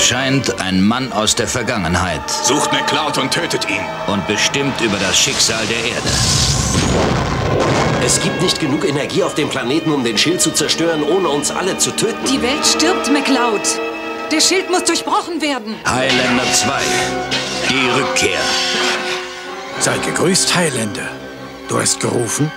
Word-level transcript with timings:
Erscheint 0.00 0.58
ein 0.62 0.82
Mann 0.82 1.12
aus 1.12 1.34
der 1.34 1.46
Vergangenheit. 1.46 2.22
Sucht 2.30 2.72
McCloud 2.72 3.18
und 3.18 3.34
tötet 3.34 3.68
ihn. 3.68 3.82
Und 4.06 4.26
bestimmt 4.26 4.80
über 4.80 4.96
das 4.96 5.18
Schicksal 5.18 5.62
der 5.66 5.76
Erde. 5.76 6.08
Es 8.02 8.18
gibt 8.22 8.40
nicht 8.40 8.58
genug 8.60 8.88
Energie 8.88 9.22
auf 9.22 9.34
dem 9.34 9.50
Planeten, 9.50 9.92
um 9.92 10.02
den 10.02 10.16
Schild 10.16 10.40
zu 10.40 10.52
zerstören, 10.52 11.02
ohne 11.02 11.28
uns 11.28 11.50
alle 11.50 11.76
zu 11.76 11.90
töten. 11.90 12.16
Die 12.26 12.40
Welt 12.40 12.64
stirbt, 12.64 13.12
McCloud. 13.12 13.60
Der 14.32 14.40
Schild 14.40 14.70
muss 14.70 14.84
durchbrochen 14.84 15.42
werden. 15.42 15.74
Highlander 15.84 16.50
2. 16.50 16.72
Die 17.68 18.00
Rückkehr. 18.00 18.40
Sei 19.80 19.98
gegrüßt, 19.98 20.56
Highlander. 20.56 21.10
Du 21.68 21.78
hast 21.78 22.00
gerufen? 22.00 22.50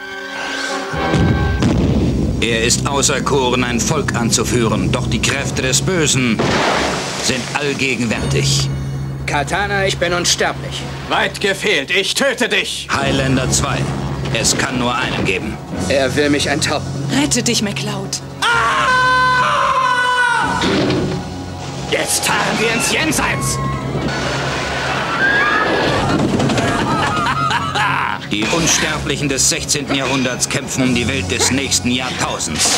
Er 2.40 2.64
ist 2.64 2.88
auserkoren, 2.88 3.66
ein 3.66 3.82
Volk 3.82 4.16
anzuführen, 4.16 4.94
doch 4.94 5.08
die 5.08 5.22
Kräfte 5.22 5.62
des 5.62 5.82
Bösen 5.82 6.40
sind 7.23 7.41
allgegenwärtig. 7.54 8.70
Katana, 9.26 9.86
ich 9.86 9.98
bin 9.98 10.14
unsterblich. 10.14 10.81
Weit 11.09 11.41
gefehlt, 11.41 11.90
ich 11.90 12.14
töte 12.14 12.50
dich! 12.50 12.88
Highlander 12.91 13.50
2. 13.50 13.77
Es 14.34 14.58
kann 14.58 14.80
nur 14.80 14.95
einen 14.95 15.26
geben. 15.26 15.58
Er 15.89 16.16
will 16.16 16.30
mich 16.30 16.48
enthaupten. 16.48 17.03
Rette 17.20 17.44
dich, 17.44 17.61
McCloud. 17.61 18.20
Ah! 18.42 20.61
Jetzt 21.92 22.25
fahren 22.25 22.58
wir 22.59 22.73
ins 22.73 22.92
Jenseits! 22.92 23.58
Die 28.31 28.44
Unsterblichen 28.45 29.30
des 29.30 29.50
16. 29.50 29.94
Jahrhunderts 29.94 30.50
kämpfen 30.50 30.83
um 30.83 30.95
die 30.95 31.08
Welt 31.08 31.30
des 31.30 31.52
nächsten 31.52 31.92
Jahrtausends. 31.92 32.72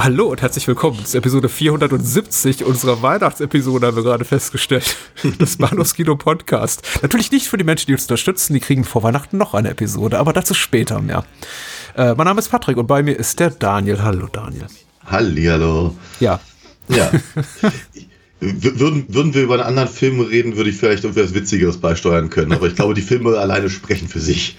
Hallo 0.00 0.28
und 0.28 0.42
herzlich 0.42 0.68
willkommen 0.68 1.04
zu 1.04 1.18
Episode 1.18 1.48
470 1.48 2.64
unserer 2.64 3.02
Weihnachtsepisode, 3.02 3.88
haben 3.88 3.96
wir 3.96 4.04
gerade 4.04 4.24
festgestellt. 4.24 4.96
Das 5.40 5.56
Bahnhofskino 5.56 6.14
Podcast. 6.14 6.86
Natürlich 7.02 7.32
nicht 7.32 7.48
für 7.48 7.58
die 7.58 7.64
Menschen, 7.64 7.88
die 7.88 7.94
uns 7.94 8.04
unterstützen, 8.04 8.54
die 8.54 8.60
kriegen 8.60 8.84
vor 8.84 9.02
Weihnachten 9.02 9.38
noch 9.38 9.54
eine 9.54 9.70
Episode, 9.70 10.20
aber 10.20 10.32
dazu 10.32 10.54
später 10.54 11.00
mehr. 11.00 11.24
Äh, 11.96 12.14
mein 12.14 12.26
Name 12.26 12.38
ist 12.38 12.48
Patrick 12.48 12.76
und 12.76 12.86
bei 12.86 13.02
mir 13.02 13.18
ist 13.18 13.40
der 13.40 13.50
Daniel. 13.50 14.00
Hallo 14.00 14.28
Daniel. 14.30 14.68
Hallihallo. 15.04 15.96
Ja. 16.20 16.38
Ja. 16.88 17.10
Würden, 18.40 19.04
würden 19.08 19.34
wir 19.34 19.42
über 19.42 19.54
einen 19.54 19.64
anderen 19.64 19.88
Film 19.88 20.20
reden, 20.20 20.56
würde 20.56 20.70
ich 20.70 20.76
vielleicht 20.76 21.04
etwas 21.04 21.34
Witzigeres 21.34 21.78
beisteuern 21.78 22.30
können. 22.30 22.52
Aber 22.52 22.68
ich 22.68 22.76
glaube, 22.76 22.94
die 22.94 23.02
Filme 23.02 23.36
alleine 23.36 23.68
sprechen 23.68 24.06
für 24.06 24.20
sich. 24.20 24.56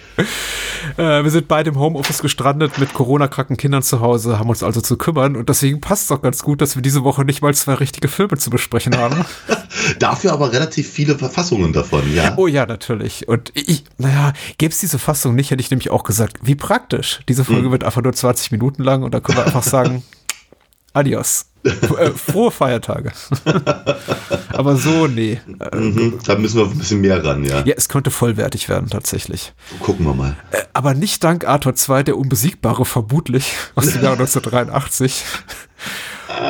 Äh, 0.98 1.24
wir 1.24 1.30
sind 1.30 1.48
beide 1.48 1.70
im 1.70 1.80
Homeoffice 1.80 2.22
gestrandet 2.22 2.78
mit 2.78 2.94
Corona-kranken 2.94 3.56
Kindern 3.56 3.82
zu 3.82 4.02
Hause, 4.02 4.38
haben 4.38 4.50
uns 4.50 4.64
also 4.64 4.82
zu 4.82 4.98
kümmern. 4.98 5.38
Und 5.38 5.48
deswegen 5.48 5.80
passt 5.80 6.06
es 6.06 6.12
auch 6.12 6.22
ganz 6.22 6.44
gut, 6.44 6.60
dass 6.60 6.76
wir 6.76 6.82
diese 6.82 7.06
Woche 7.06 7.24
nicht 7.24 7.42
mal 7.42 7.54
zwei 7.54 7.76
richtige 7.76 8.10
Filme 8.10 8.38
zu 8.38 8.50
besprechen 8.50 8.98
haben. 8.98 9.24
Dafür 10.00 10.34
aber 10.34 10.52
relativ 10.52 10.90
viele 10.90 11.18
Verfassungen 11.18 11.72
davon, 11.72 12.04
ja. 12.14 12.34
Oh 12.36 12.48
ja, 12.48 12.66
natürlich. 12.66 13.30
Und 13.30 13.52
ich, 13.54 13.86
naja, 13.98 14.34
gäbe 14.58 14.74
es 14.74 14.80
diese 14.80 15.00
Fassung 15.00 15.36
nicht, 15.36 15.52
hätte 15.52 15.62
ich 15.62 15.72
nämlich 15.72 15.90
auch 15.90 16.04
gesagt, 16.04 16.38
wie 16.42 16.56
praktisch. 16.56 17.22
Diese 17.30 17.46
Folge 17.46 17.66
hm. 17.66 17.72
wird 17.72 17.84
einfach 17.86 18.02
nur 18.02 18.14
20 18.14 18.52
Minuten 18.52 18.84
lang 18.84 19.04
und 19.04 19.14
da 19.14 19.22
können 19.22 19.38
wir 19.38 19.46
einfach 19.46 19.64
sagen, 19.64 20.04
adios. 20.94 21.46
Äh, 21.64 22.12
frohe 22.12 22.52
Feiertage. 22.52 23.12
Aber 24.54 24.78
so, 24.78 25.08
nee. 25.08 25.42
Mhm, 25.74 26.20
da 26.26 26.36
müssen 26.36 26.58
wir 26.58 26.66
ein 26.66 26.78
bisschen 26.78 27.02
mehr 27.02 27.24
ran, 27.24 27.44
ja. 27.44 27.64
Ja, 27.66 27.74
es 27.76 27.90
könnte 27.90 28.12
vollwertig 28.12 28.70
werden, 28.70 28.90
tatsächlich. 28.90 29.54
Gucken 29.82 30.06
wir 30.06 30.14
mal. 30.14 30.36
Äh, 30.52 30.64
aber 30.74 30.94
nicht 30.94 31.24
dank 31.24 31.46
Arthur 31.46 31.74
II, 31.74 32.04
der 32.04 32.18
Unbesiegbare, 32.18 32.86
vermutlich, 32.86 33.54
aus 33.76 33.92
dem 33.92 34.02
Jahr 34.04 34.14
1983. 34.14 35.24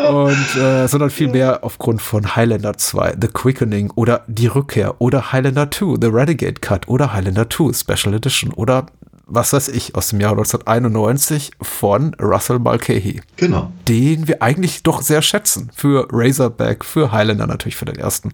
Und, 0.10 0.56
äh, 0.62 0.88
sondern 0.88 1.10
vielmehr 1.10 1.64
aufgrund 1.64 2.02
von 2.02 2.36
Highlander 2.36 2.78
2, 2.78 3.16
The 3.20 3.28
Quickening 3.28 3.92
oder 3.96 4.24
Die 4.28 4.48
Rückkehr 4.48 5.00
oder 5.00 5.32
Highlander 5.32 5.72
2, 5.72 5.98
The 6.02 6.08
Renegade 6.08 6.60
Cut 6.62 6.88
oder 6.88 7.14
Highlander 7.14 7.50
2, 7.50 7.74
Special 7.74 8.14
Edition 8.16 8.52
oder 8.54 8.88
was 9.30 9.54
weiß 9.54 9.70
ich, 9.70 9.96
aus 9.96 10.10
dem 10.10 10.20
Jahr 10.20 10.32
1991 10.32 11.52
von 11.62 12.14
Russell 12.16 12.60
Mulcahy. 12.60 13.22
Genau. 13.38 13.72
Den 13.88 14.28
wir 14.28 14.42
eigentlich 14.42 14.84
doch 14.84 15.02
sehr 15.02 15.22
schätzen. 15.22 15.72
Für 15.76 16.08
Razorback, 16.12 16.84
für 16.84 17.12
Highlander 17.12 17.48
natürlich 17.48 17.76
für 17.76 17.86
den 17.86 17.96
ersten. 17.96 18.34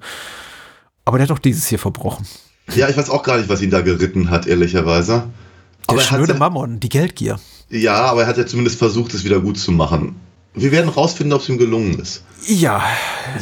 Aber 1.03 1.17
der 1.17 1.25
hat 1.25 1.31
doch 1.31 1.39
dieses 1.39 1.67
hier 1.67 1.79
verbrochen. 1.79 2.25
Ja, 2.73 2.89
ich 2.89 2.97
weiß 2.97 3.09
auch 3.09 3.23
gar 3.23 3.38
nicht, 3.38 3.50
was 3.50 3.61
ihn 3.61 3.69
da 3.69 3.81
geritten 3.81 4.29
hat, 4.29 4.47
ehrlicherweise. 4.47 5.28
Der 5.88 5.97
aber 5.97 6.01
schnöde 6.01 6.33
Mammon, 6.33 6.79
die 6.79 6.89
Geldgier. 6.89 7.39
Ja, 7.69 8.06
aber 8.06 8.22
er 8.22 8.27
hat 8.27 8.38
ja 8.38 8.47
zumindest 8.47 8.79
versucht, 8.79 9.13
es 9.13 9.23
wieder 9.23 9.39
gut 9.39 9.59
zu 9.59 9.72
machen. 9.72 10.16
Wir 10.55 10.71
werden 10.71 10.89
rausfinden, 10.89 11.33
ob 11.33 11.41
es 11.41 11.49
ihm 11.49 11.57
gelungen 11.57 11.99
ist. 11.99 12.23
Ja, 12.47 12.83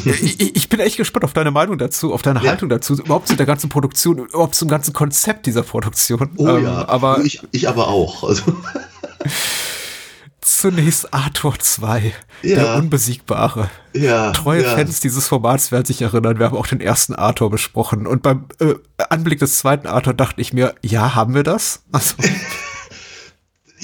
ich, 0.06 0.56
ich, 0.56 0.70
bin 0.70 0.80
echt 0.80 0.98
gespannt 0.98 1.26
auf 1.26 1.34
deine 1.34 1.52
Meinung 1.52 1.78
dazu, 1.78 2.14
auf 2.14 2.22
deine 2.22 2.42
ja. 2.42 2.50
Haltung 2.50 2.70
dazu, 2.70 2.94
überhaupt 2.94 3.28
zu 3.28 3.36
der 3.36 3.46
ganzen 3.46 3.70
Produktion, 3.70 4.18
überhaupt 4.18 4.56
zum 4.56 4.70
ganzen 4.70 4.94
Konzept 4.94 5.46
dieser 5.46 5.64
Produktion. 5.64 6.32
Oh 6.38 6.48
ähm, 6.48 6.64
ja, 6.64 6.88
aber 6.88 7.20
ich, 7.24 7.42
ich 7.52 7.68
aber 7.68 7.90
auch. 7.90 8.24
Also. 8.24 8.44
Zunächst 10.42 11.14
Arthur 11.14 11.60
2, 11.60 12.14
ja. 12.42 12.56
der 12.56 12.76
Unbesiegbare. 12.76 13.70
Ja, 13.94 14.32
Treue 14.32 14.64
ja. 14.64 14.76
Fans 14.76 15.02
dieses 15.02 15.28
Formats 15.28 15.72
werden 15.72 15.86
sich 15.86 16.02
erinnern, 16.02 16.40
wir 16.40 16.46
haben 16.46 16.58
auch 16.58 16.68
den 16.68 16.82
ersten 16.82 17.14
Arthur 17.14 17.50
besprochen. 17.50 18.08
Und 18.08 18.24
beim 18.24 18.46
äh, 18.60 18.76
Anblick 19.10 19.40
des 19.40 19.58
zweiten 19.58 19.88
Arthur 19.88 20.14
dachte 20.14 20.40
ich 20.40 20.54
mir, 20.54 20.74
ja, 20.82 21.16
haben 21.16 21.36
wir 21.36 21.44
das? 21.44 21.84
Also. 21.92 22.16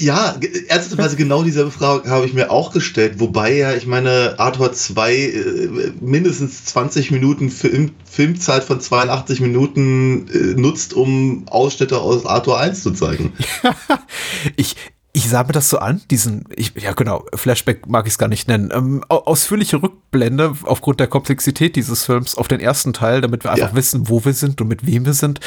Ja, 0.00 0.34
ernsthafterweise 0.68 1.16
genau 1.16 1.42
dieselbe 1.42 1.70
Frage 1.70 2.08
habe 2.08 2.24
ich 2.24 2.32
mir 2.32 2.50
auch 2.50 2.72
gestellt, 2.72 3.20
wobei 3.20 3.52
ja, 3.54 3.74
ich 3.74 3.86
meine, 3.86 4.34
Arthur 4.38 4.72
2 4.72 5.14
äh, 5.14 5.92
mindestens 6.00 6.64
20 6.64 7.10
Minuten 7.10 7.50
Film, 7.50 7.90
Filmzeit 8.06 8.64
von 8.64 8.80
82 8.80 9.40
Minuten 9.40 10.26
äh, 10.28 10.58
nutzt, 10.58 10.94
um 10.94 11.46
Ausschnitte 11.48 11.98
aus 11.98 12.24
Arthur 12.24 12.58
1 12.58 12.82
zu 12.82 12.92
zeigen. 12.92 13.34
ich, 14.56 14.74
ich 15.12 15.28
sah 15.28 15.42
mir 15.42 15.52
das 15.52 15.68
so 15.68 15.78
an, 15.80 16.00
diesen, 16.10 16.46
ich, 16.56 16.72
ja 16.76 16.92
genau, 16.92 17.26
Flashback 17.34 17.86
mag 17.86 18.06
ich 18.06 18.14
es 18.14 18.18
gar 18.18 18.28
nicht 18.28 18.48
nennen, 18.48 18.70
ähm, 18.72 19.04
ausführliche 19.08 19.82
Rückblende 19.82 20.54
aufgrund 20.62 20.98
der 21.00 21.08
Komplexität 21.08 21.76
dieses 21.76 22.06
Films 22.06 22.36
auf 22.36 22.48
den 22.48 22.60
ersten 22.60 22.94
Teil, 22.94 23.20
damit 23.20 23.44
wir 23.44 23.50
einfach 23.50 23.70
ja. 23.70 23.76
wissen, 23.76 24.08
wo 24.08 24.24
wir 24.24 24.32
sind 24.32 24.62
und 24.62 24.68
mit 24.68 24.86
wem 24.86 25.04
wir 25.04 25.14
sind. 25.14 25.40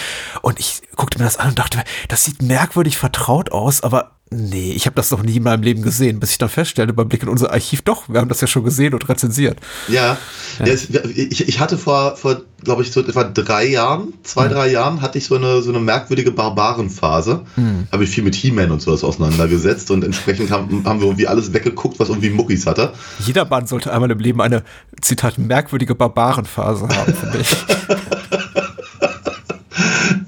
Und 0.44 0.60
ich 0.60 0.84
guckte 0.96 1.18
mir 1.18 1.26
das 1.26 1.38
an 1.38 1.50
und 1.50 1.60
dachte, 1.60 1.84
das 2.08 2.24
sieht 2.24 2.44
merkwürdig 2.44 3.00
vertraut 3.00 3.52
aus, 3.52 3.82
aber 3.82 4.12
Nee, 4.36 4.72
ich 4.72 4.86
habe 4.86 4.96
das 4.96 5.12
noch 5.12 5.24
nie 5.24 5.38
in 5.38 5.44
meinem 5.44 5.64
Leben 5.64 5.82
gesehen, 5.82 6.20
bis 6.20 6.32
ich 6.32 6.38
dann 6.38 6.50
feststellte 6.50 6.94
beim 6.94 7.08
Blick 7.08 7.24
in 7.24 7.30
unser 7.30 7.52
Archiv, 7.52 7.82
doch, 7.82 8.10
wir 8.10 8.20
haben 8.20 8.30
das 8.30 8.42
ja 8.42 8.48
schon 8.48 8.64
gesehen 8.64 8.94
und 8.94 9.08
rezensiert. 9.08 9.60
Ja, 9.88 10.18
ja. 10.60 10.66
ja 10.66 10.74
ich, 11.16 11.48
ich, 11.48 11.60
hatte 11.60 11.78
vor, 11.78 12.16
vor 12.16 12.42
glaube 12.64 12.82
ich, 12.82 12.92
so 12.92 13.02
etwa 13.02 13.24
drei 13.24 13.66
Jahren, 13.66 14.14
zwei, 14.24 14.46
hm. 14.46 14.52
drei 14.52 14.72
Jahren, 14.72 15.02
hatte 15.02 15.18
ich 15.18 15.26
so 15.26 15.36
eine, 15.36 15.62
so 15.62 15.70
eine 15.70 15.80
merkwürdige 15.80 16.32
Barbarenphase. 16.32 17.42
Hm. 17.56 17.88
Habe 17.92 18.04
ich 18.04 18.10
viel 18.10 18.24
mit 18.24 18.36
He-Man 18.36 18.72
und 18.72 18.82
sowas 18.82 19.04
auseinandergesetzt 19.04 19.92
und 19.92 20.04
entsprechend 20.04 20.52
haben, 20.52 20.84
haben 20.86 21.00
wir 21.00 21.08
irgendwie 21.08 21.28
alles 21.28 21.54
weggeguckt, 21.54 22.00
was 22.00 22.10
irgendwie 22.10 22.30
Muckis 22.30 22.66
hatte. 22.66 22.94
Jeder 23.20 23.46
Mann 23.46 23.68
sollte 23.68 23.94
einmal 23.94 24.12
im 24.12 24.20
Leben 24.20 24.42
eine, 24.42 24.64
Zitat, 25.02 25.38
merkwürdige 25.38 25.96
Barbarenphase 25.96 26.88
haben, 26.88 27.14
finde 27.14 27.40
ich. 27.40 27.56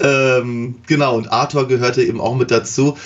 ähm, 0.00 0.76
genau, 0.86 1.16
und 1.16 1.32
Arthur 1.32 1.68
gehörte 1.68 2.02
eben 2.02 2.20
auch 2.20 2.36
mit 2.36 2.50
dazu 2.50 2.96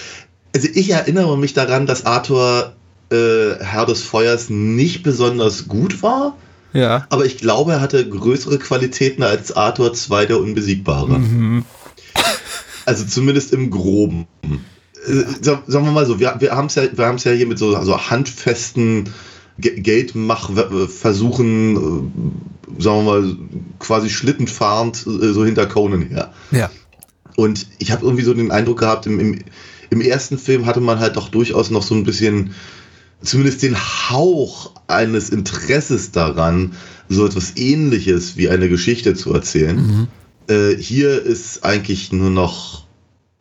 also 0.55 0.69
ich 0.73 0.91
erinnere 0.91 1.37
mich 1.39 1.55
daran, 1.55 1.87
dass 1.87 2.07
Arthur 2.07 2.75
äh, 3.11 3.55
Herr 3.61 3.87
des 3.87 4.03
Feuers 4.03 4.51
nicht 4.51 5.03
besonders 5.03 5.69
gut 5.69 6.03
war. 6.03 6.37
Ja. 6.73 7.07
Aber 7.11 7.25
ich 7.25 7.39
glaube, 7.39 7.73
er 7.73 7.81
hatte 7.81 8.09
größere 8.09 8.59
Qualitäten 8.59 9.23
als 9.23 9.53
Arthur 9.53 9.93
2 9.93 10.27
der 10.27 10.39
Unbesiegbare. 10.39 11.19
Mhm. 11.19 11.65
Also 12.87 13.05
zumindest 13.05 13.53
im 13.53 13.71
Groben. 13.71 14.27
Äh, 14.43 15.25
sagen 15.43 15.65
wir 15.67 15.93
mal 15.93 16.07
so, 16.07 16.21
wir, 16.21 16.37
wir 16.39 16.53
haben 16.53 16.67
es 16.67 16.77
ja, 16.77 16.85
ja 16.85 17.33
hier 17.33 17.47
mit 17.47 17.59
so 17.59 17.77
also 17.77 18.11
handfesten 18.11 19.11
Geldmachversuchen, 19.59 21.77
äh, 21.77 21.81
sagen 22.83 23.05
wir 23.05 23.13
mal, 23.21 23.37
quasi 23.79 24.09
schlittenfahrend 24.09 25.07
äh, 25.07 25.33
so 25.33 25.45
hinter 25.45 25.67
Conan 25.67 26.03
her. 26.03 26.33
Ja. 26.51 26.71
Und 27.37 27.67
ich 27.79 27.93
habe 27.93 28.05
irgendwie 28.05 28.25
so 28.25 28.35
den 28.35 28.51
Eindruck 28.51 28.81
gehabt, 28.81 29.07
im, 29.07 29.21
im 29.21 29.39
im 29.91 30.01
ersten 30.01 30.39
Film 30.39 30.67
hatte 30.67 30.81
man 30.81 30.99
halt 30.99 31.17
doch 31.17 31.29
durchaus 31.29 31.71
noch 31.71 31.83
so 31.83 31.95
ein 31.95 32.05
bisschen, 32.05 32.55
zumindest 33.23 33.63
den 33.63 33.77
Hauch 33.77 34.73
eines 34.87 35.31
Interesses 35.31 36.13
daran, 36.13 36.73
so 37.09 37.27
etwas 37.27 37.57
ähnliches 37.57 38.37
wie 38.37 38.49
eine 38.49 38.69
Geschichte 38.69 39.15
zu 39.15 39.35
erzählen. 39.35 39.77
Mhm. 39.77 40.09
Äh, 40.49 40.77
hier 40.77 41.23
ist 41.23 41.65
eigentlich 41.65 42.13
nur 42.13 42.31
noch 42.31 42.85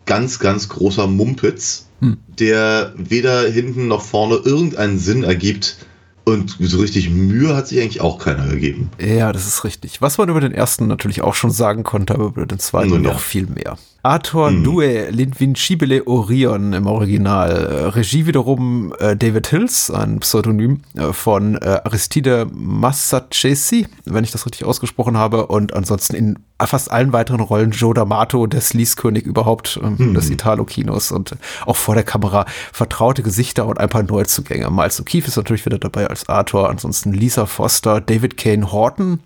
ganz, 0.06 0.40
ganz 0.40 0.70
großer 0.70 1.06
Mumpitz, 1.06 1.88
hm. 2.00 2.18
der 2.40 2.94
weder 2.98 3.48
hinten 3.48 3.88
noch 3.88 4.02
vorne 4.02 4.36
irgendeinen 4.38 4.98
Sinn 4.98 5.24
ergibt. 5.24 5.86
Und 6.26 6.58
so 6.60 6.80
richtig 6.80 7.10
Mühe 7.10 7.56
hat 7.56 7.68
sich 7.68 7.82
eigentlich 7.82 8.02
auch 8.02 8.20
keiner 8.20 8.48
gegeben. 8.48 8.92
Ja, 9.00 9.32
das 9.32 9.48
ist 9.48 9.64
richtig. 9.64 10.02
Was 10.02 10.18
man 10.18 10.30
über 10.30 10.42
den 10.42 10.52
ersten 10.52 10.88
natürlich 10.88 11.22
auch 11.22 11.34
schon 11.34 11.52
sagen 11.52 11.84
konnte, 11.84 12.14
aber 12.14 12.26
über 12.26 12.46
den 12.46 12.60
zweiten 12.60 12.94
ja. 12.94 13.00
noch 13.00 13.20
viel 13.20 13.48
mehr. 13.48 13.78
Arthur 14.04 14.50
hm. 14.50 14.64
Due 14.64 15.10
Linvincibile 15.10 16.08
Orion 16.08 16.74
im 16.74 16.88
Original. 16.88 17.90
Regie 17.96 18.26
wiederum 18.28 18.94
äh, 19.00 19.18
David 19.18 19.48
Hills, 19.48 19.92
ein 19.92 20.20
Pseudonym 20.20 20.82
äh, 20.96 21.12
von 21.12 21.56
äh, 21.56 21.82
Aristide 21.84 22.48
Massacesi, 22.52 23.88
wenn 24.06 24.24
ich 24.24 24.32
das 24.32 24.46
richtig 24.46 24.66
ausgesprochen 24.66 25.18
habe. 25.18 25.48
Und 25.48 25.74
ansonsten 25.74 26.16
in 26.16 26.40
fast 26.68 26.92
allen 26.92 27.14
weiteren 27.14 27.40
Rollen 27.40 27.72
Joe 27.72 27.94
D'Amato, 27.94 28.48
der 28.48 28.62
Sleaze-König 28.62 29.26
überhaupt 29.26 29.80
ähm, 29.82 29.98
hm. 29.98 30.14
des 30.14 30.30
Italo-Kinos 30.30 31.12
und 31.12 31.36
auch 31.66 31.76
vor 31.76 31.96
der 31.96 32.04
Kamera 32.04 32.46
vertraute 32.74 33.24
Gesichter 33.24 33.66
und 33.66 33.80
ein 33.80 33.90
paar 33.90 34.04
Neuzugänge. 34.04 34.70
Miles 34.70 35.02
O'Keefe 35.02 35.28
ist 35.28 35.38
natürlich 35.38 35.66
wieder 35.66 35.80
dabei 35.80 36.08
als 36.08 36.28
Arthur, 36.28 36.70
ansonsten 36.70 37.14
Lisa 37.14 37.46
Foster, 37.46 38.02
David 38.02 38.38
Kane 38.38 38.72
Horton 38.72 39.20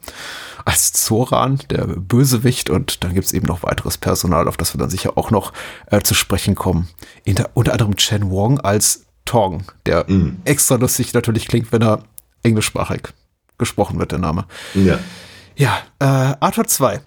als 0.66 0.94
Zoran, 0.94 1.60
der 1.70 1.86
Bösewicht. 1.86 2.70
Und 2.70 3.04
dann 3.04 3.14
gibt 3.14 3.26
es 3.26 3.34
eben 3.34 3.48
noch 3.48 3.64
weiteres 3.64 3.98
Personal, 3.98 4.48
auf 4.48 4.58
das 4.58 4.74
wir 4.74 4.80
dann 4.80 4.90
sicher 4.90 5.18
auch 5.18 5.32
noch 5.32 5.54
äh, 5.88 6.02
zu 6.02 6.14
sprechen 6.14 6.56
kommen. 6.56 6.88
Inter 7.24 7.50
unter 7.54 7.74
anderem 7.74 7.96
Chen 7.96 8.30
Wong 8.30 8.60
als 8.60 9.06
Tong, 9.26 9.64
der 9.86 10.10
mm. 10.10 10.42
extra 10.44 10.76
lustig 10.76 11.14
natürlich 11.14 11.48
klingt, 11.48 11.72
wenn 11.72 11.82
er 11.82 12.04
englischsprachig 12.44 13.14
gesprochen 13.58 13.98
wird, 14.00 14.12
der 14.12 14.20
Name. 14.20 14.46
Ja. 14.74 15.00
Ja, 15.56 15.78
äh, 16.00 16.36
Arthur 16.40 16.66
2 16.66 17.00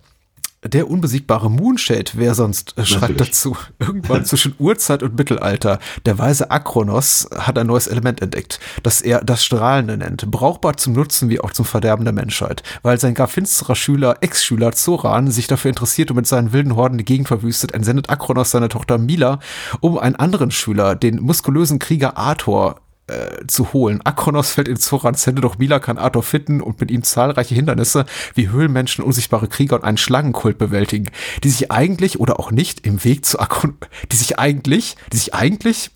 der 0.68 0.90
unbesiegbare 0.90 1.50
Moonshade, 1.50 2.12
wer 2.14 2.34
sonst 2.34 2.76
äh, 2.76 2.84
schreibt 2.84 3.20
dazu. 3.20 3.56
Irgendwann 3.78 4.24
zwischen 4.26 4.54
Urzeit 4.58 5.02
und 5.02 5.16
Mittelalter. 5.16 5.78
Der 6.04 6.18
weise 6.18 6.50
Akronos 6.50 7.28
hat 7.36 7.58
ein 7.58 7.66
neues 7.66 7.86
Element 7.86 8.22
entdeckt, 8.22 8.60
das 8.82 9.00
er 9.00 9.24
das 9.24 9.44
Strahlende 9.44 9.96
nennt. 9.96 10.30
Brauchbar 10.30 10.76
zum 10.76 10.92
Nutzen 10.92 11.28
wie 11.28 11.40
auch 11.40 11.52
zum 11.52 11.64
Verderben 11.64 12.04
der 12.04 12.14
Menschheit. 12.14 12.62
Weil 12.82 12.98
sein 12.98 13.14
gar 13.14 13.28
finsterer 13.28 13.74
Schüler, 13.74 14.16
Ex-Schüler 14.20 14.72
Zoran 14.72 15.30
sich 15.30 15.46
dafür 15.46 15.70
interessiert 15.70 16.10
und 16.10 16.16
mit 16.16 16.26
seinen 16.26 16.52
wilden 16.52 16.76
Horden 16.76 16.98
die 16.98 17.04
Gegend 17.04 17.28
verwüstet, 17.28 17.72
entsendet 17.72 18.10
Akronos 18.10 18.50
seine 18.50 18.68
Tochter 18.68 18.98
Mila, 18.98 19.40
um 19.80 19.98
einen 19.98 20.16
anderen 20.16 20.50
Schüler, 20.50 20.94
den 20.94 21.20
muskulösen 21.20 21.78
Krieger 21.78 22.16
Arthur, 22.16 22.76
äh, 23.08 23.46
zu 23.46 23.72
holen. 23.72 24.00
Akronos 24.04 24.50
fällt 24.50 24.68
in 24.68 24.76
Zorans 24.76 25.26
Hände, 25.26 25.42
doch 25.42 25.58
Mila 25.58 25.78
kann 25.78 25.98
Arthur 25.98 26.22
finden 26.22 26.60
und 26.60 26.80
mit 26.80 26.90
ihm 26.90 27.02
zahlreiche 27.02 27.54
Hindernisse 27.54 28.04
wie 28.34 28.48
Höhlenmenschen, 28.48 29.04
unsichtbare 29.04 29.48
Krieger 29.48 29.76
und 29.76 29.84
einen 29.84 29.96
Schlangenkult 29.96 30.58
bewältigen, 30.58 31.10
die 31.44 31.50
sich 31.50 31.70
eigentlich 31.70 32.18
oder 32.18 32.40
auch 32.40 32.50
nicht 32.50 32.86
im 32.86 33.04
Weg 33.04 33.24
zu 33.24 33.38
Akronos, 33.38 33.76
die 34.10 34.16
sich 34.16 34.38
eigentlich, 34.38 34.96
die 35.12 35.18
sich 35.18 35.34
eigentlich, 35.34 35.90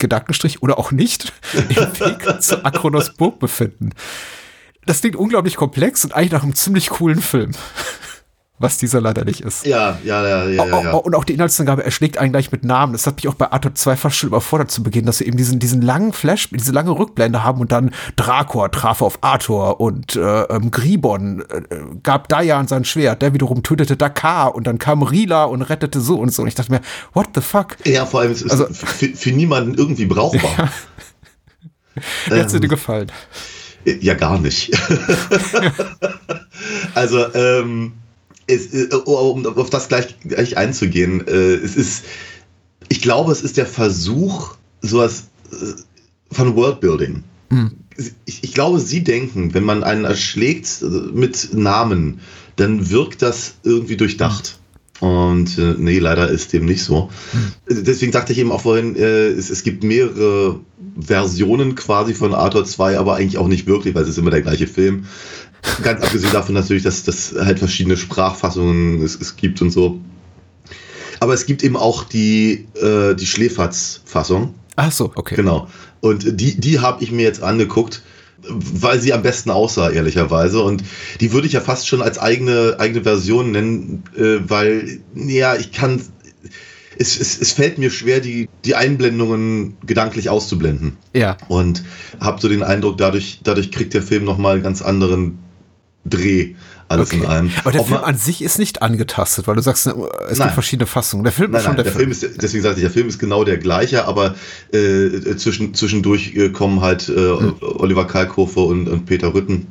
Gedankenstrich 0.00 0.62
oder 0.62 0.78
auch 0.78 0.90
nicht, 0.90 1.32
im 1.54 2.00
Weg 2.00 2.42
zu 2.42 2.64
Akronos 2.64 3.14
Burg 3.14 3.38
befinden. 3.38 3.90
Das 4.84 5.00
klingt 5.00 5.16
unglaublich 5.16 5.56
komplex 5.56 6.04
und 6.04 6.14
eigentlich 6.14 6.32
nach 6.32 6.42
einem 6.42 6.54
ziemlich 6.54 6.88
coolen 6.88 7.20
Film 7.20 7.52
was 8.58 8.78
dieser 8.78 9.00
leider 9.00 9.24
nicht 9.24 9.40
ist. 9.40 9.66
Ja, 9.66 9.98
ja, 10.04 10.26
ja, 10.26 10.48
ja. 10.48 10.66
ja, 10.66 10.82
ja. 10.82 10.92
Und 10.92 11.14
auch 11.14 11.24
die 11.24 11.34
Inhaltsangabe 11.34 11.84
erschlägt 11.84 12.18
einen 12.18 12.32
gleich 12.32 12.50
mit 12.50 12.64
Namen. 12.64 12.92
Das 12.92 13.06
hat 13.06 13.16
mich 13.16 13.28
auch 13.28 13.34
bei 13.34 13.50
Arthur 13.50 13.74
2 13.74 13.96
fast 13.96 14.16
schon 14.16 14.28
überfordert 14.28 14.70
zu 14.70 14.82
Beginn, 14.82 15.06
dass 15.06 15.20
wir 15.20 15.26
eben 15.26 15.36
diesen, 15.36 15.58
diesen 15.58 15.82
langen 15.82 16.12
Flash, 16.12 16.48
diese 16.50 16.72
lange 16.72 16.90
Rückblende 16.90 17.44
haben 17.44 17.60
und 17.60 17.72
dann 17.72 17.92
Drakor 18.16 18.70
traf 18.70 19.02
auf 19.02 19.18
Arthur 19.22 19.80
und 19.80 20.16
äh, 20.16 20.42
ähm, 20.42 20.70
Gribon 20.70 21.42
äh, 21.42 21.62
gab 22.02 22.28
Dayan 22.28 22.66
sein 22.66 22.84
Schwert, 22.84 23.22
der 23.22 23.34
wiederum 23.34 23.62
tötete 23.62 23.96
Dakar 23.96 24.54
und 24.54 24.66
dann 24.66 24.78
kam 24.78 25.02
Rila 25.02 25.44
und 25.44 25.62
rettete 25.62 26.00
so 26.00 26.16
und 26.16 26.32
so. 26.32 26.42
Und 26.42 26.48
ich 26.48 26.54
dachte 26.54 26.72
mir, 26.72 26.80
what 27.12 27.28
the 27.34 27.40
fuck? 27.40 27.76
Ja, 27.84 28.06
vor 28.06 28.20
allem, 28.20 28.32
es 28.32 28.42
ist 28.42 28.50
also, 28.50 28.66
für, 28.66 29.08
für, 29.08 29.30
niemanden 29.30 29.74
irgendwie 29.74 30.06
brauchbar. 30.06 30.50
Ja. 30.56 30.68
Wie 32.26 32.34
ähm, 32.34 32.40
hat's 32.40 32.52
dir 32.52 32.60
gefallen? 32.60 33.10
Ja, 33.84 34.14
gar 34.14 34.38
nicht. 34.38 34.72
also, 36.94 37.34
ähm, 37.34 37.92
es, 38.48 38.72
äh, 38.74 38.94
um 38.94 39.46
auf 39.46 39.70
das 39.70 39.88
gleich, 39.88 40.18
gleich 40.20 40.56
einzugehen, 40.56 41.26
äh, 41.26 41.54
es 41.54 41.76
ist, 41.76 42.04
ich 42.88 43.00
glaube, 43.00 43.30
es 43.30 43.42
ist 43.42 43.56
der 43.56 43.66
Versuch, 43.66 44.56
sowas 44.80 45.24
äh, 45.52 46.34
von 46.34 46.56
Worldbuilding. 46.56 47.22
Mhm. 47.50 47.70
Ich, 48.24 48.44
ich, 48.44 48.54
glaube, 48.54 48.80
Sie 48.80 49.02
denken, 49.02 49.54
wenn 49.54 49.64
man 49.64 49.82
einen 49.82 50.04
erschlägt 50.04 50.84
mit 51.12 51.52
Namen, 51.52 52.20
dann 52.56 52.90
wirkt 52.90 53.22
das 53.22 53.54
irgendwie 53.64 53.96
durchdacht. 53.96 54.58
Und 55.00 55.58
äh, 55.58 55.74
nee, 55.78 55.98
leider 55.98 56.28
ist 56.28 56.52
dem 56.52 56.64
nicht 56.64 56.82
so. 56.82 57.10
Mhm. 57.32 57.84
Deswegen 57.84 58.12
sagte 58.12 58.32
ich 58.32 58.38
eben 58.38 58.50
auch 58.50 58.62
vorhin, 58.62 58.96
äh, 58.96 59.28
es, 59.28 59.48
es, 59.50 59.62
gibt 59.62 59.84
mehrere 59.84 60.60
Versionen 60.98 61.76
quasi 61.76 62.14
von 62.14 62.34
Arthur 62.34 62.64
2, 62.64 62.98
aber 62.98 63.14
eigentlich 63.14 63.38
auch 63.38 63.46
nicht 63.46 63.66
wirklich, 63.66 63.94
weil 63.94 64.02
es 64.02 64.10
ist 64.10 64.18
immer 64.18 64.30
der 64.30 64.42
gleiche 64.42 64.66
Film. 64.66 65.06
Ganz 65.82 66.02
abgesehen 66.02 66.32
davon 66.32 66.54
natürlich, 66.54 66.82
dass 66.82 67.06
es 67.06 67.34
halt 67.38 67.58
verschiedene 67.58 67.96
Sprachfassungen 67.96 69.02
es, 69.02 69.16
es, 69.20 69.36
gibt 69.36 69.60
und 69.60 69.70
so. 69.70 70.00
Aber 71.20 71.34
es 71.34 71.46
gibt 71.46 71.64
eben 71.64 71.76
auch 71.76 72.04
die, 72.04 72.66
äh, 72.80 73.14
die 73.14 73.26
Schläferz-Fassung. 73.26 74.54
Ach 74.76 74.92
so, 74.92 75.12
okay. 75.14 75.34
Genau. 75.34 75.68
Und 76.00 76.40
die, 76.40 76.60
die 76.60 76.78
habe 76.78 77.02
ich 77.02 77.10
mir 77.10 77.22
jetzt 77.22 77.42
angeguckt, 77.42 78.02
weil 78.46 79.00
sie 79.00 79.12
am 79.12 79.22
besten 79.22 79.50
aussah, 79.50 79.90
ehrlicherweise. 79.90 80.62
Und 80.62 80.84
die 81.20 81.32
würde 81.32 81.46
ich 81.46 81.52
ja 81.54 81.60
fast 81.60 81.88
schon 81.88 82.02
als 82.02 82.18
eigene, 82.18 82.76
eigene 82.78 83.02
Version 83.02 83.50
nennen, 83.50 84.04
äh, 84.16 84.38
weil, 84.48 85.00
ja, 85.14 85.56
ich 85.56 85.72
kann. 85.72 86.00
Es, 87.00 87.18
es, 87.20 87.40
es 87.40 87.52
fällt 87.52 87.78
mir 87.78 87.90
schwer, 87.90 88.18
die, 88.18 88.48
die 88.64 88.74
Einblendungen 88.74 89.76
gedanklich 89.86 90.30
auszublenden. 90.30 90.96
Ja. 91.14 91.36
Und 91.46 91.84
habe 92.18 92.40
so 92.40 92.48
den 92.48 92.64
Eindruck, 92.64 92.98
dadurch, 92.98 93.38
dadurch 93.44 93.70
kriegt 93.70 93.94
der 93.94 94.02
Film 94.02 94.24
nochmal 94.24 94.54
einen 94.54 94.64
ganz 94.64 94.82
anderen 94.82 95.38
Dreh. 96.10 96.54
Alles 96.88 97.08
okay. 97.08 97.20
in 97.20 97.26
einem. 97.26 97.50
Aber 97.60 97.72
der 97.72 97.82
Ob 97.82 97.88
Film 97.88 98.00
an 98.00 98.16
sich 98.16 98.42
ist 98.42 98.58
nicht 98.58 98.80
angetastet, 98.80 99.46
weil 99.46 99.56
du 99.56 99.62
sagst, 99.62 99.86
es 99.86 99.94
nein. 99.94 100.48
gibt 100.48 100.54
verschiedene 100.54 100.86
Fassungen. 100.86 101.24
Der 101.24 101.32
Film 101.32 101.50
nein, 101.50 101.58
ist 101.58 101.66
schon 101.66 101.76
nein, 101.76 101.84
der, 101.84 101.92
der 101.92 102.00
Film. 102.00 102.12
Film. 102.12 102.30
ist, 102.32 102.42
deswegen 102.42 102.62
sagte 102.62 102.78
ich, 102.78 102.84
der 102.84 102.90
Film 102.90 103.08
ist 103.08 103.18
genau 103.18 103.44
der 103.44 103.58
gleiche, 103.58 104.06
aber 104.06 104.34
äh, 104.72 105.36
zwischen, 105.36 105.74
zwischendurch 105.74 106.34
äh, 106.34 106.48
kommen 106.48 106.80
halt 106.80 107.10
äh, 107.10 107.12
hm. 107.14 107.54
Oliver 107.60 108.06
Kalkofe 108.06 108.60
und, 108.60 108.88
und 108.88 109.04
Peter 109.04 109.34
Rütten. 109.34 109.66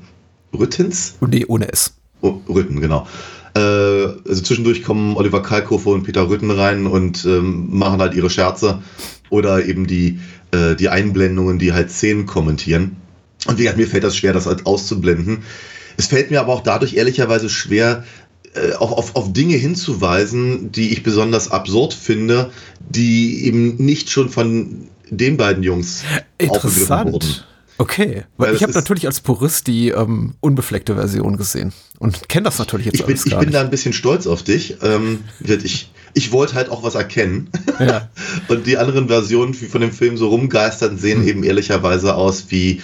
Rüttens? 0.53 1.15
Nee, 1.27 1.45
ohne 1.47 1.71
S. 1.71 1.93
Oh, 2.21 2.39
Rütten, 2.47 2.79
genau. 2.81 3.07
Äh, 3.55 3.59
also 3.59 4.43
zwischendurch 4.43 4.83
kommen 4.83 5.15
Oliver 5.17 5.41
Kalkofe 5.41 5.89
und 5.89 6.03
Peter 6.03 6.29
Rütten 6.29 6.51
rein 6.51 6.85
und 6.85 7.25
ähm, 7.25 7.67
machen 7.71 7.99
halt 7.99 8.13
ihre 8.13 8.29
Scherze 8.29 8.83
oder 9.29 9.65
eben 9.65 9.87
die, 9.87 10.19
äh, 10.51 10.75
die 10.75 10.89
Einblendungen, 10.89 11.57
die 11.57 11.73
halt 11.73 11.89
Szenen 11.91 12.27
kommentieren. 12.27 12.97
Und 13.47 13.57
wie 13.57 13.63
gesagt, 13.63 13.77
mir 13.77 13.87
fällt 13.87 14.03
das 14.03 14.15
schwer, 14.15 14.33
das 14.33 14.45
halt 14.45 14.65
auszublenden. 14.65 15.39
Es 15.97 16.07
fällt 16.07 16.31
mir 16.31 16.39
aber 16.39 16.53
auch 16.53 16.61
dadurch 16.61 16.93
ehrlicherweise 16.93 17.49
schwer, 17.49 18.03
äh, 18.53 18.73
auf, 18.73 18.91
auf, 18.91 19.15
auf 19.15 19.33
Dinge 19.33 19.55
hinzuweisen, 19.55 20.71
die 20.71 20.91
ich 20.91 21.03
besonders 21.03 21.51
absurd 21.51 21.93
finde, 21.93 22.51
die 22.79 23.45
eben 23.45 23.75
nicht 23.77 24.09
schon 24.09 24.29
von 24.29 24.87
den 25.09 25.37
beiden 25.37 25.63
Jungs 25.63 26.03
aufgegriffen 26.47 27.11
wurden. 27.11 27.35
Okay, 27.79 28.23
weil, 28.37 28.49
weil 28.49 28.55
ich 28.55 28.63
habe 28.63 28.73
natürlich 28.73 29.05
als 29.05 29.19
Purist 29.21 29.67
die 29.67 29.89
ähm, 29.89 30.33
unbefleckte 30.39 30.95
Version 30.95 31.37
gesehen 31.37 31.73
und 31.99 32.27
kenne 32.27 32.45
das 32.45 32.57
natürlich 32.57 32.87
jetzt 32.87 32.95
ich 32.95 33.05
bin, 33.05 33.13
alles 33.13 33.25
Ich 33.25 33.31
bin 33.31 33.39
nicht. 33.39 33.53
da 33.53 33.61
ein 33.61 33.69
bisschen 33.69 33.93
stolz 33.93 34.25
auf 34.25 34.41
dich. 34.41 34.77
Ähm, 34.81 35.19
ich, 35.41 35.91
ich 36.15 36.31
wollte 36.31 36.55
halt 36.55 36.69
auch 36.69 36.81
was 36.81 36.95
erkennen. 36.95 37.49
Ja. 37.79 38.09
und 38.47 38.65
die 38.65 38.77
anderen 38.77 39.09
Versionen, 39.09 39.51
die 39.51 39.67
von 39.67 39.81
dem 39.81 39.91
Film 39.91 40.17
so 40.17 40.29
rumgeistern, 40.29 40.97
sehen 40.97 41.21
hm. 41.21 41.27
eben 41.27 41.43
ehrlicherweise 41.43 42.15
aus 42.15 42.45
wie, 42.49 42.81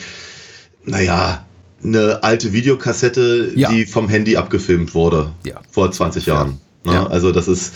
naja, 0.85 1.43
eine 1.83 2.23
alte 2.23 2.53
Videokassette, 2.53 3.51
ja. 3.55 3.69
die 3.69 3.85
vom 3.85 4.09
Handy 4.09 4.37
abgefilmt 4.37 4.93
wurde. 4.93 5.31
Ja. 5.45 5.61
Vor 5.69 5.91
20 5.91 6.25
Jahren. 6.25 6.59
Ja. 6.85 7.03
Ne? 7.03 7.09
Also 7.09 7.31
das 7.31 7.47
ist, 7.47 7.73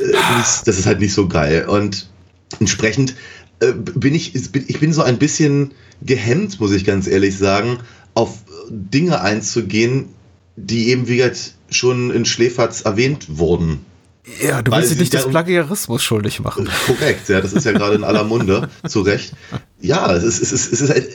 äh, 0.00 0.12
das 0.64 0.78
ist 0.78 0.86
halt 0.86 1.00
nicht 1.00 1.14
so 1.14 1.28
geil. 1.28 1.66
Und 1.68 2.08
entsprechend 2.60 3.14
äh, 3.60 3.72
bin 3.72 4.14
ich, 4.14 4.34
ich 4.34 4.80
bin 4.80 4.92
so 4.92 5.02
ein 5.02 5.18
bisschen 5.18 5.72
gehemmt, 6.02 6.60
muss 6.60 6.72
ich 6.72 6.84
ganz 6.84 7.06
ehrlich 7.06 7.36
sagen, 7.36 7.78
auf 8.14 8.38
Dinge 8.68 9.20
einzugehen, 9.20 10.06
die 10.56 10.88
eben 10.88 11.08
wie 11.08 11.18
gesagt 11.18 11.54
schon 11.70 12.10
in 12.10 12.24
Schläferz 12.24 12.82
erwähnt 12.82 13.38
wurden. 13.38 13.84
Ja, 14.40 14.60
du 14.60 14.72
willst 14.72 14.90
dich 14.90 14.98
nicht 14.98 15.12
des 15.12 15.28
Plagiarismus 15.28 16.02
schuldig 16.02 16.40
machen. 16.40 16.68
Korrekt, 16.86 17.28
ja, 17.28 17.40
das 17.40 17.52
ist 17.52 17.64
ja 17.64 17.72
gerade 17.72 17.94
in 17.94 18.04
aller 18.04 18.24
Munde, 18.24 18.68
zu 18.86 19.02
Recht. 19.02 19.32
Ja, 19.80 20.12
es 20.12 20.24
ist, 20.24 20.42
es 20.42 20.52
ist, 20.52 20.72
es 20.72 20.80
ist 20.80 20.90
halt, 20.90 21.08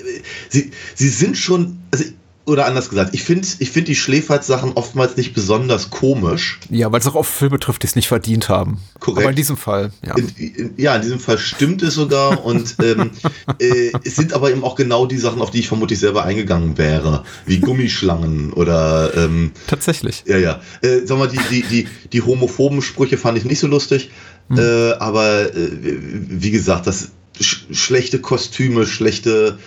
sie, 0.49 0.71
sie 0.95 1.09
sind 1.09 1.37
schon, 1.37 1.79
also 1.91 2.05
oder 2.45 2.65
anders 2.65 2.89
gesagt, 2.89 3.13
ich 3.13 3.23
finde 3.23 3.47
ich 3.59 3.69
find 3.69 3.87
die 3.87 3.95
Schläferz-Sachen 3.95 4.73
oftmals 4.73 5.15
nicht 5.17 5.33
besonders 5.33 5.89
komisch. 5.89 6.59
Ja, 6.69 6.91
weil 6.91 6.99
es 6.99 7.07
auch 7.07 7.15
oft 7.15 7.31
Filme 7.31 7.59
trifft, 7.59 7.83
die 7.83 7.87
es 7.87 7.95
nicht 7.95 8.07
verdient 8.07 8.49
haben. 8.49 8.79
Korrekt. 8.99 9.19
Aber 9.19 9.29
in 9.29 9.35
diesem 9.35 9.57
Fall, 9.57 9.91
ja. 10.05 10.15
In, 10.15 10.29
in, 10.37 10.73
ja, 10.77 10.95
in 10.95 11.01
diesem 11.03 11.19
Fall 11.19 11.37
stimmt 11.37 11.83
es 11.83 11.93
sogar 11.93 12.43
und 12.43 12.75
ähm, 12.83 13.11
äh, 13.59 13.91
es 14.03 14.15
sind 14.15 14.33
aber 14.33 14.51
eben 14.51 14.63
auch 14.63 14.75
genau 14.75 15.05
die 15.05 15.17
Sachen, 15.17 15.41
auf 15.41 15.51
die 15.51 15.59
ich 15.59 15.67
vermutlich 15.67 15.99
selber 15.99 16.23
eingegangen 16.23 16.77
wäre, 16.77 17.23
wie 17.45 17.59
Gummischlangen 17.59 18.53
oder 18.53 19.15
ähm, 19.15 19.51
Tatsächlich. 19.67 20.23
Ja, 20.25 20.37
ja. 20.37 20.61
Äh, 20.81 21.05
sag 21.05 21.17
mal, 21.17 21.27
die, 21.27 21.39
die, 21.49 21.61
die, 21.63 21.87
die 22.11 22.21
homophoben 22.21 22.81
Sprüche 22.81 23.17
fand 23.17 23.37
ich 23.37 23.45
nicht 23.45 23.59
so 23.59 23.67
lustig, 23.67 24.09
Hm. 24.49 24.57
äh, 24.57 24.93
aber 24.93 25.55
äh, 25.55 25.69
wie 25.83 26.51
gesagt, 26.51 26.87
das 26.87 27.11
sch 27.39 27.65
schlechte 27.71 28.19
Kostüme, 28.19 28.85
schlechte 28.85 29.57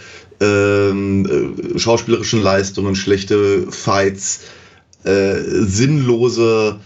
ähm, 0.41 1.55
äh, 1.75 1.79
schauspielerischen 1.79 2.43
Leistungen, 2.43 2.97
schlechte 2.97 3.71
Fights, 3.71 4.41
äh, 5.05 5.37
sinnlose 5.41 6.81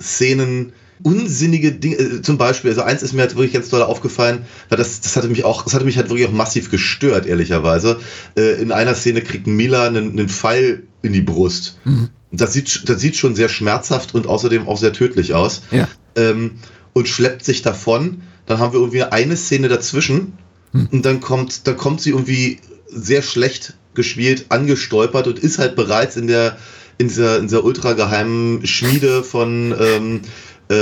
Szenen, 0.00 0.72
unsinnige 1.02 1.72
Dinge. 1.72 1.96
Äh, 1.96 2.22
zum 2.22 2.38
Beispiel, 2.38 2.70
also 2.70 2.82
eins 2.82 3.02
ist 3.02 3.12
mir 3.12 3.22
halt 3.22 3.34
wirklich 3.34 3.52
ganz 3.52 3.68
doll 3.68 3.82
aufgefallen, 3.82 4.44
weil 4.68 4.78
das, 4.78 5.00
das 5.00 5.16
hatte 5.16 5.28
mich 5.28 5.44
auch, 5.44 5.64
das 5.64 5.74
hatte 5.74 5.84
mich 5.84 5.96
halt 5.96 6.08
wirklich 6.08 6.28
auch 6.28 6.32
massiv 6.32 6.70
gestört, 6.70 7.26
ehrlicherweise. 7.26 7.98
Äh, 8.36 8.60
in 8.60 8.72
einer 8.72 8.94
Szene 8.94 9.22
kriegt 9.22 9.46
Mila 9.46 9.86
einen, 9.86 10.10
einen 10.10 10.28
Pfeil 10.28 10.84
in 11.02 11.12
die 11.12 11.22
Brust. 11.22 11.78
Mhm. 11.84 12.08
Das 12.30 12.52
sieht, 12.52 12.88
das 12.88 13.00
sieht 13.00 13.16
schon 13.16 13.34
sehr 13.34 13.48
schmerzhaft 13.48 14.14
und 14.14 14.26
außerdem 14.26 14.66
auch 14.66 14.78
sehr 14.78 14.92
tödlich 14.92 15.34
aus. 15.34 15.62
Ja. 15.70 15.88
Ähm, 16.16 16.52
und 16.94 17.08
schleppt 17.08 17.44
sich 17.44 17.62
davon. 17.62 18.22
Dann 18.46 18.58
haben 18.58 18.72
wir 18.72 18.80
irgendwie 18.80 19.02
eine 19.02 19.36
Szene 19.36 19.68
dazwischen. 19.68 20.34
Und 20.90 21.04
dann 21.04 21.20
kommt, 21.20 21.66
dann 21.66 21.76
kommt 21.76 22.00
sie 22.00 22.10
irgendwie 22.10 22.58
sehr 22.94 23.22
schlecht 23.22 23.74
gespielt, 23.94 24.46
angestolpert 24.48 25.26
und 25.26 25.38
ist 25.38 25.58
halt 25.58 25.76
bereits 25.76 26.16
in 26.16 26.26
der, 26.26 26.56
in 26.98 27.08
dieser, 27.08 27.38
in 27.38 27.42
dieser 27.42 27.64
ultra 27.64 27.92
geheimen 27.92 28.66
Schmiede 28.66 29.22
von, 29.22 29.74
ähm, 29.78 30.20
äh, 30.70 30.74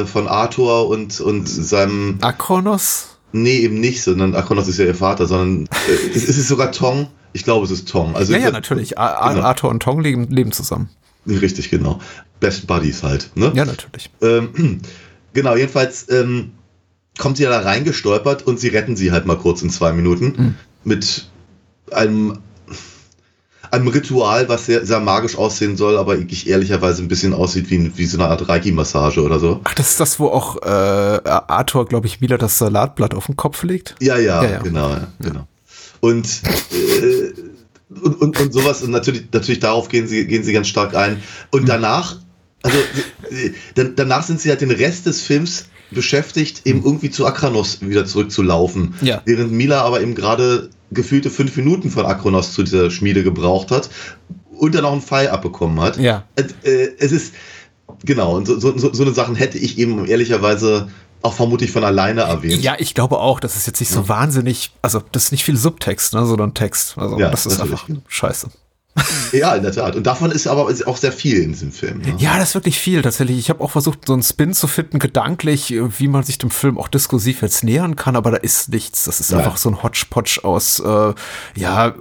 äh, 0.00 0.06
von 0.06 0.28
Arthur 0.28 0.88
und, 0.88 1.20
und 1.20 1.48
seinem. 1.48 2.18
Akronos? 2.20 3.18
Nee, 3.32 3.58
eben 3.58 3.80
nicht, 3.80 4.02
sondern 4.02 4.34
Akronos 4.34 4.68
ist 4.68 4.78
ja 4.78 4.84
ihr 4.84 4.94
Vater, 4.94 5.26
sondern 5.26 5.66
äh, 5.88 6.10
es 6.14 6.24
ist 6.24 6.38
es 6.38 6.48
sogar 6.48 6.70
Tong. 6.70 7.08
Ich 7.32 7.44
glaube, 7.44 7.64
es 7.64 7.70
ist 7.70 7.88
Tong. 7.88 8.14
Also 8.14 8.32
ja, 8.34 8.38
ja, 8.38 8.50
natürlich. 8.50 8.98
A 8.98 9.32
Genau. 9.32 9.46
Arthur 9.46 9.70
und 9.70 9.82
Tong 9.82 10.00
leben, 10.00 10.28
leben 10.28 10.52
zusammen. 10.52 10.90
Richtig, 11.26 11.70
genau. 11.70 12.00
Best 12.40 12.66
Buddies 12.66 13.02
halt. 13.02 13.30
Ne? 13.34 13.52
Ja, 13.54 13.64
natürlich. 13.64 14.10
Ähm, 14.20 14.80
genau, 15.32 15.56
jedenfalls 15.56 16.10
ähm, 16.10 16.52
kommt 17.18 17.38
sie 17.38 17.44
ja 17.44 17.50
da 17.50 17.60
reingestolpert 17.60 18.46
und 18.46 18.60
sie 18.60 18.68
retten 18.68 18.96
sie 18.96 19.12
halt 19.12 19.24
mal 19.26 19.38
kurz 19.38 19.62
in 19.62 19.70
zwei 19.70 19.92
Minuten 19.92 20.56
mit 20.84 21.26
einem, 21.94 22.38
einem 23.70 23.88
Ritual, 23.88 24.48
was 24.48 24.66
sehr, 24.66 24.84
sehr 24.84 25.00
magisch 25.00 25.36
aussehen 25.36 25.76
soll, 25.76 25.96
aber 25.96 26.18
ich 26.18 26.48
ehrlicherweise 26.48 27.02
ein 27.02 27.08
bisschen 27.08 27.32
aussieht 27.32 27.70
wie, 27.70 27.96
wie 27.96 28.06
so 28.06 28.18
eine 28.18 28.28
Art 28.28 28.48
Reiki-Massage 28.48 29.22
oder 29.22 29.38
so. 29.38 29.60
Ach, 29.64 29.74
das 29.74 29.92
ist 29.92 30.00
das, 30.00 30.20
wo 30.20 30.28
auch 30.28 30.60
äh, 30.62 30.68
Arthur, 30.68 31.86
glaube 31.86 32.06
ich, 32.06 32.20
wieder 32.20 32.38
das 32.38 32.58
Salatblatt 32.58 33.14
auf 33.14 33.26
den 33.26 33.36
Kopf 33.36 33.62
legt? 33.62 33.94
Ja, 34.00 34.18
ja, 34.18 34.42
Ja, 34.42 34.50
ja. 34.50 34.58
genau, 34.60 34.90
ja, 34.90 35.08
genau. 35.20 35.46
Und, 36.00 36.42
äh, 36.72 37.32
und, 38.02 38.20
und, 38.20 38.40
und 38.40 38.52
sowas, 38.52 38.82
und 38.82 38.90
natürlich, 38.90 39.24
natürlich 39.32 39.60
darauf 39.60 39.88
gehen 39.88 40.06
sie, 40.06 40.26
gehen 40.26 40.42
sie 40.42 40.52
ganz 40.52 40.68
stark 40.68 40.94
ein. 40.94 41.22
Und 41.50 41.68
danach, 41.68 42.16
also 42.62 42.78
dann, 43.74 43.94
danach 43.96 44.22
sind 44.24 44.40
sie 44.40 44.50
halt 44.50 44.60
den 44.60 44.70
Rest 44.70 45.06
des 45.06 45.20
Films 45.20 45.66
beschäftigt, 45.92 46.62
eben 46.66 46.84
irgendwie 46.84 47.10
zu 47.10 47.26
Akranos 47.26 47.80
wieder 47.80 48.04
zurückzulaufen. 48.04 48.94
Ja. 49.00 49.22
Während 49.24 49.52
Mila 49.52 49.82
aber 49.82 50.00
eben 50.00 50.14
gerade 50.14 50.70
gefühlte 50.92 51.30
fünf 51.30 51.56
Minuten 51.56 51.90
von 51.90 52.06
Akranos 52.06 52.52
zu 52.52 52.62
dieser 52.62 52.90
Schmiede 52.90 53.22
gebraucht 53.22 53.70
hat 53.70 53.90
und 54.58 54.74
dann 54.74 54.84
auch 54.84 54.92
einen 54.92 55.02
Pfeil 55.02 55.28
abbekommen 55.28 55.80
hat. 55.80 55.96
Ja. 55.96 56.24
Äh, 56.36 56.44
äh, 56.68 56.92
es 56.98 57.12
ist, 57.12 57.34
genau, 58.04 58.36
und 58.36 58.46
so, 58.46 58.58
so, 58.58 58.76
so 58.76 58.92
so 58.92 59.02
eine 59.02 59.12
Sachen 59.12 59.34
hätte 59.34 59.58
ich 59.58 59.78
eben 59.78 60.06
ehrlicherweise 60.06 60.88
auch 61.22 61.34
vermutlich 61.34 61.70
von 61.70 61.84
alleine 61.84 62.22
erwähnt. 62.22 62.62
Ja, 62.62 62.74
ich 62.78 62.94
glaube 62.94 63.18
auch, 63.18 63.40
das 63.40 63.56
ist 63.56 63.66
jetzt 63.66 63.80
nicht 63.80 63.90
so 63.90 64.08
wahnsinnig, 64.08 64.72
also 64.82 65.00
das 65.12 65.24
ist 65.24 65.32
nicht 65.32 65.44
viel 65.44 65.56
Subtext, 65.56 66.14
ne, 66.14 66.26
sondern 66.26 66.54
Text. 66.54 66.98
Also 66.98 67.18
Ja, 67.18 67.30
das 67.30 67.46
ist 67.46 67.58
natürlich. 67.58 67.80
einfach 67.82 67.96
scheiße. 68.08 68.48
Ja, 69.32 69.54
in 69.54 69.62
der 69.62 69.72
Tat. 69.72 69.96
Und 69.96 70.06
davon 70.06 70.30
ist 70.30 70.46
aber 70.46 70.66
auch 70.86 70.96
sehr 70.98 71.12
viel 71.12 71.38
in 71.42 71.52
diesem 71.52 71.72
Film. 71.72 71.98
Ne? 72.02 72.14
Ja, 72.18 72.36
das 72.38 72.50
ist 72.50 72.54
wirklich 72.54 72.78
viel 72.78 73.00
tatsächlich. 73.00 73.38
Ich 73.38 73.48
habe 73.48 73.62
auch 73.62 73.70
versucht, 73.70 74.00
so 74.06 74.12
einen 74.12 74.22
Spin 74.22 74.52
zu 74.52 74.66
finden, 74.66 74.98
gedanklich, 74.98 75.72
wie 75.98 76.08
man 76.08 76.22
sich 76.22 76.36
dem 76.36 76.50
Film 76.50 76.76
auch 76.78 76.88
diskursiv 76.88 77.40
jetzt 77.40 77.64
nähern 77.64 77.96
kann, 77.96 78.14
aber 78.14 78.30
da 78.32 78.36
ist 78.36 78.68
nichts. 78.68 79.04
Das 79.04 79.20
ist 79.20 79.30
Ja. 79.30 79.38
einfach 79.38 79.56
so 79.56 79.70
ein 79.70 79.82
Hodgepodge 79.82 80.40
aus 80.44 80.80
äh, 80.80 81.14
ja, 81.56 81.88
äh, 81.88 81.94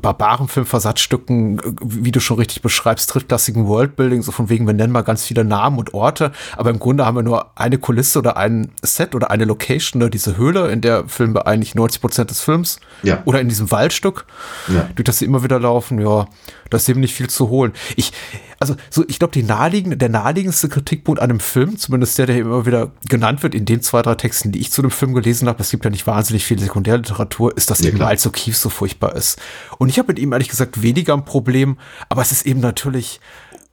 Barbarenfilm-Versatzstücken, 0.00 1.58
äh, 1.58 1.62
wie 1.82 2.12
du 2.12 2.20
schon 2.20 2.38
richtig 2.38 2.62
beschreibst, 2.62 3.12
drittklassigen 3.14 3.66
Worldbuilding, 3.66 4.22
so 4.22 4.32
von 4.32 4.48
wegen, 4.48 4.66
wir 4.66 4.74
nennen 4.74 4.92
mal 4.92 5.02
ganz 5.02 5.24
viele 5.24 5.44
Namen 5.44 5.78
und 5.78 5.94
Orte, 5.94 6.32
aber 6.56 6.70
im 6.70 6.78
Grunde 6.78 7.04
haben 7.06 7.16
wir 7.16 7.22
nur 7.22 7.50
eine 7.58 7.78
Kulisse 7.78 8.18
oder 8.20 8.36
ein 8.36 8.70
Set 8.82 9.14
oder 9.14 9.30
eine 9.30 9.44
Location, 9.44 10.00
ne, 10.02 10.10
diese 10.10 10.36
Höhle, 10.36 10.70
in 10.70 10.80
der 10.80 11.08
filmen 11.08 11.34
wir 11.34 11.46
eigentlich 11.46 11.74
90 11.74 12.00
Prozent 12.00 12.30
des 12.30 12.40
Films. 12.40 12.78
Ja. 13.02 13.22
Oder 13.24 13.40
in 13.40 13.48
diesem 13.48 13.70
Waldstück, 13.70 14.24
Ja. 14.68 14.88
durch 14.94 15.04
das 15.04 15.18
sie 15.18 15.24
immer 15.24 15.42
wieder 15.42 15.58
laufen, 15.60 16.00
ja, 16.00 16.26
da 16.70 16.76
ist 16.76 16.88
eben 16.88 17.00
nicht 17.00 17.14
viel 17.14 17.28
zu 17.28 17.48
holen. 17.48 17.72
Ich, 17.96 18.12
also, 18.58 18.74
so, 18.90 19.04
ich 19.08 19.18
glaube, 19.18 19.40
naheliegende, 19.42 19.96
der 19.96 20.08
naheliegendste 20.08 20.68
Kritikpunkt 20.68 21.20
an 21.20 21.28
dem 21.28 21.40
Film, 21.40 21.76
zumindest 21.76 22.18
der, 22.18 22.26
der 22.26 22.38
immer 22.38 22.66
wieder 22.66 22.92
genannt 23.08 23.42
wird, 23.42 23.54
in 23.54 23.64
den 23.64 23.82
zwei, 23.82 24.02
drei 24.02 24.14
Texten, 24.14 24.52
die 24.52 24.60
ich 24.60 24.72
zu 24.72 24.82
dem 24.82 24.90
Film 24.90 25.14
gelesen 25.14 25.48
habe, 25.48 25.62
es 25.62 25.70
gibt 25.70 25.84
ja 25.84 25.90
nicht 25.90 26.06
wahnsinnig 26.06 26.44
viel 26.44 26.58
Sekundärliteratur, 26.58 27.56
ist, 27.56 27.70
dass 27.70 27.80
Ja, 27.80 27.88
eben. 27.88 27.98
Miles 27.98 28.26
O'Keefe 28.26 28.54
so 28.54 28.68
furchtbar 28.68 29.14
ist. 29.14 29.40
Und 29.78 29.88
ich 29.88 29.98
habe 29.98 30.08
mit 30.08 30.18
ihm 30.18 30.32
ehrlich 30.32 30.48
gesagt 30.48 30.82
weniger 30.82 31.14
ein 31.14 31.24
Problem, 31.24 31.78
aber 32.08 32.22
es 32.22 32.32
ist 32.32 32.46
eben 32.46 32.60
natürlich 32.60 33.20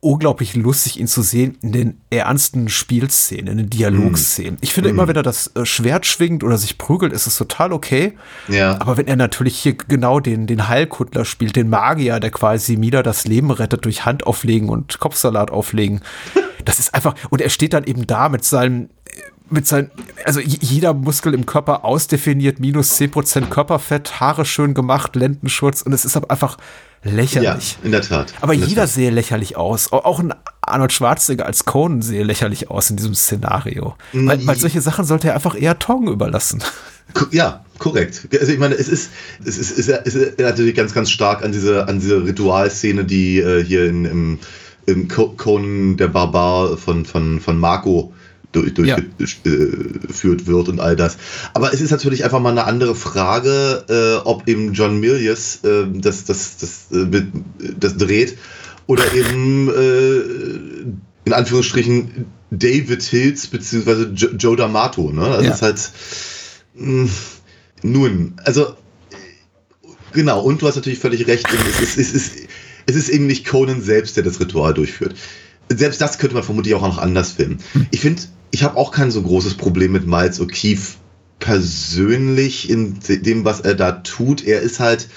unglaublich 0.03 0.55
lustig, 0.55 0.99
ihn 0.99 1.07
zu 1.07 1.21
sehen 1.21 1.57
in 1.61 1.71
den 1.71 2.01
ernsten 2.09 2.67
Spielszenen, 2.67 3.47
in 3.47 3.57
den 3.57 3.69
Dialogszenen. 3.69 4.57
Ich 4.61 4.73
finde 4.73 4.89
immer, 4.89 5.07
wenn 5.07 5.15
er 5.15 5.23
das 5.23 5.51
äh, 5.55 5.65
Schwert 5.65 6.05
schwingt 6.05 6.43
oder 6.43 6.57
sich 6.57 6.77
prügelt, 6.77 7.13
ist 7.13 7.25
es 7.25 7.37
total 7.37 7.71
okay. 7.71 8.13
Ja. 8.49 8.79
Aber 8.81 8.97
wenn 8.97 9.07
er 9.07 9.15
natürlich 9.15 9.57
hier 9.57 9.75
genau 9.75 10.19
den, 10.19 10.45
den 10.45 10.67
Heilkundler 10.67 11.23
spielt, 11.23 11.55
den 11.55 11.69
Magier, 11.69 12.19
der 12.19 12.31
quasi 12.31 12.75
Mila 12.75 13.01
das 13.01 13.25
Leben 13.25 13.49
rettet 13.49 13.85
durch 13.85 14.05
Handauflegen 14.05 14.69
und 14.69 14.99
Kopfsalat 14.99 15.51
auflegen, 15.51 16.01
das 16.65 16.79
ist 16.79 16.93
einfach, 16.93 17.15
und 17.29 17.41
er 17.41 17.49
steht 17.49 17.73
dann 17.73 17.85
eben 17.85 18.05
da 18.05 18.27
mit 18.27 18.43
seinem, 18.43 18.89
mit 19.49 19.67
seinem, 19.67 19.91
also 20.25 20.39
jeder 20.39 20.93
Muskel 20.93 21.33
im 21.33 21.45
Körper 21.45 21.85
ausdefiniert, 21.85 22.59
minus 22.59 22.99
10% 22.99 23.47
Körperfett, 23.49 24.19
Haare 24.19 24.45
schön 24.45 24.73
gemacht, 24.73 25.15
Lendenschutz 25.15 25.81
und 25.81 25.93
es 25.93 26.05
ist 26.05 26.15
einfach 26.29 26.57
ja, 27.03 27.11
lächerlich. 27.11 27.77
in 27.83 27.91
der 27.91 28.01
Tat. 28.01 28.33
Aber 28.41 28.55
der 28.55 28.65
jeder 28.67 28.83
Tat. 28.83 28.91
sehe 28.91 29.09
lächerlich 29.11 29.57
aus. 29.57 29.91
Au- 29.91 29.99
Auch 30.05 30.19
ein 30.19 30.33
Arnold 30.61 30.93
Schwarzenegger 30.93 31.45
als 31.45 31.65
Conan 31.65 32.01
sehe 32.01 32.23
lächerlich 32.23 32.71
aus 32.71 32.89
in 32.89 32.95
diesem 32.95 33.13
Szenario. 33.13 33.95
Weil, 34.13 34.45
weil 34.47 34.55
solche 34.57 34.79
Sachen 34.81 35.03
sollte 35.05 35.27
er 35.27 35.35
einfach 35.35 35.59
eher 35.59 35.77
Tong 35.77 36.07
überlassen. 36.07 36.63
Ja, 37.31 37.65
korrekt. 37.79 38.29
Also 38.39 38.53
ich 38.53 38.59
meine, 38.59 38.75
es 38.75 38.87
ist, 38.87 39.11
es 39.45 39.57
ist, 39.57 39.77
es 39.77 39.87
ist, 39.89 39.89
es 40.05 40.15
ist 40.15 40.39
natürlich 40.39 40.73
ganz, 40.73 40.93
ganz 40.93 41.11
stark 41.11 41.43
an 41.43 41.51
diese, 41.51 41.85
an 41.87 41.99
diese 41.99 42.23
Ritualszene, 42.23 43.03
die 43.03 43.39
äh, 43.39 43.61
hier 43.63 43.85
in, 43.87 44.05
im, 44.05 44.39
im 44.85 45.07
Co- 45.09 45.33
Conan 45.35 45.97
der 45.97 46.07
Barbar 46.07 46.77
von, 46.77 47.03
von, 47.05 47.41
von 47.41 47.59
Marco 47.59 48.13
durch, 48.53 48.87
Ja. 48.87 48.97
durchgeführt 49.17 50.47
wird 50.47 50.69
und 50.69 50.79
all 50.79 50.95
das. 50.95 51.17
Aber 51.53 51.73
es 51.73 51.81
ist 51.81 51.91
natürlich 51.91 52.23
einfach 52.23 52.39
mal 52.39 52.51
eine 52.51 52.63
andere 52.65 52.95
Frage, 52.95 53.83
äh, 53.89 54.25
ob 54.27 54.47
eben 54.47 54.73
John 54.73 54.99
Milius 54.99 55.59
äh, 55.63 55.85
das, 55.93 56.25
das, 56.25 56.57
das, 56.57 56.85
äh, 56.97 57.23
das 57.79 57.97
dreht 57.97 58.37
oder 58.87 59.03
eben 59.13 59.69
äh, 59.69 60.19
in 61.25 61.33
Anführungsstrichen 61.33 62.25
David 62.51 63.01
Hills 63.03 63.47
beziehungsweise 63.47 64.11
Jo- 64.15 64.35
Joe 64.37 64.55
D'Amato. 64.55 65.11
Ne? 65.11 65.21
Das 65.37 65.43
Ja. 65.45 65.51
ist 65.53 65.61
halt 65.61 65.91
mh, 66.75 67.09
nun, 67.81 68.33
also 68.43 68.75
genau, 70.11 70.41
und 70.41 70.61
du 70.61 70.67
hast 70.67 70.75
natürlich 70.75 70.99
völlig 70.99 71.27
recht, 71.27 71.47
es 71.51 71.81
ist, 71.81 71.97
es 71.97 72.13
ist, 72.13 72.31
es 72.85 72.95
ist 72.95 73.09
eben 73.09 73.27
nicht 73.27 73.45
Conan 73.47 73.81
selbst, 73.81 74.15
der 74.17 74.23
das 74.23 74.39
Ritual 74.39 74.73
durchführt. 74.73 75.15
Selbst 75.69 76.01
das 76.01 76.17
könnte 76.19 76.35
man 76.35 76.43
vermutlich 76.43 76.73
auch 76.75 76.81
noch 76.81 76.97
anders 76.97 77.31
filmen. 77.31 77.57
Ich 77.91 78.01
finde, 78.01 78.21
ich 78.53 78.63
habe 78.63 78.77
auch 78.77 78.91
kein 78.91 79.09
so 79.09 79.23
großes 79.23 79.55
Problem 79.55 79.91
mit 79.93 80.05
Miles 80.05 80.39
O'Keefe 80.39 80.97
persönlich 81.39 82.69
in 82.69 82.99
dem, 83.01 83.45
was 83.45 83.61
er 83.61 83.73
da 83.73 83.91
tut. 83.93 84.45
Er 84.45 84.61
ist 84.61 84.79
halt, 84.79 85.07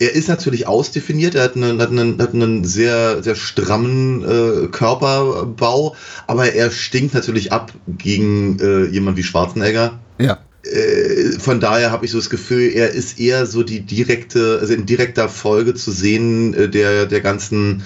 er 0.00 0.12
ist 0.12 0.28
natürlich 0.28 0.66
ausdefiniert, 0.66 1.36
er 1.36 1.44
hat 1.44 1.54
einen, 1.54 1.80
hat 1.80 1.90
einen, 1.90 2.20
hat 2.20 2.34
einen 2.34 2.64
sehr, 2.64 3.22
sehr 3.22 3.36
strammen 3.36 4.24
äh, 4.24 4.66
Körperbau, 4.66 5.94
aber 6.26 6.54
er 6.54 6.72
stinkt 6.72 7.14
natürlich 7.14 7.52
ab 7.52 7.72
gegen 7.86 8.58
äh, 8.58 8.86
jemand 8.86 9.16
wie 9.16 9.22
Schwarzenegger. 9.22 10.00
Ja. 10.18 10.38
Äh, 10.64 11.38
von 11.38 11.60
daher 11.60 11.92
habe 11.92 12.04
ich 12.04 12.10
so 12.10 12.18
das 12.18 12.30
Gefühl, 12.30 12.72
er 12.74 12.90
ist 12.90 13.20
eher 13.20 13.46
so 13.46 13.62
die 13.62 13.82
direkte, 13.82 14.58
also 14.60 14.74
in 14.74 14.86
direkter 14.86 15.28
Folge 15.28 15.74
zu 15.74 15.92
sehen 15.92 16.52
äh, 16.52 16.68
der, 16.68 17.06
der 17.06 17.20
ganzen 17.20 17.84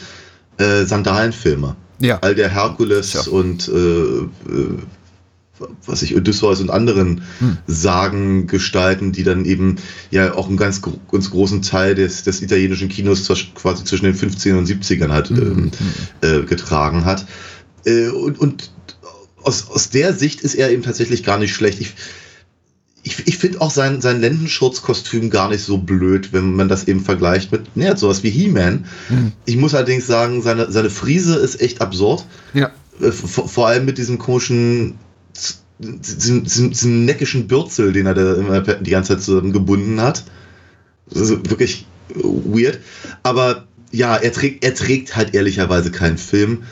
äh, 0.57 0.87
Sandalenfilme. 0.87 1.77
Ja. 2.01 2.19
All 2.21 2.35
der 2.35 2.49
Herkules 2.49 3.11
Tja. 3.11 3.23
und 3.31 3.69
äh, 3.69 3.73
äh, 3.73 4.79
was 5.87 6.03
ich, 6.03 6.17
Odysseus 6.17 6.61
und 6.61 6.71
anderen 6.71 7.23
hm. 7.39 7.59
Sagen 7.67 8.47
gestalten, 8.47 9.13
die 9.13 9.25
dann 9.25 9.45
eben 9.45 9.77
ja 10.11 10.35
auch 10.35 10.49
einen 10.49 10.57
ganz, 10.57 10.81
ganz 10.83 11.31
großen 11.31 11.61
Teil 11.63 11.95
des, 11.95 12.23
des 12.23 12.41
italienischen 12.41 12.89
Kinos 12.89 13.29
quasi 13.55 13.85
zwischen 13.85 14.07
den 14.07 14.15
15 14.15 14.57
und 14.57 14.67
70ern 14.67 15.11
halt 15.11 15.29
hm. 15.29 15.39
ähm, 15.39 15.71
äh, 16.23 16.43
getragen 16.45 17.05
hat. 17.05 17.27
Äh, 17.85 18.09
und, 18.09 18.39
und 18.39 18.73
aus, 19.43 19.69
aus 19.71 19.91
der 19.91 20.15
Sicht 20.15 20.41
ist 20.41 20.55
er 20.55 20.71
eben 20.71 20.83
tatsächlich 20.83 21.25
gar 21.25 21.39
nicht 21.39 21.55
schlecht. 21.55 21.81
Ich, 21.81 21.95
ich, 23.03 23.27
ich 23.27 23.39
finde 23.39 23.61
auch 23.61 23.71
sein, 23.71 24.01
sein 24.01 24.21
Lendenschutzkostüm 24.21 25.31
gar 25.31 25.49
nicht 25.49 25.65
so 25.65 25.79
blöd, 25.79 26.33
wenn 26.33 26.55
man 26.55 26.69
das 26.69 26.87
eben 26.87 27.01
vergleicht 27.01 27.51
mit 27.51 27.63
ja, 27.75 27.97
sowas 27.97 28.23
wie 28.23 28.31
He-Man. 28.31 28.85
Mhm. 29.09 29.33
Ich 29.47 29.57
muss 29.57 29.75
allerdings 29.75 30.07
sagen, 30.07 30.43
seine, 30.43 30.71
seine 30.71 30.91
Frise 30.91 31.37
ist 31.37 31.61
echt 31.61 31.81
absurd. 31.81 32.25
Ja. 32.53 32.71
Äh, 33.01 33.11
vor, 33.11 33.49
vor 33.49 33.69
allem 33.69 33.87
mit 33.87 33.97
diesem 33.97 34.19
komischen, 34.19 34.99
diesem, 35.81 36.45
diesem, 36.45 36.71
diesem 36.71 37.05
neckischen 37.07 37.47
Bürzel, 37.47 37.93
den 37.93 38.07
er 38.07 38.15
da 38.15 38.35
immer 38.35 38.61
die 38.61 38.91
ganze 38.91 39.15
Zeit 39.15 39.23
so 39.23 39.41
gebunden 39.41 40.01
hat. 40.01 40.25
Das 41.09 41.23
ist 41.23 41.51
wirklich 41.51 41.87
weird. 42.15 42.81
Aber 43.23 43.67
ja, 43.93 44.17
er 44.17 44.33
trägt, 44.33 44.63
er 44.63 44.75
trägt 44.75 45.17
halt 45.17 45.35
ehrlicherweise 45.35 45.91
keinen 45.91 46.19
Film. 46.19 46.65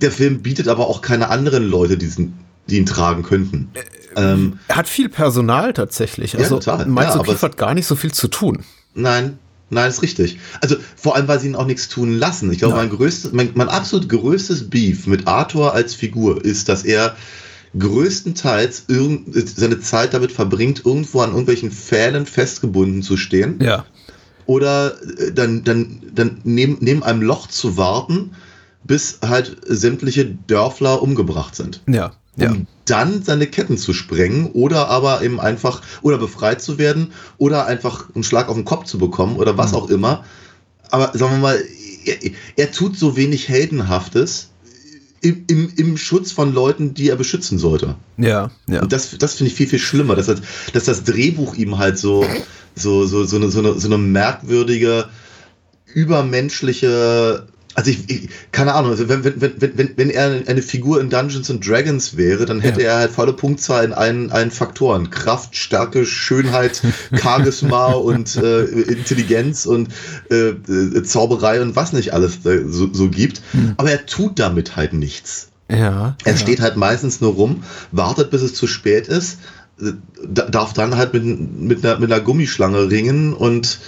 Der 0.00 0.12
Film 0.12 0.42
bietet 0.42 0.68
aber 0.68 0.86
auch 0.86 1.02
keine 1.02 1.28
anderen 1.30 1.68
Leute, 1.68 1.98
diesen, 1.98 2.34
die 2.68 2.76
ihn 2.76 2.86
tragen 2.86 3.22
könnten. 3.22 3.70
Äh, 3.74 3.82
ähm, 4.18 4.58
er 4.68 4.76
hat 4.76 4.88
viel 4.88 5.08
Personal 5.08 5.72
tatsächlich. 5.72 6.36
Also 6.36 6.56
ja, 6.56 6.60
total. 6.60 6.86
Miles 6.86 7.14
ja, 7.14 7.20
O'Keefe 7.20 7.42
hat 7.42 7.56
gar 7.56 7.74
nicht 7.74 7.86
so 7.86 7.96
viel 7.96 8.12
zu 8.12 8.28
tun. 8.28 8.64
Nein, 8.94 9.38
nein, 9.70 9.88
ist 9.88 10.02
richtig. 10.02 10.38
Also 10.60 10.76
vor 10.96 11.16
allem, 11.16 11.28
weil 11.28 11.40
sie 11.40 11.48
ihn 11.48 11.56
auch 11.56 11.66
nichts 11.66 11.88
tun 11.88 12.18
lassen. 12.18 12.50
Ich 12.52 12.58
glaube, 12.58 12.76
mein 12.76 12.90
größtes, 12.90 13.32
mein, 13.32 13.50
mein 13.54 13.68
absolut 13.68 14.08
größtes 14.08 14.70
Beef 14.70 15.06
mit 15.06 15.26
Arthur 15.26 15.74
als 15.74 15.94
Figur 15.94 16.44
ist, 16.44 16.68
dass 16.68 16.84
er 16.84 17.16
größtenteils 17.78 18.86
seine 18.88 19.80
Zeit 19.80 20.14
damit 20.14 20.32
verbringt, 20.32 20.84
irgendwo 20.84 21.20
an 21.20 21.30
irgendwelchen 21.30 21.70
Pfählen 21.70 22.26
festgebunden 22.26 23.02
zu 23.02 23.16
stehen. 23.16 23.60
Ja. 23.62 23.84
Oder 24.46 24.96
äh, 25.18 25.32
dann, 25.32 25.64
dann, 25.64 26.00
dann 26.14 26.40
neben, 26.44 26.78
neben 26.80 27.02
einem 27.02 27.22
Loch 27.22 27.46
zu 27.46 27.76
warten, 27.76 28.32
bis 28.84 29.18
halt 29.22 29.58
sämtliche 29.66 30.24
Dörfler 30.24 31.02
umgebracht 31.02 31.54
sind. 31.54 31.82
Ja 31.86 32.12
ja. 32.38 32.50
um 32.50 32.66
dann 32.84 33.22
seine 33.22 33.46
Ketten 33.46 33.76
zu 33.76 33.92
sprengen 33.92 34.46
oder 34.52 34.88
aber 34.88 35.22
eben 35.22 35.40
einfach 35.40 35.82
oder 36.02 36.18
befreit 36.18 36.62
zu 36.62 36.78
werden 36.78 37.12
oder 37.36 37.66
einfach 37.66 38.06
einen 38.14 38.24
Schlag 38.24 38.48
auf 38.48 38.54
den 38.54 38.64
Kopf 38.64 38.84
zu 38.84 38.98
bekommen 38.98 39.36
oder 39.36 39.58
was 39.58 39.72
mhm. 39.72 39.78
auch 39.78 39.90
immer. 39.90 40.24
Aber 40.90 41.10
sagen 41.12 41.32
wir 41.32 41.38
mal, 41.38 41.62
er, 42.06 42.16
er 42.56 42.72
tut 42.72 42.96
so 42.96 43.16
wenig 43.16 43.48
Heldenhaftes 43.48 44.48
im, 45.20 45.44
im, 45.48 45.72
im 45.76 45.96
Schutz 45.96 46.32
von 46.32 46.54
Leuten, 46.54 46.94
die 46.94 47.10
er 47.10 47.16
beschützen 47.16 47.58
sollte. 47.58 47.96
Ja, 48.16 48.50
ja. 48.68 48.80
Und 48.80 48.92
das, 48.92 49.18
das 49.18 49.34
finde 49.34 49.50
ich 49.50 49.56
viel, 49.56 49.66
viel 49.66 49.78
schlimmer, 49.78 50.14
dass, 50.14 50.26
das, 50.26 50.40
dass 50.72 50.84
das 50.84 51.04
Drehbuch 51.04 51.56
ihm 51.56 51.76
halt 51.78 51.98
so, 51.98 52.24
so, 52.74 53.04
so, 53.04 53.24
so, 53.24 53.36
eine, 53.36 53.50
so, 53.50 53.58
eine, 53.58 53.78
so 53.78 53.88
eine 53.88 53.98
merkwürdige, 53.98 55.08
übermenschliche 55.86 57.46
also 57.78 57.92
ich, 57.92 58.10
ich, 58.10 58.28
keine 58.50 58.74
Ahnung, 58.74 58.90
also 58.90 59.08
wenn, 59.08 59.22
wenn, 59.22 59.40
wenn, 59.40 59.78
wenn, 59.78 59.90
wenn 59.94 60.10
er 60.10 60.42
eine 60.48 60.62
Figur 60.62 61.00
in 61.00 61.10
Dungeons 61.10 61.48
and 61.48 61.64
Dragons 61.64 62.16
wäre, 62.16 62.44
dann 62.44 62.60
hätte 62.60 62.82
ja. 62.82 62.88
er 62.88 62.96
halt 62.96 63.12
volle 63.12 63.32
Punktzahl 63.32 63.84
in 63.84 63.92
allen, 63.92 64.32
allen 64.32 64.50
Faktoren. 64.50 65.10
Kraft, 65.10 65.54
Stärke, 65.54 66.04
Schönheit, 66.04 66.82
Charisma 67.14 67.92
und 67.92 68.34
äh, 68.34 68.64
Intelligenz 68.64 69.64
und 69.64 69.90
äh, 70.28 70.48
äh, 70.48 71.04
Zauberei 71.04 71.62
und 71.62 71.76
was 71.76 71.92
nicht 71.92 72.12
alles 72.12 72.40
so, 72.42 72.92
so 72.92 73.08
gibt. 73.10 73.42
Hm. 73.52 73.74
Aber 73.76 73.92
er 73.92 74.06
tut 74.06 74.40
damit 74.40 74.74
halt 74.74 74.92
nichts. 74.92 75.50
Ja. 75.70 76.16
Er 76.24 76.32
ja. 76.32 76.36
steht 76.36 76.60
halt 76.60 76.76
meistens 76.76 77.20
nur 77.20 77.34
rum, 77.34 77.62
wartet, 77.92 78.32
bis 78.32 78.42
es 78.42 78.54
zu 78.54 78.66
spät 78.66 79.06
ist, 79.06 79.38
äh, 79.80 79.92
darf 80.26 80.72
dann 80.72 80.96
halt 80.96 81.14
mit, 81.14 81.22
mit, 81.24 81.86
einer, 81.86 82.00
mit 82.00 82.10
einer 82.10 82.22
Gummischlange 82.22 82.90
ringen 82.90 83.34
und 83.34 83.78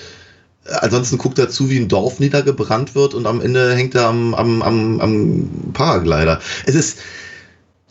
Ansonsten 0.67 1.19
guckt 1.19 1.39
er 1.39 1.49
zu, 1.49 1.71
wie 1.71 1.79
ein 1.79 1.89
Dorf 1.89 2.21
niedergebrannt 2.21 2.95
wird 2.95 3.15
und 3.15 3.27
am 3.27 3.41
Ende 3.41 3.75
hängt 3.75 3.95
er 3.95 4.07
am, 4.07 4.35
am, 4.35 4.63
am, 4.63 5.01
am 5.01 5.73
Paraglider. 5.73 6.41
Es 6.67 6.75
ist, 6.75 6.99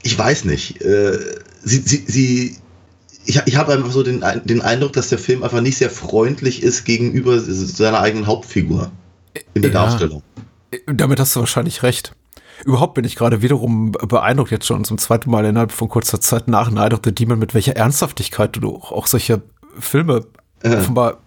ich 0.04 0.18
weiß 0.18 0.46
nicht, 0.46 0.82
äh, 0.82 1.18
sie, 1.64 1.80
sie, 1.80 2.04
sie, 2.08 2.58
ich, 3.26 3.42
ich 3.46 3.56
habe 3.56 3.74
einfach 3.74 3.92
so 3.92 4.04
den, 4.04 4.24
den 4.46 4.62
Eindruck, 4.62 4.94
dass 4.94 5.10
der 5.10 5.18
Film 5.18 5.44
einfach 5.44 5.62
nicht 5.62 5.78
sehr 5.78 5.90
freundlich 5.90 6.64
ist 6.64 6.86
gegenüber 6.86 7.40
seiner 7.40 8.00
eigenen 8.02 8.28
Hauptfigur 8.28 8.92
in 9.54 9.62
der 9.64 9.72
ja, 9.72 9.86
Darstellung. 9.86 10.22
Damit 10.86 11.20
hast 11.20 11.36
du 11.36 11.40
wahrscheinlich 11.40 11.84
recht. 11.84 12.14
Überhaupt 12.66 12.94
bin 12.94 13.06
ich 13.06 13.16
gerade 13.16 13.42
wiederum 13.42 13.94
beeindruckt, 13.94 14.52
jetzt 14.52 14.66
schon 14.66 14.84
zum 14.84 14.98
zweiten 14.98 15.32
Mal 15.32 15.46
innerhalb 15.46 15.72
von 15.72 15.90
kurzer 15.90 16.20
Zeit 16.22 16.48
nach 16.48 16.70
Night 16.70 16.94
of 16.94 17.00
the 17.04 17.14
Demon, 17.14 17.40
mit 17.40 17.54
welcher 17.54 17.76
Ernsthaftigkeit 17.76 18.58
du 18.58 18.76
auch 18.76 19.08
solche 19.08 19.42
Filme 19.80 20.26
äh. 20.64 20.76
offenbar 20.76 21.20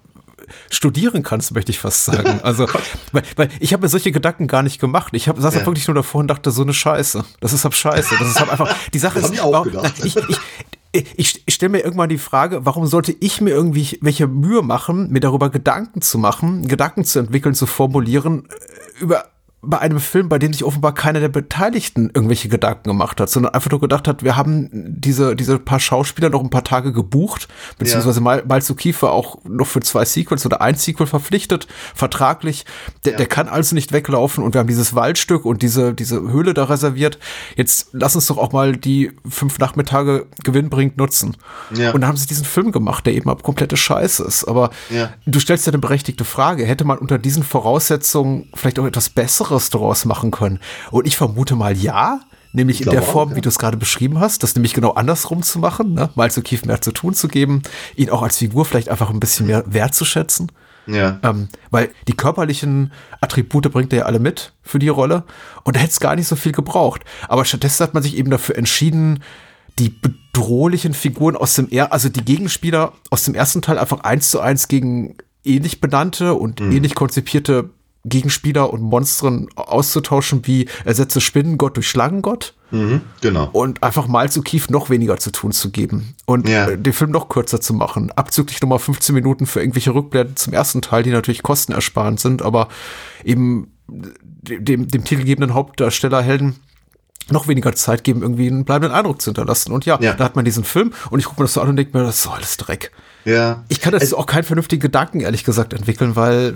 studieren 0.71 1.23
kannst, 1.23 1.55
möchte 1.55 1.71
ich 1.71 1.79
fast 1.79 2.05
sagen. 2.05 2.41
Also, 2.43 2.67
weil, 3.13 3.23
weil 3.37 3.49
ich 3.61 3.73
habe 3.73 3.83
mir 3.83 3.89
solche 3.89 4.11
Gedanken 4.11 4.47
gar 4.47 4.63
nicht 4.63 4.81
gemacht. 4.81 5.13
Ich 5.15 5.29
hab, 5.29 5.39
saß 5.39 5.55
ja. 5.55 5.67
wirklich 5.67 5.87
nur 5.87 5.95
davor 5.95 6.21
und 6.21 6.29
dachte, 6.29 6.51
so 6.51 6.63
eine 6.63 6.75
Scheiße. 6.75 7.25
Das 7.41 7.53
ist 7.53 7.65
halt 7.65 7.75
scheiße. 7.75 8.17
Das 8.19 8.29
ist 8.29 8.41
halt 8.41 8.51
einfach, 8.51 8.75
die 8.93 8.99
Sache 8.99 9.21
ist, 9.21 9.33
ich, 9.33 9.41
auch 9.41 9.63
gedacht. 9.63 9.95
ich, 10.03 10.17
ich, 10.17 10.39
ich, 11.17 11.43
ich 11.47 11.55
stelle 11.55 11.71
mir 11.71 11.81
irgendwann 11.81 12.09
die 12.09 12.19
Frage, 12.19 12.67
warum 12.67 12.87
sollte 12.87 13.15
ich 13.21 13.41
mir 13.41 13.51
irgendwie 13.51 13.99
welche 14.03 14.27
Mühe 14.27 14.63
machen, 14.63 15.11
mir 15.11 15.21
darüber 15.21 15.51
Gedanken 15.51 16.03
zu 16.03 16.19
machen, 16.19 16.69
Gedanken 16.69 17.05
zu 17.05 17.19
entwickeln, 17.19 17.55
zu 17.55 17.67
formulieren, 17.67 18.45
äh, 18.49 19.03
über 19.03 19.32
bei 19.65 19.79
einem 19.79 20.01
Film, 20.01 20.29
bei 20.29 20.41
dem 20.41 20.53
sich 20.53 20.65
offenbar 20.65 20.93
keiner 20.93 21.21
der 21.21 21.29
Beteiligten 21.29 22.11
irgendwelche 22.13 22.49
Gedanken 22.49 22.89
gemacht 22.89 23.21
hat, 23.21 23.31
sondern 23.31 23.55
einfach 23.55 23.71
nur 23.71 23.79
gedacht 23.79 24.09
hat, 24.09 24.25
wir 24.25 24.37
haben 24.37 24.69
diese, 24.73 25.37
diese 25.37 25.61
paar 25.61 25.79
Schauspieler 25.79 26.31
noch 26.31 26.43
ein 26.43 26.51
paar 26.51 26.65
Tage 26.65 26.93
gebucht, 26.93 27.47
beziehungsweise 27.79 28.19
ja. 28.19 28.25
Mal, 28.25 28.43
Malzu 28.45 28.75
Kiefer 28.75 29.13
auch 29.13 29.39
noch 29.45 29.69
für 29.69 29.79
zwei 29.79 30.05
Sequels 30.05 30.45
oder 30.45 30.61
ein 30.61 30.75
Sequel 30.75 31.07
verpflichtet, 31.07 31.69
vertraglich. 31.95 32.65
Der, 33.05 33.13
ja. 33.13 33.19
der 33.19 33.27
kann 33.27 33.47
also 33.47 33.77
nicht 33.77 33.93
weglaufen 33.93 34.43
und 34.43 34.53
wir 34.53 34.59
haben 34.59 34.67
dieses 34.67 34.97
Waldstück 34.97 35.45
und 35.45 35.63
diese, 35.63 35.95
diese 35.95 36.21
Höhle 36.21 36.55
da 36.55 36.65
reserviert. 36.65 37.21
Jetzt 37.55 37.91
lass 37.93 38.17
uns 38.17 38.27
doch 38.27 38.39
auch 38.39 38.51
mal 38.51 38.77
die 38.77 39.13
fünf 39.29 39.61
Nachmittage 39.61 40.27
gewinnbringend 40.43 40.97
nutzen. 40.97 41.37
Ja. 41.73 41.93
Und 41.93 42.01
dann 42.01 42.09
haben 42.09 42.17
sie 42.17 42.27
diesen 42.27 42.45
Film 42.45 42.73
gemacht, 42.73 43.07
der 43.07 43.15
eben 43.15 43.31
ab 43.31 43.45
komplette 43.45 43.77
Scheiße 43.77 44.25
ist. 44.25 44.45
Aber 44.45 44.71
du 45.25 45.39
stellst 45.39 45.67
ja 45.67 45.73
eine 45.73 45.79
berechtigte 45.79 46.25
Frage. 46.25 46.67
Hätte 46.67 46.85
man 46.85 46.99
unter 46.99 47.19
diesen 47.19 47.45
Voraussetzungen 47.45 48.51
vielleicht 48.55 48.81
auch 48.81 48.87
etwas 48.87 49.09
Besseres 49.09 49.52
Daraus 49.71 50.05
machen 50.05 50.31
können? 50.31 50.59
Und 50.91 51.07
ich 51.07 51.17
vermute 51.17 51.57
mal 51.57 51.77
ja, 51.77 52.21
nämlich 52.53 52.83
in 52.83 52.91
der 52.91 53.03
Form, 53.03 53.29
auch, 53.29 53.31
ja. 53.33 53.37
wie 53.37 53.41
du 53.41 53.49
es 53.49 53.59
gerade 53.59 53.77
beschrieben 53.77 54.21
hast, 54.21 54.43
das 54.43 54.55
nämlich 54.55 54.75
genau 54.75 54.93
andersrum 54.93 55.43
zu 55.43 55.59
machen, 55.59 55.95
ne? 55.95 56.11
mal 56.15 56.31
zu 56.31 56.43
Kief 56.43 56.65
mehr 56.65 56.81
zu 56.81 56.93
tun 56.93 57.15
zu 57.15 57.29
geben, 57.29 57.63
ihn 57.97 58.11
auch 58.11 58.23
als 58.23 58.39
Figur 58.39 58.65
vielleicht 58.65 58.89
einfach 58.89 59.11
ein 59.11 59.21
bisschen 59.21 59.47
mehr 59.47 59.65
wertzuschätzen. 59.67 60.51
Ja. 60.87 61.21
Ähm, 61.23 61.49
weil 61.71 61.91
die 62.09 62.15
körperlichen 62.15 62.93
Attribute 63.21 63.71
bringt 63.71 63.93
er 63.93 64.01
ja 64.01 64.05
alle 64.07 64.19
mit 64.19 64.53
für 64.63 64.81
die 64.81 64.89
Rolle 64.89 65.23
und 65.63 65.77
da 65.77 65.81
hätte 65.81 65.93
es 65.93 66.01
gar 66.01 66.17
nicht 66.17 66.27
so 66.27 66.35
viel 66.35 66.53
gebraucht. 66.53 67.03
Aber 67.29 67.45
stattdessen 67.45 67.85
hat 67.85 67.95
man 67.95 68.03
sich 68.03 68.17
eben 68.17 68.31
dafür 68.31 68.57
entschieden, 68.57 69.23
die 69.79 69.91
bedrohlichen 69.91 70.93
Figuren 70.93 71.37
aus 71.37 71.55
dem 71.55 71.69
er 71.71 71.93
also 71.93 72.09
die 72.09 72.25
Gegenspieler 72.25 72.93
aus 73.11 73.25
dem 73.25 73.35
ersten 73.35 73.63
Teil 73.63 73.79
einfach 73.79 74.01
eins 74.01 74.31
zu 74.31 74.41
eins 74.41 74.69
gegen 74.69 75.17
ähnlich 75.45 75.81
benannte 75.81 76.35
und 76.35 76.61
mhm. 76.61 76.73
ähnlich 76.73 76.95
konzipierte 76.95 77.71
Gegenspieler 78.05 78.73
und 78.73 78.83
Monstern 78.83 79.49
auszutauschen, 79.55 80.47
wie 80.47 80.69
ersetze 80.85 81.21
Spinnengott 81.21 81.77
durch 81.77 81.89
Schlangengott. 81.89 82.55
Mhm, 82.73 83.03
genau. 83.21 83.49
Und 83.53 83.83
einfach 83.83 84.09
mal 84.09 84.31
zu 84.31 84.43
Kief 84.43 84.71
noch 84.71 84.91
weniger 84.91 85.19
zu 85.19 85.31
tun 85.31 85.53
zu 85.53 85.71
geben. 85.71 86.15
Und 86.27 86.49
ja. 86.49 86.69
Äh, 86.69 86.79
den 86.79 86.93
Film 86.93 87.11
noch 87.11 87.29
kürzer 87.29 87.61
zu 87.61 87.75
machen. 87.75 88.11
Abzüglich 88.13 88.61
nochmal 88.61 88.79
15 88.81 89.15
Minuten 89.15 89.47
für 89.47 89.61
irgendwelche 89.61 89.95
Rückblenden 89.95 90.37
zum 90.37 90.53
ersten 90.53 90.83
Teil, 90.83 91.03
die 91.03 91.11
natürlich 91.11 91.43
kostenersparend 91.43 92.19
sind, 92.19 92.43
aber 92.43 92.69
eben 93.25 93.69
dem, 93.87 94.89
dem 94.89 95.05
titelgebenden 95.05 95.55
Hauptdarsteller 95.55 96.23
Helden 96.23 96.57
noch 97.31 97.49
weniger 97.49 97.75
Zeit 97.75 98.05
geben, 98.05 98.23
irgendwie 98.23 98.49
einen 98.49 98.65
bleibenden 98.65 98.97
Eindruck 98.97 99.21
zu 99.21 99.31
hinterlassen. 99.31 99.73
Und 99.73 99.87
ja, 99.87 99.99
ja. 100.01 100.15
da 100.15 100.25
hat 100.25 100.37
man 100.37 100.45
diesen 100.45 100.65
Film 100.65 100.93
und 101.11 101.19
ich 101.19 101.27
gucke 101.27 101.41
mir 101.41 101.45
das 101.45 101.55
so 101.55 101.61
an 101.61 101.69
und 101.69 101.77
denke 101.77 101.97
mir, 101.97 102.05
das 102.05 102.21
ist 102.21 102.27
alles 102.27 102.57
Dreck. 102.57 102.91
Ja. 103.25 103.65
Ich 103.69 103.81
kann 103.81 103.93
dazu 103.93 104.19
auch 104.19 104.27
keinen 104.27 104.45
vernünftigen 104.45 104.83
Gedanken, 104.83 105.21
ehrlich 105.21 105.45
gesagt, 105.45 105.73
entwickeln, 105.73 106.17
weil. 106.17 106.55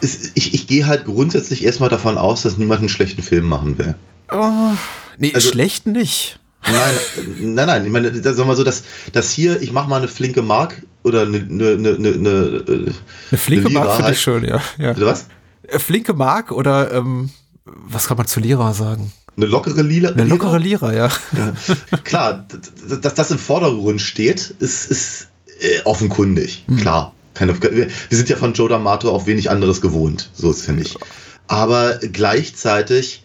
Es, 0.00 0.30
ich, 0.34 0.54
ich 0.54 0.66
gehe 0.66 0.86
halt 0.86 1.06
grundsätzlich 1.06 1.64
erstmal 1.64 1.88
davon 1.88 2.18
aus, 2.18 2.42
dass 2.42 2.56
niemand 2.56 2.80
einen 2.80 2.88
schlechten 2.88 3.22
Film 3.22 3.46
machen 3.46 3.78
will. 3.78 3.94
Oh, 4.30 4.72
nee, 5.18 5.32
also, 5.34 5.50
schlecht 5.50 5.86
nicht. 5.86 6.38
Nein, 6.64 6.94
nein, 7.40 7.66
nein. 7.66 7.86
Ich 7.86 7.92
meine, 7.92 8.12
da 8.12 8.32
sagen 8.32 8.48
wir 8.48 8.56
so, 8.56 8.64
dass, 8.64 8.84
dass 9.12 9.30
hier, 9.30 9.62
ich 9.62 9.72
mache 9.72 9.88
mal 9.88 9.96
eine 9.96 10.08
flinke 10.08 10.42
Mark 10.42 10.82
oder 11.02 11.22
eine, 11.22 11.38
eine, 11.38 11.70
eine, 11.72 11.88
eine, 11.94 12.64
eine 12.66 13.38
flinke 13.38 13.68
eine 13.68 13.78
Mark 13.78 13.90
finde 13.90 14.04
halt. 14.04 14.14
ich 14.14 14.20
schön, 14.20 14.44
ja. 14.44 14.60
ja. 14.78 15.00
Was? 15.00 15.26
Äh, 15.62 15.78
flinke 15.78 16.14
Mark 16.14 16.52
oder 16.52 16.92
ähm, 16.92 17.30
was 17.64 18.06
kann 18.06 18.16
man 18.16 18.26
zu 18.26 18.40
Lira 18.40 18.72
sagen? 18.74 19.12
Eine 19.38 19.46
lockere 19.46 19.82
Lila. 19.82 20.10
Eine 20.10 20.24
lockere 20.24 20.58
Lira, 20.58 20.92
ja. 20.92 21.08
ja. 21.36 21.96
Klar, 22.02 22.44
dass 23.00 23.14
das 23.14 23.30
im 23.30 23.38
Vordergrund 23.38 24.00
steht, 24.00 24.52
ist, 24.58 24.90
ist 24.90 25.28
äh, 25.60 25.80
offenkundig. 25.84 26.64
Mhm. 26.66 26.78
Klar. 26.78 27.14
Keine, 27.34 27.54
wir 27.62 27.88
sind 28.10 28.28
ja 28.28 28.36
von 28.36 28.54
Joe 28.54 28.68
D'Amato 28.68 29.10
auch 29.10 29.26
wenig 29.26 29.48
anderes 29.48 29.80
gewohnt. 29.80 30.30
So 30.34 30.50
ist 30.50 30.62
es 30.62 30.66
ja 30.66 30.72
nicht. 30.72 30.98
Aber 31.46 31.98
gleichzeitig, 31.98 33.22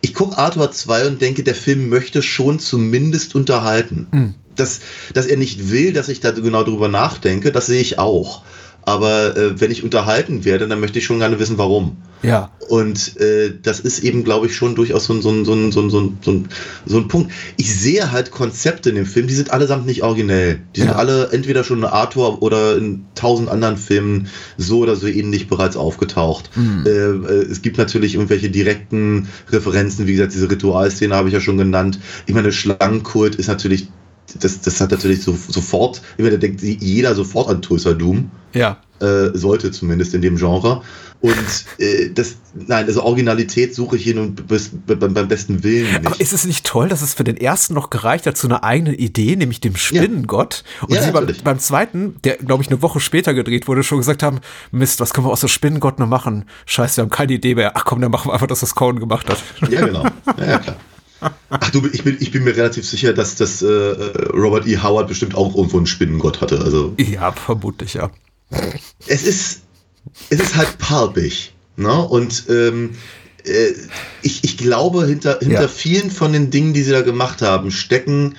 ich 0.00 0.14
gucke 0.14 0.36
Arthur 0.36 0.72
2 0.72 1.06
und 1.06 1.22
denke, 1.22 1.44
der 1.44 1.54
Film 1.54 1.88
möchte 1.88 2.22
schon 2.22 2.58
zumindest 2.58 3.36
unterhalten. 3.36 4.08
Mhm. 4.10 4.34
Dass, 4.56 4.80
dass 5.14 5.26
er 5.26 5.36
nicht 5.36 5.70
will, 5.70 5.92
dass 5.92 6.08
ich 6.08 6.18
da 6.18 6.32
genau 6.32 6.64
drüber 6.64 6.88
nachdenke, 6.88 7.52
das 7.52 7.66
sehe 7.66 7.80
ich 7.80 8.00
auch. 8.00 8.42
Aber 8.86 9.36
äh, 9.36 9.60
wenn 9.60 9.72
ich 9.72 9.82
unterhalten 9.82 10.44
werde, 10.44 10.68
dann 10.68 10.78
möchte 10.78 11.00
ich 11.00 11.04
schon 11.04 11.18
gerne 11.18 11.40
wissen, 11.40 11.58
warum. 11.58 11.96
Ja. 12.22 12.50
Und 12.68 13.20
äh, 13.20 13.52
das 13.60 13.80
ist 13.80 13.98
eben, 14.04 14.22
glaube 14.22 14.46
ich, 14.46 14.54
schon 14.54 14.76
durchaus 14.76 15.06
so 15.06 15.12
ein, 15.12 15.22
so, 15.22 15.30
ein, 15.30 15.44
so, 15.44 15.54
ein, 15.54 15.72
so, 15.72 15.80
ein, 15.80 15.90
so, 15.90 16.00
ein, 16.30 16.48
so 16.86 16.96
ein 16.96 17.08
Punkt. 17.08 17.32
Ich 17.56 17.74
sehe 17.74 18.12
halt 18.12 18.30
Konzepte 18.30 18.90
in 18.90 18.94
dem 18.94 19.06
Film, 19.06 19.26
die 19.26 19.34
sind 19.34 19.50
allesamt 19.50 19.86
nicht 19.86 20.04
originell. 20.04 20.60
Die 20.76 20.80
ja. 20.80 20.86
sind 20.86 20.96
alle 20.96 21.30
entweder 21.32 21.64
schon 21.64 21.78
in 21.78 21.84
Arthur 21.84 22.42
oder 22.42 22.76
in 22.76 23.04
tausend 23.16 23.48
anderen 23.48 23.76
Filmen 23.76 24.28
so 24.56 24.78
oder 24.78 24.94
so 24.94 25.08
ähnlich 25.08 25.48
bereits 25.48 25.76
aufgetaucht. 25.76 26.50
Mhm. 26.54 26.84
Äh, 26.86 26.90
äh, 26.90 27.42
es 27.50 27.62
gibt 27.62 27.78
natürlich 27.78 28.14
irgendwelche 28.14 28.50
direkten 28.50 29.28
Referenzen, 29.50 30.06
wie 30.06 30.12
gesagt, 30.12 30.32
diese 30.32 30.48
Ritualszene 30.48 31.14
habe 31.14 31.28
ich 31.28 31.34
ja 31.34 31.40
schon 31.40 31.58
genannt. 31.58 31.98
Ich 32.26 32.34
meine, 32.34 32.52
Schlangenkult 32.52 33.34
ist 33.34 33.48
natürlich 33.48 33.88
das, 34.40 34.60
das 34.60 34.80
hat 34.80 34.90
natürlich 34.90 35.22
so, 35.22 35.36
sofort, 35.48 36.02
ich 36.16 36.24
meine, 36.24 36.38
da 36.38 36.46
denkt 36.46 36.62
jeder 36.62 37.14
sofort 37.14 37.48
an 37.48 37.62
Tulsa 37.62 37.92
Doom. 37.92 38.30
Ja. 38.52 38.78
Äh, 39.00 39.36
sollte 39.36 39.70
zumindest 39.70 40.14
in 40.14 40.22
dem 40.22 40.36
Genre. 40.36 40.82
Und 41.20 41.64
äh, 41.78 42.10
das, 42.10 42.36
nein, 42.54 42.86
also 42.86 43.02
Originalität 43.02 43.74
suche 43.74 43.96
ich 43.96 44.04
hier 44.04 44.14
nun 44.14 44.34
bis, 44.34 44.70
beim, 44.86 45.12
beim 45.12 45.28
besten 45.28 45.62
Willen 45.62 45.86
nicht. 45.86 46.06
Aber 46.06 46.20
ist 46.20 46.32
es 46.32 46.44
nicht 46.44 46.64
toll, 46.64 46.88
dass 46.88 47.02
es 47.02 47.14
für 47.14 47.24
den 47.24 47.36
ersten 47.36 47.74
noch 47.74 47.90
gereicht 47.90 48.26
hat 48.26 48.36
zu 48.36 48.46
einer 48.46 48.64
eigenen 48.64 48.94
Idee, 48.94 49.36
nämlich 49.36 49.60
dem 49.60 49.76
Spinnengott? 49.76 50.62
Ja. 50.80 50.86
Und 50.86 50.94
ja, 50.94 51.02
sie 51.02 51.10
beim, 51.10 51.26
beim, 51.44 51.58
zweiten, 51.58 52.16
der 52.24 52.36
glaube 52.36 52.62
ich 52.62 52.68
eine 52.68 52.80
Woche 52.80 53.00
später 53.00 53.34
gedreht 53.34 53.66
wurde, 53.68 53.82
schon 53.82 53.98
gesagt 53.98 54.22
haben, 54.22 54.40
Mist, 54.70 55.00
was 55.00 55.12
können 55.12 55.26
wir 55.26 55.30
aus 55.32 55.40
dem 55.40 55.48
Spinnengott 55.48 55.98
noch 55.98 56.08
machen? 56.08 56.44
Scheiße, 56.66 56.98
wir 56.98 57.02
haben 57.02 57.10
keine 57.10 57.34
Idee 57.34 57.54
mehr. 57.54 57.72
Ach 57.74 57.84
komm, 57.84 58.00
dann 58.00 58.10
machen 58.10 58.28
wir 58.28 58.34
einfach 58.34 58.46
das, 58.46 58.62
was 58.62 58.74
Cohen 58.74 59.00
gemacht 59.00 59.28
hat. 59.28 59.42
Ja, 59.70 59.84
genau. 59.84 60.04
Ja, 60.38 60.46
ja 60.46 60.58
klar. 60.58 60.76
Ach 61.50 61.70
du, 61.70 61.88
ich 61.92 62.04
bin, 62.04 62.16
ich 62.20 62.30
bin 62.30 62.44
mir 62.44 62.56
relativ 62.56 62.86
sicher, 62.86 63.12
dass 63.12 63.36
das 63.36 63.62
äh, 63.62 63.66
Robert 63.66 64.66
E. 64.66 64.78
Howard 64.78 65.08
bestimmt 65.08 65.34
auch 65.34 65.54
irgendwo 65.56 65.76
einen 65.76 65.86
Spinnengott 65.86 66.40
hatte. 66.40 66.60
Also, 66.60 66.94
ja, 66.98 67.32
vermutlich, 67.32 67.94
ja. 67.94 68.10
Es 69.06 69.24
ist, 69.24 69.62
es 70.30 70.40
ist 70.40 70.56
halt 70.56 70.78
palpig. 70.78 71.54
Ne? 71.76 72.02
Und 72.02 72.44
ähm, 72.48 72.90
äh, 73.44 73.72
ich, 74.22 74.44
ich 74.44 74.56
glaube, 74.56 75.06
hinter, 75.06 75.38
hinter 75.40 75.62
ja. 75.62 75.68
vielen 75.68 76.10
von 76.10 76.32
den 76.32 76.50
Dingen, 76.50 76.72
die 76.72 76.82
sie 76.82 76.92
da 76.92 77.02
gemacht 77.02 77.42
haben, 77.42 77.70
stecken 77.70 78.36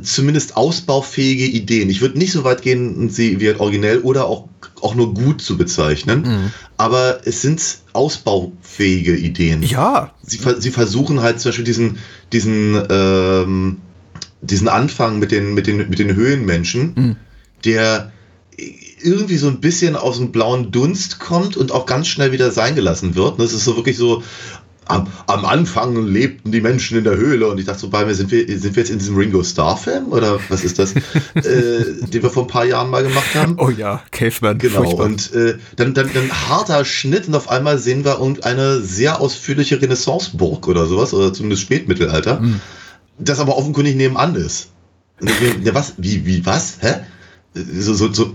zumindest 0.00 0.56
ausbaufähige 0.56 1.44
Ideen. 1.44 1.90
Ich 1.90 2.00
würde 2.00 2.18
nicht 2.18 2.32
so 2.32 2.44
weit 2.44 2.62
gehen, 2.62 3.10
sie 3.10 3.40
wie 3.40 3.52
originell 3.52 4.00
oder 4.00 4.26
auch, 4.26 4.48
auch 4.82 4.94
nur 4.94 5.14
gut 5.14 5.40
zu 5.40 5.56
bezeichnen, 5.56 6.22
mhm. 6.22 6.50
aber 6.76 7.26
es 7.26 7.42
sind 7.42 7.62
ausbaufähige 7.92 9.16
Ideen. 9.16 9.62
Ja. 9.62 10.12
Sie, 10.22 10.38
sie 10.58 10.70
versuchen 10.70 11.20
halt 11.20 11.40
zum 11.40 11.50
Beispiel 11.50 11.64
diesen, 11.64 11.98
diesen, 12.32 12.82
ähm, 12.90 13.78
diesen 14.40 14.68
Anfang 14.68 15.18
mit 15.18 15.30
den, 15.30 15.54
mit 15.54 15.66
den, 15.66 15.88
mit 15.88 15.98
den 15.98 16.14
Höhenmenschen, 16.14 16.92
mhm. 16.94 17.16
der 17.64 18.12
irgendwie 19.02 19.36
so 19.36 19.48
ein 19.48 19.60
bisschen 19.60 19.96
aus 19.96 20.18
dem 20.18 20.32
blauen 20.32 20.70
Dunst 20.70 21.18
kommt 21.18 21.56
und 21.56 21.72
auch 21.72 21.86
ganz 21.86 22.08
schnell 22.08 22.32
wieder 22.32 22.50
sein 22.50 22.74
gelassen 22.74 23.14
wird. 23.14 23.40
Das 23.40 23.52
ist 23.52 23.64
so 23.64 23.76
wirklich 23.76 23.96
so, 23.96 24.22
am, 24.86 25.06
am, 25.26 25.44
Anfang 25.44 26.06
lebten 26.06 26.52
die 26.52 26.60
Menschen 26.60 26.98
in 26.98 27.04
der 27.04 27.16
Höhle 27.16 27.48
und 27.48 27.58
ich 27.58 27.66
dachte 27.66 27.80
so 27.80 27.90
bei 27.90 28.04
mir, 28.04 28.14
sind 28.14 28.30
wir, 28.30 28.46
sind 28.58 28.74
wir 28.74 28.82
jetzt 28.82 28.90
in 28.90 28.98
diesem 28.98 29.16
Ringo 29.16 29.42
Starr 29.42 29.76
Film 29.76 30.12
oder 30.12 30.38
was 30.48 30.64
ist 30.64 30.78
das, 30.78 30.94
äh, 31.34 31.84
den 32.06 32.22
wir 32.22 32.30
vor 32.30 32.44
ein 32.44 32.48
paar 32.48 32.64
Jahren 32.64 32.90
mal 32.90 33.02
gemacht 33.02 33.34
haben? 33.34 33.56
Oh 33.58 33.70
ja, 33.70 34.02
Caveman. 34.10 34.58
Genau, 34.58 34.82
furchtbar. 34.82 35.06
und 35.06 35.32
äh, 35.34 35.56
dann, 35.76 35.94
dann, 35.94 36.10
dann 36.12 36.30
harter 36.48 36.84
Schnitt 36.84 37.28
und 37.28 37.34
auf 37.34 37.48
einmal 37.48 37.78
sehen 37.78 38.04
wir 38.04 38.18
irgendeine 38.18 38.80
sehr 38.80 39.20
ausführliche 39.20 39.80
Renaissanceburg 39.80 40.66
oder 40.68 40.86
sowas 40.86 41.14
oder 41.14 41.32
zumindest 41.32 41.62
Spätmittelalter, 41.62 42.40
mhm. 42.40 42.60
das 43.18 43.40
aber 43.40 43.56
offenkundig 43.56 43.96
nebenan 43.96 44.34
ist. 44.34 44.70
Und 45.20 45.30
ich, 45.30 45.64
ja, 45.64 45.74
was, 45.74 45.94
wie, 45.98 46.26
wie, 46.26 46.44
was, 46.44 46.78
hä? 46.80 46.94
So, 47.54 47.94
so, 47.94 48.12
so 48.12 48.34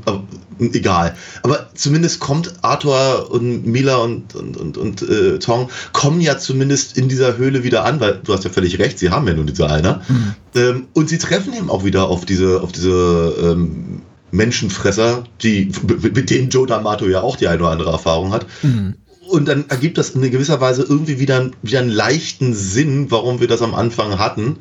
egal. 0.59 1.15
Aber 1.43 1.69
zumindest 1.73 2.19
kommt 2.19 2.53
Arthur 2.61 3.31
und 3.31 3.65
Mila 3.65 3.97
und, 3.97 4.35
und, 4.35 4.57
und, 4.57 4.77
und 4.77 5.01
äh, 5.01 5.39
Tong 5.39 5.69
kommen 5.93 6.21
ja 6.21 6.37
zumindest 6.37 6.97
in 6.97 7.09
dieser 7.09 7.37
Höhle 7.37 7.63
wieder 7.63 7.83
an, 7.85 7.99
weil 7.99 8.19
du 8.23 8.33
hast 8.33 8.43
ja 8.43 8.49
völlig 8.49 8.79
recht, 8.79 8.99
sie 8.99 9.09
haben 9.09 9.27
ja 9.27 9.33
nur 9.33 9.45
diese 9.45 9.69
eine. 9.69 10.01
Mhm. 10.07 10.33
Ähm, 10.55 10.87
und 10.93 11.09
sie 11.09 11.17
treffen 11.17 11.53
eben 11.53 11.69
auch 11.69 11.83
wieder 11.83 12.07
auf 12.07 12.25
diese, 12.25 12.61
auf 12.61 12.71
diese 12.71 13.33
ähm, 13.41 14.01
Menschenfresser, 14.31 15.23
die, 15.41 15.71
mit 16.13 16.29
denen 16.29 16.49
Joe 16.49 16.67
D'Amato 16.67 17.07
ja 17.07 17.21
auch 17.21 17.37
die 17.37 17.47
eine 17.47 17.61
oder 17.61 17.71
andere 17.71 17.91
Erfahrung 17.91 18.33
hat. 18.33 18.45
Mhm. 18.61 18.95
Und 19.27 19.47
dann 19.47 19.65
ergibt 19.69 19.97
das 19.97 20.11
in 20.11 20.21
gewisser 20.21 20.61
Weise 20.61 20.83
irgendwie 20.83 21.19
wieder, 21.19 21.49
wieder 21.61 21.79
einen 21.79 21.89
leichten 21.89 22.53
Sinn, 22.53 23.11
warum 23.11 23.39
wir 23.41 23.47
das 23.47 23.61
am 23.61 23.75
Anfang 23.75 24.19
hatten. 24.19 24.57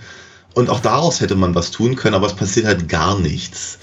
Und 0.55 0.71
auch 0.71 0.81
daraus 0.81 1.21
hätte 1.21 1.37
man 1.37 1.55
was 1.55 1.71
tun 1.71 1.95
können, 1.95 2.15
aber 2.15 2.27
es 2.27 2.35
passiert 2.35 2.67
halt 2.67 2.89
gar 2.89 3.19
nichts 3.19 3.79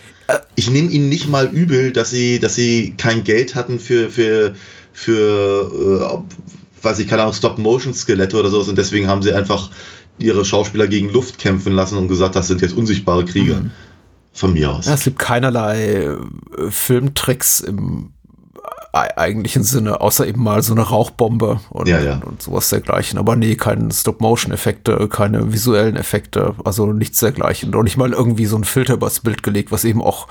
ich 0.56 0.70
nehme 0.70 0.90
ihnen 0.90 1.10
nicht 1.10 1.30
mal 1.30 1.48
übel, 1.48 1.92
dass 1.92 2.10
sie, 2.10 2.40
dass 2.40 2.56
sie 2.56 2.96
kein 2.98 3.24
Geld 3.24 3.56
hatten 3.56 3.80
für, 3.80 4.10
für, 4.10 4.56
für 4.94 6.22
äh, 6.22 6.84
weiß 6.84 7.00
ich, 7.00 7.08
keine 7.08 7.24
Ahnung, 7.24 7.34
Stop-Motion-Skelette 7.34 8.38
oder 8.38 8.50
sowas 8.50 8.68
und 8.68 8.78
deswegen 8.78 9.08
haben 9.08 9.22
sie 9.22 9.34
einfach 9.34 9.70
ihre 10.20 10.46
Schauspieler 10.46 10.88
gegen 10.88 11.10
Luft 11.10 11.40
kämpfen 11.40 11.74
lassen 11.74 11.98
und 11.98 12.08
gesagt, 12.08 12.36
das 12.36 12.48
sind 12.48 12.62
jetzt 12.62 12.76
unsichtbare 12.76 13.26
Krieger. 13.26 13.62
Mhm. 13.62 13.72
Von 14.36 14.54
mir 14.54 14.72
aus. 14.72 14.88
Ja, 14.88 14.96
es 14.96 15.04
gibt 15.04 15.20
keinerlei 15.20 16.06
äh, 16.06 16.18
Filmtricks 16.72 17.60
im 17.60 18.14
eigentlichen 18.94 19.64
Sinne, 19.64 20.02
außer 20.02 20.28
eben 20.28 20.44
mal 20.44 20.62
so 20.62 20.74
eine 20.74 20.84
Rauchbombe 20.84 21.60
und, 21.72 21.88
ja, 21.88 22.00
ja. 22.00 22.22
und 22.24 22.42
sowas 22.42 22.70
dergleichen. 22.70 23.18
Aber 23.18 23.36
nee, 23.36 23.56
keine 23.56 23.92
Stop-Motion-Effekte, 23.92 25.08
keine 25.10 25.52
visuellen 25.52 25.96
Effekte, 25.96 26.54
also 26.64 26.94
nichts 26.94 27.20
dergleichen. 27.20 27.74
Und 27.74 27.86
nicht 27.86 27.98
mal 27.98 28.14
irgendwie 28.14 28.46
so 28.46 28.56
ein 28.56 28.64
Filter 28.64 28.94
übers 28.94 29.20
Bild 29.20 29.42
gelegt, 29.42 29.72
was 29.72 29.84
eben 29.84 30.02
auch 30.02 30.28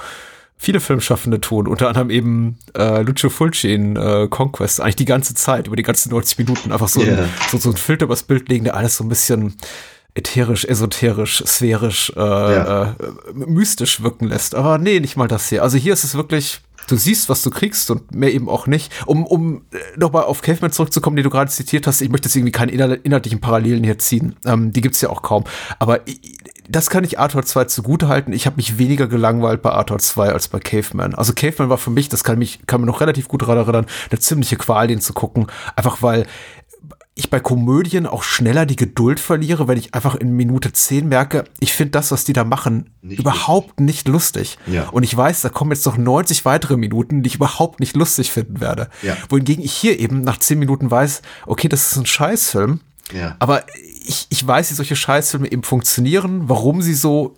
viele 0.57 0.79
Filmschaffende 0.79 1.41
tun, 1.41 1.67
unter 1.67 1.89
anderem 1.89 2.09
eben 2.09 2.57
äh, 2.77 3.03
Lucio 3.03 3.31
Fulci 3.31 3.75
in 3.75 3.97
äh, 3.97 4.29
Conquest, 4.31 4.81
eigentlich 4.81 4.95
die 4.95 5.07
ganze 5.07 5.35
Zeit, 5.35 5.67
über 5.67 5.75
die 5.75 5.83
ganzen 5.83 6.11
90 6.11 6.39
Minuten 6.39 6.71
einfach 6.71 6.87
so, 6.87 7.03
yeah. 7.03 7.25
ein, 7.25 7.29
so, 7.51 7.59
so 7.59 7.71
ein 7.71 7.77
Filter 7.77 8.05
übers 8.05 8.23
Bild 8.23 8.49
legen, 8.49 8.63
der 8.63 8.77
alles 8.77 8.97
so 8.97 9.03
ein 9.03 9.09
bisschen 9.09 9.57
ätherisch, 10.15 10.65
esoterisch, 10.65 11.43
sphärisch, 11.45 12.13
äh, 12.15 12.21
ja. 12.21 12.93
äh, 12.93 12.95
mystisch 13.35 14.05
wirken 14.05 14.29
lässt. 14.29 14.55
Aber 14.55 14.79
nee, 14.79 15.01
nicht 15.01 15.17
mal 15.17 15.27
das 15.27 15.49
hier. 15.49 15.65
Also 15.65 15.79
hier 15.79 15.95
ist 15.95 16.05
es 16.05 16.15
wirklich 16.15 16.61
du 16.89 16.97
siehst, 16.97 17.29
was 17.29 17.43
du 17.43 17.51
kriegst 17.51 17.91
und 17.91 18.15
mehr 18.15 18.33
eben 18.33 18.49
auch 18.49 18.67
nicht. 18.67 18.93
Um, 19.07 19.27
um 19.27 19.65
äh, 19.73 19.79
nochmal 19.97 20.25
auf 20.25 20.43
Caveman 20.43 20.73
zurückzukommen, 20.73 21.17
die 21.17 21.23
du 21.23 21.31
gerade 21.31 21.51
zitiert 21.51 21.87
hast, 21.87 22.01
ich 22.01 22.11
möchte 22.11 22.29
jetzt 22.29 22.37
irgendwie 22.37 22.53
keine 22.53 22.73
inhaltlichen 22.73 23.41
Parallelen 23.41 23.85
hier 23.85 23.99
ziehen. 23.99 24.37
Ähm, 24.45 24.73
die 24.73 24.81
gibt's 24.81 25.01
ja 25.01 25.11
auch 25.11 25.23
kaum. 25.23 25.45
Aber 25.79 26.07
ich, 26.07 26.39
das 26.69 26.91
kann 26.91 27.05
ich 27.05 27.19
Arthur 27.19 27.45
2 27.45 27.65
zugute 27.65 28.09
halten. 28.09 28.33
Ich 28.33 28.47
habe 28.47 28.57
mich 28.57 28.79
weniger 28.79 29.07
gelangweilt 29.07 29.63
bei 29.63 29.71
Arthur 29.71 29.99
2 29.99 30.33
als 30.33 30.49
bei 30.49 30.59
Caveman. 30.59 31.15
Also 31.15 31.33
Caveman 31.33 31.69
war 31.69 31.79
für 31.79 31.91
mich, 31.91 32.09
das 32.09 32.25
kann 32.25 32.39
mich, 32.39 32.61
kann 32.67 32.81
mir 32.81 32.87
noch 32.87 33.01
relativ 33.01 33.29
gut 33.29 33.43
daran 33.43 33.59
erinnern, 33.59 33.87
eine 34.11 34.21
ziemliche 34.21 34.57
Qual, 34.57 34.87
den 34.87 35.01
zu 35.01 35.13
gucken. 35.13 35.47
Einfach 35.77 36.03
weil 36.03 36.27
ich 37.15 37.29
bei 37.29 37.41
Komödien 37.41 38.07
auch 38.07 38.23
schneller 38.23 38.65
die 38.65 38.77
Geduld 38.77 39.21
verliere, 39.21 39.69
wenn 39.69 39.77
ich 39.77 39.95
einfach 39.95 40.15
in 40.15 40.33
Minute 40.33 40.73
10 40.73 41.09
merke, 41.09 41.45
ich 41.61 41.75
finde 41.75 41.91
das, 41.91 42.11
was 42.11 42.25
die 42.25 42.33
da 42.33 42.45
machen, 42.45 42.91
nicht 43.03 43.21
überhaupt 43.21 43.69
lustig. 43.69 43.85
nicht 43.85 44.09
lustig. 44.09 44.59
Ja. 44.67 44.89
Und 44.89 45.03
ich 45.03 45.15
weiß, 45.15 45.43
da 45.43 45.51
kommen 45.51 45.73
jetzt 45.73 45.85
noch 45.85 45.99
90 45.99 46.47
weitere 46.47 46.79
Minuten, 46.79 47.23
die 47.23 47.29
ich 47.29 47.35
überhaupt 47.35 47.81
nicht 47.81 47.97
lustig 47.97 48.33
finden 48.33 48.61
werde. 48.61 48.89
Ja. 49.03 49.17
Wohingegen 49.29 49.63
ich 49.63 49.73
hier 49.73 50.01
eben 50.01 50.23
nach 50.23 50.39
10 50.39 50.59
Minuten 50.59 50.91
weiß, 50.91 51.21
okay, 51.47 51.69
das 51.69 51.93
ist 51.93 51.99
ein 51.99 52.07
Scheißfilm. 52.07 52.81
Ja. 53.13 53.37
Aber 53.41 53.65
ich, 54.05 54.27
ich 54.31 54.47
weiß, 54.47 54.71
wie 54.71 54.75
solche 54.75 54.97
Scheißfilme 54.97 55.53
eben 55.53 55.65
funktionieren, 55.65 56.49
warum 56.49 56.81
sie 56.81 56.95
so 56.95 57.37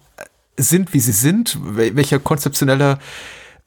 sind, 0.56 0.94
wie 0.94 1.00
sie 1.00 1.12
sind, 1.12 1.58
welcher 1.64 2.20
konzeptionelle 2.20 2.98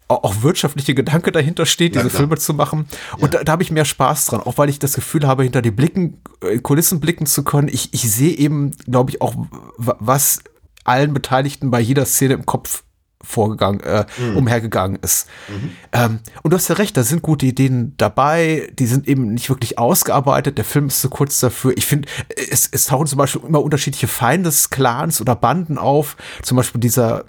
auch 0.07 0.41
wirtschaftliche 0.41 0.95
Gedanke 0.95 1.31
dahinter 1.31 1.65
steht, 1.65 1.95
diese 1.95 2.09
Filme 2.09 2.37
zu 2.37 2.53
machen. 2.53 2.87
Und 3.17 3.33
ja. 3.33 3.39
da, 3.39 3.43
da 3.43 3.51
habe 3.51 3.63
ich 3.63 3.71
mehr 3.71 3.85
Spaß 3.85 4.27
dran, 4.27 4.41
auch 4.41 4.57
weil 4.57 4.69
ich 4.69 4.79
das 4.79 4.93
Gefühl 4.93 5.27
habe, 5.27 5.43
hinter 5.43 5.61
die 5.61 5.71
Blicken, 5.71 6.21
äh, 6.41 6.59
Kulissen 6.59 6.99
blicken 6.99 7.25
zu 7.25 7.43
können. 7.43 7.67
Ich, 7.67 7.93
ich 7.93 8.09
sehe 8.09 8.35
eben, 8.35 8.71
glaube 8.85 9.11
ich, 9.11 9.21
auch, 9.21 9.35
was 9.77 10.39
allen 10.85 11.13
Beteiligten 11.13 11.69
bei 11.71 11.81
jeder 11.81 12.05
Szene 12.05 12.35
im 12.35 12.45
Kopf 12.45 12.83
vorgegangen, 13.21 13.81
äh, 13.81 14.05
mhm. 14.17 14.37
umhergegangen 14.37 14.99
ist. 15.01 15.27
Mhm. 15.49 15.71
Ähm, 15.91 16.19
und 16.43 16.51
du 16.51 16.57
hast 16.57 16.67
ja 16.67 16.75
recht, 16.75 16.95
da 16.95 17.03
sind 17.03 17.21
gute 17.21 17.45
Ideen 17.45 17.93
dabei, 17.97 18.71
die 18.77 18.85
sind 18.85 19.07
eben 19.07 19.33
nicht 19.33 19.49
wirklich 19.49 19.77
ausgearbeitet, 19.77 20.57
der 20.57 20.65
Film 20.65 20.87
ist 20.87 21.01
zu 21.01 21.09
kurz 21.09 21.39
dafür. 21.39 21.73
Ich 21.75 21.85
finde, 21.85 22.07
es, 22.29 22.69
es 22.71 22.85
tauchen 22.85 23.07
zum 23.07 23.17
Beispiel 23.17 23.41
immer 23.45 23.61
unterschiedliche 23.61 24.07
Feindesclans 24.07 25.19
oder 25.19 25.35
Banden 25.35 25.77
auf, 25.77 26.15
zum 26.43 26.57
Beispiel 26.57 26.79
dieser 26.79 27.25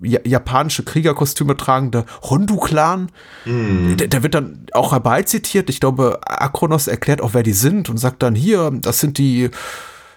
japanische 0.00 0.82
Kriegerkostüme 0.84 1.56
tragende 1.56 2.04
Hondu-Clan. 2.22 3.10
Mm. 3.44 3.96
Der, 3.96 4.08
der, 4.08 4.22
wird 4.22 4.34
dann 4.34 4.66
auch 4.72 4.92
herbeizitiert. 4.92 5.70
Ich 5.70 5.80
glaube, 5.80 6.20
Akronos 6.22 6.86
erklärt 6.86 7.20
auch, 7.20 7.34
wer 7.34 7.42
die 7.42 7.52
sind 7.52 7.88
und 7.88 7.96
sagt 7.96 8.22
dann 8.22 8.34
hier, 8.34 8.70
das 8.70 9.00
sind 9.00 9.18
die, 9.18 9.50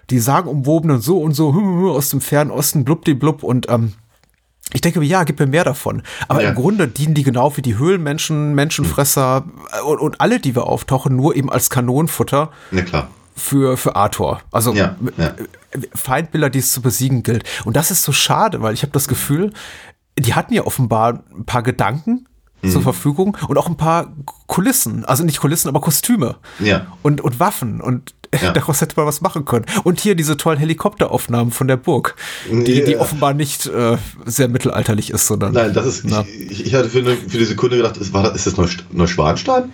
die 0.09 0.19
sagenumwobenen 0.19 1.01
so 1.01 1.19
und 1.19 1.33
so 1.33 1.51
aus 1.89 2.09
dem 2.09 2.21
fernen 2.21 2.51
Osten, 2.51 2.83
blubdiblub 2.83 3.43
und 3.43 3.69
ähm, 3.69 3.93
ich 4.71 4.81
denke 4.81 4.99
mir, 4.99 5.07
ja, 5.07 5.23
gib 5.23 5.39
mir 5.39 5.47
mehr 5.47 5.63
davon. 5.63 6.03
Aber 6.27 6.43
ja. 6.43 6.49
im 6.49 6.55
Grunde 6.55 6.87
dienen 6.87 7.15
die 7.15 7.23
genau 7.23 7.57
wie 7.57 7.63
die 7.63 7.79
Höhlenmenschen, 7.79 8.53
Menschenfresser 8.53 9.45
mhm. 9.45 9.87
und, 9.87 9.99
und 9.99 10.21
alle, 10.21 10.39
die 10.39 10.55
wir 10.55 10.67
auftauchen, 10.67 11.15
nur 11.15 11.35
eben 11.35 11.51
als 11.51 11.71
Kanonenfutter. 11.71 12.51
Na 12.69 12.83
klar 12.83 13.09
für, 13.39 13.77
für 13.77 13.95
Arthur. 13.95 14.41
Also 14.51 14.73
Ja, 14.73 14.95
ja. 15.17 15.33
Feindbilder, 15.95 16.49
die 16.49 16.59
es 16.59 16.71
zu 16.71 16.81
besiegen 16.81 17.23
gilt. 17.23 17.43
Und 17.65 17.75
das 17.75 17.91
ist 17.91 18.03
so 18.03 18.11
schade, 18.11 18.61
weil 18.61 18.73
ich 18.73 18.81
habe 18.81 18.91
das 18.91 19.07
Gefühl, 19.07 19.51
die 20.17 20.33
hatten 20.33 20.53
ja 20.53 20.65
offenbar 20.65 21.23
ein 21.35 21.45
paar 21.45 21.63
Gedanken 21.63 22.25
Mhm. 22.61 22.71
zur 22.71 22.81
Verfügung 22.81 23.37
und 23.47 23.57
auch 23.57 23.67
ein 23.69 23.77
paar 23.77 24.13
Kulissen. 24.47 25.05
Also 25.05 25.23
nicht 25.23 25.39
Kulissen, 25.39 25.69
aber 25.69 25.79
Kostüme. 25.79 26.35
Ja. 26.59 26.87
Und, 27.03 27.21
und 27.21 27.39
Waffen. 27.39 27.79
Und 27.79 28.13
Ja. 28.41 28.51
daraus 28.51 28.81
hätte 28.81 28.95
man 28.97 29.05
was 29.07 29.21
machen 29.21 29.45
können. 29.45 29.65
Und 29.85 30.01
hier 30.01 30.13
diese 30.13 30.35
tollen 30.35 30.59
Helikopteraufnahmen 30.59 31.51
von 31.53 31.67
der 31.69 31.77
Burg, 31.77 32.15
die, 32.51 32.83
die 32.83 32.97
offenbar 32.97 33.33
nicht 33.33 33.65
äh, 33.67 33.97
sehr 34.25 34.49
mittelalterlich 34.49 35.09
ist, 35.11 35.25
sondern. 35.25 35.53
Nein, 35.53 35.73
das 35.73 35.85
ist. 35.85 36.05
Ich, 36.49 36.65
ich 36.65 36.75
hatte 36.75 36.89
für, 36.89 36.99
eine, 36.99 37.15
für 37.15 37.37
die 37.37 37.45
Sekunde 37.45 37.77
gedacht, 37.77 37.95
ist, 37.95 38.11
war, 38.13 38.23
das- 38.23 38.35
ist 38.35 38.45
das 38.47 38.55
Neusch- 38.57 38.83
Neuschwanstein? 38.91 39.71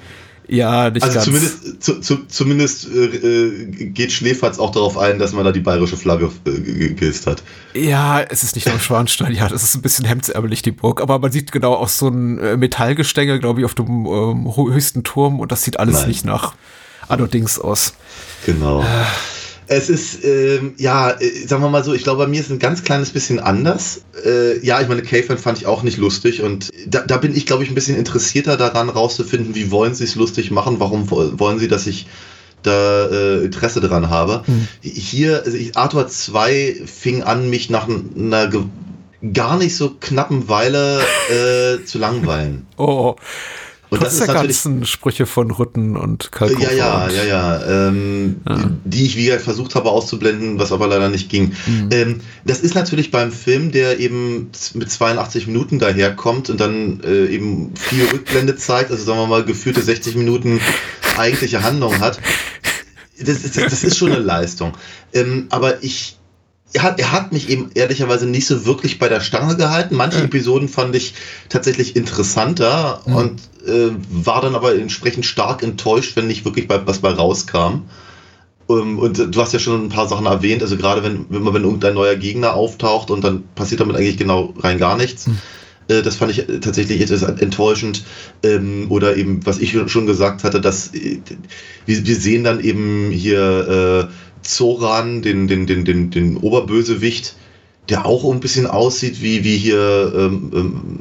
Ja, 0.48 0.90
nicht 0.92 1.02
Also 1.04 1.16
ganz. 1.16 1.26
zumindest, 1.26 1.84
zu, 1.84 2.00
zu, 2.02 2.26
zumindest 2.28 2.88
äh, 2.94 3.06
äh, 3.06 3.66
geht 3.88 4.12
Schläferz 4.12 4.60
auch 4.60 4.72
darauf 4.72 4.98
ein, 4.98 5.18
dass 5.18 5.34
man 5.34 5.44
da 5.44 5.52
die 5.52 5.60
bayerische 5.60 5.98
Flagge 5.98 6.30
äh, 6.46 6.52
ge- 6.52 6.94
gehisst 6.94 7.26
hat. 7.26 7.42
Ja, 7.74 8.22
es 8.22 8.44
ist 8.44 8.56
nicht 8.56 8.68
nur 8.68 8.80
Schwanstein, 8.80 9.34
ja, 9.34 9.48
das 9.48 9.64
ist 9.64 9.74
ein 9.76 9.82
bisschen 9.82 10.06
hemdsärmelig, 10.06 10.62
die 10.62 10.72
Burg. 10.72 11.02
Aber 11.02 11.18
man 11.20 11.32
sieht 11.32 11.52
genau 11.52 11.74
auch 11.74 11.90
so 11.90 12.10
ein 12.10 12.38
äh, 12.40 12.58
Metallgestänge, 12.58 13.40
glaube 13.40 13.62
ich, 13.62 13.66
auf 13.66 13.74
dem 13.74 14.06
ähm, 14.06 14.56
höchsten 14.56 15.04
Turm 15.04 15.40
und 15.40 15.52
das 15.52 15.64
sieht 15.64 15.80
alles 15.80 15.96
Nein. 16.02 16.08
nicht 16.10 16.26
nach 16.26 16.54
allerdings 17.08 17.58
aus. 17.60 17.94
Genau. 18.46 18.84
Es 19.68 19.90
ist, 19.90 20.24
ähm, 20.24 20.74
ja, 20.78 21.12
äh, 21.12 21.48
sagen 21.48 21.64
wir 21.64 21.70
mal 21.70 21.84
so, 21.84 21.94
ich 21.94 22.04
glaube, 22.04 22.24
bei 22.24 22.30
mir 22.30 22.40
ist 22.40 22.48
es 22.48 22.52
ein 22.52 22.60
ganz 22.60 22.84
kleines 22.84 23.10
bisschen 23.10 23.40
anders. 23.40 24.02
Äh, 24.24 24.60
ja, 24.66 24.80
ich 24.82 24.88
meine, 24.88 25.02
Caveman 25.02 25.38
fand 25.38 25.58
ich 25.58 25.66
auch 25.66 25.82
nicht 25.84 25.98
lustig 25.98 26.42
und 26.42 26.70
da, 26.88 27.02
da 27.02 27.18
bin 27.18 27.36
ich, 27.36 27.46
glaube 27.46 27.64
ich, 27.64 27.70
ein 27.70 27.76
bisschen 27.76 27.98
interessierter 27.98 28.58
daran, 28.58 28.90
rauszufinden, 28.90 29.56
wie 29.56 29.72
wollen 29.72 29.96
sie 29.96 30.04
es 30.04 30.16
lustig 30.16 30.52
machen, 30.52 30.80
warum 30.80 31.10
wo- 31.10 31.32
wollen 31.40 31.58
sie, 31.60 31.68
dass 31.68 31.88
ich 31.88 32.06
da 32.64 33.08
äh, 33.08 33.44
Interesse 33.44 33.80
dran 33.82 34.10
habe. 34.10 34.44
Hier, 34.82 35.44
also 35.46 35.58
ich, 35.58 35.76
Arthur 35.78 36.08
2 36.08 36.82
fing 36.86 37.22
an, 37.24 37.50
mich 37.50 37.70
nach 37.70 37.88
einer 37.88 38.50
gar 39.34 39.58
nicht 39.58 39.76
so 39.76 39.92
knappen 40.00 40.48
Weile 40.50 41.00
äh, 41.30 41.84
zu 41.86 41.98
langweilen. 41.98 42.68
Oh, 42.78 43.16
Und 43.96 44.02
trotz 44.02 44.12
das 44.12 44.20
ist 44.22 44.28
der 44.28 44.36
ganzen 44.36 44.86
Sprüche 44.86 45.26
von 45.26 45.52
Rütten 45.52 45.98
und 45.98 46.32
Kalkofer. 46.32 46.74
ja, 46.74 47.08
ja, 47.10 47.24
ja, 47.24 47.24
ja, 47.24 47.88
ähm, 47.88 48.36
Die 48.86 49.06
ich 49.06 49.16
wie 49.18 49.26
gesagt 49.26 49.44
versucht 49.44 49.76
habe 49.76 49.90
auszublenden, 49.90 50.60
was 50.60 50.72
aber 50.72 50.88
leider 50.88 51.10
nicht 51.10 51.30
ging. 51.30 51.54
Ähm, 51.92 52.22
das 52.46 52.60
ist 52.60 52.76
natürlich 52.76 53.12
beim 53.12 53.32
Film, 53.32 53.72
der 53.72 54.00
eben 54.00 54.52
mit 54.74 54.92
82 54.92 55.48
Minuten 55.48 55.80
daherkommt 55.80 56.50
und 56.50 56.60
dann 56.60 57.02
äh, 57.04 57.26
eben 57.28 57.74
viel 57.76 58.06
Rückblende 58.06 58.56
zeigt, 58.56 58.92
also 58.92 59.04
sagen 59.04 59.20
wir 59.20 59.28
mal 59.28 59.44
geführte 59.44 59.82
60 59.82 60.16
Minuten 60.16 60.60
eigentliche 61.18 61.64
Handlung 61.64 62.00
hat. 62.00 62.20
Das, 63.20 63.44
ist- 63.46 63.58
das 63.58 63.84
ist 63.84 63.98
schon 63.98 64.12
eine 64.12 64.22
Leistung. 64.22 64.74
Ähm, 65.14 65.48
aber 65.50 65.84
ich, 65.84 66.18
er 66.74 66.84
hat, 66.84 67.00
er 67.00 67.12
hat 67.12 67.32
mich 67.32 67.50
eben 67.50 67.70
ehrlicherweise 67.74 68.26
nicht 68.26 68.48
so 68.48 68.66
wirklich 68.66 69.00
bei 69.00 69.08
der 69.08 69.22
Stange 69.22 69.56
gehalten. 69.56 69.96
Manche 69.96 70.24
Episoden 70.24 70.68
fand 70.68 70.96
ich 70.96 71.14
tatsächlich 71.48 71.96
interessanter 71.96 73.02
und 73.06 73.40
äh, 73.66 73.92
war 74.10 74.42
dann 74.42 74.56
aber 74.56 74.76
entsprechend 74.76 75.26
stark 75.26 75.64
enttäuscht, 75.64 76.16
wenn 76.16 76.28
nicht 76.28 76.44
wirklich 76.44 76.68
bei, 76.68 76.86
was 76.86 77.00
bei 77.00 77.12
rauskam. 77.12 77.84
Ähm, 78.70 79.00
und 79.00 79.36
du 79.36 79.42
hast 79.42 79.54
ja 79.54 79.60
schon 79.60 79.86
ein 79.86 79.90
paar 79.90 80.08
Sachen 80.08 80.26
erwähnt, 80.26 80.64
also 80.64 80.76
gerade 80.76 81.04
wenn, 81.04 81.26
wenn 81.30 81.44
man, 81.44 81.54
wenn 81.54 81.64
irgendein 81.64 81.94
neuer 81.94 82.16
Gegner 82.16 82.56
auftaucht 82.56 83.10
und 83.12 83.24
dann 83.24 83.44
passiert 83.56 83.80
damit 83.82 83.96
eigentlich 83.96 84.18
genau 84.18 84.54
rein 84.60 84.78
gar 84.80 84.98
nichts. 84.98 85.28
Äh, 85.88 86.02
Das 86.02 86.16
fand 86.16 86.32
ich 86.32 86.46
tatsächlich 86.62 87.00
etwas 87.00 87.22
enttäuschend. 87.22 88.04
Ähm, 88.44 88.88
Oder 88.90 89.16
eben, 89.18 89.46
was 89.46 89.60
ich 89.60 89.78
schon 89.88 90.08
gesagt 90.08 90.44
hatte, 90.44 90.60
dass 90.62 90.94
äh, 90.94 91.20
wir, 91.86 92.06
wir 92.06 92.16
sehen 92.16 92.44
dann 92.44 92.60
eben 92.60 93.12
hier 93.12 94.10
äh, 94.10 94.25
Zoran, 94.46 95.22
den, 95.22 95.48
den, 95.48 95.66
den, 95.66 95.86
den, 95.86 96.12
den 96.12 96.38
Oberbösewicht, 96.38 97.36
der 97.90 98.06
auch 98.06 98.32
ein 98.32 98.40
bisschen 98.40 98.68
aussieht 98.68 99.22
wie, 99.22 99.44
wie 99.44 99.58
hier, 99.58 100.14
ähm, 100.16 100.52
ähm, 100.54 101.00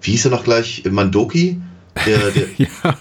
wie 0.00 0.12
hieß 0.12 0.26
er 0.26 0.30
noch 0.30 0.44
gleich? 0.44 0.84
Mandoki? 0.90 1.60
Der, 2.04 2.30
der, 2.30 2.46
Ja, 2.58 2.98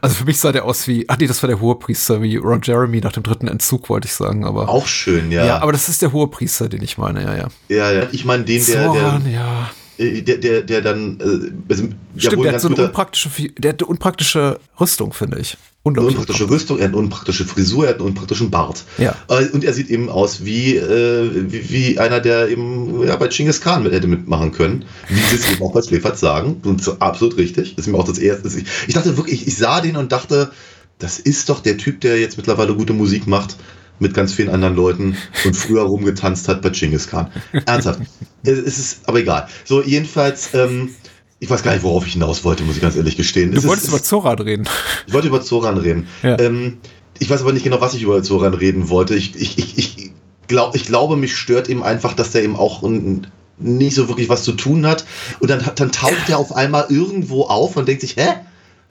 also 0.00 0.16
für 0.16 0.24
mich 0.24 0.38
sah 0.38 0.52
der 0.52 0.64
aus 0.64 0.86
wie, 0.86 1.06
ach 1.08 1.16
nee, 1.18 1.26
das 1.26 1.42
war 1.42 1.48
der 1.48 1.60
Hohepriester, 1.60 2.20
wie 2.22 2.36
Ron 2.36 2.60
Jeremy 2.62 3.00
nach 3.00 3.12
dem 3.12 3.22
dritten 3.22 3.48
Entzug, 3.48 3.88
wollte 3.88 4.06
ich 4.06 4.12
sagen, 4.12 4.44
aber. 4.44 4.68
auch 4.68 4.86
schön, 4.86 5.32
ja. 5.32 5.46
ja. 5.46 5.58
aber 5.60 5.72
das 5.72 5.88
ist 5.88 6.02
der 6.02 6.12
Hohepriester, 6.12 6.68
den 6.68 6.82
ich 6.82 6.98
meine, 6.98 7.22
ja, 7.22 7.36
ja. 7.36 7.48
ja, 7.68 7.92
ja. 7.92 8.08
Ich 8.12 8.24
meine 8.24 8.44
den, 8.44 8.64
der, 8.64 8.74
der, 8.74 8.92
Zoran, 8.92 9.30
ja. 9.30 9.70
Äh, 9.98 10.22
der, 10.22 10.38
der, 10.38 10.62
der 10.62 10.80
dann, 10.80 11.18
äh, 11.20 11.72
also, 11.72 11.84
ja, 11.84 11.90
Stimmt, 12.16 12.36
wohl 12.36 12.44
der 12.44 12.54
hat 12.54 12.60
so 12.60 12.68
eine 12.68 12.86
unpraktische, 12.86 13.30
der 13.58 13.72
hat 13.72 13.82
eine 13.82 13.88
unpraktische 13.88 14.58
Rüstung, 14.80 15.12
finde 15.12 15.38
ich. 15.38 15.56
eine 15.84 16.00
unpraktische 16.00 16.48
Rüstung, 16.48 16.78
er 16.78 16.84
hat 16.84 16.92
eine 16.92 16.98
unpraktische 16.98 17.44
Frisur, 17.44 17.84
er 17.84 17.90
hat 17.90 18.00
einen 18.00 18.08
unpraktischen 18.08 18.50
Bart. 18.50 18.84
Ja. 18.98 19.14
Äh, 19.28 19.48
Und 19.50 19.64
er 19.64 19.72
sieht 19.72 19.90
eben 19.90 20.08
aus 20.08 20.44
wie, 20.44 20.76
äh, 20.76 21.30
wie, 21.50 21.70
wie 21.70 21.98
einer, 21.98 22.20
der 22.20 22.48
eben 22.48 23.06
ja, 23.06 23.16
bei 23.16 23.28
Genghis 23.28 23.60
Khan 23.60 23.82
mit, 23.82 23.92
hätte 23.92 24.06
mitmachen 24.06 24.52
können. 24.52 24.84
Wie 25.08 25.20
sie 25.20 25.36
es 25.36 25.50
eben 25.50 25.62
auch 25.62 25.72
bei 25.72 25.82
Schläferz 25.82 26.20
sagen. 26.20 26.60
Und 26.64 26.82
so, 26.82 26.98
absolut 26.98 27.36
richtig. 27.36 27.76
Das 27.76 27.86
ist 27.86 27.92
mir 27.92 27.98
auch 27.98 28.06
das 28.06 28.18
erste. 28.18 28.48
Ich, 28.48 28.64
ich 28.86 28.94
dachte 28.94 29.16
wirklich, 29.16 29.46
ich 29.46 29.56
sah 29.56 29.80
den 29.80 29.96
und 29.96 30.10
dachte, 30.12 30.50
das 30.98 31.18
ist 31.18 31.48
doch 31.48 31.60
der 31.60 31.76
Typ, 31.76 32.00
der 32.00 32.18
jetzt 32.18 32.36
mittlerweile 32.36 32.74
gute 32.74 32.92
Musik 32.92 33.26
macht 33.26 33.56
mit 33.98 34.12
ganz 34.14 34.32
vielen 34.32 34.50
anderen 34.50 34.74
Leuten 34.76 35.16
und 35.44 35.54
früher 35.54 35.82
rumgetanzt 35.82 36.48
hat 36.48 36.62
bei 36.62 36.70
Genghis 36.70 37.06
Khan. 37.08 37.30
Ernsthaft. 37.66 38.00
es 38.42 38.58
es 38.58 38.78
ist 38.78 39.08
aber 39.08 39.18
egal. 39.20 39.48
So, 39.64 39.82
jedenfalls, 39.82 40.50
ähm, 40.54 40.90
ich 41.38 41.48
weiß 41.50 41.62
gar 41.62 41.72
nicht, 41.72 41.82
worauf 41.84 42.06
ich 42.06 42.14
hinaus 42.14 42.44
wollte, 42.44 42.62
muss 42.64 42.76
ich 42.76 42.82
ganz 42.82 42.96
ehrlich 42.96 43.16
gestehen. 43.16 43.52
Du 43.52 43.58
Es 43.58 43.66
wolltest 43.66 43.86
ist, 43.88 43.92
über 43.92 44.02
Zoran 44.02 44.38
reden. 44.38 44.68
ich 45.06 45.12
wollte 45.12 45.28
über 45.28 45.42
Zoran 45.42 45.76
reden. 45.78 46.06
Ja. 46.22 46.38
Ähm, 46.38 46.78
ich 47.18 47.30
weiß 47.30 47.42
aber 47.42 47.52
nicht 47.52 47.62
genau, 47.64 47.80
was 47.80 47.94
ich 47.94 48.02
über 48.02 48.22
Zoran 48.22 48.54
reden 48.54 48.88
wollte. 48.88 49.14
Ich, 49.14 49.36
ich, 49.36 49.58
ich, 49.58 49.78
ich, 49.78 50.10
glaub, 50.48 50.74
ich 50.74 50.84
glaube, 50.86 51.16
mich 51.16 51.36
stört 51.36 51.68
eben 51.68 51.82
einfach, 51.82 52.14
dass 52.14 52.32
der 52.32 52.42
eben 52.42 52.56
auch 52.56 52.82
n- 52.82 53.28
nicht 53.58 53.94
so 53.94 54.08
wirklich 54.08 54.28
was 54.28 54.42
zu 54.42 54.52
tun 54.52 54.84
hat. 54.86 55.04
Und 55.38 55.48
dann, 55.50 55.62
dann 55.76 55.92
taucht 55.92 56.28
er 56.28 56.38
auf 56.38 56.54
einmal 56.56 56.86
irgendwo 56.88 57.42
auf 57.44 57.76
und 57.76 57.86
denkt 57.86 58.00
sich, 58.00 58.16
hä? 58.16 58.26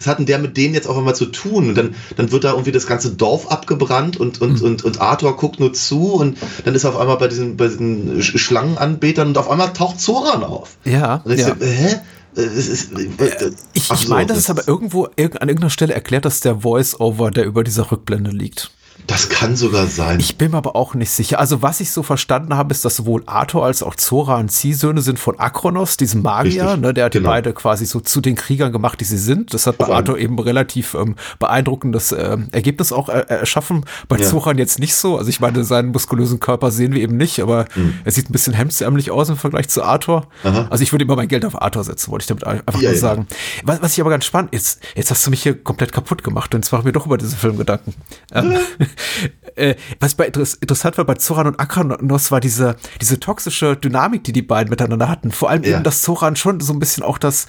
Was 0.04 0.08
hat 0.08 0.20
denn 0.20 0.26
der 0.26 0.38
mit 0.40 0.58
denen 0.58 0.74
jetzt 0.74 0.88
auf 0.88 0.98
einmal 0.98 1.16
zu 1.16 1.28
tun? 1.28 1.70
Und 1.70 1.76
dann, 1.76 1.96
dann 2.18 2.32
wird 2.32 2.44
da 2.44 2.52
irgendwie 2.52 2.74
das 2.74 2.88
ganze 2.88 3.12
Dorf 3.12 3.50
abgebrannt 3.50 4.18
und, 4.18 4.42
und, 4.42 4.60
Mhm. 4.60 4.66
und, 4.68 4.84
und 4.84 5.00
Arthur 5.02 5.38
guckt 5.38 5.60
nur 5.62 5.72
zu 5.74 6.14
und 6.14 6.38
dann 6.66 6.76
ist 6.76 6.84
er 6.84 6.90
auf 6.90 6.98
einmal 7.00 7.18
bei 7.18 7.28
diesen, 7.30 7.56
bei 7.56 7.68
diesen 7.68 8.20
Sch- 8.22 8.38
Schlangenanbetern 8.38 9.30
und 9.30 9.38
auf 9.38 9.50
einmal 9.50 9.72
taucht 9.74 10.02
Zoran 10.02 10.44
auf. 10.44 10.78
Ja, 10.84 11.22
Und 11.24 11.32
ich 11.32 11.40
ja. 11.40 11.48
so, 11.48 11.66
hä? 11.66 11.96
Äh, 12.36 12.42
Es 12.42 12.68
ist, 12.68 12.92
äh, 13.00 13.52
Ich, 13.74 13.90
ich 13.92 14.08
meine, 14.10 14.26
das 14.28 14.38
ist 14.40 14.50
aber 14.50 14.68
irgendwo, 14.68 15.06
irg- 15.06 15.38
an 15.38 15.48
irgendeiner 15.48 15.70
Stelle 15.70 15.94
erklärt, 15.94 16.26
dass 16.26 16.40
der 16.42 16.60
Voice-Over, 16.62 17.32
der 17.32 17.46
über 17.46 17.64
dieser 17.64 17.92
Rückblende 17.92 18.32
liegt. 18.32 18.72
Das 19.08 19.28
kann 19.28 19.56
sogar 19.58 19.88
sein. 19.88 20.20
Ich 20.20 20.38
bin 20.38 20.52
mir 20.52 20.58
aber 20.58 20.76
auch 20.78 20.94
nicht 20.94 21.10
sicher. 21.12 21.38
Also, 21.40 21.62
was 21.62 21.82
ich 21.82 21.92
so 21.92 22.04
verstanden 22.04 22.56
habe, 22.56 22.74
ist, 22.74 22.86
dass 22.86 22.96
sowohl 22.96 23.22
Arthur 23.26 23.66
als 23.66 23.84
auch 23.84 23.96
Zoran 23.96 24.48
Ziehsöhne 24.48 25.02
sind 25.02 25.20
von 25.20 25.38
Akronos, 25.40 25.98
diesem 25.98 26.22
Magier. 26.22 26.78
Ne, 26.78 26.94
der 26.94 27.06
hat 27.06 27.14
die 27.14 27.18
genau. 27.18 27.32
beide 27.32 27.52
quasi 27.54 27.86
so 27.86 28.00
zu 28.00 28.22
den 28.22 28.36
Kriegern 28.36 28.72
gemacht, 28.72 29.02
die 29.02 29.06
sie 29.06 29.18
sind. 29.18 29.54
Das 29.54 29.68
hat 29.68 29.78
bei 29.78 29.86
Auf 29.86 29.90
einen- 29.92 29.98
Arthur 29.98 30.18
eben 30.20 30.40
relativ 30.40 30.94
ähm, 30.94 31.16
beeindruckendes 31.40 32.14
ähm, 32.14 32.48
Ergebnis 32.54 32.94
auch 32.94 33.10
äh, 33.10 33.26
erschaffen. 33.28 33.84
Bei 34.08 34.18
Ja. 34.18 34.26
Zoran 34.26 34.58
jetzt 34.58 34.80
nicht 34.80 34.96
so. 34.96 35.18
Also, 35.18 35.30
ich 35.30 35.42
meine, 35.42 35.64
seinen 35.66 35.92
muskulösen 35.92 36.40
Körper 36.40 36.72
sehen 36.72 36.94
wir 36.94 37.02
eben 37.02 37.18
nicht, 37.18 37.42
aber 37.42 37.66
Hm. 37.74 37.94
er 38.06 38.12
sieht 38.12 38.30
ein 38.30 38.34
bisschen 38.34 38.54
hemdsärmlich 38.54 39.12
aus 39.12 39.28
im 39.28 39.36
Vergleich 39.38 39.68
zu 39.68 39.84
Arthur. 39.84 40.28
Aha. 40.46 40.68
Also, 40.70 40.82
ich 40.82 40.94
würde 40.94 41.04
immer 41.04 41.18
mein 41.18 41.28
Geld 41.28 41.44
auf 41.44 41.62
Arthur 41.62 41.84
setzen, 41.84 42.10
wollte 42.12 42.24
ich 42.24 42.28
damit 42.28 42.46
einfach 42.48 42.80
Ja, 42.82 42.90
nur 42.90 42.94
ja. 42.94 42.98
sagen. 42.98 43.28
Was, 43.66 43.82
was 43.82 43.94
ich 43.94 44.00
aber 44.02 44.12
ganz 44.12 44.24
spannend 44.26 44.54
ist, 44.54 44.80
jetzt 44.96 45.12
hast 45.12 45.26
du 45.26 45.30
mich 45.30 45.44
hier 45.44 45.62
komplett 45.62 45.92
kaputt 45.92 46.24
gemacht 46.24 46.56
und 46.56 46.64
jetzt 46.64 46.72
machen 46.72 46.86
wir 46.86 46.94
doch 46.94 47.06
über 47.06 47.18
diesen 47.18 47.38
Film 47.38 47.58
Gedanken. 47.58 47.94
Ähm, 48.32 48.52
äh, 48.54 48.60
was 50.00 50.16
bei 50.16 50.26
interess 50.28 50.56
interessant 50.56 50.98
war 50.98 51.06
bei 51.06 51.16
Zoran 51.16 51.48
und 51.48 51.60
Akronos 51.60 52.32
war 52.32 52.40
diese, 52.40 52.76
diese 53.02 53.20
toxische 53.20 53.76
Dynamik, 53.78 54.24
die 54.24 54.34
die 54.34 54.42
beiden 54.42 54.70
miteinander 54.70 55.10
hatten. 55.10 55.32
Vor 55.32 55.50
allem 55.50 55.64
Ja. 55.64 55.76
eben, 55.76 55.84
dass 55.84 56.02
Zoran 56.02 56.36
schon 56.36 56.60
so 56.60 56.74
ein 56.74 56.80
bisschen 56.80 57.04
auch 57.04 57.18
das 57.18 57.46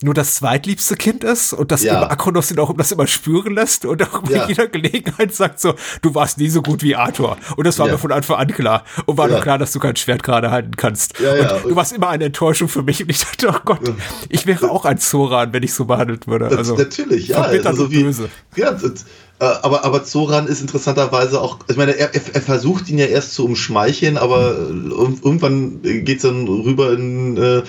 nur 0.00 0.14
das 0.14 0.36
zweitliebste 0.36 0.94
Kind 0.94 1.24
ist 1.24 1.52
und 1.52 1.72
dass 1.72 1.82
Ja. 1.82 2.08
Akronos 2.08 2.52
ihn 2.52 2.58
auch 2.60 2.72
das 2.76 2.92
immer 2.92 3.08
spüren 3.08 3.54
lässt 3.54 3.84
und 3.84 4.00
auch 4.04 4.22
bei 4.22 4.30
Ja. 4.34 4.46
jeder 4.48 4.68
Gelegenheit 4.68 5.34
sagt 5.34 5.58
so, 5.58 5.74
du 6.02 6.14
warst 6.14 6.38
nie 6.38 6.48
so 6.48 6.62
gut 6.62 6.84
wie 6.84 6.94
Arthur. 6.94 7.36
Und 7.56 7.66
das 7.66 7.80
war 7.80 7.86
Ja. 7.86 7.94
mir 7.94 7.98
von 7.98 8.12
Anfang 8.12 8.36
an 8.36 8.46
klar. 8.46 8.84
Und 9.06 9.18
war 9.18 9.26
Ja. 9.26 9.32
nur 9.34 9.42
klar, 9.42 9.58
dass 9.58 9.72
du 9.72 9.80
kein 9.80 9.96
Schwert 9.96 10.22
gerade 10.22 10.52
halten 10.52 10.76
kannst. 10.76 11.18
Ja, 11.18 11.34
ja. 11.34 11.54
Und 11.56 11.70
du 11.70 11.74
warst 11.76 11.92
immer 11.92 12.10
eine 12.10 12.26
Enttäuschung 12.26 12.68
für 12.68 12.84
mich. 12.84 13.02
Und 13.02 13.10
ich 13.10 13.18
dachte, 13.18 13.48
oh 13.48 13.58
Gott, 13.64 13.80
ich 14.28 14.46
wäre 14.46 14.70
auch 14.70 14.84
ein 14.84 14.98
Zoran, 14.98 15.52
wenn 15.52 15.64
ich 15.64 15.74
so 15.74 15.84
behandelt 15.86 16.28
würde. 16.28 16.48
Das, 16.48 16.58
Also, 16.58 16.76
natürlich, 16.76 17.28
ja. 17.28 17.38
also 17.42 17.84
und 17.86 17.90
wie, 17.90 18.04
böse. 18.04 18.28
Ja, 18.54 18.70
das, 18.70 18.84
äh, 18.84 18.94
aber, 19.44 19.84
aber 19.84 20.02
Zoran 20.04 20.46
ist 20.48 20.60
interessanterweise 20.60 21.40
auch, 21.40 21.58
ich 21.68 21.76
meine, 21.76 21.92
er, 21.96 22.12
er, 22.14 22.20
er 22.34 22.42
versucht 22.42 22.88
ihn 22.88 22.98
ja 22.98 23.06
erst 23.06 23.34
zu 23.34 23.44
umschmeicheln, 23.44 24.16
aber 24.18 24.56
äh, 24.58 24.72
ir- 24.72 25.18
irgendwann 25.24 25.80
geht's 25.82 26.22
dann 26.22 26.48
rüber 26.48 26.92
in 26.92 27.36
äh, 27.36 27.62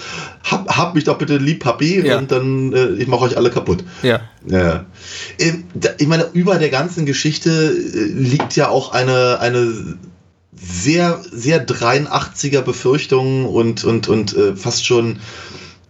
hab, 0.43 0.67
hab 0.75 0.95
mich 0.95 1.03
doch 1.03 1.17
bitte 1.19 1.37
lieb, 1.37 1.59
Papi, 1.63 2.05
Ja. 2.05 2.17
und 2.17 2.31
dann 2.31 2.73
äh, 2.73 2.89
ich 2.93 3.07
mache 3.07 3.21
euch 3.25 3.37
alle 3.37 3.51
kaputt. 3.51 3.83
Ja. 4.01 4.21
Ja. 4.47 4.85
Ähm, 5.37 5.65
Ich 5.99 6.07
meine, 6.07 6.27
über 6.33 6.55
der 6.57 6.69
ganzen 6.69 7.05
Geschichte 7.05 7.49
äh, 7.51 7.99
liegt 8.13 8.55
ja 8.55 8.69
auch 8.69 8.91
eine, 8.93 9.39
eine 9.39 9.97
sehr, 10.61 11.21
sehr 11.31 11.65
83er 11.67 12.61
Befürchtung 12.61 13.45
und, 13.45 13.83
und, 13.83 14.07
und 14.07 14.35
äh, 14.35 14.55
fast 14.55 14.85
schon 14.85 15.19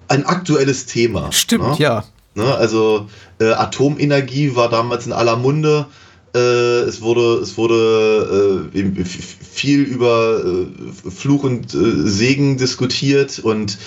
ein 0.08 0.26
aktuelles 0.26 0.86
Thema. 0.88 1.32
Stimmt, 1.32 1.64
ne? 1.70 1.76
ja. 1.80 2.04
Ne, 2.40 2.56
also 2.56 3.08
äh, 3.40 3.52
Atomenergie 3.52 4.56
war 4.56 4.70
damals 4.70 5.06
in 5.06 5.14
aller 5.14 5.36
Munde. 5.36 5.86
Äh, 6.36 6.40
es 6.40 7.02
wurde, 7.02 7.40
es 7.42 7.58
wurde 7.58 8.70
äh, 8.74 9.06
viel 9.06 9.82
über 9.82 10.44
äh, 10.46 11.10
Fluch 11.10 11.44
und 11.44 11.74
äh, 11.74 12.08
Segen 12.08 12.58
diskutiert 12.58 13.40
und 13.40 13.78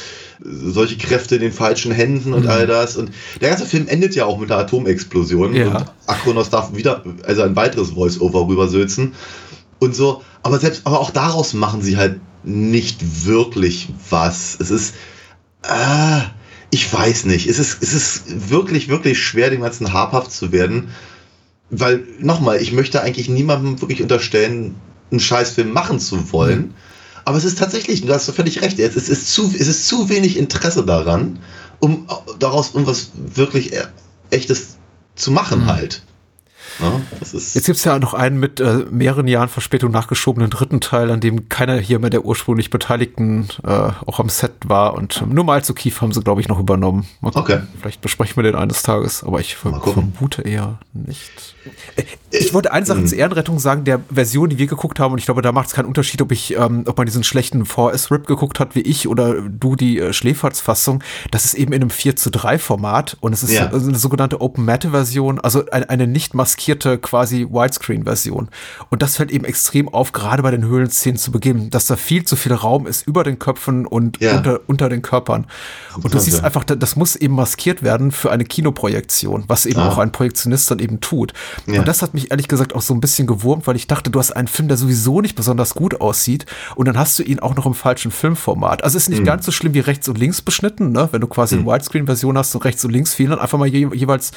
solche 0.44 0.96
Kräfte 0.96 1.36
in 1.36 1.40
den 1.40 1.52
falschen 1.52 1.92
Händen 1.92 2.32
und 2.32 2.44
mhm. 2.44 2.50
all 2.50 2.66
das. 2.66 2.96
Und 2.96 3.12
der 3.40 3.50
ganze 3.50 3.66
Film 3.66 3.86
endet 3.88 4.14
ja 4.14 4.24
auch 4.24 4.38
mit 4.38 4.50
der 4.50 4.58
Atomexplosion. 4.58 5.54
Ja. 5.54 5.66
Und 5.68 5.92
Akronos 6.06 6.50
darf 6.50 6.74
wieder, 6.74 7.04
also 7.24 7.42
ein 7.42 7.56
weiteres 7.56 7.90
Voice-Over 7.90 8.48
rübersülzen. 8.48 9.14
Und 9.78 9.94
so, 9.94 10.22
aber 10.42 10.58
selbst, 10.58 10.82
aber 10.84 11.00
auch 11.00 11.10
daraus 11.10 11.54
machen 11.54 11.82
sie 11.82 11.96
halt 11.96 12.20
nicht 12.44 13.26
wirklich 13.26 13.88
was. 14.10 14.56
Es 14.58 14.70
ist, 14.70 14.94
ah, 15.62 16.22
ich 16.72 16.90
weiß 16.90 17.26
nicht. 17.26 17.48
Es 17.48 17.58
ist, 17.58 17.82
es 17.82 17.92
ist 17.92 18.50
wirklich, 18.50 18.88
wirklich 18.88 19.22
schwer, 19.22 19.50
dem 19.50 19.60
Ganzen 19.60 19.92
habhaft 19.92 20.32
zu 20.32 20.52
werden. 20.52 20.88
Weil, 21.68 22.02
nochmal, 22.18 22.62
ich 22.62 22.72
möchte 22.72 23.02
eigentlich 23.02 23.28
niemandem 23.28 23.82
wirklich 23.82 24.02
unterstellen, 24.02 24.74
einen 25.10 25.20
Scheißfilm 25.20 25.70
machen 25.70 26.00
zu 26.00 26.32
wollen. 26.32 26.58
Mhm. 26.58 26.74
Aber 27.26 27.36
es 27.36 27.44
ist 27.44 27.58
tatsächlich, 27.58 28.06
du 28.06 28.12
hast 28.12 28.30
völlig 28.30 28.62
recht, 28.62 28.78
es 28.78 28.96
ist, 28.96 29.32
zu, 29.34 29.52
es 29.56 29.68
ist 29.68 29.86
zu 29.86 30.08
wenig 30.08 30.38
Interesse 30.38 30.82
daran, 30.84 31.40
um 31.78 32.08
daraus 32.38 32.72
irgendwas 32.72 33.10
wirklich 33.14 33.72
Echtes 34.30 34.78
zu 35.14 35.30
machen 35.30 35.64
mhm. 35.64 35.66
halt. 35.66 36.02
Ja, 36.80 37.00
Jetzt 37.20 37.66
gibt 37.66 37.78
es 37.78 37.84
ja 37.84 37.98
noch 37.98 38.14
einen 38.14 38.38
mit 38.38 38.60
äh, 38.60 38.84
mehreren 38.90 39.28
Jahren 39.28 39.48
Verspätung 39.48 39.90
nachgeschobenen 39.90 40.50
dritten 40.50 40.80
Teil, 40.80 41.10
an 41.10 41.20
dem 41.20 41.48
keiner 41.48 41.76
hier 41.76 41.98
mehr 41.98 42.10
der 42.10 42.24
ursprünglich 42.24 42.70
Beteiligten 42.70 43.48
äh, 43.64 43.68
auch 44.06 44.18
am 44.18 44.28
Set 44.28 44.52
war 44.64 44.94
und 44.94 45.24
nur 45.26 45.44
mal 45.44 45.64
zu 45.64 45.74
Kief 45.74 46.00
haben 46.00 46.12
sie, 46.12 46.22
glaube 46.22 46.40
ich, 46.40 46.48
noch 46.48 46.58
übernommen. 46.58 47.06
Okay. 47.22 47.60
Vielleicht 47.80 48.00
besprechen 48.00 48.36
wir 48.36 48.42
den 48.42 48.54
eines 48.54 48.82
Tages, 48.82 49.22
aber 49.24 49.40
ich 49.40 49.56
vermute 49.56 50.42
eher 50.42 50.78
nicht. 50.92 51.54
Äh, 51.96 52.04
ich 52.30 52.54
wollte 52.54 52.72
eine 52.72 52.86
Sache 52.86 53.00
mhm. 53.00 53.06
zur 53.06 53.18
Ehrenrettung 53.18 53.58
sagen, 53.58 53.84
der 53.84 54.00
Version, 54.10 54.50
die 54.50 54.58
wir 54.58 54.66
geguckt 54.66 54.98
haben, 54.98 55.12
und 55.12 55.18
ich 55.18 55.26
glaube, 55.26 55.42
da 55.42 55.52
macht 55.52 55.68
es 55.68 55.74
keinen 55.74 55.86
Unterschied, 55.86 56.22
ob 56.22 56.32
ich, 56.32 56.56
ähm, 56.56 56.84
ob 56.86 56.96
man 56.96 57.06
diesen 57.06 57.24
schlechten 57.24 57.64
VS-Rip 57.66 58.26
geguckt 58.26 58.58
hat 58.58 58.74
wie 58.74 58.80
ich 58.80 59.08
oder 59.08 59.42
du 59.42 59.76
die 59.76 59.98
äh, 59.98 60.12
Schläferz-Fassung. 60.12 61.02
Das 61.30 61.44
ist 61.44 61.54
eben 61.54 61.72
in 61.72 61.82
einem 61.82 61.90
4 61.90 62.16
zu 62.16 62.30
3 62.30 62.58
Format 62.58 63.16
und 63.20 63.32
es 63.32 63.42
ist 63.42 63.52
ja. 63.52 63.68
eine 63.68 63.98
sogenannte 63.98 64.40
Open-Matte-Version, 64.40 65.40
also 65.40 65.64
eine, 65.70 65.88
eine 65.90 66.06
nicht 66.06 66.34
maskierte 66.34 66.61
quasi 66.66 67.46
Widescreen-Version. 67.50 68.48
Und 68.90 69.02
das 69.02 69.16
fällt 69.16 69.30
eben 69.30 69.44
extrem 69.44 69.88
auf, 69.88 70.12
gerade 70.12 70.42
bei 70.42 70.50
den 70.50 70.64
Höhlenszenen 70.64 71.18
zu 71.18 71.32
Beginn, 71.32 71.70
dass 71.70 71.86
da 71.86 71.96
viel 71.96 72.24
zu 72.24 72.36
viel 72.36 72.52
Raum 72.52 72.86
ist 72.86 73.06
über 73.06 73.24
den 73.24 73.38
Köpfen 73.38 73.86
und 73.86 74.20
ja. 74.20 74.36
unter, 74.36 74.60
unter 74.66 74.88
den 74.88 75.02
Körpern. 75.02 75.46
Und 76.02 76.14
du 76.14 76.18
siehst 76.18 76.42
einfach, 76.44 76.64
das 76.64 76.96
muss 76.96 77.16
eben 77.16 77.34
maskiert 77.34 77.82
werden 77.82 78.12
für 78.12 78.30
eine 78.30 78.44
Kinoprojektion, 78.44 79.44
was 79.48 79.66
eben 79.66 79.80
ah. 79.80 79.88
auch 79.88 79.98
ein 79.98 80.12
Projektionist 80.12 80.70
dann 80.70 80.78
eben 80.78 81.00
tut. 81.00 81.32
Ja. 81.66 81.80
Und 81.80 81.88
das 81.88 82.02
hat 82.02 82.14
mich 82.14 82.30
ehrlich 82.30 82.48
gesagt 82.48 82.74
auch 82.74 82.82
so 82.82 82.94
ein 82.94 83.00
bisschen 83.00 83.26
gewurmt, 83.26 83.66
weil 83.66 83.76
ich 83.76 83.86
dachte, 83.86 84.10
du 84.10 84.18
hast 84.18 84.32
einen 84.32 84.48
Film, 84.48 84.68
der 84.68 84.76
sowieso 84.76 85.20
nicht 85.20 85.36
besonders 85.36 85.74
gut 85.74 86.00
aussieht 86.00 86.46
und 86.76 86.86
dann 86.86 86.98
hast 86.98 87.18
du 87.18 87.22
ihn 87.22 87.40
auch 87.40 87.54
noch 87.54 87.66
im 87.66 87.74
falschen 87.74 88.10
Filmformat. 88.10 88.84
Also 88.84 88.98
ist 88.98 89.08
nicht 89.08 89.20
mhm. 89.20 89.26
ganz 89.26 89.46
so 89.46 89.52
schlimm 89.52 89.74
wie 89.74 89.80
rechts 89.80 90.08
und 90.08 90.18
links 90.18 90.42
beschnitten, 90.42 90.92
ne? 90.92 91.08
wenn 91.12 91.20
du 91.20 91.26
quasi 91.26 91.56
mhm. 91.56 91.68
eine 91.68 91.76
Widescreen-Version 91.76 92.38
hast 92.38 92.54
und 92.54 92.64
rechts 92.64 92.84
und 92.84 92.90
links 92.90 93.14
fehlen 93.14 93.30
dann 93.30 93.40
einfach 93.40 93.58
mal 93.58 93.68
je, 93.68 93.88
jeweils 93.92 94.32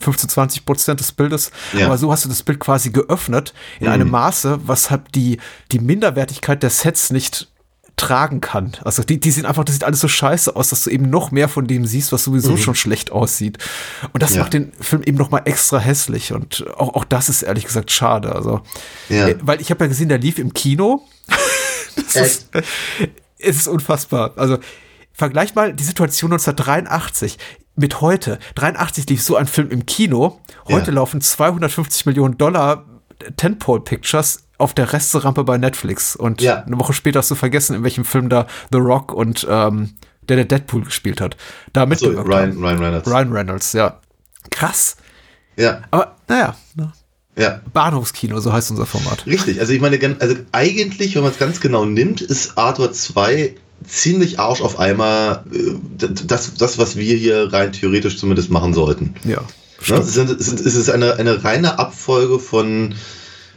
15, 0.00 0.28
20 0.28 0.64
Prozent 0.66 1.00
des 1.00 1.12
Bildes. 1.12 1.50
Ja. 1.72 1.86
Aber 1.86 1.98
so 1.98 2.12
hast 2.12 2.24
du 2.24 2.28
das 2.28 2.42
Bild 2.42 2.60
quasi 2.60 2.90
geöffnet 2.90 3.54
in 3.80 3.86
mhm. 3.86 3.92
einem 3.92 4.10
Maße, 4.10 4.60
was 4.66 4.90
halt 4.90 5.14
die, 5.14 5.38
die 5.72 5.78
Minderwertigkeit 5.78 6.62
der 6.62 6.70
Sets 6.70 7.10
nicht 7.10 7.48
tragen 7.96 8.42
kann. 8.42 8.72
Also 8.84 9.02
die, 9.02 9.18
die 9.18 9.30
sehen 9.30 9.46
einfach, 9.46 9.64
das 9.64 9.74
sieht 9.74 9.84
alles 9.84 10.00
so 10.00 10.08
scheiße 10.08 10.54
aus, 10.54 10.68
dass 10.68 10.84
du 10.84 10.90
eben 10.90 11.08
noch 11.08 11.30
mehr 11.30 11.48
von 11.48 11.66
dem 11.66 11.86
siehst, 11.86 12.12
was 12.12 12.24
sowieso 12.24 12.52
mhm. 12.52 12.58
schon 12.58 12.74
schlecht 12.74 13.10
aussieht. 13.10 13.58
Und 14.12 14.22
das 14.22 14.34
ja. 14.34 14.42
macht 14.42 14.52
den 14.52 14.72
Film 14.80 15.02
eben 15.02 15.16
noch 15.16 15.30
mal 15.30 15.42
extra 15.46 15.78
hässlich. 15.78 16.32
Und 16.32 16.66
auch, 16.76 16.94
auch 16.94 17.04
das 17.04 17.30
ist 17.30 17.42
ehrlich 17.42 17.64
gesagt 17.64 17.90
schade. 17.90 18.34
Also, 18.34 18.60
ja. 19.08 19.28
äh, 19.28 19.38
weil 19.40 19.62
ich 19.62 19.70
habe 19.70 19.84
ja 19.84 19.88
gesehen, 19.88 20.10
der 20.10 20.18
lief 20.18 20.38
im 20.38 20.52
Kino. 20.52 21.08
das 21.96 22.16
ist, 22.16 22.48
es 23.38 23.56
ist 23.56 23.68
unfassbar. 23.68 24.34
Also 24.36 24.58
vergleich 25.14 25.54
mal 25.54 25.72
die 25.72 25.84
Situation 25.84 26.32
1983 26.32 27.38
mit 27.76 28.00
heute. 28.00 28.38
83 28.54 29.08
lief 29.08 29.22
so 29.22 29.36
ein 29.36 29.46
Film 29.46 29.70
im 29.70 29.86
Kino. 29.86 30.40
Heute 30.68 30.90
ja. 30.90 30.94
laufen 30.94 31.20
250 31.20 32.06
Millionen 32.06 32.38
Dollar 32.38 32.84
Tentpole 33.36 33.80
Pictures 33.80 34.44
auf 34.58 34.74
der 34.74 34.92
Resterampe 34.92 35.44
bei 35.44 35.58
Netflix. 35.58 36.16
Und 36.16 36.40
ja. 36.40 36.62
eine 36.62 36.78
Woche 36.78 36.92
später 36.92 37.18
hast 37.18 37.30
du 37.30 37.34
vergessen, 37.34 37.76
in 37.76 37.84
welchem 37.84 38.04
Film 38.04 38.28
da 38.28 38.46
The 38.72 38.78
Rock 38.78 39.12
und 39.12 39.46
ähm, 39.48 39.94
der 40.28 40.36
der 40.36 40.44
Deadpool 40.46 40.84
gespielt 40.84 41.20
hat. 41.20 41.36
Da 41.72 41.86
so, 41.96 42.08
Ryan, 42.08 42.56
Ryan 42.58 42.78
Reynolds. 42.78 43.08
Ryan 43.08 43.32
Reynolds, 43.32 43.72
ja. 43.72 44.00
Krass. 44.50 44.96
Ja. 45.56 45.82
Aber 45.90 46.16
naja. 46.28 46.56
Ne? 46.74 46.92
Ja. 47.38 47.60
Bahnhofskino, 47.72 48.40
so 48.40 48.52
heißt 48.52 48.70
unser 48.70 48.86
Format. 48.86 49.26
Richtig, 49.26 49.60
also 49.60 49.72
ich 49.72 49.80
meine, 49.80 49.98
also 50.20 50.36
eigentlich, 50.52 51.14
wenn 51.14 51.22
man 51.22 51.32
es 51.32 51.38
ganz 51.38 51.60
genau 51.60 51.84
nimmt, 51.84 52.22
ist 52.22 52.56
Arthur 52.56 52.92
2 52.92 53.54
ziemlich 53.86 54.38
Arsch 54.38 54.60
auf 54.60 54.78
einmal 54.78 55.44
äh, 55.52 56.06
das, 56.26 56.54
das, 56.54 56.78
was 56.78 56.96
wir 56.96 57.16
hier 57.16 57.52
rein 57.52 57.72
theoretisch 57.72 58.18
zumindest 58.18 58.50
machen 58.50 58.74
sollten. 58.74 59.14
Ja. 59.24 59.42
Ne? 59.88 59.96
Es, 59.98 60.16
ist 60.16 60.90
eine, 60.90 61.14
eine 61.14 61.44
reine 61.44 61.78
Abfolge 61.78 62.38
von 62.38 62.94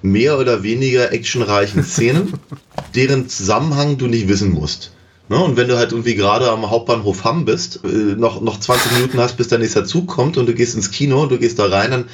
mehr 0.01 0.38
oder 0.38 0.63
weniger 0.63 1.12
actionreichen 1.12 1.84
Szenen, 1.84 2.34
deren 2.95 3.29
Zusammenhang 3.29 3.97
du 3.97 4.08
nicht 4.08 4.27
wissen 4.27 4.51
musst. 4.51 4.91
Ne? 5.29 5.38
Und 5.38 5.58
wenn 5.58 5.67
du 5.67 5.77
halt 5.77 5.91
irgendwie 5.91 6.15
gerade 6.15 6.49
am 6.49 6.69
Hauptbahnhof 6.69 7.23
Hamm 7.23 7.45
bist, 7.45 7.82
äh, 7.84 7.88
noch, 7.88 8.41
noch 8.41 8.60
20 8.60 8.91
Minuten 8.93 9.19
hast, 9.19 9.38
bis 9.38 9.47
der 9.47 9.60
nächste 9.60 9.84
Zug 9.84 10.08
kommt 10.08 10.38
und 10.38 10.47
du 10.47 10.53
gehst 10.53 10.75
ins 10.75 10.91
Kino, 10.91 11.25
du 11.25 11.38
gehst 11.38 11.60
da 11.60 11.67
rein, 11.67 11.91
dann 11.91 12.05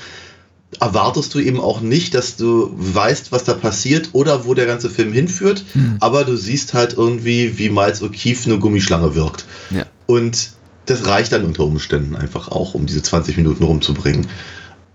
erwartest 0.81 1.33
du 1.33 1.39
eben 1.39 1.59
auch 1.59 1.81
nicht, 1.81 2.13
dass 2.13 2.35
du 2.35 2.71
weißt, 2.75 3.31
was 3.31 3.43
da 3.43 3.53
passiert 3.53 4.09
oder 4.13 4.45
wo 4.45 4.53
der 4.53 4.65
ganze 4.65 4.89
Film 4.89 5.13
hinführt, 5.13 5.63
hm. 5.73 5.97
aber 5.99 6.23
du 6.23 6.35
siehst 6.35 6.73
halt 6.73 6.93
irgendwie, 6.93 7.57
wie 7.57 7.69
Miles 7.69 8.01
O'Keefe 8.01 8.45
eine 8.45 8.59
Gummischlange 8.59 9.15
wirkt. 9.15 9.45
Ja. 9.71 9.85
Und 10.07 10.51
das 10.85 11.05
reicht 11.05 11.31
dann 11.31 11.45
unter 11.45 11.63
Umständen 11.63 12.15
einfach 12.15 12.49
auch, 12.49 12.73
um 12.73 12.85
diese 12.85 13.01
20 13.01 13.37
Minuten 13.37 13.63
rumzubringen. 13.63 14.27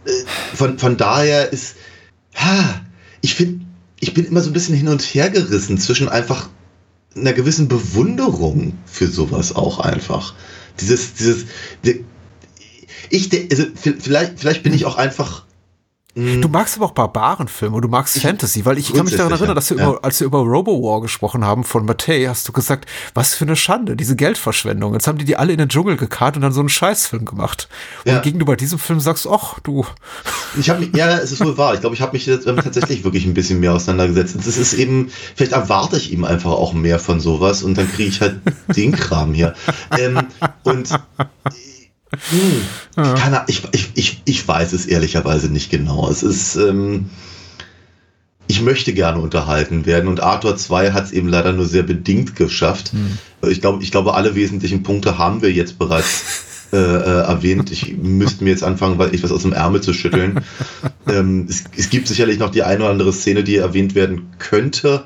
Äh, 0.04 0.10
von, 0.54 0.78
von 0.78 0.96
daher 0.96 1.52
ist, 1.52 1.76
ha, 2.34 2.80
ich 3.20 3.34
finde, 3.34 3.64
ich 4.00 4.14
bin 4.14 4.24
immer 4.24 4.40
so 4.40 4.50
ein 4.50 4.54
bisschen 4.54 4.76
hin 4.76 4.88
und 4.88 5.02
her 5.02 5.30
gerissen 5.30 5.78
zwischen 5.78 6.08
einfach 6.08 6.48
einer 7.14 7.32
gewissen 7.32 7.68
Bewunderung 7.68 8.74
für 8.86 9.08
sowas 9.08 9.54
auch 9.54 9.80
einfach. 9.80 10.34
Dieses, 10.80 11.14
dieses, 11.14 11.44
ich, 13.10 13.30
also 13.50 13.64
vielleicht, 13.74 14.38
vielleicht 14.38 14.62
bin 14.62 14.72
ich 14.72 14.86
auch 14.86 14.96
einfach 14.96 15.44
Du 16.14 16.48
magst 16.48 16.76
aber 16.76 16.86
auch 16.86 16.90
Barbarenfilme 16.90 17.76
und 17.76 17.82
du 17.82 17.88
magst 17.88 18.16
ich 18.16 18.22
Fantasy, 18.22 18.64
weil 18.64 18.78
ich 18.78 18.92
kann 18.92 19.04
mich 19.04 19.16
daran 19.16 19.30
erinnern, 19.32 19.54
dass 19.54 19.70
wir 19.70 19.76
ja. 19.76 19.90
über, 19.90 20.04
als 20.04 20.18
wir 20.18 20.26
über 20.26 20.40
Robo-War 20.40 21.00
gesprochen 21.00 21.44
haben 21.44 21.62
von 21.62 21.84
Matei, 21.84 22.24
hast 22.24 22.48
du 22.48 22.52
gesagt, 22.52 22.86
was 23.14 23.34
für 23.34 23.44
eine 23.44 23.54
Schande, 23.54 23.94
diese 23.94 24.16
Geldverschwendung. 24.16 24.94
Jetzt 24.94 25.06
haben 25.06 25.18
die 25.18 25.24
die 25.24 25.36
alle 25.36 25.52
in 25.52 25.58
den 25.58 25.68
Dschungel 25.68 25.96
gekarrt 25.96 26.34
und 26.34 26.42
dann 26.42 26.52
so 26.52 26.60
einen 26.60 26.68
Scheißfilm 26.68 27.24
gemacht. 27.26 27.68
Und 28.04 28.12
ja. 28.12 28.18
gegenüber 28.20 28.56
diesem 28.56 28.80
Film 28.80 28.98
sagst 28.98 29.24
du, 29.24 29.32
ach 29.32 29.60
du. 29.60 29.86
Ich 30.58 30.68
habe 30.68 30.80
mich, 30.80 30.96
ja, 30.96 31.16
es 31.18 31.30
ist 31.30 31.44
wohl 31.44 31.56
wahr. 31.56 31.74
Ich 31.74 31.80
glaube, 31.80 31.94
ich 31.94 32.02
habe 32.02 32.12
mich 32.12 32.24
damit 32.24 32.64
tatsächlich 32.64 33.04
wirklich 33.04 33.24
ein 33.24 33.34
bisschen 33.34 33.60
mehr 33.60 33.74
auseinandergesetzt. 33.74 34.36
Das 34.36 34.56
ist 34.56 34.72
eben, 34.72 35.10
vielleicht 35.36 35.52
erwarte 35.52 35.96
ich 35.96 36.12
ihm 36.12 36.24
einfach 36.24 36.50
auch 36.50 36.72
mehr 36.72 36.98
von 36.98 37.20
sowas 37.20 37.62
und 37.62 37.78
dann 37.78 37.88
kriege 37.88 38.08
ich 38.08 38.20
halt 38.20 38.40
den 38.74 38.92
Kram 38.92 39.32
hier. 39.32 39.54
Ähm, 39.96 40.18
und 40.64 40.88
hm, 42.12 42.62
ja. 42.96 43.14
kann, 43.14 43.40
ich, 43.46 43.62
ich, 43.72 43.90
ich, 43.94 44.22
ich 44.24 44.48
weiß 44.48 44.72
es 44.72 44.86
ehrlicherweise 44.86 45.48
nicht 45.48 45.70
genau. 45.70 46.08
Es 46.10 46.22
ist, 46.22 46.56
ähm, 46.56 47.10
ich 48.48 48.62
möchte 48.62 48.92
gerne 48.92 49.20
unterhalten 49.20 49.86
werden 49.86 50.08
und 50.08 50.20
Arthur 50.20 50.56
2 50.56 50.90
hat 50.90 51.04
es 51.04 51.12
eben 51.12 51.28
leider 51.28 51.52
nur 51.52 51.66
sehr 51.66 51.84
bedingt 51.84 52.34
geschafft. 52.34 52.92
Hm. 52.92 53.18
Ich 53.48 53.60
glaube, 53.60 53.82
ich 53.82 53.92
glaube, 53.92 54.14
alle 54.14 54.34
wesentlichen 54.34 54.82
Punkte 54.82 55.18
haben 55.18 55.40
wir 55.40 55.52
jetzt 55.52 55.78
bereits 55.78 56.68
äh, 56.72 56.76
äh, 56.76 57.22
erwähnt. 57.22 57.70
Ich 57.70 57.96
müsste 57.96 58.42
mir 58.42 58.50
jetzt 58.50 58.64
anfangen, 58.64 58.98
weil 58.98 59.14
ich 59.14 59.22
was 59.22 59.30
aus 59.30 59.42
dem 59.42 59.52
Ärmel 59.52 59.80
zu 59.80 59.92
schütteln. 59.92 60.40
ähm, 61.08 61.46
es, 61.48 61.64
es, 61.76 61.90
gibt 61.90 62.08
sicherlich 62.08 62.40
noch 62.40 62.50
die 62.50 62.64
eine 62.64 62.82
oder 62.82 62.90
andere 62.90 63.12
Szene, 63.12 63.44
die 63.44 63.56
erwähnt 63.56 63.94
werden 63.94 64.32
könnte, 64.38 65.04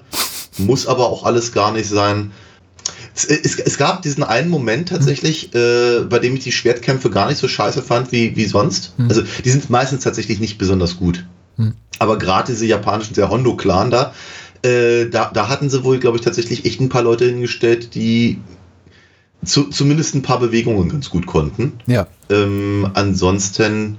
muss 0.57 0.87
aber 0.87 1.09
auch 1.09 1.25
alles 1.25 1.53
gar 1.53 1.73
nicht 1.73 1.89
sein. 1.89 2.33
Es, 3.15 3.25
es, 3.25 3.59
es, 3.59 3.79
gab 3.79 4.03
diesen 4.03 4.25
einen 4.25 4.51
Moment 4.51 4.89
tatsächlich, 4.89 5.55
äh, 5.55 6.01
bei 6.01 6.19
dem 6.19 6.35
ich 6.35 6.43
die 6.43 6.53
Schwertkämpfe 6.53 7.11
gar 7.11 7.29
nicht 7.29 7.39
so 7.39 7.47
scheiße 7.47 7.83
fand 7.83 8.11
wie, 8.11 8.35
wie 8.37 8.47
sonst. 8.47 8.93
Hm. 8.97 9.09
Also 9.09 9.23
die 9.45 9.51
sind 9.51 9.71
meistens 9.71 10.03
tatsächlich 10.03 10.41
nicht 10.41 10.59
besonders 10.59 10.97
gut. 10.97 11.25
Hm. 11.57 11.75
Aber 12.01 12.19
gerade 12.19 12.53
diese 12.53 12.67
japanischen, 12.67 13.15
der 13.15 13.31
Hondo-Clan 13.31 13.91
da, 13.91 14.15
äh, 14.63 15.07
da, 15.07 15.31
da 15.33 15.49
hatten 15.49 15.71
sie 15.71 15.85
wohl, 15.85 15.99
glaube 15.99 16.17
ich, 16.17 16.25
tatsächlich 16.25 16.65
echt 16.65 16.81
ein 16.81 16.89
paar 16.89 17.03
Leute 17.03 17.27
hingestellt, 17.27 17.95
die 17.95 18.41
zu, 19.45 19.65
zumindest 19.65 20.15
ein 20.15 20.23
paar 20.23 20.41
Bewegungen 20.41 20.89
ganz 20.89 21.11
gut 21.11 21.27
konnten. 21.27 21.75
Ja. 21.87 22.07
Ähm, 22.31 22.91
ansonsten 22.95 23.99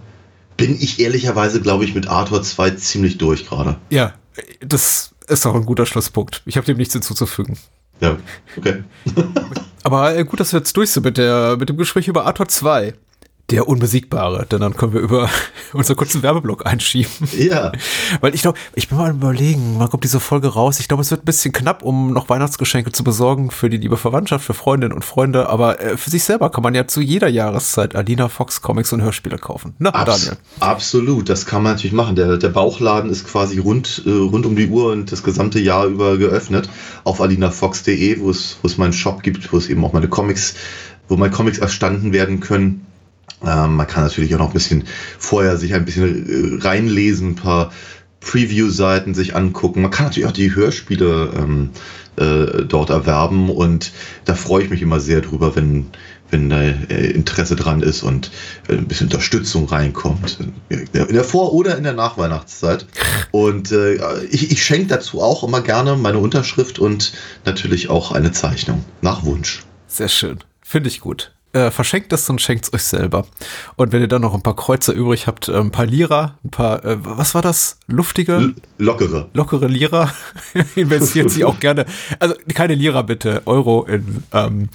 bin 0.57 0.75
ich 0.79 0.99
ehrlicherweise, 0.99 1.61
glaube 1.61 1.85
ich, 1.85 1.95
mit 1.95 2.07
Arthur 2.07 2.41
2 2.41 2.71
ziemlich 2.71 3.17
durch 3.17 3.47
gerade. 3.47 3.77
Ja, 3.89 4.13
das 4.59 5.11
ist 5.27 5.45
auch 5.45 5.55
ein 5.55 5.65
guter 5.65 5.85
Schlusspunkt. 5.85 6.41
Ich 6.45 6.57
habe 6.57 6.65
dem 6.65 6.77
nichts 6.77 6.93
hinzuzufügen. 6.93 7.57
Ja, 7.99 8.17
okay. 8.57 8.83
Aber 9.83 10.15
äh, 10.15 10.23
gut, 10.23 10.39
dass 10.39 10.51
wir 10.51 10.59
jetzt 10.59 10.75
durch 10.75 10.91
sind 10.91 11.03
mit, 11.05 11.17
der, 11.17 11.57
mit 11.57 11.69
dem 11.69 11.77
Gespräch 11.77 12.07
über 12.07 12.25
Arthur 12.25 12.47
2. 12.47 12.93
der 13.51 13.67
Unbesiegbare, 13.67 14.47
denn 14.49 14.59
dann 14.59 14.75
können 14.75 14.93
wir 14.93 15.01
über 15.01 15.29
unseren 15.73 15.95
kurzen 15.97 16.23
Werbeblock 16.23 16.65
einschieben. 16.65 17.11
Ja. 17.37 17.71
Weil 18.21 18.33
ich 18.33 18.41
glaube, 18.41 18.57
ich 18.73 18.87
bin 18.87 18.97
mal 18.97 19.11
am 19.11 19.17
überlegen, 19.17 19.75
wann 19.77 19.89
kommt 19.89 20.03
diese 20.03 20.19
Folge 20.19 20.47
raus? 20.47 20.79
Ich 20.79 20.87
glaube, 20.87 21.01
es 21.01 21.11
wird 21.11 21.21
ein 21.21 21.25
bisschen 21.25 21.53
knapp, 21.53 21.83
um 21.83 22.11
noch 22.11 22.27
Weihnachtsgeschenke 22.29 22.91
zu 22.91 23.03
besorgen 23.03 23.51
für 23.51 23.69
die 23.69 23.77
liebe 23.77 23.97
Verwandtschaft, 23.97 24.45
für 24.45 24.55
Freundinnen 24.55 24.93
und 24.93 25.05
Freunde, 25.05 25.47
aber 25.47 25.79
äh, 25.79 25.95
für 25.95 26.09
sich 26.09 26.23
selber 26.23 26.49
kann 26.49 26.63
man 26.63 26.73
ja 26.73 26.87
zu 26.87 27.01
jeder 27.01 27.27
Jahreszeit 27.27 27.95
Alina 27.95 28.29
Fox 28.29 28.63
Comics 28.63 28.91
und 28.93 29.01
Hörspiele 29.01 29.37
kaufen. 29.37 29.75
Na, 29.77 29.91
Abs 29.91 30.21
Daniel. 30.21 30.37
Absolut, 30.59 31.29
das 31.29 31.45
kann 31.45 31.61
man 31.61 31.73
natürlich 31.73 31.93
machen. 31.93 32.15
Der, 32.15 32.37
der 32.37 32.49
Bauchladen 32.49 33.11
ist 33.11 33.27
quasi 33.27 33.59
rund, 33.59 34.01
äh, 34.07 34.09
rund 34.09 34.47
um 34.47 34.55
die 34.55 34.67
Uhr 34.67 34.91
und 34.91 35.11
das 35.11 35.21
gesamte 35.21 35.59
Jahr 35.59 35.85
über 35.85 36.17
geöffnet 36.17 36.67
auf 37.03 37.21
alinafox.de, 37.21 38.19
wo 38.19 38.31
es, 38.31 38.57
wo 38.63 38.67
es 38.67 38.77
meinen 38.79 38.93
Shop 38.93 39.21
gibt, 39.21 39.53
wo 39.53 39.57
es 39.57 39.69
eben 39.69 39.85
auch 39.85 39.93
meine 39.93 40.07
Comics, 40.07 40.55
wo 41.07 41.15
meine 41.15 41.31
Comics 41.31 41.59
erstanden 41.59 42.11
werden 42.11 42.39
können. 42.39 42.85
Ähm, 43.45 43.75
man 43.75 43.87
kann 43.87 44.03
natürlich 44.03 44.33
auch 44.35 44.39
noch 44.39 44.49
ein 44.49 44.53
bisschen 44.53 44.83
vorher 45.17 45.57
sich 45.57 45.73
ein 45.73 45.85
bisschen 45.85 46.59
äh, 46.59 46.63
reinlesen, 46.63 47.29
ein 47.29 47.35
paar 47.35 47.71
Preview-Seiten 48.21 49.13
sich 49.13 49.35
angucken. 49.35 49.81
Man 49.81 49.91
kann 49.91 50.07
natürlich 50.07 50.27
auch 50.27 50.33
die 50.33 50.55
Hörspiele 50.55 51.31
ähm, 51.37 51.69
äh, 52.15 52.63
dort 52.63 52.89
erwerben 52.89 53.49
und 53.49 53.91
da 54.25 54.33
freue 54.33 54.63
ich 54.63 54.69
mich 54.69 54.81
immer 54.81 54.99
sehr 54.99 55.21
drüber, 55.21 55.55
wenn, 55.55 55.87
wenn 56.31 56.49
da 56.49 56.61
äh, 56.61 57.11
Interesse 57.11 57.55
dran 57.55 57.83
ist 57.83 58.01
und 58.01 58.31
äh, 58.67 58.73
ein 58.73 58.87
bisschen 58.87 59.07
Unterstützung 59.07 59.67
reinkommt. 59.67 60.39
In 60.69 60.87
der 60.91 61.23
Vor- 61.23 61.53
oder 61.53 61.77
in 61.77 61.83
der 61.83 61.93
Nachweihnachtszeit. 61.93 62.87
Und 63.31 63.71
ich, 64.31 64.51
ich 64.51 64.63
schenke 64.63 64.87
dazu 64.87 65.21
auch 65.21 65.43
immer 65.43 65.61
gerne 65.61 65.95
meine 65.95 66.17
Unterschrift 66.17 66.79
und 66.79 67.13
natürlich 67.43 67.89
auch 67.89 68.11
eine 68.11 68.31
Zeichnung 68.31 68.83
nach 69.01 69.23
Wunsch. 69.23 69.63
Sehr 69.87 70.09
schön. 70.09 70.39
Finde 70.61 70.89
ich 70.89 70.99
gut 70.99 71.34
äh, 71.55 71.71
verschenkt 71.71 72.11
es 72.11 72.29
und 72.29 72.41
schenkt 72.41 72.65
es 72.65 72.73
euch 72.73 72.83
selber. 72.83 73.25
Und 73.77 73.93
wenn 73.93 74.01
ihr 74.01 74.09
dann 74.09 74.21
noch 74.21 74.33
ein 74.33 74.43
paar 74.43 74.55
Kreuzer 74.55 74.93
übrig 74.93 75.25
habt, 75.25 75.47
äh, 75.47 75.55
ein 75.55 75.71
paar 75.71 75.85
Lira, 75.85 76.37
ein 76.43 76.51
paar, 76.51 76.83
äh, 76.83 76.97
was 76.99 77.33
war 77.33 77.41
das? 77.41 77.79
Luftige? 77.87 78.33
L 78.33 78.55
lockere. 78.77 79.29
Lockere 79.33 79.67
Lira. 79.67 80.11
Investiert 80.75 81.31
sie 81.31 81.45
auch 81.45 81.59
gerne. 81.59 81.85
Also 82.19 82.35
keine 82.53 82.75
Lira 82.75 83.01
bitte, 83.03 83.43
Euro 83.45 83.85
in 83.85 84.23
ähm, 84.33 84.69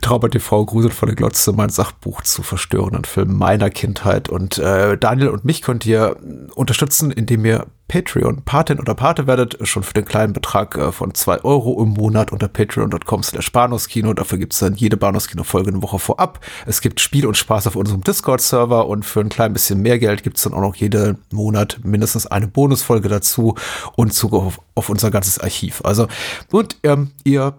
Trauber 0.00 0.30
TV, 0.30 0.64
Grusel 0.64 0.92
von 0.92 1.08
der 1.08 1.16
Glotze, 1.16 1.52
mein 1.52 1.70
Sachbuch 1.70 2.22
zu 2.22 2.42
verstörenden 2.42 3.04
Filmen 3.04 3.36
meiner 3.36 3.70
Kindheit. 3.70 4.28
Und 4.28 4.58
äh, 4.58 4.96
Daniel 4.96 5.28
und 5.28 5.44
mich 5.44 5.60
könnt 5.62 5.84
ihr 5.86 6.16
unterstützen, 6.54 7.10
indem 7.10 7.44
ihr 7.44 7.66
Patreon 7.88 8.42
Patin 8.42 8.80
oder 8.80 8.94
Pate 8.94 9.26
werdet, 9.26 9.56
schon 9.66 9.82
für 9.82 9.94
den 9.94 10.04
kleinen 10.04 10.32
Betrag 10.32 10.76
äh, 10.76 10.92
von 10.92 11.14
zwei 11.14 11.42
Euro 11.44 11.82
im 11.82 11.90
Monat 11.90 12.32
unter 12.32 12.48
patreon.com 12.48 13.22
slash 13.22 13.52
Bahnhofskino. 13.52 14.12
Dafür 14.12 14.38
gibt's 14.38 14.58
dann 14.58 14.74
jede 14.74 14.96
Bahnhofskino-Folge 14.96 15.70
eine 15.70 15.82
Woche 15.82 15.98
vorab. 15.98 16.40
Es 16.66 16.80
gibt 16.80 17.00
Spiel 17.00 17.26
und 17.26 17.36
Spaß 17.36 17.66
auf 17.68 17.76
unserem 17.76 18.02
Discord-Server 18.02 18.86
und 18.86 19.04
für 19.04 19.20
ein 19.20 19.28
klein 19.28 19.52
bisschen 19.52 19.80
mehr 19.82 19.98
Geld 19.98 20.22
gibt's 20.22 20.42
dann 20.42 20.54
auch 20.54 20.60
noch 20.60 20.74
jeden 20.74 21.18
Monat 21.30 21.78
mindestens 21.84 22.26
eine 22.26 22.48
Bonusfolge 22.48 23.08
dazu 23.08 23.54
und 23.94 24.12
Zugriff 24.12 24.42
auf, 24.42 24.60
auf 24.74 24.88
unser 24.88 25.10
ganzes 25.10 25.38
Archiv. 25.38 25.80
Also, 25.84 26.08
und 26.50 26.76
ähm, 26.82 27.12
ihr 27.24 27.54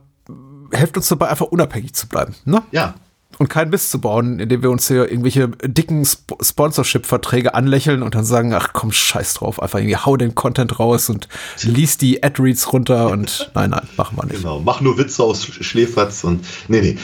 helft 0.72 0.98
uns 0.98 1.08
dabei, 1.08 1.30
einfach 1.30 1.48
unabhängig 1.48 1.94
zu 1.94 2.08
bleiben. 2.08 2.36
Ne? 2.46 2.62
Ja, 2.72 2.96
und 3.40 3.50
keinen 3.50 3.70
Mist 3.70 3.92
zu 3.92 4.00
bauen, 4.00 4.40
indem 4.40 4.64
wir 4.64 4.70
uns 4.70 4.88
hier 4.88 5.10
irgendwelche 5.10 5.50
dicken 5.64 6.02
Sp 6.04 6.38
Sponsorship-Verträge 6.42 7.54
anlächeln 7.54 8.04
und 8.04 8.16
dann 8.16 8.26
sagen, 8.26 8.54
ach 8.54 8.74
komm, 8.74 8.92
scheiß 8.92 9.36
drauf, 9.36 9.62
einfach 9.62 9.80
irgendwie 9.80 9.98
hau 9.98 10.18
den 10.18 10.36
Content 10.36 10.80
raus 10.80 11.10
und 11.10 11.28
lies 11.64 11.98
die 11.98 12.24
Ad-Reads 12.24 12.74
runter 12.74 13.10
und 13.10 13.52
nein, 13.56 13.72
nein, 13.72 13.88
machen 13.98 14.18
wir 14.18 14.26
nicht. 14.26 14.42
Genau, 14.42 14.60
mach 14.60 14.82
nur 14.82 14.98
Witze 14.98 15.24
aus 15.24 15.46
Schläferz 15.46 16.24
und 16.24 16.46
nee, 16.68 16.82
nee. 16.82 16.98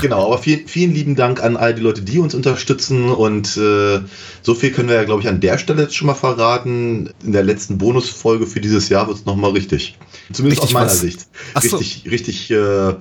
Genau, 0.00 0.26
aber 0.26 0.38
vielen, 0.38 0.66
vielen 0.66 0.92
lieben 0.92 1.14
Dank 1.14 1.42
an 1.42 1.56
all 1.56 1.74
die 1.74 1.80
Leute, 1.80 2.02
die 2.02 2.18
uns 2.18 2.34
unterstützen 2.34 3.10
und 3.10 3.56
äh, 3.56 4.00
so 4.42 4.54
viel 4.54 4.72
können 4.72 4.88
wir 4.88 4.96
ja, 4.96 5.04
glaube 5.04 5.22
ich, 5.22 5.28
an 5.28 5.40
der 5.40 5.58
Stelle 5.58 5.82
jetzt 5.82 5.94
schon 5.94 6.06
mal 6.06 6.14
verraten. 6.14 7.10
In 7.22 7.32
der 7.32 7.44
letzten 7.44 7.78
Bonusfolge 7.78 8.46
für 8.46 8.60
dieses 8.60 8.88
Jahr 8.88 9.06
wird 9.06 9.18
es 9.18 9.24
nochmal 9.24 9.52
richtig. 9.52 9.96
Zumindest 10.32 10.62
richtig 10.62 10.76
aus 10.76 10.80
meiner 10.80 10.90
was? 10.90 11.00
Sicht. 11.00 11.26
Richtig, 11.54 12.02
so. 12.04 12.10
richtig 12.10 12.50
äh, 12.50 12.94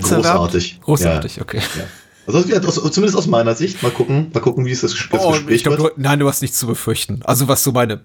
großartig. 0.00 0.80
Großartig, 0.80 1.36
ja. 1.36 1.42
okay. 1.42 1.60
Ja. 1.76 1.84
Also, 2.26 2.88
zumindest 2.88 3.16
aus 3.16 3.26
meiner 3.26 3.54
Sicht. 3.54 3.82
Mal 3.82 3.90
gucken, 3.90 4.30
mal 4.32 4.40
gucken, 4.40 4.64
wie 4.64 4.70
es 4.70 4.80
das, 4.82 4.94
das 5.10 5.20
oh, 5.24 5.32
Gespräch 5.32 5.62
glaub, 5.62 5.78
wird. 5.78 5.96
Du, 5.96 6.00
nein, 6.00 6.18
du 6.18 6.28
hast 6.28 6.42
nichts 6.42 6.58
zu 6.58 6.66
befürchten. 6.66 7.20
Also 7.24 7.48
was 7.48 7.62
so 7.62 7.72
meine 7.72 8.02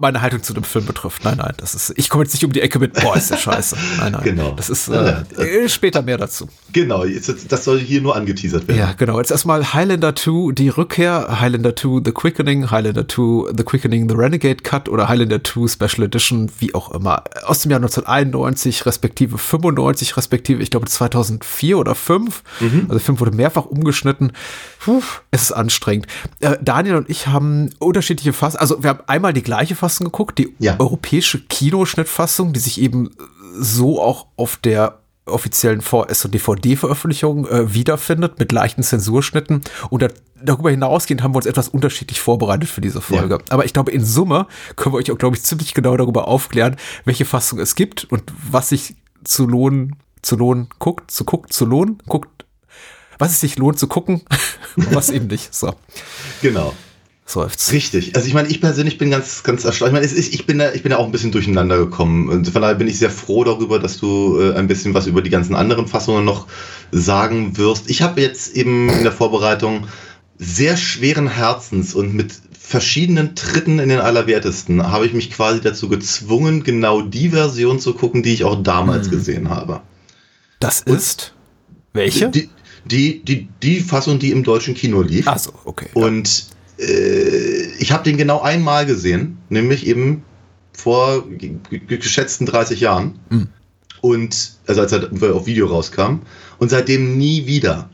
meine 0.00 0.22
Haltung 0.22 0.42
zu 0.42 0.54
dem 0.54 0.64
Film 0.64 0.86
betrifft. 0.86 1.24
Nein, 1.24 1.38
nein, 1.38 1.54
das 1.56 1.74
ist, 1.74 1.92
ich 1.96 2.08
komme 2.08 2.24
jetzt 2.24 2.32
nicht 2.34 2.44
um 2.44 2.52
die 2.52 2.60
Ecke 2.60 2.78
mit, 2.78 2.94
boah, 2.94 3.16
ist 3.16 3.30
der 3.30 3.36
scheiße. 3.36 3.76
Nein, 3.98 4.12
nein. 4.12 4.22
Genau. 4.22 4.52
Das 4.52 4.70
ist 4.70 4.88
äh, 4.88 5.22
äh, 5.38 5.68
später 5.68 6.02
mehr 6.02 6.18
dazu. 6.18 6.48
Genau, 6.72 7.04
das 7.04 7.64
soll 7.64 7.80
hier 7.80 8.00
nur 8.00 8.16
angeteasert 8.16 8.68
werden. 8.68 8.78
Ja, 8.78 8.92
genau. 8.92 9.18
Jetzt 9.18 9.30
erstmal 9.30 9.74
Highlander 9.74 10.14
2, 10.14 10.52
die 10.52 10.68
Rückkehr, 10.68 11.40
Highlander 11.40 11.74
2, 11.74 12.02
The 12.04 12.12
Quickening, 12.12 12.70
Highlander 12.70 13.08
2, 13.08 13.52
The 13.56 13.64
Quickening, 13.64 14.08
The 14.08 14.14
Renegade 14.14 14.62
Cut 14.62 14.88
oder 14.88 15.08
Highlander 15.08 15.42
2 15.42 15.68
Special 15.68 16.06
Edition, 16.06 16.50
wie 16.58 16.74
auch 16.74 16.92
immer. 16.92 17.24
Aus 17.44 17.60
dem 17.60 17.70
Jahr 17.70 17.80
1991, 17.80 18.86
respektive 18.86 19.38
95, 19.38 20.16
respektive, 20.16 20.62
ich 20.62 20.70
glaube 20.70 20.86
2004 20.86 21.78
oder 21.78 21.94
5. 21.94 22.42
Mhm. 22.60 22.80
Also 22.82 22.92
der 22.92 23.00
Film 23.00 23.20
wurde 23.20 23.32
mehrfach 23.32 23.66
umgeschnitten. 23.66 24.32
Puh, 24.78 25.02
es 25.30 25.42
ist 25.42 25.52
anstrengend. 25.52 26.06
Äh, 26.40 26.56
Daniel 26.60 26.96
und 26.96 27.10
ich 27.10 27.26
haben 27.26 27.70
unterschiedliche 27.78 28.32
Fassungen, 28.32 28.60
also 28.60 28.82
wir 28.82 28.90
haben 28.90 29.00
einmal 29.06 29.32
die 29.32 29.42
gleiche 29.42 29.71
Fassung 29.74 30.06
geguckt, 30.06 30.38
die 30.38 30.54
ja. 30.58 30.78
europäische 30.78 31.40
Kinoschnittfassung, 31.40 32.52
die 32.52 32.60
sich 32.60 32.80
eben 32.80 33.10
so 33.54 34.00
auch 34.00 34.26
auf 34.36 34.56
der 34.56 34.98
offiziellen 35.24 35.80
VS- 35.80 36.24
und 36.24 36.34
DVD-Veröffentlichung 36.34 37.46
äh, 37.46 37.72
wiederfindet, 37.72 38.38
mit 38.38 38.50
leichten 38.50 38.82
Zensurschnitten. 38.82 39.62
Und 39.90 40.02
da, 40.02 40.08
darüber 40.42 40.70
hinausgehend 40.70 41.22
haben 41.22 41.32
wir 41.32 41.36
uns 41.36 41.46
etwas 41.46 41.68
unterschiedlich 41.68 42.20
vorbereitet 42.20 42.68
für 42.68 42.80
diese 42.80 43.00
Folge. 43.00 43.36
Ja. 43.36 43.40
Aber 43.50 43.64
ich 43.64 43.72
glaube, 43.72 43.92
in 43.92 44.04
Summe 44.04 44.46
können 44.74 44.94
wir 44.94 44.98
euch 44.98 45.10
auch, 45.12 45.18
glaube 45.18 45.36
ich, 45.36 45.42
ziemlich 45.42 45.74
genau 45.74 45.96
darüber 45.96 46.26
aufklären, 46.26 46.76
welche 47.04 47.24
Fassung 47.24 47.60
es 47.60 47.74
gibt 47.74 48.04
und 48.04 48.24
was 48.50 48.70
sich 48.70 48.96
zu 49.24 49.46
lohnen, 49.46 49.96
zu 50.22 50.36
lohnen 50.36 50.68
guckt, 50.78 51.10
zu 51.10 51.24
guckt, 51.24 51.52
zu 51.52 51.66
lohnen, 51.66 51.98
guckt, 52.08 52.44
was 53.18 53.32
es 53.32 53.40
sich 53.40 53.56
lohnt 53.58 53.78
zu 53.78 53.86
gucken 53.86 54.22
und 54.76 54.92
was 54.94 55.10
eben 55.10 55.28
nicht. 55.28 55.54
So. 55.54 55.74
Genau 56.40 56.74
seufzt. 57.32 57.72
Richtig. 57.72 58.14
Also 58.14 58.28
ich 58.28 58.34
meine, 58.34 58.48
ich 58.48 58.60
persönlich 58.60 58.98
bin 58.98 59.10
ganz, 59.10 59.42
ganz 59.42 59.64
erstaunt. 59.64 59.90
Ich 59.90 59.92
meine, 59.92 60.06
ist, 60.06 60.34
ich 60.34 60.46
bin 60.46 60.58
da, 60.58 60.72
ich 60.72 60.82
bin 60.82 60.90
da 60.90 60.98
auch 60.98 61.06
ein 61.06 61.12
bisschen 61.12 61.32
durcheinander 61.32 61.78
gekommen. 61.78 62.28
Und 62.28 62.48
von 62.48 62.62
daher 62.62 62.74
bin 62.76 62.88
ich 62.88 62.98
sehr 62.98 63.10
froh 63.10 63.44
darüber, 63.44 63.78
dass 63.78 63.98
du 63.98 64.40
äh, 64.40 64.54
ein 64.54 64.68
bisschen 64.68 64.94
was 64.94 65.06
über 65.06 65.22
die 65.22 65.30
ganzen 65.30 65.54
anderen 65.54 65.88
Fassungen 65.88 66.24
noch 66.24 66.46
sagen 66.90 67.56
wirst. 67.56 67.90
Ich 67.90 68.02
habe 68.02 68.20
jetzt 68.20 68.56
eben 68.56 68.88
in 68.88 69.02
der 69.02 69.12
Vorbereitung 69.12 69.86
sehr 70.38 70.76
schweren 70.76 71.28
Herzens 71.28 71.94
und 71.94 72.14
mit 72.14 72.32
verschiedenen 72.58 73.34
Tritten 73.34 73.78
in 73.78 73.88
den 73.88 74.00
Allerwertesten 74.00 74.90
habe 74.90 75.06
ich 75.06 75.12
mich 75.12 75.30
quasi 75.30 75.60
dazu 75.60 75.88
gezwungen, 75.88 76.62
genau 76.62 77.02
die 77.02 77.30
Version 77.30 77.80
zu 77.80 77.92
gucken, 77.94 78.22
die 78.22 78.32
ich 78.32 78.44
auch 78.44 78.62
damals 78.62 79.06
hm. 79.06 79.10
gesehen 79.10 79.50
habe. 79.50 79.82
Das 80.58 80.80
ist 80.80 81.34
welche? 81.92 82.30
Die, 82.30 82.48
die, 82.84 83.22
die, 83.24 83.48
die 83.62 83.80
Fassung, 83.80 84.18
die 84.18 84.30
im 84.30 84.42
deutschen 84.42 84.74
Kino 84.74 85.02
lief. 85.02 85.26
Ach 85.28 85.38
so, 85.38 85.52
okay. 85.64 85.88
Und 85.94 86.46
ich 87.78 87.92
habe 87.92 88.04
den 88.04 88.16
genau 88.16 88.40
einmal 88.40 88.86
gesehen, 88.86 89.38
nämlich 89.48 89.86
eben 89.86 90.24
vor 90.72 91.24
geschätzten 91.86 92.46
30 92.46 92.80
Jahren. 92.80 93.18
Mhm. 93.30 93.48
Und 94.00 94.52
also 94.66 94.80
als 94.80 94.92
er 94.92 95.34
auf 95.34 95.46
Video 95.46 95.66
rauskam. 95.66 96.22
Und 96.58 96.70
seitdem 96.70 97.16
nie 97.18 97.46
wieder. 97.46 97.88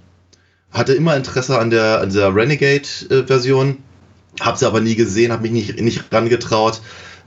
Hatte 0.70 0.94
immer 0.94 1.16
Interesse 1.16 1.58
an 1.58 1.70
der, 1.70 2.00
an 2.00 2.12
der 2.12 2.34
Renegade-Version, 2.34 3.70
äh, 3.70 4.42
habe 4.42 4.58
sie 4.58 4.66
aber 4.66 4.80
nie 4.80 4.94
gesehen, 4.94 5.32
habe 5.32 5.42
mich 5.42 5.52
nicht, 5.52 5.80
nicht 5.80 6.12
rangetraut. 6.12 6.80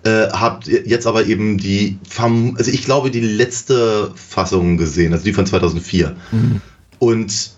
Äh, 0.03 0.29
hab 0.29 0.65
jetzt 0.65 1.05
aber 1.05 1.25
eben 1.25 1.57
die, 1.59 1.99
also 2.17 2.71
ich 2.71 2.85
glaube, 2.85 3.11
die 3.11 3.19
letzte 3.19 4.11
Fassung 4.15 4.77
gesehen, 4.77 5.13
also 5.13 5.23
die 5.23 5.33
von 5.33 5.45
2004. 5.45 6.15
Mhm. 6.31 6.61
Und 6.97 7.51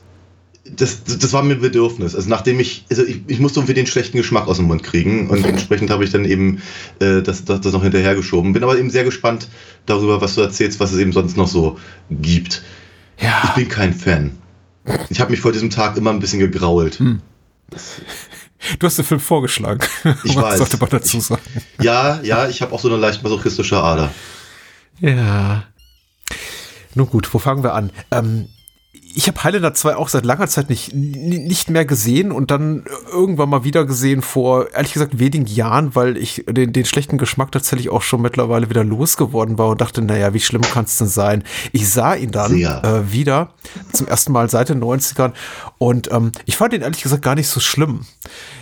das, 0.65 1.03
das 1.03 1.33
war 1.33 1.43
mir 1.43 1.55
ein 1.55 1.61
Bedürfnis. 1.61 2.15
Also 2.15 2.29
nachdem 2.29 2.59
ich, 2.59 2.85
also 2.89 3.03
ich, 3.03 3.21
ich 3.27 3.39
musste 3.39 3.59
irgendwie 3.59 3.73
den 3.73 3.87
schlechten 3.87 4.17
Geschmack 4.17 4.47
aus 4.47 4.57
dem 4.57 4.67
Mund 4.67 4.83
kriegen 4.83 5.29
und 5.29 5.45
entsprechend 5.45 5.89
habe 5.89 6.05
ich 6.05 6.11
dann 6.11 6.23
eben 6.23 6.61
äh, 6.99 7.21
das, 7.21 7.43
das, 7.43 7.61
das 7.61 7.73
noch 7.73 7.83
hinterhergeschoben. 7.83 8.53
Bin 8.53 8.63
aber 8.63 8.77
eben 8.77 8.89
sehr 8.89 9.03
gespannt 9.03 9.49
darüber, 9.85 10.21
was 10.21 10.35
du 10.35 10.41
erzählst, 10.41 10.79
was 10.79 10.93
es 10.93 10.99
eben 10.99 11.11
sonst 11.11 11.35
noch 11.35 11.47
so 11.47 11.77
gibt. 12.09 12.63
Ja. 13.19 13.41
Ich 13.45 13.51
bin 13.51 13.67
kein 13.67 13.93
Fan. 13.93 14.37
Ich 15.09 15.19
habe 15.19 15.31
mich 15.31 15.41
vor 15.41 15.51
diesem 15.51 15.69
Tag 15.69 15.97
immer 15.97 16.11
ein 16.11 16.19
bisschen 16.19 16.39
gegrault. 16.39 16.99
Hm. 16.99 17.21
Du 18.79 18.87
hast 18.87 18.97
den 18.97 19.03
Film 19.03 19.19
vorgeschlagen. 19.19 19.85
Ich 20.23 20.35
weiß. 20.37 20.57
Sollte 20.57 20.77
man 20.77 20.89
dazu 20.89 21.19
sagen. 21.19 21.41
Ja, 21.81 22.21
ja, 22.23 22.47
ich 22.47 22.61
habe 22.61 22.71
auch 22.71 22.79
so 22.79 22.87
eine 22.87 22.95
leicht 22.95 23.21
masochistische 23.21 23.77
Ader. 23.77 24.09
Ja. 25.01 25.65
Nun 26.95 27.09
gut, 27.09 27.33
wo 27.33 27.39
fangen 27.39 27.61
wir 27.61 27.73
an? 27.73 27.91
Ähm, 28.09 28.47
ich 29.15 29.27
habe 29.27 29.43
Highlander 29.43 29.73
2 29.73 29.95
auch 29.95 30.09
seit 30.09 30.25
langer 30.25 30.47
Zeit 30.47 30.69
nicht, 30.69 30.93
nicht 30.93 31.69
mehr 31.69 31.85
gesehen 31.85 32.31
und 32.31 32.51
dann 32.51 32.85
irgendwann 33.11 33.49
mal 33.49 33.63
wieder 33.63 33.85
gesehen 33.85 34.21
vor, 34.21 34.71
ehrlich 34.73 34.93
gesagt, 34.93 35.19
wenigen 35.19 35.45
Jahren, 35.45 35.95
weil 35.95 36.17
ich 36.17 36.45
den, 36.49 36.73
den 36.73 36.85
schlechten 36.85 37.17
Geschmack 37.17 37.51
tatsächlich 37.51 37.89
auch 37.89 38.01
schon 38.01 38.21
mittlerweile 38.21 38.69
wieder 38.69 38.83
losgeworden 38.83 39.57
war 39.57 39.69
und 39.69 39.81
dachte, 39.81 40.01
naja, 40.01 40.33
wie 40.33 40.39
schlimm 40.39 40.61
kann 40.61 40.85
es 40.85 40.97
denn 40.97 41.07
sein? 41.07 41.43
Ich 41.71 41.89
sah 41.89 42.15
ihn 42.15 42.31
dann 42.31 42.53
äh, 42.59 43.11
wieder, 43.11 43.49
zum 43.91 44.07
ersten 44.07 44.31
Mal 44.31 44.49
seit 44.49 44.69
den 44.69 44.83
90ern 44.83 45.33
und 45.77 46.11
ähm, 46.11 46.31
ich 46.45 46.57
fand 46.57 46.73
ihn 46.73 46.81
ehrlich 46.81 47.03
gesagt 47.03 47.21
gar 47.21 47.35
nicht 47.35 47.47
so 47.47 47.59
schlimm. 47.59 48.01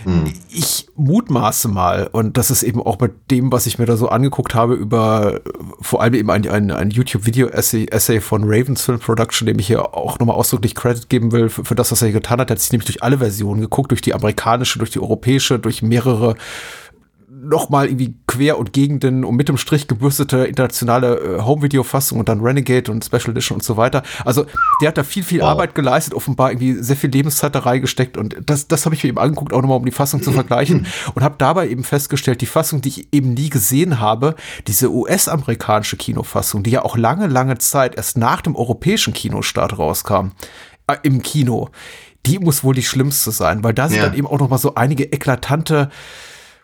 Hm. 0.03 0.33
Ich 0.49 0.87
mutmaße 0.95 1.67
mal, 1.67 2.07
und 2.11 2.37
das 2.37 2.51
ist 2.51 2.63
eben 2.63 2.81
auch 2.81 2.99
mit 2.99 3.31
dem, 3.31 3.51
was 3.51 3.67
ich 3.67 3.79
mir 3.79 3.85
da 3.85 3.95
so 3.95 4.09
angeguckt 4.09 4.53
habe, 4.53 4.73
über 4.73 5.39
vor 5.79 6.01
allem 6.01 6.13
eben 6.13 6.29
ein, 6.29 6.47
ein, 6.47 6.71
ein 6.71 6.89
YouTube-Video-Essay 6.89 7.87
Essay 7.89 8.19
von 8.19 8.43
Ravens 8.43 8.81
Film 8.81 8.99
Production, 8.99 9.45
dem 9.45 9.59
ich 9.59 9.67
hier 9.67 9.93
auch 9.93 10.19
nochmal 10.19 10.40
ausdrücklich 10.41 10.75
Credit 10.75 11.07
geben 11.07 11.31
will 11.31 11.49
für, 11.49 11.63
für 11.63 11.75
das, 11.75 11.91
was 11.91 12.01
er 12.01 12.07
hier 12.07 12.19
getan 12.19 12.39
hat. 12.39 12.49
Er 12.49 12.55
hat 12.55 12.59
sich 12.59 12.71
nämlich 12.71 12.87
durch 12.87 13.03
alle 13.03 13.19
Versionen 13.19 13.61
geguckt, 13.61 13.91
durch 13.91 14.01
die 14.01 14.13
amerikanische, 14.13 14.79
durch 14.79 14.91
die 14.91 14.99
europäische, 14.99 15.59
durch 15.59 15.81
mehrere 15.81 16.35
nochmal 17.43 17.87
irgendwie 17.87 18.13
quer 18.27 18.57
und 18.57 18.71
gegen 18.71 18.99
den 18.99 19.25
und 19.25 19.35
mit 19.35 19.49
dem 19.49 19.57
Strich 19.57 19.87
gebürstete 19.87 20.45
internationale 20.45 21.17
äh, 21.17 21.41
Home-Video-Fassung 21.41 22.19
und 22.19 22.29
dann 22.29 22.41
Renegade 22.41 22.91
und 22.91 23.03
Special 23.03 23.29
Edition 23.29 23.57
und 23.57 23.63
so 23.63 23.77
weiter. 23.77 24.03
Also 24.25 24.45
der 24.81 24.89
hat 24.89 24.97
da 24.97 25.03
viel, 25.03 25.23
viel 25.23 25.41
wow. 25.41 25.49
Arbeit 25.49 25.73
geleistet, 25.73 26.13
offenbar 26.13 26.51
irgendwie 26.51 26.73
sehr 26.73 26.95
viel 26.95 27.09
Lebenszeit 27.09 27.55
da 27.55 27.59
reingesteckt 27.59 28.17
und 28.17 28.37
das, 28.45 28.67
das 28.67 28.85
habe 28.85 28.95
ich 28.95 29.03
mir 29.03 29.09
eben 29.09 29.17
angeguckt, 29.17 29.53
auch 29.53 29.61
nochmal 29.61 29.77
um 29.77 29.85
die 29.85 29.91
Fassung 29.91 30.21
zu 30.21 30.31
vergleichen 30.31 30.85
und 31.15 31.23
habe 31.23 31.35
dabei 31.37 31.67
eben 31.67 31.83
festgestellt, 31.83 32.41
die 32.41 32.45
Fassung, 32.45 32.81
die 32.81 32.89
ich 32.89 33.07
eben 33.11 33.33
nie 33.33 33.49
gesehen 33.49 33.99
habe, 33.99 34.35
diese 34.67 34.91
US-amerikanische 34.91 35.97
Kinofassung, 35.97 36.63
die 36.63 36.71
ja 36.71 36.83
auch 36.83 36.95
lange, 36.95 37.27
lange 37.27 37.57
Zeit 37.57 37.95
erst 37.95 38.17
nach 38.17 38.41
dem 38.41 38.55
europäischen 38.55 39.13
Kinostart 39.13 39.77
rauskam, 39.77 40.31
äh, 40.87 40.97
im 41.03 41.21
Kino, 41.23 41.69
die 42.25 42.37
muss 42.37 42.63
wohl 42.63 42.75
die 42.75 42.83
schlimmste 42.83 43.31
sein, 43.31 43.63
weil 43.63 43.73
da 43.73 43.87
sind 43.87 43.97
ja. 43.97 44.05
dann 44.05 44.15
eben 44.15 44.27
auch 44.27 44.39
nochmal 44.39 44.59
so 44.59 44.75
einige 44.75 45.05
eklatante 45.05 45.89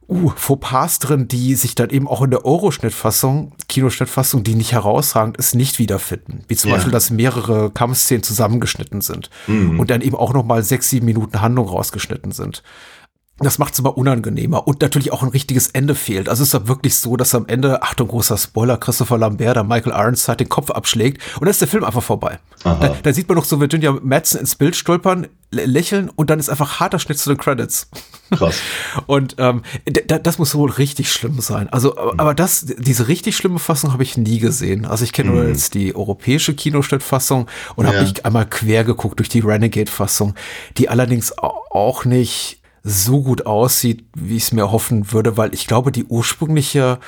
uh, 0.10 0.32
Fauxpas 0.36 1.00
drin, 1.00 1.28
die 1.28 1.56
sich 1.56 1.76
dann 1.76 1.90
eben 1.90 2.08
auch 2.08 2.22
in 2.22 2.32
der 2.32 2.46
Euro-Schnittfassung, 2.46 3.54
Kinoschnittfassung, 3.68 4.44
die 4.44 4.56
nicht 4.56 4.72
herausragend 4.72 5.38
ist, 5.38 5.56
nicht 5.56 5.80
wiederfinden. 5.80 6.44
Wie 6.48 6.56
zum 6.56 6.70
ja. 6.70 6.76
Beispiel, 6.76 6.94
dass 6.94 7.10
mehrere 7.10 7.72
Kampfszenen 7.72 8.24
zusammengeschnitten 8.24 9.02
sind 9.02 9.30
mhm. 9.48 9.80
und 9.80 9.90
dann 9.90 10.02
eben 10.02 10.16
auch 10.16 10.34
noch 10.34 10.44
mal 10.44 10.64
sechs, 10.64 10.90
sieben 10.90 11.06
Minuten 11.06 11.42
Handlung 11.42 11.68
rausgeschnitten 11.68 12.32
sind. 12.32 12.64
Das 13.40 13.60
macht 13.60 13.74
es 13.74 13.80
immer 13.80 13.98
unangenehmer 13.98 14.68
und 14.68 14.82
natürlich 14.82 15.12
auch 15.12 15.22
ein 15.22 15.30
richtiges 15.30 15.68
Ende 15.68 15.94
fehlt. 15.94 16.28
Also 16.28 16.42
es 16.42 16.50
ist 16.50 16.54
ja 16.54 16.68
wirklich 16.68 16.96
so, 16.96 17.18
dass 17.18 17.36
am 17.36 17.46
Ende, 17.46 17.84
Achtung, 17.84 18.08
großer 18.08 18.38
Spoiler, 18.38 18.78
Christopher 18.78 19.18
Lambert, 19.20 19.56
der 19.56 19.64
Michael 19.64 19.94
Ironside 19.94 20.38
den 20.38 20.50
Kopf 20.50 20.72
abschlägt 20.72 21.22
und 21.36 21.42
dann 21.42 21.50
ist 21.50 21.62
der 21.62 21.68
Film 21.68 21.84
einfach 21.84 22.02
vorbei. 22.02 22.40
Da, 22.64 22.96
da, 23.02 23.14
sieht 23.14 23.30
man 23.30 23.38
noch 23.38 23.46
so 23.46 23.60
Virginia 23.60 23.92
Madsen 24.02 24.40
ins 24.40 24.56
Bild 24.56 24.76
stolpern, 24.76 25.28
lächeln 25.52 26.10
und 26.10 26.30
dann 26.30 26.40
ist 26.40 26.50
einfach 26.50 26.80
harter 26.80 27.00
Schnitt 27.00 27.20
zu 27.20 27.30
den 27.30 27.38
Credits. 27.38 27.90
Krass. 28.32 28.60
Und 29.06 29.36
ähm, 29.38 29.62
das 29.86 30.38
muss 30.38 30.54
wohl 30.56 30.70
richtig 30.70 31.12
schlimm 31.12 31.40
sein. 31.40 31.70
Also, 31.70 31.92
mhm. 31.92 32.20
aber 32.20 32.34
das, 32.34 32.66
diese 32.66 33.08
richtig 33.08 33.38
schlimme 33.38 33.60
Fassung 33.60 33.94
habe 33.94 34.04
ich 34.04 34.18
nie 34.18 34.40
gesehen. 34.40 34.86
Also 34.86 35.06
ich 35.06 35.14
kenne 35.14 35.30
mhm. 35.30 35.36
nur 35.36 35.48
jetzt 35.48 35.76
die 35.76 35.96
europäische 35.96 36.54
Kinoschnittfassung 36.54 37.48
und 37.76 37.86
ja. 37.86 37.94
habe 37.94 38.02
mich 38.02 38.26
einmal 38.26 38.46
quer 38.46 38.84
geguckt 38.84 39.20
durch 39.20 39.30
die 39.30 39.40
Renegade-Fassung, 39.40 40.34
die 40.78 40.90
allerdings 40.90 41.38
auch 41.38 42.04
nicht 42.04 42.60
so 42.88 43.22
gut 43.22 43.46
aussieht, 43.46 44.06
wie 44.16 44.38
ich 44.38 44.44
es 44.44 44.52
mir 44.54 44.72
hoffen 44.72 45.12
würde, 45.12 45.36
weil 45.36 45.54
ich 45.54 45.68
glaube, 45.68 45.92
die 45.92 46.06
ursprüngliche, 46.06 47.00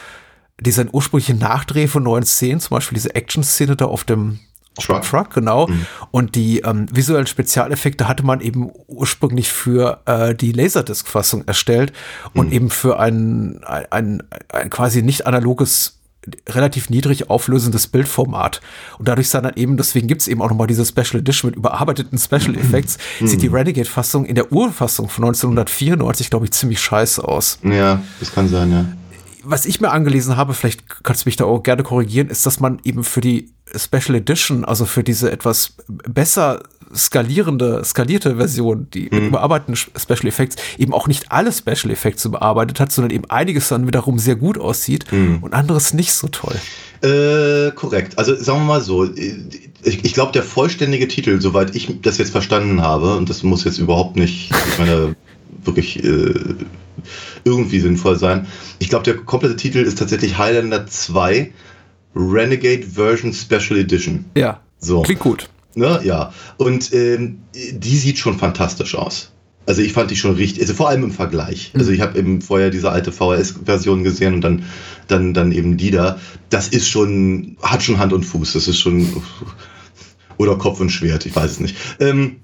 dieser 0.59 0.85
ursprüngliche 0.93 1.35
Nachdreh 1.35 1.87
von 1.87 2.03
neuen 2.03 2.25
Szenen, 2.25 2.59
zum 2.59 2.75
Beispiel 2.75 2.97
diese 2.97 3.15
Action-Szene 3.15 3.77
da 3.77 3.85
auf 3.85 4.03
dem 4.03 4.39
Truck, 4.77 5.03
Truck 5.03 5.33
genau. 5.33 5.67
Mhm. 5.67 5.85
Und 6.11 6.35
die 6.35 6.59
ähm, 6.59 6.85
visuellen 6.91 7.27
Spezialeffekte 7.27 8.07
hatte 8.07 8.25
man 8.25 8.41
eben 8.41 8.71
ursprünglich 8.87 9.49
für 9.49 10.01
äh, 10.05 10.35
die 10.35 10.51
Laserdisc-Fassung 10.51 11.45
erstellt 11.47 11.93
und 12.33 12.47
mhm. 12.47 12.53
eben 12.53 12.69
für 12.69 12.99
ein, 12.99 13.61
ein, 13.63 13.85
ein, 13.91 14.23
ein 14.49 14.69
quasi 14.69 15.01
nicht 15.01 15.25
analoges 15.25 15.98
relativ 16.47 16.89
niedrig 16.89 17.29
auflösendes 17.29 17.87
Bildformat. 17.87 18.61
Und 18.97 19.07
dadurch 19.07 19.29
sah 19.29 19.41
dann 19.41 19.53
eben, 19.55 19.77
deswegen 19.77 20.07
gibt's 20.07 20.27
eben 20.27 20.41
auch 20.41 20.49
nochmal 20.49 20.67
diese 20.67 20.85
Special 20.85 21.21
Edition 21.21 21.49
mit 21.49 21.57
überarbeiteten 21.57 22.17
Special. 22.17 22.55
Effects, 22.59 22.97
sieht 23.19 23.41
die 23.41 23.47
Renegade-Fassung 23.47 24.25
in 24.25 24.35
der 24.35 24.51
Urfassung 24.51 25.09
von 25.09 25.25
1994, 25.25 26.29
glaube 26.29 26.45
ich, 26.45 26.51
ziemlich 26.51 26.79
scheiße 26.79 27.23
aus. 27.23 27.59
Ja, 27.63 28.01
das 28.19 28.33
kann 28.33 28.47
sein, 28.47 28.71
ja. 28.71 28.85
Was 29.49 29.65
ich 29.65 29.81
mir 29.81 29.89
angelesen 29.91 30.37
habe, 30.37 30.53
vielleicht 30.53 31.03
kannst 31.03 31.25
du 31.25 31.29
mich 31.29 31.35
da 31.35 31.45
auch 31.45 31.63
gerne 31.63 31.81
korrigieren, 31.81 32.29
ist, 32.29 32.45
dass 32.45 32.59
man 32.59 32.79
eben 32.83 33.03
für 33.03 33.19
die 33.19 33.51
Special 33.75 34.15
Edition, 34.15 34.63
also 34.63 34.85
für 34.85 35.03
diese 35.03 35.31
etwas 35.31 35.73
besser 35.87 36.61
skalierende, 36.95 37.81
skalierte 37.83 38.35
Version, 38.35 38.87
die 38.93 39.09
mhm. 39.11 39.27
überarbeiteten 39.27 39.75
Special 39.75 40.27
Effects, 40.27 40.55
eben 40.77 40.93
auch 40.93 41.07
nicht 41.07 41.31
alle 41.31 41.51
Special 41.51 41.91
Effects 41.91 42.25
überarbeitet 42.25 42.79
hat, 42.79 42.91
sondern 42.91 43.11
eben 43.11 43.25
einiges 43.29 43.69
dann 43.69 43.87
wiederum 43.87 44.19
sehr 44.19 44.35
gut 44.35 44.59
aussieht 44.59 45.11
mhm. 45.11 45.39
und 45.41 45.53
anderes 45.53 45.93
nicht 45.93 46.13
so 46.13 46.27
toll. 46.27 46.55
Äh, 47.01 47.71
korrekt. 47.71 48.19
Also 48.19 48.35
sagen 48.35 48.59
wir 48.59 48.65
mal 48.65 48.81
so, 48.81 49.05
ich, 49.05 50.03
ich 50.03 50.13
glaube, 50.13 50.31
der 50.31 50.43
vollständige 50.43 51.07
Titel, 51.07 51.41
soweit 51.41 51.75
ich 51.75 52.01
das 52.01 52.17
jetzt 52.17 52.31
verstanden 52.31 52.81
habe, 52.81 53.15
und 53.15 53.29
das 53.29 53.41
muss 53.41 53.63
jetzt 53.63 53.79
überhaupt 53.79 54.15
nicht, 54.15 54.51
ich 54.51 54.77
meine, 54.77 55.15
wirklich 55.63 56.03
äh, 56.03 56.33
irgendwie 57.43 57.79
sinnvoll 57.79 58.17
sein. 58.17 58.47
Ich 58.79 58.89
glaube, 58.89 59.05
der 59.05 59.17
komplette 59.17 59.55
Titel 59.55 59.79
ist 59.79 59.97
tatsächlich 59.99 60.37
Highlander 60.37 60.87
2 60.87 61.51
Renegade 62.15 62.83
Version 62.83 63.33
Special 63.33 63.79
Edition. 63.79 64.25
Ja. 64.35 64.61
So. 64.79 65.01
Klingt 65.01 65.21
gut. 65.21 65.49
Ne? 65.75 65.99
Ja. 66.03 66.33
Und 66.57 66.93
ähm, 66.93 67.39
die 67.53 67.97
sieht 67.97 68.17
schon 68.17 68.37
fantastisch 68.37 68.95
aus. 68.95 69.31
Also 69.65 69.83
ich 69.83 69.93
fand 69.93 70.09
die 70.09 70.15
schon 70.15 70.33
richtig, 70.33 70.63
also 70.63 70.73
vor 70.73 70.89
allem 70.89 71.03
im 71.03 71.11
Vergleich. 71.11 71.71
Mhm. 71.73 71.79
Also 71.79 71.91
ich 71.91 72.01
habe 72.01 72.17
eben 72.17 72.41
vorher 72.41 72.71
diese 72.71 72.89
alte 72.91 73.11
VHS-Version 73.11 74.03
gesehen 74.03 74.33
und 74.33 74.41
dann, 74.41 74.63
dann, 75.07 75.33
dann 75.33 75.51
eben 75.51 75.77
die 75.77 75.91
da. 75.91 76.19
Das 76.49 76.69
ist 76.69 76.89
schon, 76.89 77.55
hat 77.61 77.83
schon 77.83 77.99
Hand 77.99 78.11
und 78.11 78.23
Fuß. 78.23 78.53
Das 78.53 78.67
ist 78.67 78.79
schon, 78.79 79.21
oder 80.37 80.57
Kopf 80.57 80.79
und 80.79 80.89
Schwert, 80.89 81.25
ich 81.27 81.35
weiß 81.35 81.51
es 81.51 81.59
nicht. 81.59 81.75
Ähm, 81.99 82.37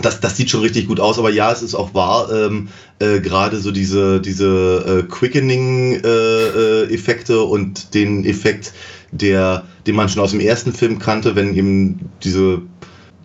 das, 0.00 0.20
das 0.20 0.36
sieht 0.36 0.50
schon 0.50 0.60
richtig 0.60 0.86
gut 0.86 1.00
aus, 1.00 1.18
aber 1.18 1.30
ja, 1.30 1.50
es 1.50 1.62
ist 1.62 1.74
auch 1.74 1.94
wahr, 1.94 2.30
ähm, 2.32 2.68
äh, 2.98 3.20
gerade 3.20 3.58
so 3.58 3.72
diese, 3.72 4.20
diese 4.20 4.84
äh, 4.86 5.02
Quickening-Effekte 5.10 7.32
äh, 7.32 7.36
äh 7.36 7.40
und 7.40 7.94
den 7.94 8.24
Effekt, 8.24 8.72
der, 9.10 9.64
den 9.86 9.96
man 9.96 10.08
schon 10.08 10.22
aus 10.22 10.30
dem 10.30 10.40
ersten 10.40 10.72
Film 10.72 10.98
kannte, 10.98 11.36
wenn 11.36 11.54
eben 11.54 12.10
diese 12.22 12.62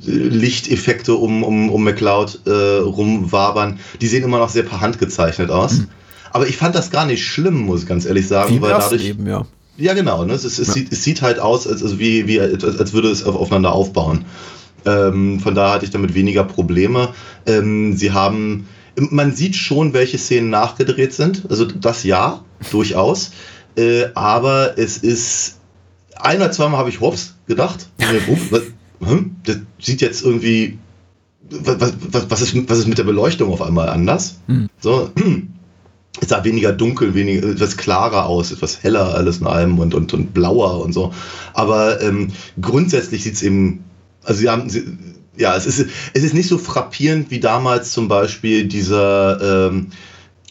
Lichteffekte 0.06 1.14
um, 1.14 1.44
um, 1.44 1.70
um 1.70 1.84
McCloud 1.84 2.42
äh, 2.46 2.80
rumwabern, 2.80 3.80
die 4.02 4.08
sehen 4.08 4.24
immer 4.24 4.40
noch 4.40 4.50
sehr 4.50 4.64
per 4.64 4.82
Hand 4.82 5.00
gezeichnet 5.00 5.50
aus. 5.50 5.74
Mhm. 5.74 5.88
Aber 6.32 6.48
ich 6.48 6.58
fand 6.58 6.76
das 6.76 6.90
gar 6.90 7.06
nicht 7.06 7.26
schlimm, 7.26 7.60
muss 7.60 7.84
ich 7.84 7.88
ganz 7.88 8.06
ehrlich 8.06 8.28
sagen, 8.28 8.56
wie 8.56 8.62
weil 8.62 8.72
dadurch. 8.72 9.06
Eben, 9.06 9.28
ja. 9.28 9.46
Ja, 9.78 9.94
genau. 9.94 10.26
Ne? 10.26 10.34
Es, 10.34 10.44
es, 10.44 10.60
es, 10.60 10.68
ja. 10.68 10.74
Sieht, 10.74 10.92
es 10.92 11.04
sieht 11.04 11.22
halt 11.22 11.40
aus, 11.40 11.68
als, 11.68 11.82
also 11.82 12.00
wie, 12.00 12.28
wie, 12.28 12.40
als, 12.40 12.64
als 12.64 12.94
würde 12.94 13.10
es 13.10 13.24
aufeinander 13.24 13.74
aufbauen. 13.74 14.26
Ähm, 14.86 15.40
von 15.40 15.56
daher 15.56 15.76
hatte 15.76 15.86
ich 15.86 15.92
damit 15.92 16.14
weniger 16.16 16.44
Probleme. 16.44 17.10
Ähm, 17.46 17.96
sie 17.96 18.12
haben, 18.12 18.68
man 18.96 19.36
sieht 19.36 19.56
schon, 19.56 19.94
welche 19.94 20.18
Szenen 20.18 20.50
nachgedreht 20.50 21.14
sind. 21.14 21.44
Also 21.50 21.66
das 21.66 22.04
ja, 22.04 22.44
durchaus. 22.72 23.32
Äh, 23.76 24.06
aber 24.14 24.78
es 24.78 24.98
ist 24.98 25.60
ein 26.16 26.38
oder 26.38 26.52
zweimal 26.52 26.80
habe 26.80 26.90
ich 26.90 27.02
Hops 27.02 27.36
gedacht. 27.48 27.88
Hm, 29.00 29.36
das 29.44 29.58
sieht 29.80 30.02
jetzt 30.02 30.24
irgendwie. 30.24 30.78
Was, 31.50 31.94
was, 32.12 32.30
was, 32.30 32.42
ist, 32.42 32.70
was 32.70 32.80
ist 32.80 32.88
mit 32.88 32.98
der 32.98 33.04
Beleuchtung 33.04 33.52
auf 33.52 33.62
einmal 33.62 33.90
anders? 33.90 34.38
Mhm. 34.48 34.70
So, 34.80 35.12
es 36.22 36.30
sah 36.30 36.44
weniger 36.44 36.72
dunkel, 36.72 37.14
weniger, 37.14 37.50
etwas 37.50 37.76
klarer 37.76 38.26
aus, 38.26 38.52
etwas 38.52 38.82
heller 38.82 39.14
alles 39.14 39.40
in 39.40 39.48
allem 39.48 39.78
und, 39.80 39.94
und, 39.94 40.14
und 40.14 40.34
blauer 40.34 40.82
und 40.82 40.94
so. 40.94 41.14
Aber 41.54 42.02
ähm, 42.02 42.30
grundsätzlich 42.62 43.24
sieht 43.24 43.34
es 43.36 43.44
eben, 43.44 43.84
also 44.24 44.40
sie 44.40 44.50
haben, 44.50 44.70
sie, 44.70 44.84
ja, 45.38 45.56
es 45.56 45.66
ist, 45.66 45.88
es 46.14 46.24
ist 46.24 46.34
nicht 46.34 46.48
so 46.48 46.58
frappierend 46.58 47.32
wie 47.32 47.40
damals 47.40 47.92
zum 47.92 48.08
Beispiel 48.08 48.68
dieser, 48.68 49.68
ähm, 49.70 49.88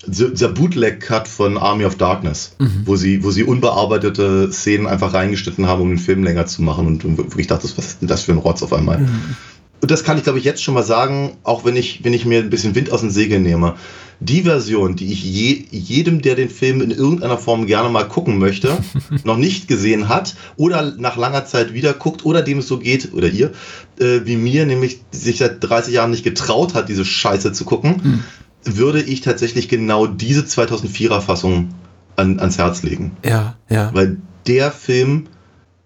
dieser 0.07 0.49
Bootleg-Cut 0.49 1.29
von 1.29 1.57
Army 1.57 1.85
of 1.85 1.97
Darkness, 1.97 2.57
mhm. 2.59 2.83
wo, 2.85 2.97
sie, 2.97 3.23
wo 3.23 3.31
sie 3.31 3.45
unbearbeitete 3.45 4.51
Szenen 4.51 4.87
einfach 4.87 5.15
reingeschnitten 5.15 5.67
haben, 5.67 5.81
um 5.81 5.91
den 5.91 5.99
Film 5.99 6.25
länger 6.25 6.47
zu 6.47 6.63
machen. 6.63 6.87
Und, 6.87 7.05
und 7.05 7.39
ich 7.39 7.47
dachte, 7.47 7.69
was 7.77 7.87
ist 7.87 8.01
denn 8.01 8.09
das 8.09 8.23
für 8.23 8.33
ein 8.33 8.39
Rotz 8.39 8.63
auf 8.63 8.73
einmal? 8.73 8.99
Mhm. 8.99 9.37
Und 9.83 9.91
das 9.91 10.05
kann 10.05 10.17
ich, 10.17 10.23
glaube 10.23 10.39
ich, 10.39 10.45
jetzt 10.45 10.63
schon 10.63 10.75
mal 10.75 10.85
sagen, 10.85 11.37
auch 11.43 11.65
wenn 11.65 11.77
ich, 11.77 12.05
wenn 12.05 12.15
ich 12.15 12.25
mir 12.25 12.39
ein 12.39 12.51
bisschen 12.51 12.75
Wind 12.75 12.91
aus 12.93 13.01
den 13.01 13.11
Segeln 13.11 13.43
nehme. 13.43 13.75
Die 14.21 14.43
Version, 14.43 14.95
die 14.95 15.13
ich 15.13 15.25
je, 15.25 15.65
jedem, 15.71 16.23
der 16.23 16.37
den 16.37 16.49
Film 16.49 16.81
in 16.81 16.93
irgendeiner 16.93 17.37
Form 17.37 17.67
gerne 17.67 17.89
mal 17.89 18.07
gucken 18.07 18.39
möchte, 18.39 18.79
noch 19.25 19.37
nicht 19.37 19.67
gesehen 19.67 20.09
hat 20.09 20.37
oder 20.57 20.95
nach 20.97 21.17
langer 21.17 21.45
Zeit 21.45 21.75
wieder 21.75 21.93
guckt 21.93 22.25
oder 22.25 22.43
dem 22.43 22.59
es 22.59 22.69
so 22.69 22.79
geht, 22.79 23.13
oder 23.13 23.29
ihr, 23.29 23.51
äh, 23.99 24.21
wie 24.25 24.37
mir, 24.37 24.65
nämlich 24.65 25.01
sich 25.11 25.39
seit 25.39 25.65
30 25.65 25.95
Jahren 25.95 26.13
nicht 26.13 26.23
getraut 26.23 26.75
hat, 26.75 26.89
diese 26.89 27.05
Scheiße 27.05 27.53
zu 27.53 27.65
gucken, 27.65 28.01
mhm 28.03 28.25
würde 28.65 29.03
ich 29.03 29.21
tatsächlich 29.21 29.69
genau 29.69 30.07
diese 30.07 30.43
2004er 30.43 31.21
Fassung 31.21 31.75
an, 32.17 32.39
ans 32.39 32.59
Herz 32.59 32.83
legen. 32.83 33.17
Ja, 33.25 33.57
ja. 33.69 33.91
Weil 33.93 34.19
der 34.47 34.71
Film 34.71 35.27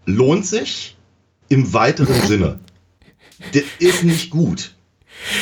lohnt 0.05 0.47
sich 0.47 0.97
im 1.49 1.72
weiteren 1.72 2.22
Sinne. 2.26 2.59
Der 3.55 3.62
ist 3.78 4.05
nicht 4.05 4.30
gut. 4.30 4.72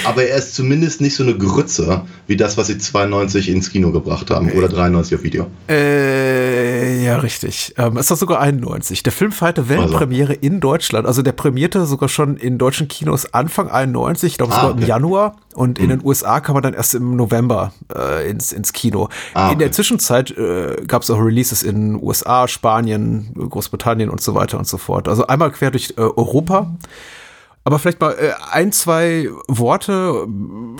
Aber 0.04 0.24
er 0.24 0.36
ist 0.36 0.54
zumindest 0.54 1.00
nicht 1.00 1.14
so 1.14 1.22
eine 1.22 1.36
Grütze 1.36 2.02
wie 2.26 2.36
das, 2.36 2.56
was 2.56 2.68
sie 2.68 2.78
92 2.78 3.48
ins 3.48 3.70
Kino 3.70 3.90
gebracht 3.90 4.30
haben 4.30 4.50
oder 4.52 4.68
93 4.68 5.16
auf 5.16 5.22
Video. 5.22 5.46
Äh, 5.68 7.04
ja, 7.04 7.16
richtig. 7.18 7.74
Ähm, 7.76 7.96
ist 7.96 8.10
doch 8.10 8.16
sogar 8.16 8.40
91. 8.40 9.02
Der 9.02 9.12
Film 9.12 9.32
feierte 9.32 9.68
Weltpremiere 9.68 10.34
also. 10.34 10.40
in 10.40 10.60
Deutschland. 10.60 11.06
Also 11.06 11.22
der 11.22 11.32
premierte 11.32 11.86
sogar 11.86 12.08
schon 12.08 12.36
in 12.36 12.56
deutschen 12.56 12.88
Kinos 12.88 13.32
Anfang 13.34 13.68
91, 13.68 14.32
ich 14.32 14.38
glaube 14.38 14.52
ah, 14.52 14.56
sogar 14.56 14.70
okay. 14.72 14.82
im 14.82 14.88
Januar. 14.88 15.36
Und 15.54 15.78
hm. 15.78 15.84
in 15.84 15.90
den 15.90 16.06
USA 16.06 16.40
kam 16.40 16.56
er 16.56 16.62
dann 16.62 16.74
erst 16.74 16.94
im 16.94 17.16
November 17.16 17.72
äh, 17.94 18.28
ins, 18.28 18.52
ins 18.52 18.72
Kino. 18.72 19.08
Ah, 19.34 19.46
okay. 19.46 19.52
In 19.52 19.58
der 19.58 19.72
Zwischenzeit 19.72 20.30
äh, 20.30 20.82
gab 20.86 21.02
es 21.02 21.10
auch 21.10 21.18
Releases 21.18 21.62
in 21.62 22.00
USA, 22.02 22.48
Spanien, 22.48 23.30
Großbritannien 23.34 24.08
und 24.08 24.20
so 24.20 24.34
weiter 24.34 24.58
und 24.58 24.66
so 24.66 24.78
fort. 24.78 25.08
Also 25.08 25.26
einmal 25.26 25.50
quer 25.50 25.70
durch 25.70 25.94
äh, 25.96 26.00
Europa. 26.00 26.74
Aber 27.64 27.78
vielleicht 27.78 28.00
mal 28.00 28.12
äh, 28.12 28.32
ein, 28.50 28.72
zwei 28.72 29.30
Worte 29.48 30.26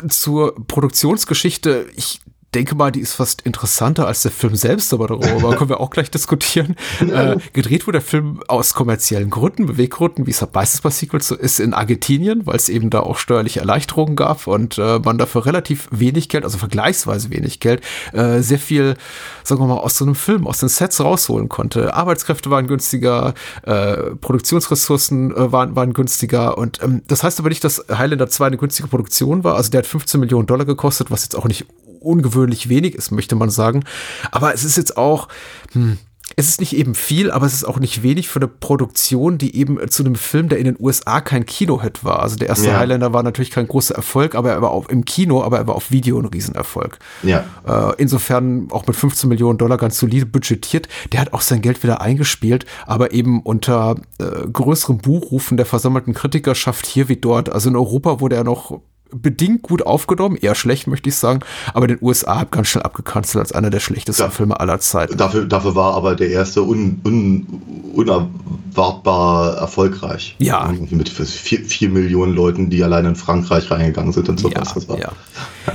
zur 0.08 0.54
Produktionsgeschichte. 0.66 1.86
Ich 1.96 2.20
denke 2.54 2.74
mal, 2.74 2.92
die 2.92 3.00
ist 3.00 3.14
fast 3.14 3.42
interessanter 3.42 4.06
als 4.06 4.22
der 4.22 4.30
Film 4.30 4.54
selbst, 4.54 4.92
aber 4.92 5.08
darüber 5.08 5.56
können 5.56 5.70
wir 5.70 5.80
auch 5.80 5.90
gleich 5.90 6.10
diskutieren. 6.10 6.76
Äh, 7.00 7.36
gedreht 7.52 7.86
wurde 7.86 7.98
der 7.98 8.06
Film 8.06 8.42
aus 8.48 8.74
kommerziellen 8.74 9.30
Gründen, 9.30 9.66
Beweggründen, 9.66 10.26
wie 10.26 10.30
es 10.30 10.44
bei 10.46 10.64
Sequels 10.64 11.28
so 11.28 11.34
ist, 11.34 11.60
in 11.60 11.74
Argentinien, 11.74 12.46
weil 12.46 12.56
es 12.56 12.68
eben 12.68 12.90
da 12.90 13.00
auch 13.00 13.18
steuerliche 13.18 13.60
Erleichterungen 13.60 14.16
gab 14.16 14.46
und 14.46 14.78
äh, 14.78 14.98
man 14.98 15.18
dafür 15.18 15.46
relativ 15.46 15.88
wenig 15.90 16.28
Geld, 16.28 16.44
also 16.44 16.58
vergleichsweise 16.58 17.30
wenig 17.30 17.60
Geld, 17.60 17.82
äh, 18.12 18.40
sehr 18.40 18.58
viel, 18.58 18.94
sagen 19.42 19.60
wir 19.60 19.66
mal, 19.66 19.78
aus 19.78 19.96
so 19.96 20.04
einem 20.04 20.14
Film, 20.14 20.46
aus 20.46 20.58
den 20.58 20.68
Sets 20.68 21.00
rausholen 21.00 21.48
konnte. 21.48 21.94
Arbeitskräfte 21.94 22.50
waren 22.50 22.66
günstiger, 22.66 23.34
äh, 23.62 24.14
Produktionsressourcen 24.20 25.34
äh, 25.34 25.52
waren, 25.52 25.76
waren 25.76 25.92
günstiger 25.92 26.56
und 26.58 26.82
ähm, 26.82 27.02
das 27.08 27.22
heißt 27.22 27.38
aber 27.40 27.48
nicht, 27.48 27.64
dass 27.64 27.84
Highlander 27.90 28.28
2 28.28 28.46
eine 28.46 28.56
günstige 28.58 28.88
Produktion 28.88 29.44
war. 29.44 29.56
Also 29.56 29.70
der 29.70 29.78
hat 29.78 29.86
15 29.86 30.20
Millionen 30.20 30.46
Dollar 30.46 30.64
gekostet, 30.64 31.10
was 31.10 31.22
jetzt 31.22 31.36
auch 31.36 31.46
nicht 31.46 31.66
ungewöhnlich 32.04 32.68
wenig 32.68 32.94
ist, 32.94 33.10
möchte 33.10 33.36
man 33.36 33.50
sagen. 33.50 33.84
Aber 34.30 34.54
es 34.54 34.64
ist 34.64 34.76
jetzt 34.76 34.96
auch, 34.96 35.28
hm, 35.72 35.98
es 36.36 36.48
ist 36.48 36.60
nicht 36.60 36.74
eben 36.74 36.94
viel, 36.94 37.30
aber 37.30 37.46
es 37.46 37.52
ist 37.52 37.64
auch 37.64 37.78
nicht 37.78 38.02
wenig 38.02 38.28
für 38.28 38.40
eine 38.40 38.48
Produktion, 38.48 39.38
die 39.38 39.56
eben 39.56 39.78
zu 39.88 40.02
einem 40.02 40.16
Film, 40.16 40.48
der 40.48 40.58
in 40.58 40.64
den 40.64 40.76
USA 40.80 41.20
kein 41.20 41.46
Kinohit 41.46 42.02
war. 42.02 42.20
Also 42.20 42.36
der 42.36 42.48
erste 42.48 42.68
ja. 42.68 42.78
Highlander 42.78 43.12
war 43.12 43.22
natürlich 43.22 43.50
kein 43.50 43.68
großer 43.68 43.94
Erfolg, 43.94 44.34
aber 44.34 44.50
er 44.50 44.62
war 44.62 44.70
auch 44.70 44.88
im 44.88 45.04
Kino, 45.04 45.42
aber 45.42 45.58
er 45.58 45.66
war 45.66 45.76
auf 45.76 45.90
Video 45.90 46.18
ein 46.18 46.24
Riesenerfolg. 46.24 46.98
Ja. 47.22 47.44
Äh, 47.66 47.92
insofern 47.98 48.68
auch 48.70 48.86
mit 48.86 48.96
15 48.96 49.28
Millionen 49.28 49.58
Dollar 49.58 49.76
ganz 49.76 49.98
solide 49.98 50.26
budgetiert. 50.26 50.88
Der 51.12 51.20
hat 51.20 51.32
auch 51.34 51.42
sein 51.42 51.60
Geld 51.60 51.82
wieder 51.82 52.00
eingespielt, 52.00 52.64
aber 52.86 53.12
eben 53.12 53.42
unter 53.42 53.96
äh, 54.18 54.48
größeren 54.50 54.98
Buchrufen 54.98 55.56
der 55.56 55.66
versammelten 55.66 56.14
Kritikerschaft 56.14 56.86
hier 56.86 57.08
wie 57.08 57.16
dort. 57.16 57.50
Also 57.50 57.68
in 57.68 57.76
Europa 57.76 58.20
wurde 58.20 58.36
er 58.36 58.44
noch 58.44 58.80
bedingt 59.14 59.62
gut 59.62 59.86
aufgenommen, 59.86 60.36
eher 60.36 60.54
schlecht 60.54 60.86
möchte 60.86 61.08
ich 61.08 61.16
sagen, 61.16 61.40
aber 61.72 61.86
den 61.86 61.98
USA 62.00 62.40
hat 62.40 62.52
ganz 62.52 62.68
schnell 62.68 62.82
abgekanzelt 62.82 63.40
als 63.40 63.52
einer 63.52 63.70
der 63.70 63.80
schlechtesten 63.80 64.24
ja, 64.24 64.30
Filme 64.30 64.58
aller 64.60 64.80
Zeiten. 64.80 65.16
Dafür, 65.16 65.46
dafür 65.46 65.74
war 65.74 65.94
aber 65.94 66.14
der 66.14 66.30
erste 66.30 66.62
un, 66.62 67.00
un, 67.04 67.46
unerwartbar 67.94 69.56
erfolgreich. 69.56 70.36
Ja. 70.38 70.72
Mit 70.90 71.08
vier, 71.08 71.60
vier 71.64 71.88
Millionen 71.88 72.34
Leuten, 72.34 72.70
die 72.70 72.82
allein 72.82 73.04
in 73.06 73.16
Frankreich 73.16 73.70
reingegangen 73.70 74.12
sind 74.12 74.28
und 74.28 74.40
so 74.40 74.48
ja, 74.48 74.60
was. 74.60 74.74
Das, 74.74 74.88
war. 74.88 74.98
Ja. 74.98 75.12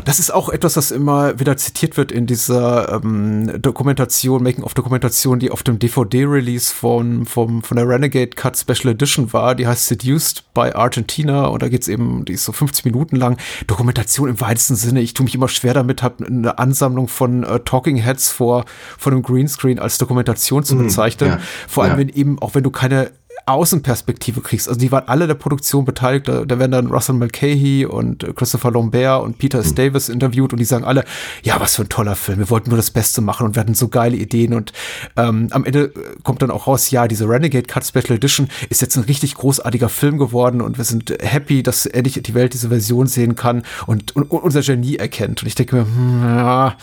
das 0.05 0.19
ist 0.19 0.33
auch 0.33 0.49
etwas, 0.49 0.77
was 0.77 0.91
immer 0.91 1.39
wieder 1.39 1.57
zitiert 1.57 1.97
wird 1.97 2.11
in 2.11 2.25
dieser 2.25 3.01
ähm, 3.01 3.61
Dokumentation, 3.61 4.43
Making-of-Dokumentation, 4.43 5.39
die 5.39 5.51
auf 5.51 5.63
dem 5.63 5.79
DVD-Release 5.79 6.73
von, 6.73 7.25
von, 7.25 7.61
von 7.61 7.77
der 7.77 7.87
Renegade 7.87 8.31
Cut 8.31 8.57
Special 8.57 8.93
Edition 8.93 9.31
war. 9.33 9.55
Die 9.55 9.67
heißt 9.67 9.87
Seduced 9.87 10.53
by 10.53 10.71
Argentina 10.73 11.47
und 11.47 11.61
da 11.61 11.69
geht 11.69 11.83
es 11.83 11.87
eben, 11.87 12.25
die 12.25 12.33
ist 12.33 12.45
so 12.45 12.51
50 12.51 12.85
Minuten 12.85 13.15
lang. 13.15 13.28
Dokumentation 13.67 14.29
im 14.29 14.41
weitesten 14.41 14.75
Sinne. 14.75 15.01
Ich 15.01 15.13
tue 15.13 15.23
mich 15.23 15.35
immer 15.35 15.47
schwer 15.47 15.73
damit, 15.73 16.03
habe 16.03 16.25
eine 16.25 16.57
Ansammlung 16.57 17.07
von 17.07 17.43
äh, 17.43 17.59
Talking 17.59 17.97
Heads 17.97 18.31
vor, 18.31 18.65
von 18.97 19.13
einem 19.13 19.21
Greenscreen 19.21 19.79
als 19.79 19.97
Dokumentation 19.97 20.63
zu 20.63 20.75
mhm, 20.75 20.83
bezeichnen. 20.83 21.29
Ja, 21.29 21.39
Vor 21.67 21.83
allem, 21.83 21.93
ja. 21.93 21.97
wenn 21.99 22.09
eben, 22.09 22.39
auch 22.39 22.55
wenn 22.55 22.63
du 22.63 22.71
keine 22.71 23.11
Außenperspektive 23.51 24.41
kriegst. 24.41 24.67
Also 24.67 24.79
die 24.79 24.91
waren 24.91 25.07
alle 25.07 25.27
der 25.27 25.35
Produktion 25.35 25.85
beteiligt. 25.85 26.27
Da, 26.27 26.45
da 26.45 26.59
werden 26.59 26.71
dann 26.71 26.87
Russell 26.87 27.15
Mulcahy 27.15 27.85
und 27.85 28.25
Christopher 28.35 28.71
Lambert 28.71 29.23
und 29.23 29.37
Peter 29.37 29.59
S. 29.59 29.71
Mhm. 29.71 29.75
Davis 29.75 30.09
interviewt 30.09 30.53
und 30.53 30.59
die 30.59 30.65
sagen 30.65 30.83
alle, 30.83 31.03
ja, 31.43 31.59
was 31.59 31.75
für 31.75 31.83
ein 31.83 31.89
toller 31.89 32.15
Film. 32.15 32.39
Wir 32.39 32.49
wollten 32.49 32.69
nur 32.69 32.77
das 32.77 32.91
Beste 32.91 33.21
machen 33.21 33.45
und 33.45 33.55
wir 33.55 33.61
hatten 33.61 33.73
so 33.73 33.87
geile 33.87 34.15
Ideen. 34.15 34.53
Und 34.53 34.73
ähm, 35.17 35.47
am 35.51 35.65
Ende 35.65 35.91
kommt 36.23 36.41
dann 36.41 36.51
auch 36.51 36.67
raus, 36.67 36.91
ja, 36.91 37.07
diese 37.07 37.27
Renegade 37.27 37.67
Cut 37.67 37.85
Special 37.85 38.17
Edition 38.17 38.47
ist 38.69 38.81
jetzt 38.81 38.95
ein 38.95 39.03
richtig 39.03 39.35
großartiger 39.35 39.89
Film 39.89 40.17
geworden 40.17 40.61
und 40.61 40.77
wir 40.77 40.85
sind 40.85 41.13
happy, 41.19 41.63
dass 41.63 41.85
endlich 41.85 42.21
die 42.21 42.33
Welt 42.33 42.53
diese 42.53 42.69
Version 42.69 43.07
sehen 43.07 43.35
kann 43.35 43.63
und, 43.87 44.15
und, 44.15 44.31
und 44.31 44.43
unser 44.43 44.61
Genie 44.61 44.97
erkennt. 44.97 45.41
Und 45.41 45.47
ich 45.47 45.55
denke 45.55 45.75
mir, 45.75 45.85
hm, 45.85 46.23
ja, 46.23 46.75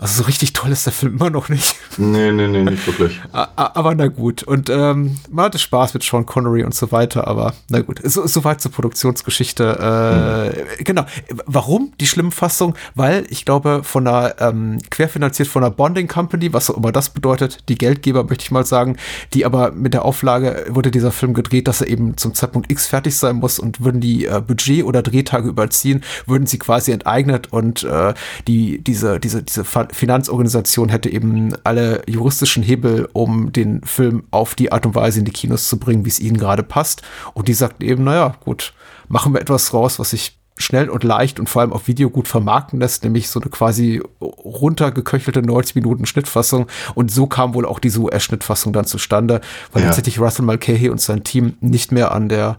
also 0.00 0.22
so 0.22 0.26
richtig 0.26 0.52
toll 0.52 0.70
ist 0.70 0.86
der 0.86 0.92
Film 0.92 1.14
immer 1.14 1.30
noch 1.30 1.48
nicht. 1.48 1.74
Nee, 1.96 2.30
nee, 2.30 2.46
nee, 2.46 2.62
nicht 2.62 2.86
wirklich. 2.86 3.20
aber 3.32 3.94
na 3.94 4.06
gut. 4.06 4.42
Und 4.44 4.70
ähm, 4.70 5.18
man 5.30 5.46
hatte 5.46 5.58
Spaß 5.58 5.94
mit 5.94 6.02
Sean 6.04 6.24
Connery 6.24 6.62
und 6.62 6.74
so 6.74 6.92
weiter, 6.92 7.26
aber 7.26 7.54
na 7.68 7.80
gut. 7.80 8.00
So, 8.04 8.26
soweit 8.26 8.60
zur 8.60 8.70
Produktionsgeschichte. 8.70 10.54
Äh, 10.54 10.60
mhm. 10.60 10.84
Genau. 10.84 11.04
Warum 11.46 11.92
die 12.00 12.06
schlimme 12.06 12.30
Fassung? 12.30 12.74
Weil 12.94 13.26
ich 13.30 13.44
glaube, 13.44 13.80
von 13.82 14.06
einer 14.06 14.40
ähm, 14.40 14.78
querfinanziert 14.90 15.48
von 15.48 15.64
einer 15.64 15.72
Bonding 15.72 16.06
Company, 16.06 16.52
was 16.52 16.70
auch 16.70 16.76
immer 16.76 16.92
das 16.92 17.10
bedeutet, 17.10 17.68
die 17.68 17.76
Geldgeber 17.76 18.24
möchte 18.24 18.44
ich 18.44 18.50
mal 18.50 18.64
sagen, 18.64 18.96
die 19.34 19.44
aber 19.44 19.72
mit 19.72 19.94
der 19.94 20.04
Auflage 20.04 20.66
wurde 20.68 20.90
dieser 20.90 21.10
Film 21.10 21.34
gedreht, 21.34 21.66
dass 21.66 21.80
er 21.80 21.88
eben 21.88 22.16
zum 22.16 22.34
Zeitpunkt 22.34 22.70
X 22.70 22.86
fertig 22.86 23.16
sein 23.16 23.36
muss 23.36 23.58
und 23.58 23.82
würden 23.82 24.00
die 24.00 24.26
äh, 24.26 24.40
Budget 24.46 24.84
oder 24.84 25.02
Drehtage 25.02 25.48
überziehen, 25.48 26.04
würden 26.26 26.46
sie 26.46 26.58
quasi 26.58 26.92
enteignet 26.92 27.52
und 27.52 27.82
äh, 27.82 28.14
die 28.46 28.78
diese 28.78 29.18
diese 29.18 29.42
diese 29.42 29.64
Finanzorganisation 29.92 30.88
hätte 30.88 31.10
eben 31.10 31.54
alle 31.64 32.02
juristischen 32.08 32.62
Hebel, 32.62 33.08
um 33.12 33.52
den 33.52 33.82
Film 33.82 34.24
auf 34.30 34.54
die 34.54 34.72
Art 34.72 34.86
und 34.86 34.94
Weise 34.94 35.20
in 35.20 35.24
die 35.24 35.32
Kinos 35.32 35.68
zu 35.68 35.78
bringen, 35.78 36.04
wie 36.04 36.10
es 36.10 36.20
ihnen 36.20 36.36
gerade 36.36 36.62
passt. 36.62 37.02
Und 37.34 37.48
die 37.48 37.54
sagten 37.54 37.84
eben, 37.84 38.04
naja, 38.04 38.36
gut, 38.44 38.72
machen 39.08 39.32
wir 39.32 39.40
etwas 39.40 39.72
raus, 39.72 39.98
was 39.98 40.10
sich 40.10 40.38
schnell 40.58 40.88
und 40.90 41.04
leicht 41.04 41.38
und 41.40 41.48
vor 41.48 41.62
allem 41.62 41.72
auf 41.72 41.88
Video 41.88 42.10
gut 42.10 42.28
vermarkten 42.28 42.80
lässt, 42.80 43.04
nämlich 43.04 43.28
so 43.28 43.40
eine 43.40 43.50
quasi 43.50 44.02
runtergeköchelte 44.20 45.42
90 45.42 45.76
Minuten 45.76 46.06
Schnittfassung. 46.06 46.66
Und 46.94 47.10
so 47.10 47.26
kam 47.26 47.54
wohl 47.54 47.64
auch 47.64 47.78
diese 47.78 48.00
US-Schnittfassung 48.00 48.72
dann 48.72 48.84
zustande, 48.84 49.40
weil 49.72 49.82
ja. 49.82 49.88
tatsächlich 49.88 50.18
Russell 50.18 50.44
Mulcahy 50.44 50.88
und 50.88 51.00
sein 51.00 51.24
Team 51.24 51.54
nicht 51.60 51.92
mehr 51.92 52.12
an 52.12 52.28
der 52.28 52.58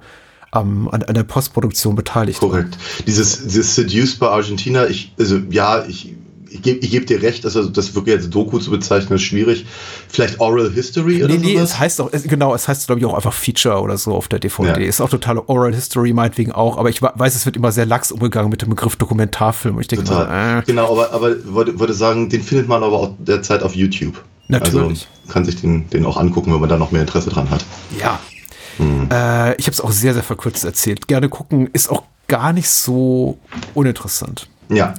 ähm, 0.53 0.89
an, 0.89 1.03
an 1.03 1.13
der 1.13 1.23
Postproduktion 1.23 1.95
beteiligt 1.95 2.39
Korrekt. 2.39 2.75
Waren. 2.77 3.05
Dieses, 3.05 3.43
dieses 3.43 3.75
Seduced 3.75 4.19
bei 4.19 4.29
Argentina, 4.29 4.87
ich, 4.87 5.13
also 5.19 5.37
ja, 5.49 5.85
ich 5.85 6.15
ich 6.51 6.61
gebe 6.61 6.79
geb 6.79 7.07
dir 7.07 7.21
recht, 7.21 7.45
also 7.45 7.67
das 7.69 7.95
wirklich 7.95 8.15
als 8.15 8.29
Doku 8.29 8.59
zu 8.59 8.71
bezeichnen, 8.71 9.15
ist 9.15 9.23
schwierig. 9.23 9.65
Vielleicht 10.07 10.39
Oral 10.39 10.71
History 10.71 11.23
oder 11.23 11.33
Nee, 11.33 11.39
nee, 11.39 11.55
sowas? 11.55 11.71
es 11.71 11.79
heißt 11.79 12.01
auch, 12.01 12.11
genau, 12.11 12.55
es 12.55 12.67
heißt, 12.67 12.87
glaube 12.87 12.99
ich, 12.99 13.05
auch 13.05 13.13
einfach 13.13 13.33
Feature 13.33 13.81
oder 13.81 13.97
so 13.97 14.13
auf 14.13 14.27
der 14.27 14.39
DVD. 14.39 14.81
Ja. 14.81 14.87
Ist 14.87 15.01
auch 15.01 15.09
totale 15.09 15.47
Oral 15.47 15.73
History, 15.73 16.13
meinetwegen 16.13 16.51
auch, 16.51 16.77
aber 16.77 16.89
ich 16.89 17.01
weiß, 17.01 17.35
es 17.35 17.45
wird 17.45 17.55
immer 17.55 17.71
sehr 17.71 17.85
lax 17.85 18.11
umgegangen 18.11 18.49
mit 18.49 18.61
dem 18.61 18.69
Begriff 18.69 18.95
Dokumentarfilm. 18.95 19.75
Und 19.75 19.81
ich 19.81 19.87
denke 19.87 20.05
mal, 20.11 20.59
äh. 20.59 20.63
Genau, 20.65 20.91
aber, 20.91 21.11
aber 21.13 21.43
würde, 21.45 21.79
würde 21.79 21.93
sagen, 21.93 22.29
den 22.29 22.43
findet 22.43 22.67
man 22.67 22.83
aber 22.83 22.97
auch 22.97 23.11
derzeit 23.19 23.63
auf 23.63 23.75
YouTube. 23.75 24.23
Natürlich. 24.47 25.07
Also 25.25 25.31
kann 25.33 25.45
sich 25.45 25.61
den, 25.61 25.89
den 25.89 26.05
auch 26.05 26.17
angucken, 26.17 26.51
wenn 26.53 26.59
man 26.59 26.69
da 26.69 26.77
noch 26.77 26.91
mehr 26.91 27.01
Interesse 27.01 27.29
dran 27.29 27.49
hat. 27.49 27.63
Ja. 27.99 28.19
Hm. 28.77 29.09
Äh, 29.11 29.55
ich 29.55 29.65
habe 29.65 29.73
es 29.73 29.81
auch 29.81 29.91
sehr, 29.91 30.13
sehr 30.13 30.23
verkürzt 30.23 30.65
erzählt. 30.65 31.07
Gerne 31.07 31.29
gucken, 31.29 31.69
ist 31.71 31.89
auch 31.89 32.03
gar 32.27 32.53
nicht 32.53 32.69
so 32.69 33.37
uninteressant. 33.73 34.47
Ja. 34.69 34.95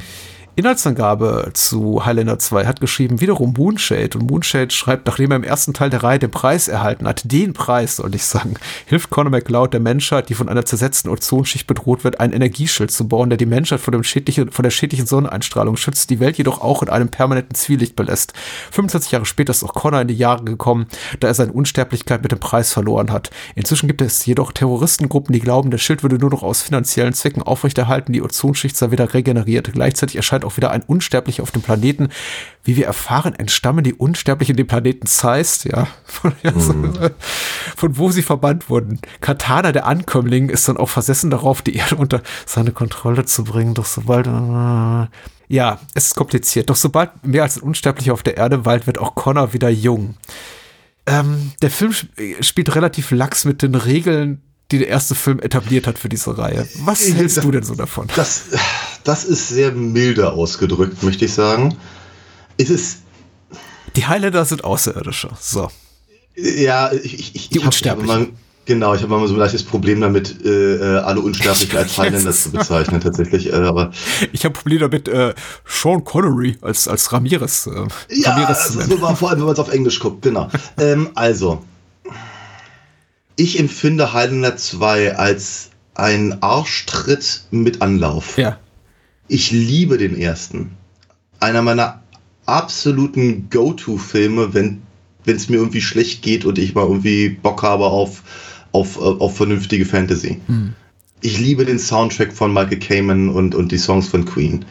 Inhaltsangabe 0.61 1.53
zu 1.55 2.05
Highlander 2.05 2.39
2 2.39 2.67
hat 2.67 2.83
geschrieben, 2.83 3.23
wiederum 3.23 3.55
Moonshade. 3.57 4.19
Und 4.19 4.31
Moonshade 4.31 4.71
schreibt, 4.71 5.07
nachdem 5.07 5.31
er 5.31 5.37
im 5.37 5.43
ersten 5.43 5.73
Teil 5.73 5.89
der 5.89 6.03
Reihe 6.03 6.19
den 6.19 6.31
Preis 6.31 6.69
erhalten 6.69 7.09
hat, 7.09 7.23
den 7.33 7.55
Preis, 7.55 7.97
soll 7.97 8.15
ich 8.15 8.25
sagen, 8.25 8.57
hilft 8.85 9.09
Conor 9.09 9.31
McLeod 9.31 9.73
der 9.73 9.81
Menschheit, 9.81 10.29
die 10.29 10.35
von 10.35 10.51
einer 10.51 10.67
zersetzten 10.67 11.09
Ozonschicht 11.09 11.67
bedroht 11.67 12.05
wird, 12.05 12.21
ein 12.21 12.35
Energieschild 12.35 12.91
zu 12.91 13.09
bauen, 13.09 13.31
der 13.31 13.39
die 13.39 13.47
Menschheit 13.47 13.81
vor, 13.81 13.93
dem 13.93 14.05
schädlichen, 14.05 14.51
vor 14.51 14.63
der 14.63 14.71
schädlichen 14.71 15.07
Sonneneinstrahlung 15.07 15.79
schützt, 15.79 16.11
die 16.11 16.21
Welt 16.21 16.37
jedoch 16.37 16.61
auch 16.61 16.83
in 16.83 16.91
einem 16.91 17.09
permanenten 17.09 17.55
Zwielicht 17.55 17.97
belässt. 17.97 18.35
25 18.73 19.13
Jahre 19.13 19.25
später 19.25 19.53
ist 19.53 19.65
auch 19.65 19.73
Connor 19.73 20.03
in 20.03 20.09
die 20.09 20.15
Jahre 20.15 20.45
gekommen, 20.45 20.89
da 21.21 21.29
er 21.29 21.35
seine 21.35 21.53
Unsterblichkeit 21.53 22.23
mit 22.23 22.33
dem 22.33 22.39
Preis 22.39 22.71
verloren 22.71 23.13
hat. 23.13 23.31
Inzwischen 23.55 23.87
gibt 23.87 24.03
es 24.03 24.27
jedoch 24.27 24.53
Terroristengruppen, 24.53 25.33
die 25.33 25.41
glauben, 25.41 25.71
der 25.71 25.79
Schild 25.79 26.03
würde 26.03 26.19
nur 26.19 26.29
noch 26.29 26.43
aus 26.43 26.61
finanziellen 26.61 27.15
Zwecken 27.15 27.43
aufrechterhalten, 27.43 28.13
die 28.13 28.21
Ozonschicht 28.21 28.77
sei 28.77 28.91
wieder 28.91 29.15
regeneriert. 29.15 29.73
Gleichzeitig 29.73 30.17
erscheint 30.17 30.45
auch 30.45 30.50
auch 30.51 30.57
wieder 30.57 30.71
ein 30.71 30.83
Unsterblicher 30.83 31.43
auf 31.43 31.51
dem 31.51 31.63
Planeten. 31.63 32.09
Wie 32.65 32.77
wir 32.77 32.87
erfahren, 32.87 33.35
entstammen 33.35 33.85
die 33.85 33.95
Unsterblichen 33.95 34.57
dem 34.57 34.67
Planeten 34.67 35.07
Zeist, 35.07 35.65
ja, 35.65 35.87
von, 36.05 36.33
mhm. 36.43 37.11
von 37.77 37.97
wo 37.97 38.11
sie 38.11 38.23
verbannt 38.23 38.69
wurden. 38.69 39.01
Katana, 39.21 39.73
der 39.73 39.87
Ankömmling, 39.87 40.51
ist 40.51 40.69
dann 40.69 40.77
auch 40.77 40.89
versessen 40.89 41.31
darauf, 41.31 41.63
die 41.63 41.77
Erde 41.77 41.97
unter 41.97 42.23
seine 42.47 42.73
Kontrolle 42.73 43.25
zu 43.25 43.45
bringen. 43.45 43.75
Doch 43.75 43.87
sobald, 43.87 44.27
äh, 44.27 45.09
ja, 45.49 45.79
es 45.95 46.07
ist 46.07 46.17
kompliziert. 46.17 46.69
Doch 46.69 46.77
sobald 46.77 47.27
mehr 47.27 47.45
als 47.45 47.57
ein 47.57 47.63
Unsterblicher 47.63 48.13
auf 48.13 48.23
der 48.23 48.37
Erde 48.37 48.65
weilt, 48.65 48.87
wird 48.87 48.99
auch 48.99 49.15
Connor 49.15 49.53
wieder 49.53 49.71
jung. 49.71 50.17
Ähm, 51.07 51.53
der 51.63 51.71
Film 51.71 51.95
spielt 52.41 52.75
relativ 52.75 53.11
lax 53.11 53.45
mit 53.45 53.63
den 53.63 53.75
Regeln 53.75 54.43
die 54.71 54.79
der 54.79 54.89
erste 54.89 55.15
Film 55.15 55.41
etabliert 55.41 55.87
hat 55.87 55.99
für 55.99 56.09
diese 56.09 56.37
Reihe. 56.37 56.67
Was 56.85 57.01
hältst 57.13 57.39
das, 57.39 57.45
du 57.45 57.51
denn 57.51 57.63
so 57.63 57.75
davon? 57.75 58.09
Das, 58.17 58.45
das 59.05 59.25
ist 59.25 59.49
sehr 59.49 59.73
milde 59.73 60.33
ausgedrückt, 60.33 61.03
möchte 61.03 61.25
ich 61.25 61.33
sagen. 61.33 61.77
Es 62.57 62.71
ist. 62.71 62.99
Die 63.97 64.07
Highlander 64.07 64.45
sind 64.45 64.65
Außerirdische. 64.65 65.31
So. 65.41 65.69
Ja, 66.37 66.93
ich, 66.93 67.35
ich, 67.35 67.49
die 67.49 67.59
ich 67.59 67.89
habe 67.89 68.03
mal, 68.03 68.29
genau, 68.65 68.95
ich 68.95 69.03
habe 69.03 69.17
mal 69.17 69.27
so 69.27 69.35
ein 69.35 69.41
leichtes 69.41 69.65
Problem 69.65 70.01
damit, 70.01 70.45
äh, 70.45 70.77
äh 70.77 70.99
alle 70.99 71.21
Unsterblichen 71.21 71.77
als 71.77 71.99
Highlander 71.99 72.33
zu 72.33 72.53
bezeichnen, 72.53 73.01
tatsächlich. 73.01 73.53
Äh, 73.53 73.57
aber 73.57 73.91
ich 74.33 74.45
habe 74.45 74.53
Probleme 74.53 74.81
damit, 74.83 75.09
äh, 75.09 75.35
Sean 75.67 76.05
Connery 76.05 76.57
als, 76.61 76.87
als 76.87 77.13
Ramirez. 77.13 77.67
Äh, 77.67 77.89
ja, 78.15 78.31
Ramirez 78.31 78.77
also 78.77 78.81
so 78.83 79.01
war, 79.03 79.17
vor 79.17 79.31
allem, 79.31 79.41
wenn 79.41 79.47
man 79.47 79.55
es 79.55 79.61
auf 79.61 79.73
Englisch 79.73 79.99
guckt, 79.99 80.23
genau. 80.23 80.49
ähm, 80.79 81.11
also, 81.15 81.63
ich 83.41 83.59
empfinde 83.59 84.13
Highlander 84.13 84.57
2 84.57 85.17
als 85.17 85.71
ein 85.95 86.43
Arschtritt 86.43 87.45
mit 87.51 87.81
Anlauf. 87.81 88.37
Ja. 88.37 88.59
Ich 89.29 89.51
liebe 89.51 89.97
den 89.97 90.19
ersten. 90.19 90.73
Einer 91.41 91.63
meiner 91.63 92.03
absoluten 92.45 93.49
Go-To-Filme, 93.49 94.53
wenn 94.53 94.83
es 95.25 95.49
mir 95.49 95.57
irgendwie 95.57 95.81
schlecht 95.81 96.21
geht 96.21 96.45
und 96.45 96.59
ich 96.59 96.75
mal 96.75 96.87
irgendwie 96.87 97.31
Bock 97.31 97.63
habe 97.63 97.87
auf, 97.87 98.23
auf, 98.73 98.99
auf 98.99 99.37
vernünftige 99.39 99.87
Fantasy. 99.87 100.39
Mhm. 100.47 100.75
Ich 101.23 101.39
liebe 101.39 101.65
den 101.65 101.79
Soundtrack 101.79 102.35
von 102.35 102.53
Michael 102.53 102.79
Kamen 102.79 103.31
und, 103.31 103.55
und 103.55 103.73
die 103.73 103.79
Songs 103.79 104.09
von 104.09 104.27
Queen. 104.27 104.67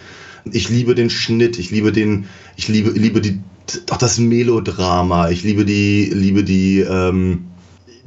Ich 0.52 0.70
liebe 0.70 0.94
den 0.94 1.10
Schnitt, 1.10 1.58
ich 1.58 1.72
liebe 1.72 1.92
den, 1.92 2.26
ich 2.56 2.68
liebe, 2.68 2.92
liebe 2.92 3.20
die, 3.20 3.40
auch 3.90 3.98
das 3.98 4.20
Melodrama, 4.20 5.30
ich 5.30 5.44
liebe 5.44 5.66
die, 5.66 6.12
liebe 6.14 6.44
die, 6.44 6.82
ähm, 6.82 7.49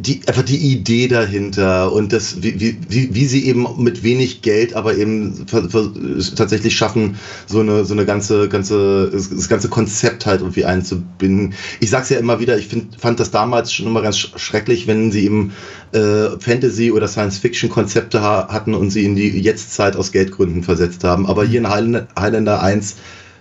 die, 0.02 0.20
einfach 0.26 0.42
die 0.42 0.56
Idee 0.56 1.06
dahinter 1.06 1.92
und 1.92 2.12
das, 2.12 2.42
wie, 2.42 2.58
wie, 2.60 3.14
wie 3.14 3.24
sie 3.26 3.46
eben 3.46 3.66
mit 3.78 4.02
wenig 4.02 4.42
Geld, 4.42 4.74
aber 4.74 4.96
eben 4.96 5.46
tatsächlich 5.46 6.76
schaffen, 6.76 7.16
so 7.46 7.60
eine, 7.60 7.84
so 7.84 7.94
eine 7.94 8.04
ganze, 8.04 8.48
ganze, 8.48 9.10
das 9.12 9.48
ganze 9.48 9.68
Konzept 9.68 10.26
halt 10.26 10.40
irgendwie 10.40 10.64
einzubinden. 10.64 11.54
Ich 11.78 11.90
sag's 11.90 12.08
ja 12.08 12.18
immer 12.18 12.40
wieder, 12.40 12.58
ich 12.58 12.66
find, 12.66 13.00
fand 13.00 13.20
das 13.20 13.30
damals 13.30 13.72
schon 13.72 13.86
immer 13.86 14.02
ganz 14.02 14.18
schrecklich, 14.18 14.88
wenn 14.88 15.12
sie 15.12 15.24
eben 15.24 15.52
äh, 15.92 16.30
Fantasy- 16.40 16.90
oder 16.90 17.06
Science-Fiction-Konzepte 17.06 18.20
ha 18.20 18.48
hatten 18.48 18.74
und 18.74 18.90
sie 18.90 19.04
in 19.04 19.14
die 19.14 19.28
Jetztzeit 19.28 19.94
aus 19.94 20.10
Geldgründen 20.10 20.64
versetzt 20.64 21.04
haben. 21.04 21.26
Aber 21.26 21.44
hier 21.44 21.60
in 21.60 21.68
Highlander, 21.68 22.08
Highlander 22.18 22.60
1 22.60 22.96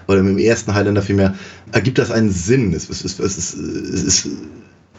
oder 0.07 0.19
im 0.19 0.37
ersten 0.37 0.75
Highlander 0.75 1.01
vielmehr, 1.01 1.33
ergibt 1.71 1.97
das 1.97 2.11
einen 2.11 2.31
Sinn. 2.31 2.73
Es, 2.73 2.87
es, 2.89 3.03
es, 3.03 3.19
es, 3.19 3.37
ist, 3.37 3.53
es 3.55 4.03
ist 4.03 4.29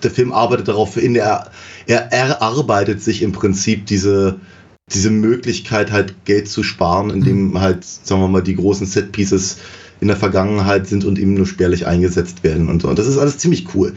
der 0.04 0.10
Film 0.10 0.32
arbeitet 0.32 0.68
darauf 0.68 0.94
hin, 0.94 1.16
er, 1.16 1.50
er 1.86 2.12
erarbeitet 2.12 3.02
sich 3.02 3.22
im 3.22 3.32
Prinzip 3.32 3.86
diese, 3.86 4.40
diese 4.92 5.10
Möglichkeit, 5.10 5.90
halt 5.92 6.24
Geld 6.24 6.48
zu 6.48 6.62
sparen, 6.62 7.10
indem 7.10 7.50
mhm. 7.50 7.60
halt, 7.60 7.84
sagen 7.84 8.20
wir 8.20 8.28
mal, 8.28 8.42
die 8.42 8.56
großen 8.56 8.86
Set-Pieces 8.86 9.58
in 10.00 10.08
der 10.08 10.16
Vergangenheit 10.16 10.86
sind 10.86 11.04
und 11.04 11.18
eben 11.18 11.34
nur 11.34 11.46
spärlich 11.46 11.86
eingesetzt 11.86 12.42
werden 12.42 12.68
und 12.68 12.82
so. 12.82 12.88
Und 12.88 12.98
das 12.98 13.06
ist 13.06 13.18
alles 13.18 13.38
ziemlich 13.38 13.74
cool. 13.74 13.94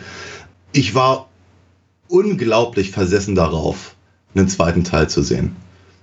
Ich 0.71 0.93
war 0.93 1.29
unglaublich 2.07 2.91
versessen 2.91 3.35
darauf, 3.35 3.95
einen 4.35 4.47
zweiten 4.47 4.83
Teil 4.83 5.09
zu 5.09 5.23
sehen. 5.23 5.55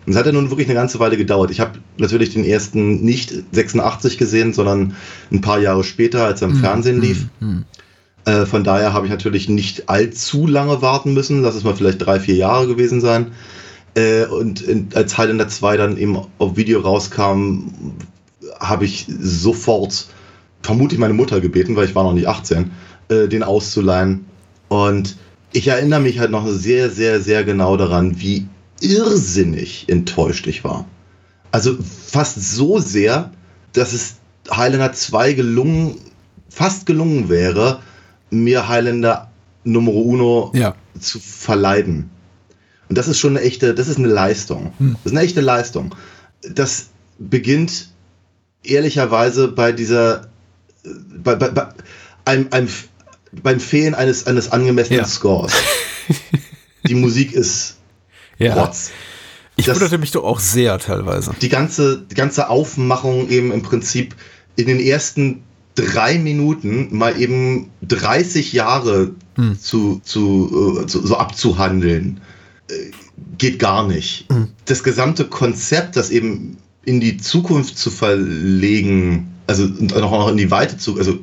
Und 0.05 0.13
es 0.13 0.19
hat 0.19 0.27
ja 0.27 0.33
nun 0.33 0.51
wirklich 0.51 0.67
eine 0.67 0.75
ganze 0.75 0.99
Weile 0.99 1.17
gedauert. 1.17 1.51
Ich 1.51 1.61
habe 1.61 1.79
natürlich 1.97 2.31
den 2.31 2.45
ersten 2.45 3.03
nicht 3.03 3.33
86 3.53 4.19
gesehen, 4.19 4.53
sondern 4.53 4.97
ein 5.31 5.41
paar 5.41 5.61
Jahre 5.61 5.85
später, 5.85 6.25
als 6.25 6.43
er 6.43 6.49
im 6.49 6.57
mhm. 6.57 6.61
Fernsehen 6.61 7.01
lief. 7.01 7.27
Mhm. 7.41 7.65
Äh, 8.25 8.47
von 8.47 8.65
daher 8.65 8.93
habe 8.93 9.07
ich 9.07 9.13
natürlich 9.13 9.49
nicht 9.49 9.89
allzu 9.89 10.47
lange 10.47 10.83
warten 10.83 11.13
müssen. 11.13 11.43
Lass 11.43 11.55
es 11.55 11.65
mal 11.65 11.75
vielleicht 11.75 12.05
drei, 12.05 12.21
vier 12.21 12.37
Jahre 12.37 12.67
gewesen 12.67 13.01
sein. 13.01 13.33
Äh, 13.95 14.25
und 14.27 14.61
in, 14.63 14.89
als 14.95 15.19
Highlander 15.19 15.49
2 15.49 15.77
dann 15.77 15.97
eben 15.97 16.19
auf 16.39 16.57
Video 16.57 16.81
rauskam, 16.81 17.71
habe 18.61 18.85
ich 18.85 19.07
sofort 19.09 20.07
vermutlich 20.63 20.99
meine 21.01 21.15
Mutter 21.15 21.41
gebeten, 21.41 21.75
weil 21.77 21.87
ich 21.87 21.95
war 21.95 22.05
noch 22.05 22.15
nicht 22.15 22.29
18, 22.29 22.71
äh, 23.09 23.29
den 23.29 23.43
auszuleihen. 23.43 24.25
Und 24.69 25.17
ich 25.53 25.69
erinnere 25.69 26.01
mich 26.01 26.19
halt 26.19 26.31
noch 26.31 26.47
sehr, 26.49 26.91
sehr, 26.91 27.21
sehr 27.21 27.45
genau 27.45 27.77
daran, 27.77 28.21
wie 28.21 28.47
irrsinnig 28.81 29.89
enttäuscht 29.89 30.47
ich 30.47 30.65
war. 30.65 30.87
Also 31.51 31.77
fast 31.83 32.41
so 32.41 32.79
sehr, 32.79 33.33
dass 33.73 33.93
es 33.93 34.17
Highlander 34.51 34.93
2 34.93 35.35
gelungen, 35.35 35.97
fast 36.49 36.87
gelungen 36.87 37.29
wäre, 37.29 37.81
mir 38.33 38.69
Highlander 38.69 39.31
Numero 39.65 40.01
Uno 40.01 40.51
ja. 40.55 40.75
zu 40.99 41.21
verleiden. 41.21 42.11
Und 42.89 42.99
das 42.99 43.09
ist 43.09 43.19
schon 43.19 43.37
eine 43.37 43.47
echte, 43.47 43.75
das 43.75 43.89
ist 43.89 43.99
eine 43.99 44.09
Leistung. 44.09 44.73
Hm. 44.79 44.97
Das 45.03 45.13
ist 45.13 45.17
eine 45.17 45.25
echte 45.25 45.41
Leistung. 45.41 45.95
Das 46.51 46.89
beginnt 47.19 47.91
ehrlicherweise 48.65 49.49
bei 49.49 49.73
dieser, 49.73 50.29
bei, 51.23 51.37
bei, 51.37 51.49
bei 51.51 51.69
einem, 52.25 52.49
einem, 52.51 52.69
beim 53.31 53.61
Fehlen 53.61 53.95
eines, 53.95 54.27
eines 54.27 54.51
angemessenen 54.51 55.01
ja. 55.01 55.07
Scores. 55.07 55.53
Die 56.87 56.95
Musik 56.95 57.33
ist 57.33 57.77
ja. 58.39 58.55
Rotz. 58.55 58.91
Ich 59.57 59.67
das, 59.67 59.77
wunderte 59.77 59.99
mich 59.99 60.11
doch 60.11 60.25
auch 60.25 60.41
sehr 60.41 60.79
teilweise. 60.79 61.35
Die 61.41 61.49
ganze, 61.49 61.99
die 61.99 62.15
ganze 62.15 62.49
Aufmachung 62.49 63.29
eben 63.29 63.53
im 63.53 63.63
Prinzip 63.63 64.17
in 64.57 64.67
den 64.67 64.81
ersten 64.81 65.45
drei 65.75 66.19
Minuten 66.19 66.97
mal 66.97 67.21
eben 67.21 67.71
30 67.83 68.53
Jahre 68.53 69.13
hm. 69.37 69.59
zu, 69.59 70.01
zu, 70.05 70.81
uh, 70.81 70.87
zu, 70.87 71.07
so 71.07 71.17
abzuhandeln, 71.17 72.21
äh, 72.69 72.75
geht 73.39 73.59
gar 73.59 73.87
nicht. 73.87 74.27
Hm. 74.31 74.49
Das 74.65 74.83
gesamte 74.83 75.25
Konzept, 75.25 75.97
das 75.97 76.11
eben 76.11 76.59
in 76.85 77.01
die 77.01 77.17
Zukunft 77.17 77.79
zu 77.79 77.91
verlegen, 77.91 79.33
also 79.47 79.65
noch, 79.65 80.11
noch 80.11 80.29
in 80.29 80.37
die 80.37 80.51
Weite 80.51 80.77
zu, 80.77 80.99
also 80.99 81.19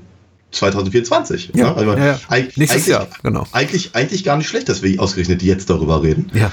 2024. 0.51 1.51
Ja, 1.53 1.69
ne? 1.69 1.75
also 1.75 1.97
ja, 1.97 2.05
ja. 2.05 2.47
Nächstes 2.55 2.87
Jahr, 2.87 3.07
genau. 3.21 3.45
Eigentlich, 3.51 3.95
eigentlich 3.95 4.23
gar 4.23 4.37
nicht 4.37 4.47
schlecht, 4.47 4.69
dass 4.69 4.81
wir 4.81 4.99
ausgerechnet 4.99 5.43
jetzt 5.43 5.69
darüber 5.69 6.01
reden. 6.01 6.31
Ja. 6.33 6.51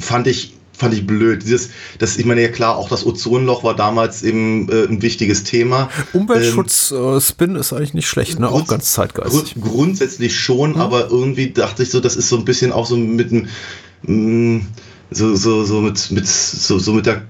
Fand 0.00 0.26
ich 0.26 0.57
fand 0.78 0.94
ich 0.94 1.06
blöd. 1.06 1.42
Dieses, 1.42 1.70
das, 1.98 2.16
ich 2.16 2.24
meine 2.24 2.40
ja 2.40 2.48
klar, 2.48 2.76
auch 2.76 2.88
das 2.88 3.04
Ozonloch 3.04 3.64
war 3.64 3.74
damals 3.74 4.22
eben 4.22 4.68
äh, 4.70 4.84
ein 4.84 5.02
wichtiges 5.02 5.44
Thema. 5.44 5.90
Umweltschutz-Spin 6.12 7.50
ähm, 7.50 7.56
äh, 7.56 7.60
ist 7.60 7.72
eigentlich 7.72 7.94
nicht 7.94 8.08
schlecht, 8.08 8.38
ne? 8.38 8.48
Auch 8.48 8.66
ganz 8.66 8.92
zeitgeistig. 8.92 9.54
Grund, 9.54 9.64
grundsätzlich 9.64 10.38
schon, 10.38 10.72
mhm. 10.72 10.80
aber 10.80 11.10
irgendwie 11.10 11.50
dachte 11.50 11.82
ich 11.82 11.90
so, 11.90 12.00
das 12.00 12.16
ist 12.16 12.28
so 12.28 12.36
ein 12.36 12.44
bisschen 12.44 12.72
auch 12.72 12.86
so 12.86 12.96
mit 12.96 13.32
einem 13.32 13.48
mm, 14.02 14.66
so, 15.10 15.34
so, 15.34 15.64
so 15.64 15.80
mit, 15.80 16.10
mit, 16.10 16.26
so, 16.26 16.78
so 16.78 16.92
mit 16.92 17.06
der 17.06 17.22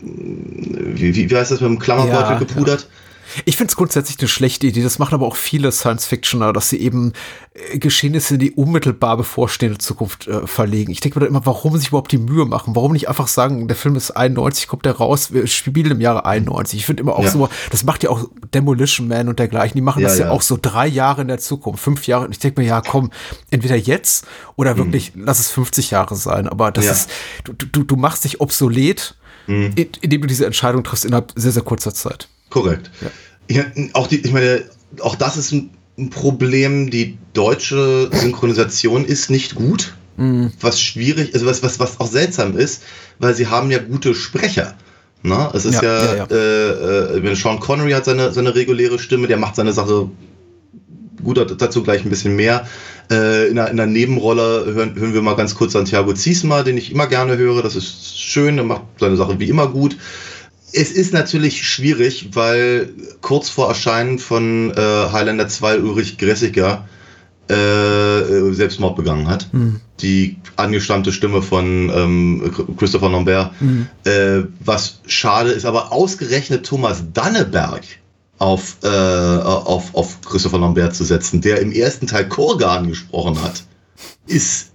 wie, 0.00 1.30
wie 1.30 1.36
heißt 1.36 1.50
das 1.50 1.60
mit 1.60 1.70
dem 1.70 1.78
Klammerbeutel 1.78 2.32
ja, 2.32 2.38
gepudert? 2.38 2.80
Ja. 2.82 3.03
Ich 3.44 3.56
finde 3.56 3.70
es 3.70 3.76
grundsätzlich 3.76 4.18
eine 4.18 4.28
schlechte 4.28 4.66
Idee. 4.66 4.82
Das 4.82 4.98
machen 4.98 5.14
aber 5.14 5.26
auch 5.26 5.36
viele 5.36 5.72
Science-Fictioner, 5.72 6.52
dass 6.52 6.70
sie 6.70 6.80
eben 6.80 7.12
äh, 7.54 7.78
Geschehnisse 7.78 8.34
in 8.34 8.40
die 8.40 8.52
unmittelbar 8.52 9.16
bevorstehende 9.16 9.78
Zukunft 9.78 10.26
äh, 10.26 10.46
verlegen. 10.46 10.92
Ich 10.92 11.00
denke 11.00 11.18
mir 11.18 11.24
da 11.24 11.28
immer, 11.28 11.44
warum 11.46 11.76
sich 11.76 11.88
überhaupt 11.88 12.12
die 12.12 12.18
Mühe 12.18 12.44
machen? 12.44 12.74
Warum 12.76 12.92
nicht 12.92 13.08
einfach 13.08 13.28
sagen, 13.28 13.68
der 13.68 13.76
Film 13.76 13.96
ist 13.96 14.12
91, 14.12 14.68
kommt 14.68 14.84
der 14.84 14.96
raus, 14.96 15.32
wir 15.32 15.46
spielen 15.46 15.92
im 15.92 16.00
Jahre 16.00 16.24
91. 16.26 16.78
Ich 16.78 16.86
finde 16.86 17.02
immer 17.02 17.16
auch 17.16 17.24
ja. 17.24 17.30
so, 17.30 17.48
das 17.70 17.84
macht 17.84 18.02
ja 18.02 18.10
auch 18.10 18.28
Demolition 18.52 19.08
Man 19.08 19.28
und 19.28 19.38
dergleichen. 19.38 19.74
Die 19.74 19.82
machen 19.82 20.02
ja, 20.02 20.08
das 20.08 20.18
ja, 20.18 20.26
ja, 20.26 20.30
auch 20.30 20.42
so 20.42 20.58
drei 20.60 20.86
Jahre 20.86 21.22
in 21.22 21.28
der 21.28 21.38
Zukunft, 21.38 21.82
fünf 21.82 22.06
Jahre. 22.06 22.26
Und 22.26 22.32
ich 22.32 22.38
denke 22.38 22.60
mir, 22.60 22.66
ja, 22.66 22.80
komm, 22.80 23.10
entweder 23.50 23.76
jetzt 23.76 24.26
oder 24.56 24.74
mhm. 24.74 24.78
wirklich, 24.78 25.14
mhm. 25.14 25.24
lass 25.24 25.40
es 25.40 25.50
50 25.50 25.90
Jahre 25.90 26.16
sein. 26.16 26.48
Aber 26.48 26.70
das 26.70 26.86
ist, 26.86 27.10
du, 27.44 27.52
du, 27.52 27.82
du 27.82 27.96
machst 27.96 28.24
dich 28.24 28.40
obsolet, 28.40 29.16
mhm. 29.46 29.74
indem 30.00 30.22
du 30.22 30.26
diese 30.26 30.46
Entscheidung 30.46 30.84
triffst 30.84 31.04
innerhalb 31.04 31.32
sehr, 31.36 31.52
sehr 31.52 31.62
kurzer 31.62 31.94
Zeit. 31.94 32.28
Korrekt. 32.54 32.88
Ja. 33.50 33.64
ja. 33.74 33.88
auch 33.94 34.06
die, 34.06 34.20
ich 34.20 34.32
meine, 34.32 34.62
auch 35.00 35.16
das 35.16 35.36
ist 35.36 35.52
ein, 35.52 35.70
Problem. 36.10 36.90
Die 36.90 37.18
deutsche 37.34 38.10
Synchronisation 38.12 39.04
ist 39.04 39.30
nicht 39.30 39.54
gut. 39.54 39.94
Mhm. 40.16 40.52
Was 40.60 40.80
schwierig, 40.80 41.34
also 41.34 41.46
was, 41.46 41.62
was, 41.62 41.78
was 41.78 42.00
auch 42.00 42.08
seltsam 42.08 42.56
ist, 42.56 42.82
weil 43.18 43.34
sie 43.34 43.46
haben 43.46 43.70
ja 43.70 43.78
gute 43.78 44.14
Sprecher. 44.14 44.74
Na, 45.22 45.50
es 45.54 45.64
ist 45.64 45.82
ja, 45.82 46.04
ja, 46.04 46.16
ja. 46.16 46.26
Äh, 46.30 47.18
äh, 47.18 47.34
Sean 47.36 47.58
Connery 47.60 47.92
hat 47.92 48.04
seine, 48.04 48.32
seine 48.32 48.54
reguläre 48.54 48.98
Stimme, 48.98 49.26
der 49.26 49.36
macht 49.36 49.56
seine 49.56 49.72
Sache 49.72 50.10
gut, 51.22 51.38
dazu 51.58 51.82
gleich 51.82 52.04
ein 52.04 52.10
bisschen 52.10 52.36
mehr. 52.36 52.66
Äh, 53.10 53.48
in, 53.48 53.56
der, 53.56 53.70
in 53.70 53.76
der 53.76 53.86
Nebenrolle 53.86 54.66
hören, 54.66 54.94
hören 54.96 55.14
wir 55.14 55.22
mal 55.22 55.36
ganz 55.36 55.54
kurz 55.54 55.72
Santiago 55.72 56.12
Ziesma, 56.12 56.62
den 56.62 56.76
ich 56.76 56.92
immer 56.92 57.06
gerne 57.06 57.36
höre. 57.36 57.62
Das 57.62 57.76
ist 57.76 58.20
schön, 58.20 58.58
er 58.58 58.64
macht 58.64 58.82
seine 58.98 59.16
Sache 59.16 59.38
wie 59.38 59.48
immer 59.48 59.68
gut. 59.68 59.96
Es 60.76 60.90
ist 60.90 61.12
natürlich 61.12 61.66
schwierig, 61.66 62.30
weil 62.32 62.90
kurz 63.20 63.48
vor 63.48 63.68
Erscheinen 63.68 64.18
von 64.18 64.72
äh, 64.72 64.80
Highlander 64.80 65.46
2 65.46 65.78
Ulrich 65.80 66.18
Gressiger 66.18 66.88
äh, 67.48 68.52
Selbstmord 68.52 68.96
begangen 68.96 69.28
hat. 69.28 69.52
Mhm. 69.52 69.80
Die 70.00 70.36
angestammte 70.56 71.12
Stimme 71.12 71.42
von 71.42 71.90
ähm, 71.94 72.76
Christopher 72.76 73.08
Lambert. 73.08 73.52
Mhm. 73.60 73.86
Äh, 74.04 74.44
was 74.64 75.00
schade 75.06 75.50
ist, 75.50 75.64
aber 75.64 75.92
ausgerechnet 75.92 76.66
Thomas 76.66 77.04
Danneberg 77.12 77.84
auf, 78.38 78.78
äh, 78.82 78.88
auf, 78.88 79.94
auf 79.94 80.20
Christopher 80.22 80.58
Lambert 80.58 80.96
zu 80.96 81.04
setzen, 81.04 81.40
der 81.40 81.60
im 81.60 81.70
ersten 81.70 82.08
Teil 82.08 82.28
Korgan 82.28 82.88
gesprochen 82.88 83.40
hat, 83.42 83.62
ist 84.26 84.72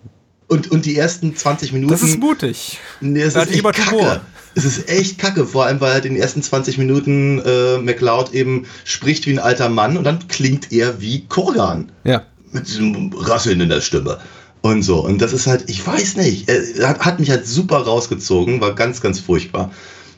Und, 0.47 0.71
und 0.71 0.85
die 0.85 0.95
ersten 0.97 1.35
20 1.35 1.73
Minuten. 1.73 1.91
Das 1.91 2.01
ist 2.01 2.19
mutig. 2.19 2.79
Nee, 3.01 3.21
es 3.21 3.33
Da 3.33 3.41
ist 3.41 3.49
hat 3.49 3.55
jemand. 3.55 3.91
Humor. 3.91 4.21
Es 4.55 4.65
ist 4.65 4.89
echt 4.89 5.19
kacke, 5.19 5.45
vor 5.45 5.65
allem 5.65 5.79
weil 5.79 5.93
halt 5.93 6.05
in 6.05 6.13
den 6.13 6.21
ersten 6.21 6.41
20 6.41 6.77
Minuten 6.77 7.39
äh, 7.39 7.77
McLeod 7.77 8.33
eben 8.33 8.65
spricht 8.83 9.27
wie 9.27 9.31
ein 9.31 9.39
alter 9.39 9.69
Mann 9.69 9.97
und 9.97 10.03
dann 10.03 10.27
klingt 10.27 10.71
er 10.71 11.01
wie 11.01 11.25
Kurgan. 11.25 11.91
Ja. 12.03 12.23
Mit 12.51 12.67
diesem 12.67 13.13
Rasseln 13.13 13.61
in 13.61 13.69
der 13.69 13.81
Stimme. 13.81 14.19
Und 14.61 14.81
so. 14.81 15.05
Und 15.05 15.21
das 15.21 15.33
ist 15.33 15.47
halt, 15.47 15.69
ich 15.69 15.85
weiß 15.85 16.17
nicht, 16.17 16.49
er 16.49 16.89
hat, 16.89 16.99
hat 16.99 17.19
mich 17.19 17.29
halt 17.29 17.45
super 17.47 17.77
rausgezogen, 17.77 18.59
war 18.59 18.75
ganz, 18.75 19.01
ganz 19.01 19.19
furchtbar. 19.19 19.71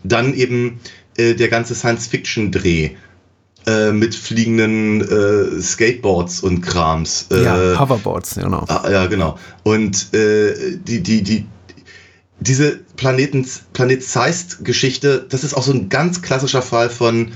Dann 0.03 0.33
eben 0.33 0.79
äh, 1.17 1.35
der 1.35 1.49
ganze 1.49 1.75
Science-Fiction-Dreh 1.75 2.91
äh, 3.67 3.91
mit 3.91 4.15
fliegenden 4.15 5.01
äh, 5.01 5.61
Skateboards 5.61 6.41
und 6.41 6.61
Krams. 6.61 7.27
Äh, 7.31 7.43
ja, 7.43 7.79
Hoverboards, 7.79 8.35
genau. 8.35 8.65
Ah, 8.67 8.89
ja, 8.89 9.05
genau. 9.05 9.37
Und 9.63 10.11
äh, 10.15 10.77
die, 10.77 11.01
die, 11.01 11.21
die, 11.21 11.45
diese 12.41 12.79
Planeten, 12.97 13.47
Planet 13.71 14.03
Zeist-Geschichte, 14.03 15.25
das 15.29 15.43
ist 15.43 15.53
auch 15.53 15.63
so 15.63 15.71
ein 15.71 15.89
ganz 15.89 16.21
klassischer 16.21 16.63
Fall 16.63 16.89
von, 16.89 17.31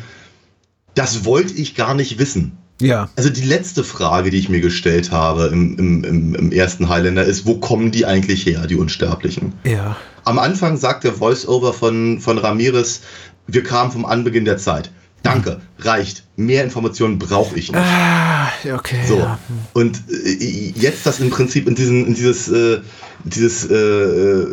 das 0.95 1.25
wollte 1.25 1.53
ich 1.53 1.75
gar 1.75 1.93
nicht 1.93 2.17
wissen. 2.17 2.57
Ja. 2.81 3.09
Also 3.15 3.29
die 3.29 3.43
letzte 3.43 3.83
Frage, 3.83 4.31
die 4.31 4.39
ich 4.39 4.49
mir 4.49 4.59
gestellt 4.59 5.11
habe 5.11 5.47
im, 5.53 5.77
im, 5.77 6.03
im, 6.03 6.35
im 6.35 6.51
ersten 6.51 6.89
Highlander 6.89 7.23
ist, 7.23 7.45
wo 7.45 7.55
kommen 7.55 7.91
die 7.91 8.05
eigentlich 8.05 8.45
her, 8.45 8.67
die 8.67 8.75
Unsterblichen? 8.75 9.53
Ja. 9.63 9.95
Am 10.25 10.39
Anfang 10.39 10.75
sagt 10.75 11.03
der 11.03 11.13
Voice-Over 11.13 11.73
von, 11.73 12.19
von 12.19 12.37
Ramirez, 12.37 13.01
wir 13.47 13.63
kamen 13.63 13.91
vom 13.91 14.05
Anbeginn 14.05 14.43
der 14.43 14.57
Zeit. 14.57 14.89
Danke, 15.25 15.61
reicht. 15.79 16.23
Mehr 16.37 16.63
Informationen 16.63 17.17
brauche 17.19 17.57
ich 17.57 17.71
nicht. 17.71 17.81
Ah, 17.81 18.49
okay. 18.73 18.99
So. 19.07 19.17
Ja. 19.19 19.39
Und 19.73 20.01
äh, 20.09 20.73
jetzt 20.75 21.05
das 21.05 21.19
im 21.19 21.29
Prinzip 21.29 21.67
in 21.67 21.75
diesen, 21.75 22.07
in 22.07 22.13
dieses, 22.15 22.47
äh, 22.47 22.79
dieses, 23.23 23.65
äh, 23.65 24.45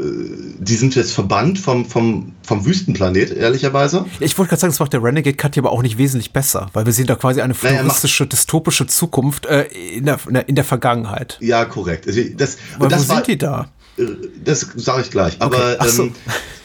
die 0.59 0.75
sind 0.77 0.95
jetzt 0.95 1.13
verbannt 1.13 1.59
vom, 1.59 1.85
vom, 1.85 2.33
vom 2.43 2.65
Wüstenplanet, 2.65 3.31
ehrlicherweise. 3.33 4.07
Ich 4.21 4.37
wollte 4.39 4.51
gerade 4.51 4.61
sagen, 4.61 4.73
das 4.73 4.81
macht 4.81 4.93
der 4.93 5.03
Renegade 5.03 5.37
Cut 5.37 5.55
hier 5.55 5.63
aber 5.63 5.73
auch 5.73 5.83
nicht 5.83 5.99
wesentlich 5.99 6.33
besser, 6.33 6.69
weil 6.73 6.87
wir 6.87 6.93
sehen 6.93 7.07
da 7.07 7.15
quasi 7.17 7.41
eine 7.43 7.55
Naja, 7.55 7.79
futuristische, 7.79 8.27
dystopische 8.27 8.87
Zukunft 8.87 9.47
äh, 9.47 9.65
in, 9.65 10.07
der, 10.07 10.19
in 10.47 10.55
der- 10.55 10.65
Vergangenheit. 10.65 11.37
Ja, 11.41 11.65
korrekt. 11.65 12.07
Also 12.07 12.21
Das, 12.37 12.57
Weil 12.79 12.89
das 12.89 13.09
wo 13.09 13.15
sind 13.15 13.27
die 13.27 13.37
da? 13.37 13.69
äh, 13.99 14.05
Das 14.45 14.67
sage 14.77 15.03
ich 15.03 15.11
gleich. 15.11 15.37
Aber 15.41 15.77
Okay, 15.81 15.89
so. 15.89 16.03
ähm, 16.05 16.13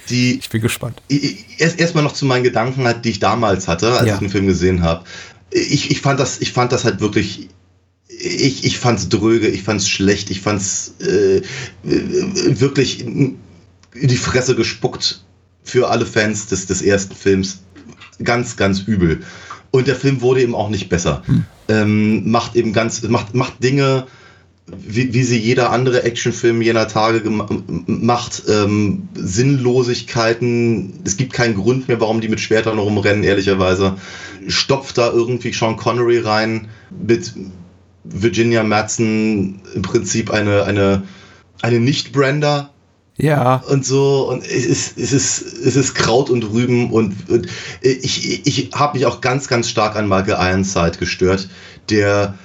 die, 0.10 0.40
Ich 0.40 0.50
bin 0.50 0.62
gespannt. 0.62 1.02
erst 1.58 1.80
erstmal 1.80 2.04
noch 2.04 2.14
zu 2.14 2.26
meinen 2.26 2.44
Gedanken, 2.44 2.84
halt, 2.86 3.06
die 3.06 3.10
ich 3.12 3.20
damals 3.20 3.68
hatte, 3.68 3.92
als 3.98 4.08
Ja. 4.08 4.14
ich 4.16 4.20
den 4.20 4.30
Film 4.30 4.48
gesehen 4.48 4.84
habe. 4.84 5.06
Ich, 5.52 5.92
ich 5.92 6.02
fand 6.02 6.20
das, 6.20 6.42
ich 6.42 6.52
fand 6.54 6.72
das 6.72 6.84
halt 6.84 7.00
wirklich. 7.00 7.50
Ich, 8.20 8.64
ich 8.66 8.80
fand's 8.80 9.10
dröge, 9.10 9.48
ich 9.48 9.62
fand's 9.64 9.88
schlecht, 9.88 10.32
ich 10.32 10.42
fand's 10.42 10.94
äh, 11.02 11.38
äh, 11.38 11.42
wirklich 11.84 13.02
in 13.06 13.38
die 13.94 14.18
Fresse 14.18 14.56
gespuckt 14.56 15.24
für 15.64 15.90
alle 15.90 16.06
Fans 16.06 16.48
des, 16.48 16.66
des 16.66 16.82
ersten 16.82 17.16
Films. 17.16 17.60
Ganz, 18.24 18.56
ganz 18.58 18.80
übel. 18.80 19.22
Und 19.72 19.88
der 19.88 19.96
Film 19.96 20.22
wurde 20.22 20.42
eben 20.42 20.56
auch 20.56 20.70
nicht 20.70 20.90
besser. 20.90 21.24
Ähm, 21.68 22.30
macht 22.32 22.56
eben 22.56 22.74
ganz, 22.74 23.04
macht, 23.04 23.36
macht 23.36 23.62
Dinge, 23.64 24.08
wie, 24.76 25.14
wie 25.14 25.24
sie 25.24 25.38
jeder 25.40 25.72
andere 25.72 26.04
Actionfilm 26.04 26.62
jener 26.62 26.88
Tage 26.88 27.30
macht, 27.30 28.44
ähm, 28.50 29.08
Sinnlosigkeiten. 29.16 31.00
Es 31.06 31.16
gibt 31.16 31.34
keinen 31.34 31.56
Grund 31.56 31.88
mehr, 31.88 32.02
warum 32.02 32.20
die 32.20 32.28
mit 32.28 32.42
Schwertern 32.42 32.78
rumrennen, 32.78 33.24
ehrlicherweise. 33.24 33.96
Stopft 34.48 34.98
da 34.98 35.12
irgendwie 35.12 35.54
Sean 35.54 35.78
Connery 35.78 36.20
rein 36.20 36.68
mit 36.90 37.34
Virginia 38.04 38.64
Madsen 38.64 39.62
im 39.74 39.82
Prinzip 39.82 40.32
eine, 40.32 40.64
eine, 40.64 41.04
eine 41.62 41.80
Nicht-Brander 41.80 42.70
Ja. 43.18 43.64
und 43.70 43.86
so 43.86 44.30
und 44.30 44.44
es 44.46 44.66
ist, 44.66 44.98
es 44.98 45.12
ist, 45.14 45.42
es 45.42 45.76
ist 45.76 45.96
Kraut 45.96 46.30
und 46.30 46.44
Rüben 46.44 46.92
und, 46.92 47.30
und 47.30 47.48
ich, 47.82 48.46
ich 48.46 48.70
habe 48.74 48.98
mich 48.98 49.06
auch 49.06 49.22
ganz, 49.22 49.48
ganz 49.48 49.70
stark 49.70 49.96
an 49.96 50.08
Michael 50.08 50.38
Ironside 50.40 50.98
gestört, 51.00 51.50
der, 51.90 52.36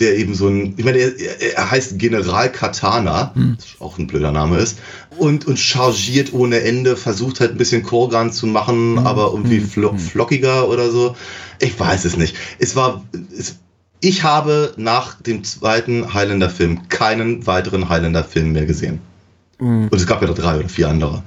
der 0.00 0.16
eben 0.16 0.34
so 0.34 0.48
ein, 0.48 0.74
ich 0.76 0.84
meine, 0.84 0.98
er, 0.98 1.56
er 1.56 1.70
heißt 1.70 1.98
General 1.98 2.50
Katana, 2.50 3.32
was 3.34 3.80
auch 3.80 3.98
ein 3.98 4.06
blöder 4.06 4.32
Name 4.32 4.58
ist, 4.58 4.78
und, 5.18 5.46
und 5.46 5.58
chargiert 5.58 6.32
ohne 6.32 6.60
Ende, 6.60 6.96
versucht 6.96 7.40
halt 7.40 7.52
ein 7.52 7.58
bisschen 7.58 7.82
Korgan 7.82 8.32
zu 8.32 8.46
machen, 8.46 8.98
aber 8.98 9.30
irgendwie 9.32 9.60
flo 9.60 9.96
flockiger 9.96 10.68
oder 10.68 10.90
so. 10.90 11.16
Ich 11.60 11.78
weiß 11.78 12.04
es 12.04 12.16
nicht. 12.16 12.36
Es 12.58 12.76
war, 12.76 13.04
es, 13.36 13.56
ich 14.00 14.22
habe 14.22 14.74
nach 14.76 15.20
dem 15.20 15.42
zweiten 15.42 16.14
Highlander-Film 16.14 16.88
keinen 16.88 17.46
weiteren 17.46 17.88
Highlander-Film 17.88 18.52
mehr 18.52 18.66
gesehen. 18.66 19.00
Und 19.58 19.94
es 19.94 20.06
gab 20.06 20.22
ja 20.22 20.28
noch 20.28 20.36
drei 20.36 20.58
oder 20.58 20.68
vier 20.68 20.88
andere. 20.88 21.24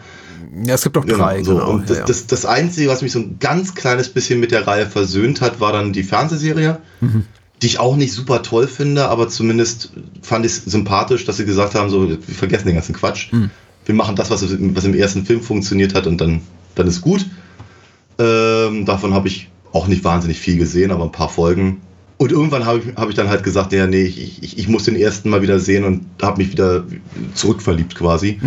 Ja, 0.65 0.76
es 0.76 0.84
gibt 0.84 0.95
noch 0.95 1.05
drei, 1.05 1.43
so. 1.43 1.55
genau. 1.55 1.69
Und 1.69 1.89
ja, 1.89 1.95
das, 1.97 2.05
das, 2.05 2.28
das 2.28 2.45
Einzige, 2.45 2.89
was 2.89 3.01
mich 3.01 3.11
so 3.11 3.19
ein 3.19 3.38
ganz 3.39 3.76
kleines 3.76 4.09
bisschen 4.09 4.39
mit 4.39 4.51
der 4.51 4.67
Reihe 4.67 4.86
versöhnt 4.86 5.41
hat, 5.41 5.59
war 5.59 5.74
dann 5.74 5.91
die 5.93 6.03
Fernsehserie, 6.03 6.80
Mhm. 7.01 7.26
Die 7.62 7.68
ich 7.68 7.80
auch 7.80 7.95
nicht 7.95 8.14
super 8.14 8.41
toll 8.41 8.68
finde, 8.68 9.09
aber 9.09 9.30
zumindest 9.30 9.91
fand 10.22 10.45
ich 10.45 10.53
es 10.53 10.66
sympathisch, 10.66 11.26
dass 11.26 11.38
sie 11.38 11.45
gesagt 11.45 11.76
haben, 11.76 11.89
so, 11.89 12.09
wir 12.09 12.20
vergessen 12.20 12.68
den 12.68 12.76
ganzen 12.76 12.95
Quatsch. 12.95 13.32
Mhm. 13.32 13.51
Wir 13.86 13.95
machen 13.95 14.16
das, 14.16 14.30
was, 14.30 14.43
was 14.43 14.84
im 14.84 14.93
ersten 14.95 15.26
Film 15.26 15.41
funktioniert 15.41 15.93
hat 15.93 16.07
und 16.07 16.20
dann, 16.20 16.41
dann 16.76 16.88
ist 16.88 17.01
gut. 17.01 17.26
Ähm, 18.18 18.86
davon 18.86 19.14
habe 19.14 19.28
ich 19.28 19.49
auch 19.74 19.88
nicht 19.88 20.03
wahnsinnig 20.03 20.39
viel 20.39 20.57
gesehen, 20.57 20.91
aber 20.91 21.05
ein 21.05 21.12
paar 21.12 21.30
Folgen. 21.30 21.82
Und 22.18 22.32
irgendwann 22.32 22.66
habe 22.66 22.80
ich, 22.80 22.95
hab 22.95 23.09
ich 23.09 23.16
dann 23.16 23.30
halt 23.30 23.43
gesagt, 23.43 23.74
ja, 23.74 23.88
nee, 23.88 24.03
ich, 24.03 24.43
ich, 24.43 24.57
ich 24.57 24.68
muss 24.68 24.84
den 24.84 24.95
ersten 24.95 25.30
mal 25.30 25.41
wieder 25.41 25.59
sehen 25.59 25.84
und 25.84 26.05
habe 26.22 26.41
mich 26.41 26.51
wieder 26.51 26.84
zurückverliebt 27.34 27.95
quasi. 27.95 28.39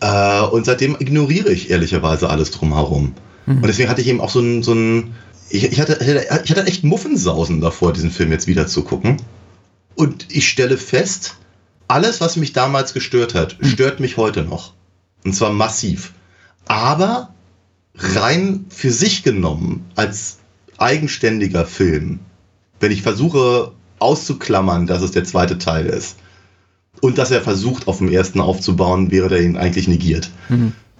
Äh, 0.00 0.42
und 0.42 0.66
seitdem 0.66 0.96
ignoriere 0.98 1.50
ich 1.52 1.70
ehrlicherweise 1.70 2.28
alles 2.28 2.50
drumherum. 2.50 3.14
Und 3.46 3.66
deswegen 3.66 3.88
hatte 3.88 4.00
ich 4.00 4.08
eben 4.08 4.20
auch 4.20 4.30
so 4.30 4.40
ein, 4.40 4.62
so 4.62 4.72
ein 4.72 5.14
ich, 5.52 5.64
ich, 5.64 5.80
hatte, 5.80 5.98
ich 6.44 6.50
hatte 6.50 6.66
echt 6.66 6.82
Muffensausen 6.82 7.60
davor, 7.60 7.92
diesen 7.92 8.10
Film 8.10 8.32
jetzt 8.32 8.46
wieder 8.46 8.66
zu 8.66 8.82
gucken. 8.82 9.18
Und 9.94 10.26
ich 10.30 10.48
stelle 10.48 10.78
fest, 10.78 11.36
alles, 11.88 12.22
was 12.22 12.36
mich 12.36 12.54
damals 12.54 12.94
gestört 12.94 13.34
hat, 13.34 13.58
stört 13.60 14.00
mich 14.00 14.16
heute 14.16 14.42
noch. 14.44 14.72
Und 15.24 15.34
zwar 15.34 15.52
massiv. 15.52 16.14
Aber 16.66 17.34
rein 17.94 18.64
für 18.70 18.90
sich 18.90 19.22
genommen, 19.22 19.84
als 19.94 20.38
eigenständiger 20.78 21.66
Film, 21.66 22.20
wenn 22.80 22.90
ich 22.90 23.02
versuche 23.02 23.72
auszuklammern, 23.98 24.86
dass 24.86 25.02
es 25.02 25.10
der 25.10 25.24
zweite 25.24 25.58
Teil 25.58 25.86
ist 25.86 26.16
und 27.02 27.18
dass 27.18 27.30
er 27.30 27.42
versucht, 27.42 27.88
auf 27.88 27.98
dem 27.98 28.10
ersten 28.10 28.40
aufzubauen, 28.40 29.10
während 29.10 29.32
er 29.32 29.42
ihn 29.42 29.56
eigentlich 29.58 29.86
negiert, 29.86 30.30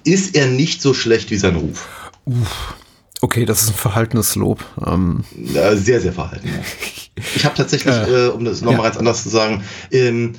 ist 0.05 0.37
er 0.37 0.47
nicht 0.47 0.83
so 0.83 0.93
schlecht 0.93 1.31
wie 1.31 1.39
sein 1.39 1.57
Ruf. 1.57 1.89
Okay, 3.23 3.45
das 3.45 3.63
ist 3.63 3.69
ein 3.71 3.75
verhaltenes 3.75 4.35
Lob. 4.35 4.65
Ähm, 4.85 5.23
Äh, 5.55 5.77
sehr, 5.77 6.01
sehr 6.01 6.13
verhalten. 6.13 6.49
Ich 7.37 7.45
habe 7.45 7.55
tatsächlich, 7.55 7.95
Äh, 7.95 8.29
um 8.29 8.45
das 8.45 8.63
nochmal 8.63 8.79
ja. 8.79 8.85
ganz 8.85 8.97
anders 8.97 9.23
zu 9.23 9.29
sagen, 9.29 9.63
ähm, 9.93 10.33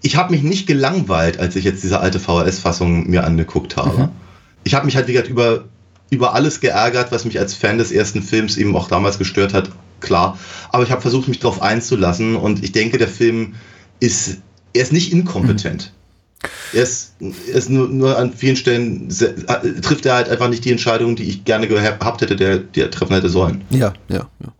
ich 0.00 0.16
habe 0.16 0.32
mich 0.32 0.42
nicht 0.42 0.66
gelangweilt, 0.66 1.38
als 1.38 1.54
ich 1.56 1.64
jetzt 1.64 1.82
diese 1.82 2.00
alte 2.00 2.18
VHS-Fassung 2.18 3.10
mir 3.10 3.24
angeguckt 3.24 3.76
habe. 3.76 3.98
Mhm. 4.04 4.08
Ich 4.64 4.74
habe 4.74 4.86
mich 4.86 4.96
halt, 4.96 5.06
wie 5.08 5.12
gesagt, 5.12 5.28
über, 5.28 5.64
über 6.08 6.32
alles 6.34 6.60
geärgert, 6.60 7.12
was 7.12 7.24
mich 7.26 7.38
als 7.38 7.52
Fan 7.54 7.76
des 7.78 7.92
ersten 7.92 8.22
Films 8.22 8.56
eben 8.56 8.74
auch 8.74 8.88
damals 8.88 9.18
gestört 9.18 9.52
hat, 9.52 9.70
klar. 10.00 10.38
Aber 10.70 10.82
ich 10.84 10.90
habe 10.90 11.02
versucht, 11.02 11.28
mich 11.28 11.40
darauf 11.40 11.60
einzulassen 11.60 12.36
und 12.36 12.64
ich 12.64 12.72
denke, 12.72 12.96
der 12.96 13.08
Film 13.08 13.54
ist, 13.98 14.38
er 14.72 14.82
ist 14.82 14.92
nicht 14.92 15.12
inkompetent. 15.12 15.92
Er 16.72 16.82
ist, 16.84 17.12
er 17.20 17.54
ist 17.54 17.68
nur, 17.68 17.88
nur 17.88 18.16
an 18.18 18.32
vielen 18.32 18.56
Stellen, 18.56 19.10
se- 19.10 19.34
äh, 19.48 19.80
trifft 19.80 20.06
er 20.06 20.14
halt 20.14 20.28
einfach 20.28 20.48
nicht 20.48 20.64
die 20.64 20.70
Entscheidung, 20.70 21.16
die 21.16 21.24
ich 21.24 21.44
gerne 21.44 21.68
gehabt 21.68 22.20
hätte, 22.22 22.36
der, 22.36 22.58
die 22.58 22.80
er 22.80 22.90
treffen 22.90 23.14
hätte 23.14 23.28
sollen. 23.28 23.62
ja, 23.70 23.92
ja, 24.08 24.28
ja. 24.40 24.52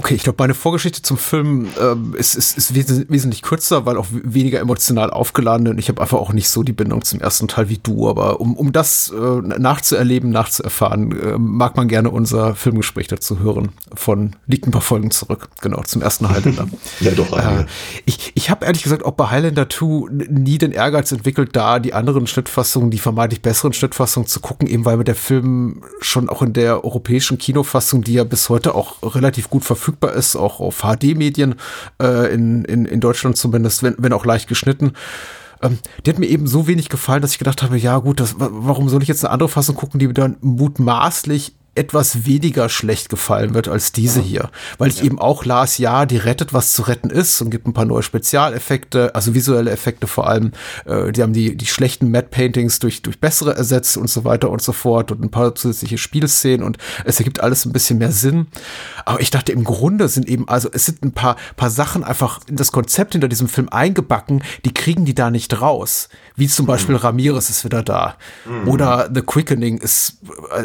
Okay, 0.00 0.14
ich 0.14 0.22
glaube, 0.22 0.36
meine 0.38 0.54
Vorgeschichte 0.54 1.02
zum 1.02 1.16
Film 1.18 1.66
ähm, 1.82 2.14
ist, 2.16 2.36
ist, 2.36 2.56
ist 2.56 2.72
wes 2.76 3.08
wesentlich 3.08 3.42
kürzer, 3.42 3.84
weil 3.84 3.96
auch 3.96 4.06
weniger 4.12 4.60
emotional 4.60 5.10
aufgeladen 5.10 5.66
und 5.66 5.78
ich 5.78 5.88
habe 5.88 6.00
einfach 6.00 6.18
auch 6.18 6.32
nicht 6.32 6.48
so 6.50 6.62
die 6.62 6.72
Bindung 6.72 7.02
zum 7.02 7.20
ersten 7.20 7.48
Teil 7.48 7.68
wie 7.68 7.78
du. 7.82 8.08
Aber 8.08 8.40
um, 8.40 8.54
um 8.56 8.70
das 8.70 9.10
äh, 9.12 9.18
nachzuerleben, 9.58 10.30
nachzuerfahren, 10.30 11.10
äh, 11.20 11.36
mag 11.36 11.76
man 11.76 11.88
gerne 11.88 12.10
unser 12.10 12.54
Filmgespräch 12.54 13.08
dazu 13.08 13.40
hören. 13.40 13.70
Von 13.92 14.36
liegt 14.46 14.68
ein 14.68 14.70
paar 14.70 14.82
Folgen 14.82 15.10
zurück, 15.10 15.48
genau, 15.62 15.82
zum 15.82 16.00
ersten 16.00 16.28
Highlander. 16.30 16.68
Ja, 17.00 17.10
doch, 17.10 17.36
Äh, 17.36 17.66
ich 18.06 18.30
ich 18.36 18.50
habe 18.50 18.66
ehrlich 18.66 18.84
gesagt 18.84 19.04
auch 19.04 19.14
bei 19.14 19.30
Highlander 19.30 19.68
2 19.68 19.84
n- 20.12 20.28
nie 20.30 20.58
den 20.58 20.70
Ehrgeiz 20.70 21.10
entwickelt, 21.10 21.56
da 21.56 21.80
die 21.80 21.92
anderen 21.92 22.28
Schnittfassungen, 22.28 22.92
die 22.92 22.98
vermeintlich 23.00 23.42
besseren 23.42 23.72
Schnittfassungen 23.72 24.28
zu 24.28 24.38
gucken, 24.38 24.68
eben 24.68 24.84
weil 24.84 24.96
mir 24.96 25.02
der 25.04 25.16
Film 25.16 25.82
schon 26.00 26.28
auch 26.28 26.42
in 26.42 26.52
der 26.52 26.84
europäischen 26.84 27.38
Kinofassung, 27.38 28.04
die 28.04 28.12
ja 28.12 28.22
bis 28.22 28.48
heute 28.48 28.76
auch 28.76 29.02
relativ 29.02 29.50
gut 29.50 29.64
verfügbar 29.64 29.87
ist, 30.14 30.36
auch 30.36 30.60
auf 30.60 30.82
HD-Medien, 30.82 31.54
äh, 32.02 32.32
in, 32.32 32.64
in, 32.64 32.84
in 32.84 33.00
Deutschland 33.00 33.36
zumindest, 33.36 33.82
wenn, 33.82 33.94
wenn 33.98 34.12
auch 34.12 34.24
leicht 34.24 34.48
geschnitten, 34.48 34.92
ähm, 35.62 35.78
die 36.06 36.10
hat 36.10 36.18
mir 36.18 36.26
eben 36.28 36.46
so 36.46 36.66
wenig 36.66 36.88
gefallen, 36.88 37.20
dass 37.22 37.32
ich 37.32 37.38
gedacht 37.38 37.62
habe, 37.62 37.76
ja 37.76 37.98
gut, 37.98 38.20
das, 38.20 38.38
wa- 38.38 38.50
warum 38.52 38.88
soll 38.88 39.02
ich 39.02 39.08
jetzt 39.08 39.24
eine 39.24 39.32
andere 39.32 39.48
Fassung 39.48 39.74
gucken, 39.74 39.98
die 39.98 40.12
dann 40.12 40.36
mutmaßlich 40.40 41.54
etwas 41.78 42.26
weniger 42.26 42.68
schlecht 42.68 43.08
gefallen 43.08 43.54
wird 43.54 43.68
als 43.68 43.92
diese 43.92 44.20
hier. 44.20 44.50
Weil 44.76 44.88
ich 44.88 45.02
eben 45.04 45.18
auch 45.18 45.44
las, 45.44 45.78
ja, 45.78 46.06
die 46.06 46.16
rettet, 46.16 46.52
was 46.52 46.72
zu 46.72 46.82
retten 46.82 47.10
ist 47.10 47.40
und 47.40 47.50
gibt 47.50 47.66
ein 47.66 47.72
paar 47.72 47.84
neue 47.84 48.02
Spezialeffekte, 48.02 49.14
also 49.14 49.34
visuelle 49.34 49.70
Effekte 49.70 50.06
vor 50.06 50.28
allem. 50.28 50.52
Äh, 50.84 51.12
die 51.12 51.22
haben 51.22 51.32
die, 51.32 51.56
die 51.56 51.66
schlechten 51.66 52.10
Matte 52.10 52.28
Paintings 52.30 52.80
durch, 52.80 53.02
durch 53.02 53.20
bessere 53.20 53.54
ersetzt 53.54 53.96
und 53.96 54.10
so 54.10 54.24
weiter 54.24 54.50
und 54.50 54.60
so 54.60 54.72
fort 54.72 55.12
und 55.12 55.22
ein 55.22 55.30
paar 55.30 55.54
zusätzliche 55.54 55.98
Spielszenen 55.98 56.66
und 56.66 56.78
es 57.04 57.18
ergibt 57.18 57.40
alles 57.40 57.64
ein 57.64 57.72
bisschen 57.72 57.98
mehr 57.98 58.12
Sinn. 58.12 58.48
Aber 59.04 59.20
ich 59.20 59.30
dachte, 59.30 59.52
im 59.52 59.64
Grunde 59.64 60.08
sind 60.08 60.28
eben, 60.28 60.48
also 60.48 60.68
es 60.72 60.86
sind 60.86 61.04
ein 61.04 61.12
paar, 61.12 61.36
paar 61.56 61.70
Sachen 61.70 62.02
einfach 62.02 62.40
in 62.48 62.56
das 62.56 62.72
Konzept 62.72 63.12
hinter 63.12 63.28
diesem 63.28 63.48
Film 63.48 63.68
eingebacken, 63.68 64.42
die 64.64 64.74
kriegen 64.74 65.04
die 65.04 65.14
da 65.14 65.30
nicht 65.30 65.60
raus. 65.60 66.08
Wie 66.34 66.48
zum 66.48 66.66
Beispiel 66.66 66.94
mhm. 66.94 67.02
Ramirez 67.02 67.50
ist 67.50 67.64
wieder 67.64 67.82
da. 67.82 68.16
Mhm. 68.44 68.68
Oder 68.68 69.10
The 69.14 69.22
Quickening 69.22 69.78
ist 69.78 70.18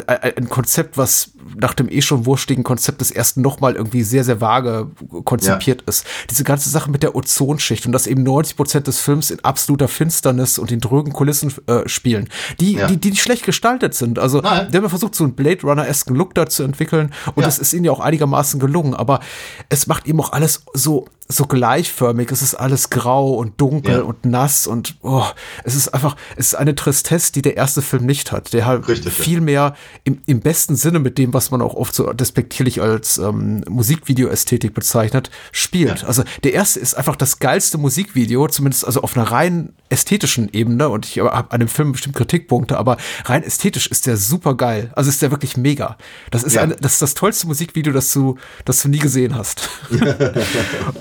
äh, 0.06 0.32
ein 0.36 0.48
Konzept, 0.48 0.96
was 0.96 1.03
etwas 1.04 1.33
nach 1.56 1.74
dem 1.74 1.88
eh 1.88 2.00
schon 2.02 2.26
wurstigen 2.26 2.64
Konzept 2.64 3.00
des 3.00 3.10
ersten 3.10 3.42
nochmal 3.42 3.74
irgendwie 3.74 4.02
sehr, 4.02 4.24
sehr 4.24 4.40
vage 4.40 4.88
konzipiert 5.24 5.82
ja. 5.82 5.88
ist. 5.88 6.06
Diese 6.30 6.44
ganze 6.44 6.68
Sache 6.68 6.90
mit 6.90 7.02
der 7.02 7.14
Ozonschicht 7.14 7.86
und 7.86 7.92
dass 7.92 8.06
eben 8.06 8.22
90 8.22 8.56
Prozent 8.56 8.86
des 8.86 9.00
Films 9.00 9.30
in 9.30 9.40
absoluter 9.40 9.88
Finsternis 9.88 10.58
und 10.58 10.72
in 10.72 10.80
drögen 10.80 11.12
Kulissen 11.12 11.52
äh, 11.66 11.88
spielen, 11.88 12.28
die, 12.60 12.74
ja. 12.74 12.86
die, 12.86 12.96
die 12.96 13.10
nicht 13.10 13.22
schlecht 13.22 13.44
gestaltet 13.44 13.94
sind. 13.94 14.18
Also, 14.18 14.40
Nein. 14.40 14.68
die 14.70 14.76
haben 14.76 14.88
versucht, 14.88 15.14
so 15.14 15.24
einen 15.24 15.34
Blade 15.34 15.62
Runner-esken 15.62 16.14
Look 16.14 16.34
da 16.34 16.46
zu 16.46 16.62
entwickeln 16.62 17.12
und 17.34 17.42
ja. 17.42 17.46
das 17.46 17.58
ist 17.58 17.72
ihnen 17.72 17.84
ja 17.84 17.92
auch 17.92 18.00
einigermaßen 18.00 18.60
gelungen, 18.60 18.94
aber 18.94 19.20
es 19.68 19.86
macht 19.86 20.06
eben 20.06 20.20
auch 20.20 20.32
alles 20.32 20.64
so 20.72 21.06
so 21.28 21.46
gleichförmig. 21.46 22.30
Es 22.30 22.42
ist 22.42 22.54
alles 22.54 22.90
grau 22.90 23.34
und 23.34 23.60
dunkel 23.60 24.02
und 24.02 24.26
nass 24.26 24.66
und 24.66 24.96
oh, 25.02 25.24
es 25.64 25.74
ist 25.74 25.88
einfach, 25.88 26.16
es 26.36 26.48
ist 26.48 26.54
eine 26.54 26.74
Tristesse, 26.74 27.32
die 27.32 27.42
der 27.42 27.56
erste 27.56 27.82
Film 27.82 28.04
nicht 28.04 28.32
hat, 28.32 28.52
der 28.52 28.66
halt 28.66 28.86
Richtig, 28.88 29.12
viel 29.12 29.40
mehr 29.40 29.74
im, 30.04 30.20
im 30.26 30.40
besten 30.40 30.76
Sinne 30.76 30.98
mit 30.98 31.16
dem, 31.18 31.32
was 31.34 31.50
man 31.50 31.62
auch 31.62 31.74
oft 31.74 31.94
so 31.94 32.12
despektierlich 32.12 32.80
als 32.80 33.18
ähm, 33.18 33.62
Musikvideo-Ästhetik 33.68 34.74
bezeichnet, 34.74 35.30
spielt. 35.52 36.02
Ja. 36.02 36.06
Also 36.06 36.22
der 36.42 36.54
erste 36.54 36.80
ist 36.80 36.94
einfach 36.94 37.16
das 37.16 37.38
geilste 37.38 37.78
Musikvideo, 37.78 38.46
zumindest 38.48 38.86
also 38.86 39.02
auf 39.02 39.16
einer 39.16 39.30
rein 39.30 39.72
ästhetischen 39.88 40.48
Ebene 40.52 40.88
und 40.88 41.06
ich 41.06 41.18
habe 41.18 41.50
an 41.52 41.60
dem 41.60 41.68
Film 41.68 41.92
bestimmt 41.92 42.16
Kritikpunkte, 42.16 42.78
aber 42.78 42.96
rein 43.24 43.42
ästhetisch 43.42 43.86
ist 43.86 44.06
der 44.06 44.16
super 44.16 44.54
geil. 44.56 44.90
Also 44.96 45.10
ist 45.10 45.22
der 45.22 45.30
wirklich 45.30 45.56
mega. 45.56 45.96
Das 46.30 46.42
ist, 46.42 46.54
ja. 46.54 46.62
eine, 46.62 46.76
das, 46.76 46.94
ist 46.94 47.02
das 47.02 47.14
tollste 47.14 47.46
Musikvideo, 47.46 47.92
das 47.92 48.12
du, 48.12 48.36
das 48.64 48.82
du 48.82 48.88
nie 48.88 48.98
gesehen 48.98 49.34
hast. 49.36 49.68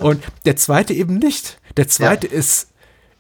und 0.02 0.14
Und 0.14 0.24
der 0.46 0.56
zweite 0.56 0.94
eben 0.94 1.16
nicht. 1.16 1.60
Der 1.76 1.88
zweite 1.88 2.28
ja. 2.28 2.34
ist, 2.34 2.70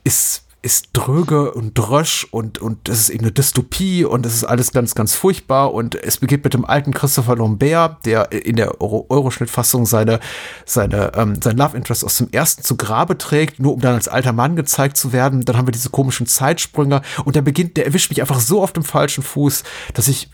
ist, 0.03 0.42
ist 0.63 0.91
dröge 0.93 1.51
und 1.51 1.77
drösch 1.77 2.25
und, 2.31 2.57
und 2.57 2.87
das 2.87 2.97
ist 3.01 3.09
eben 3.09 3.25
eine 3.25 3.33
Dystopie 3.33 4.05
und 4.05 4.25
das 4.25 4.33
ist 4.33 4.45
alles 4.45 4.71
ganz, 4.71 4.95
ganz 4.95 5.13
furchtbar 5.13 5.73
und 5.73 5.93
es 5.93 6.17
beginnt 6.17 6.45
mit 6.45 6.53
dem 6.53 6.63
alten 6.63 6.93
Christopher 6.93 7.35
Lambert, 7.35 8.05
der 8.05 8.31
in 8.31 8.55
der 8.55 8.79
Euro 8.79 9.05
Euroschnittfassung 9.09 9.85
seine, 9.85 10.21
seine, 10.65 11.11
ähm, 11.15 11.41
sein 11.41 11.57
Love 11.57 11.75
Interest 11.75 12.05
aus 12.05 12.17
dem 12.17 12.29
ersten 12.31 12.63
zu 12.63 12.77
Grabe 12.77 13.17
trägt, 13.17 13.59
nur 13.59 13.73
um 13.73 13.81
dann 13.81 13.95
als 13.95 14.07
alter 14.07 14.31
Mann 14.31 14.55
gezeigt 14.55 14.95
zu 14.95 15.11
werden. 15.11 15.43
Dann 15.43 15.57
haben 15.57 15.67
wir 15.67 15.73
diese 15.73 15.89
komischen 15.89 16.27
Zeitsprünge 16.27 17.01
und 17.25 17.35
der 17.35 17.41
beginnt, 17.41 17.75
der 17.75 17.85
erwischt 17.85 18.09
mich 18.09 18.21
einfach 18.21 18.39
so 18.39 18.63
auf 18.63 18.71
dem 18.71 18.85
falschen 18.85 19.21
Fuß, 19.21 19.63
dass 19.93 20.07
ich, 20.07 20.29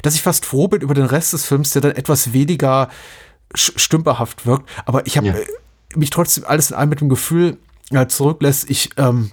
dass 0.00 0.14
ich 0.14 0.22
fast 0.22 0.46
froh 0.46 0.68
bin 0.68 0.80
über 0.80 0.94
den 0.94 1.04
Rest 1.04 1.34
des 1.34 1.44
Films, 1.44 1.72
der 1.72 1.82
dann 1.82 1.92
etwas 1.92 2.32
weniger 2.32 2.88
stümperhaft 3.54 4.46
wirkt. 4.46 4.70
Aber 4.86 5.06
ich 5.06 5.18
habe 5.18 5.26
ja 5.26 5.34
äh, 5.34 5.46
mich 5.94 6.08
trotzdem 6.08 6.44
alles 6.46 6.70
in 6.70 6.76
allem 6.76 6.88
mit 6.88 7.02
dem 7.02 7.10
Gefühl 7.10 7.58
äh, 7.90 8.06
zurücklässt, 8.06 8.70
ich, 8.70 8.90
ähm, 8.96 9.32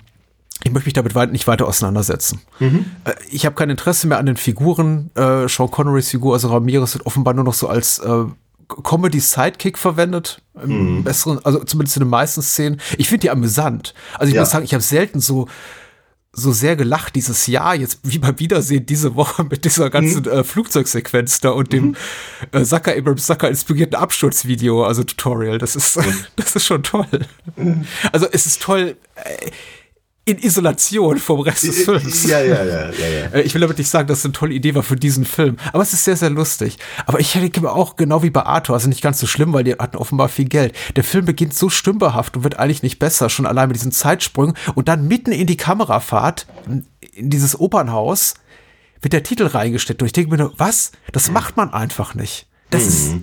ich 0.63 0.71
möchte 0.71 0.87
mich 0.87 0.93
damit 0.93 1.31
nicht 1.31 1.47
weiter 1.47 1.67
auseinandersetzen. 1.67 2.41
Mhm. 2.59 2.85
Äh, 3.03 3.13
ich 3.29 3.45
habe 3.45 3.55
kein 3.55 3.69
Interesse 3.69 4.07
mehr 4.07 4.17
an 4.17 4.25
den 4.25 4.37
Figuren. 4.37 5.11
Äh, 5.15 5.47
Sean 5.47 5.69
Connerys 5.69 6.09
Figur, 6.09 6.33
also 6.33 6.49
Ramirez, 6.49 6.93
wird 6.93 7.05
offenbar 7.05 7.33
nur 7.33 7.43
noch 7.43 7.53
so 7.53 7.67
als 7.67 7.99
äh, 7.99 8.25
Comedy-Sidekick 8.67 9.77
verwendet. 9.77 10.41
Im 10.61 10.97
mhm. 10.97 11.03
besseren, 11.03 11.43
also 11.43 11.63
zumindest 11.63 11.97
in 11.97 12.03
den 12.03 12.09
meisten 12.09 12.41
Szenen. 12.41 12.79
Ich 12.97 13.09
finde 13.09 13.21
die 13.21 13.29
amüsant. 13.29 13.93
Also 14.17 14.29
ich 14.29 14.35
ja. 14.35 14.41
muss 14.41 14.51
sagen, 14.51 14.65
ich 14.65 14.73
habe 14.73 14.83
selten 14.83 15.19
so 15.19 15.47
so 16.35 16.51
sehr 16.51 16.75
gelacht 16.75 17.15
dieses 17.15 17.45
Jahr, 17.45 17.75
jetzt 17.75 17.99
wie 18.01 18.17
beim 18.17 18.39
Wiedersehen 18.39 18.87
diese 18.87 19.13
Woche 19.13 19.43
mit 19.43 19.65
dieser 19.65 19.91
ganzen 19.91 20.23
mhm. 20.23 20.29
äh, 20.29 20.43
Flugzeugsequenz 20.43 21.41
da 21.41 21.51
und 21.51 21.71
dem 21.71 21.89
mhm. 21.89 21.95
äh, 22.51 22.63
Zucker 22.63 22.97
Abrams 22.97 23.27
Zucker 23.27 23.49
inspirierten 23.49 23.95
Absturzvideo, 23.95 24.83
also 24.83 25.03
Tutorial. 25.03 25.59
Das 25.59 25.75
ist, 25.75 25.99
das 26.35 26.55
ist 26.55 26.65
schon 26.65 26.81
toll. 26.81 27.05
Also 28.11 28.27
es 28.31 28.47
ist 28.47 28.63
toll. 28.63 28.97
Äh, 29.13 29.51
in 30.25 30.37
Isolation 30.37 31.17
vom 31.17 31.41
Rest 31.41 31.63
des 31.63 31.83
Films. 31.83 32.25
Ja, 32.25 32.39
ja, 32.39 32.63
ja, 32.63 32.91
ja, 32.91 33.07
ja. 33.07 33.25
Äh, 33.33 33.41
ich 33.41 33.53
will 33.53 33.61
damit 33.61 33.77
nicht 33.77 33.89
sagen, 33.89 34.07
dass 34.07 34.19
es 34.19 34.25
eine 34.25 34.31
tolle 34.31 34.53
Idee 34.53 34.73
war 34.73 34.83
für 34.83 34.95
diesen 34.95 35.25
Film, 35.25 35.57
aber 35.73 35.83
es 35.83 35.91
ist 35.91 36.05
sehr, 36.05 36.15
sehr 36.15 36.29
lustig. 36.29 36.77
Aber 37.05 37.19
ich 37.19 37.33
denke 37.33 37.69
auch, 37.71 37.97
genau 37.97 38.23
wie 38.23 38.29
bei 38.29 38.43
Arthur, 38.43 38.75
also 38.75 38.87
nicht 38.87 39.01
ganz 39.01 39.19
so 39.19 39.27
schlimm, 39.27 39.51
weil 39.53 39.65
die 39.65 39.73
hatten 39.73 39.97
offenbar 39.97 40.29
viel 40.29 40.45
Geld. 40.45 40.75
Der 40.95 41.03
Film 41.03 41.25
beginnt 41.25 41.53
so 41.53 41.69
stümperhaft 41.69 42.37
und 42.37 42.43
wird 42.43 42.57
eigentlich 42.57 42.83
nicht 42.83 42.99
besser, 42.99 43.29
schon 43.29 43.45
allein 43.45 43.67
mit 43.67 43.75
diesen 43.75 43.91
Zeitsprüngen 43.91 44.55
und 44.75 44.87
dann 44.87 45.07
mitten 45.07 45.31
in 45.31 45.47
die 45.47 45.57
Kamerafahrt, 45.57 46.47
in 46.67 47.29
dieses 47.29 47.59
Opernhaus, 47.59 48.35
wird 49.01 49.13
der 49.13 49.23
Titel 49.23 49.45
reingesteckt. 49.45 50.01
Und 50.01 50.05
ich 50.05 50.13
denke 50.13 50.31
mir 50.31 50.37
nur, 50.37 50.53
was? 50.57 50.93
Das 51.11 51.29
macht 51.29 51.57
man 51.57 51.73
einfach 51.73 52.15
nicht. 52.15 52.47
Das 52.69 52.83
mhm. 52.83 52.87
ist, 52.87 53.15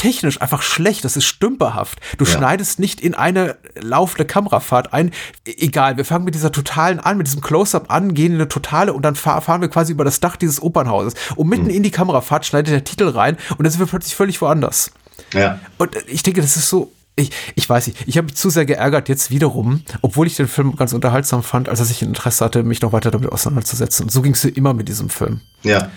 technisch 0.00 0.40
einfach 0.40 0.62
schlecht, 0.62 1.04
das 1.04 1.14
ist 1.14 1.26
stümperhaft. 1.26 2.00
Du 2.16 2.24
ja. 2.24 2.30
schneidest 2.30 2.80
nicht 2.80 3.02
in 3.02 3.14
eine 3.14 3.56
laufende 3.78 4.24
Kamerafahrt 4.24 4.94
ein. 4.94 5.10
E-, 5.46 5.54
egal, 5.58 5.98
wir 5.98 6.06
fangen 6.06 6.24
mit 6.24 6.34
dieser 6.34 6.50
totalen 6.50 6.98
an, 7.00 7.18
mit 7.18 7.26
diesem 7.26 7.42
Close-up 7.42 7.90
an, 7.90 8.14
gehen 8.14 8.32
in 8.32 8.38
eine 8.38 8.48
totale 8.48 8.94
und 8.94 9.02
dann 9.02 9.14
fahren 9.14 9.60
wir 9.60 9.68
quasi 9.68 9.92
über 9.92 10.04
das 10.04 10.20
Dach 10.20 10.36
dieses 10.36 10.62
Opernhauses. 10.62 11.12
Und 11.36 11.48
mitten 11.48 11.64
mhm. 11.64 11.70
in 11.70 11.82
die 11.82 11.90
Kamerafahrt 11.90 12.46
schneidet 12.46 12.72
der 12.72 12.84
Titel 12.84 13.08
rein 13.08 13.36
und 13.50 13.62
dann 13.62 13.70
sind 13.70 13.78
wir 13.78 13.86
plötzlich 13.86 14.16
völlig 14.16 14.40
woanders. 14.40 14.90
Ja. 15.34 15.60
Und 15.76 15.90
ich 16.06 16.22
denke, 16.22 16.40
das 16.40 16.56
ist 16.56 16.70
so, 16.70 16.90
ich, 17.14 17.30
ich 17.54 17.68
weiß 17.68 17.88
nicht, 17.88 18.08
ich 18.08 18.16
habe 18.16 18.24
mich 18.24 18.36
zu 18.36 18.48
sehr 18.48 18.64
geärgert 18.64 19.10
jetzt 19.10 19.30
wiederum, 19.30 19.82
obwohl 20.00 20.26
ich 20.26 20.36
den 20.36 20.48
Film 20.48 20.76
ganz 20.76 20.94
unterhaltsam 20.94 21.42
fand, 21.42 21.68
als 21.68 21.78
dass 21.78 21.90
ich 21.90 22.00
ein 22.00 22.08
Interesse 22.08 22.42
hatte, 22.42 22.62
mich 22.62 22.80
noch 22.80 22.94
weiter 22.94 23.10
damit 23.10 23.30
auseinanderzusetzen. 23.30 24.04
Und 24.04 24.10
so 24.10 24.22
ging 24.22 24.32
es 24.32 24.44
immer 24.46 24.72
mit 24.72 24.88
diesem 24.88 25.10
Film. 25.10 25.42
Ja. 25.62 25.90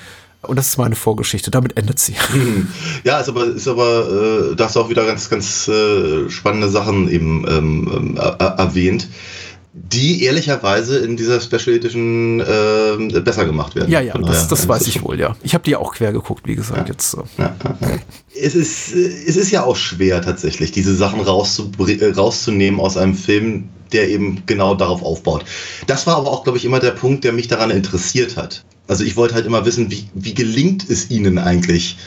Und 0.45 0.57
das 0.57 0.69
ist 0.69 0.77
meine 0.77 0.95
Vorgeschichte. 0.95 1.51
Damit 1.51 1.77
endet 1.77 1.99
sie. 1.99 2.15
Ja, 3.03 3.19
ist 3.19 3.29
aber, 3.29 3.45
ist 3.45 3.67
aber 3.67 4.51
äh, 4.51 4.55
da 4.55 4.65
hast 4.65 4.75
du 4.75 4.81
auch 4.81 4.89
wieder 4.89 5.05
ganz, 5.05 5.29
ganz 5.29 5.67
äh, 5.67 6.29
spannende 6.29 6.69
Sachen 6.69 7.09
eben 7.09 7.45
ähm, 7.49 8.17
äh, 8.17 8.43
erwähnt, 8.43 9.07
die 9.73 10.23
ehrlicherweise 10.23 10.99
in 10.99 11.17
dieser 11.17 11.41
Special 11.41 11.75
Edition 11.75 12.39
äh, 12.39 13.19
besser 13.21 13.45
gemacht 13.45 13.75
werden. 13.75 13.91
Ja, 13.91 13.99
ja, 13.99 14.17
das, 14.17 14.47
das 14.47 14.67
weiß 14.67 14.87
ich 14.87 15.01
wohl, 15.01 15.19
ja. 15.19 15.35
Ich 15.41 15.53
habe 15.53 15.63
die 15.63 15.75
auch 15.75 15.95
quer 15.95 16.13
geguckt, 16.13 16.43
wie 16.45 16.55
gesagt, 16.55 16.87
ja. 16.87 16.93
jetzt 16.93 17.09
so. 17.09 17.23
Ja, 17.37 17.55
ja, 17.63 17.99
es, 18.39 18.53
ist, 18.55 18.93
es 18.93 19.35
ist 19.35 19.51
ja 19.51 19.63
auch 19.63 19.75
schwer 19.75 20.21
tatsächlich, 20.21 20.71
diese 20.71 20.95
Sachen 20.95 21.21
äh, 21.21 22.05
rauszunehmen 22.11 22.79
aus 22.79 22.97
einem 22.97 23.15
Film, 23.15 23.69
der 23.91 24.09
eben 24.09 24.43
genau 24.45 24.75
darauf 24.75 25.01
aufbaut. 25.01 25.43
Das 25.87 26.05
war 26.05 26.17
aber 26.17 26.31
auch, 26.31 26.43
glaube 26.43 26.57
ich, 26.59 26.65
immer 26.65 26.79
der 26.79 26.91
Punkt, 26.91 27.23
der 27.23 27.33
mich 27.33 27.47
daran 27.47 27.71
interessiert 27.71 28.37
hat. 28.37 28.63
Also 28.87 29.03
ich 29.03 29.15
wollte 29.15 29.35
halt 29.35 29.45
immer 29.45 29.65
wissen, 29.65 29.91
wie, 29.91 30.09
wie 30.13 30.33
gelingt 30.33 30.89
es 30.89 31.09
ihnen 31.09 31.37
eigentlich, 31.37 31.97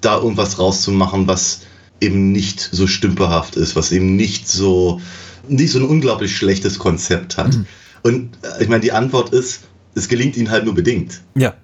da 0.00 0.18
irgendwas 0.18 0.58
rauszumachen, 0.58 1.26
was 1.26 1.62
eben 2.00 2.32
nicht 2.32 2.60
so 2.60 2.86
stümperhaft 2.86 3.56
ist, 3.56 3.76
was 3.76 3.92
eben 3.92 4.16
nicht 4.16 4.48
so, 4.48 5.00
nicht 5.48 5.72
so 5.72 5.78
ein 5.78 5.86
unglaublich 5.86 6.36
schlechtes 6.36 6.78
Konzept 6.78 7.38
hat. 7.38 7.54
Mhm. 7.54 7.66
Und 8.02 8.38
äh, 8.42 8.62
ich 8.62 8.68
meine, 8.68 8.82
die 8.82 8.92
Antwort 8.92 9.30
ist, 9.30 9.62
es 9.94 10.08
gelingt 10.08 10.36
ihnen 10.36 10.50
halt 10.50 10.64
nur 10.64 10.74
bedingt. 10.74 11.22
Ja. 11.34 11.54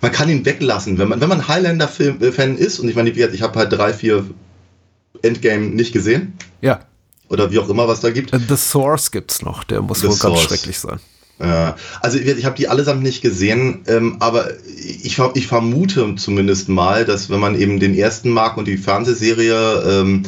Man 0.00 0.12
kann 0.12 0.28
ihn 0.28 0.44
weglassen, 0.44 0.98
wenn 0.98 1.08
man, 1.08 1.20
wenn 1.20 1.28
man 1.28 1.48
Highlander-Fan 1.48 2.56
ist, 2.56 2.78
und 2.78 2.88
ich 2.88 2.94
meine, 2.94 3.10
ich 3.10 3.42
habe 3.42 3.58
halt 3.58 3.72
drei, 3.72 3.92
vier 3.92 4.28
Endgame 5.22 5.66
nicht 5.66 5.92
gesehen. 5.92 6.34
Ja. 6.60 6.80
Oder 7.28 7.50
wie 7.50 7.58
auch 7.58 7.68
immer, 7.68 7.88
was 7.88 8.00
da 8.00 8.10
gibt. 8.10 8.30
The 8.30 8.56
Source 8.56 9.10
gibt's 9.10 9.42
noch, 9.42 9.64
der 9.64 9.82
muss 9.82 10.00
The 10.00 10.08
wohl 10.08 10.14
Source. 10.14 10.34
ganz 10.34 10.48
schrecklich 10.48 10.78
sein. 10.78 11.00
Ja, 11.38 11.76
also 12.00 12.18
ich, 12.18 12.46
habe 12.46 12.56
die 12.56 12.68
allesamt 12.68 13.02
nicht 13.02 13.20
gesehen, 13.20 13.82
ähm, 13.88 14.16
aber 14.20 14.48
ich, 14.76 15.20
ich 15.34 15.46
vermute 15.46 16.14
zumindest 16.16 16.70
mal, 16.70 17.04
dass 17.04 17.28
wenn 17.28 17.40
man 17.40 17.58
eben 17.58 17.78
den 17.78 17.94
ersten 17.94 18.30
mag 18.30 18.56
und 18.56 18.66
die 18.66 18.78
Fernsehserie, 18.78 19.82
ähm, 19.86 20.22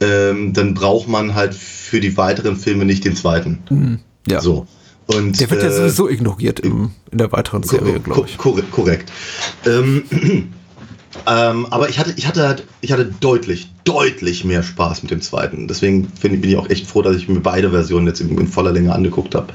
ähm, 0.00 0.52
dann 0.52 0.74
braucht 0.74 1.08
man 1.08 1.34
halt 1.34 1.54
für 1.54 1.98
die 1.98 2.16
weiteren 2.16 2.56
Filme 2.56 2.84
nicht 2.84 3.04
den 3.04 3.16
zweiten. 3.16 3.58
Mhm, 3.70 3.98
ja. 4.28 4.40
So. 4.40 4.68
Und, 5.06 5.40
Der 5.40 5.50
wird 5.50 5.62
ja 5.62 5.68
äh, 5.68 5.72
sowieso 5.72 6.08
ignoriert 6.08 6.60
im, 6.60 6.90
in 7.10 7.18
der 7.18 7.32
weiteren 7.32 7.64
Serie, 7.64 7.98
glaube 7.98 8.28
ich. 8.28 8.38
Korrekt. 8.38 8.70
korrekt. 8.70 9.12
Ähm, 9.66 10.04
ähm, 11.26 11.66
aber 11.70 11.88
ich 11.88 11.98
hatte, 11.98 12.14
ich 12.16 12.26
hatte 12.28 12.46
halt, 12.46 12.66
ich 12.80 12.92
hatte 12.92 13.12
deutlich, 13.20 13.72
deutlich 13.82 14.44
mehr 14.44 14.62
Spaß 14.62 15.02
mit 15.02 15.10
dem 15.10 15.20
zweiten. 15.20 15.66
Deswegen 15.66 16.08
find, 16.08 16.40
bin 16.40 16.50
ich 16.50 16.56
auch 16.56 16.70
echt 16.70 16.86
froh, 16.86 17.02
dass 17.02 17.16
ich 17.16 17.28
mir 17.28 17.40
beide 17.40 17.70
Versionen 17.70 18.06
jetzt 18.06 18.20
in, 18.20 18.38
in 18.38 18.46
voller 18.46 18.70
Länge 18.70 18.94
angeguckt 18.94 19.34
habe. 19.34 19.52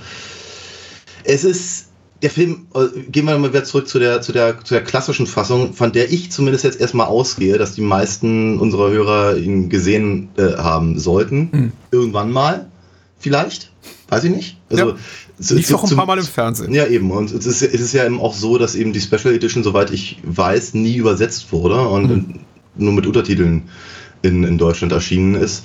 Es 1.28 1.44
ist 1.44 1.88
der 2.22 2.32
Film, 2.32 2.66
äh, 2.74 3.02
gehen 3.12 3.26
wir 3.26 3.38
mal 3.38 3.50
wieder 3.50 3.64
zurück 3.64 3.88
zu 3.88 4.00
der, 4.00 4.22
zu, 4.22 4.32
der, 4.32 4.64
zu 4.64 4.74
der 4.74 4.84
klassischen 4.84 5.28
Fassung, 5.28 5.74
von 5.74 5.92
der 5.92 6.12
ich 6.12 6.32
zumindest 6.32 6.64
jetzt 6.64 6.80
erstmal 6.80 7.08
ausgehe, 7.08 7.58
dass 7.58 7.76
die 7.76 7.82
meisten 7.82 8.58
unserer 8.58 8.90
Hörer 8.90 9.38
ihn 9.38 9.70
gesehen 9.70 10.30
äh, 10.38 10.56
haben 10.58 10.98
sollten. 10.98 11.50
Mhm. 11.52 11.72
Irgendwann 11.92 12.32
mal, 12.32 12.68
vielleicht, 13.20 13.72
weiß 14.10 14.24
ich 14.24 14.32
nicht. 14.32 14.58
Also, 14.72 14.96
Lief 15.50 15.70
doch 15.70 15.84
ein 15.84 15.96
paar 15.96 16.08
Mal 16.08 16.18
im 16.18 16.26
Fernsehen. 16.26 16.74
Ja, 16.74 16.88
eben. 16.88 17.12
Und 17.12 17.32
es 17.32 17.46
ist, 17.46 17.62
es 17.62 17.80
ist 17.80 17.94
ja 17.94 18.06
eben 18.06 18.20
auch 18.20 18.34
so, 18.34 18.58
dass 18.58 18.74
eben 18.74 18.92
die 18.92 19.02
Special 19.02 19.36
Edition, 19.36 19.64
soweit 19.64 19.92
ich 19.92 20.18
weiß, 20.24 20.74
nie 20.74 20.96
übersetzt 20.96 21.52
wurde 21.52 21.80
und 21.88 22.10
mhm. 22.10 22.40
nur 22.76 22.94
mit 22.94 23.06
Untertiteln 23.06 23.70
in, 24.24 24.44
in 24.44 24.58
Deutschland 24.58 24.94
erschienen 24.94 25.36
ist. 25.36 25.64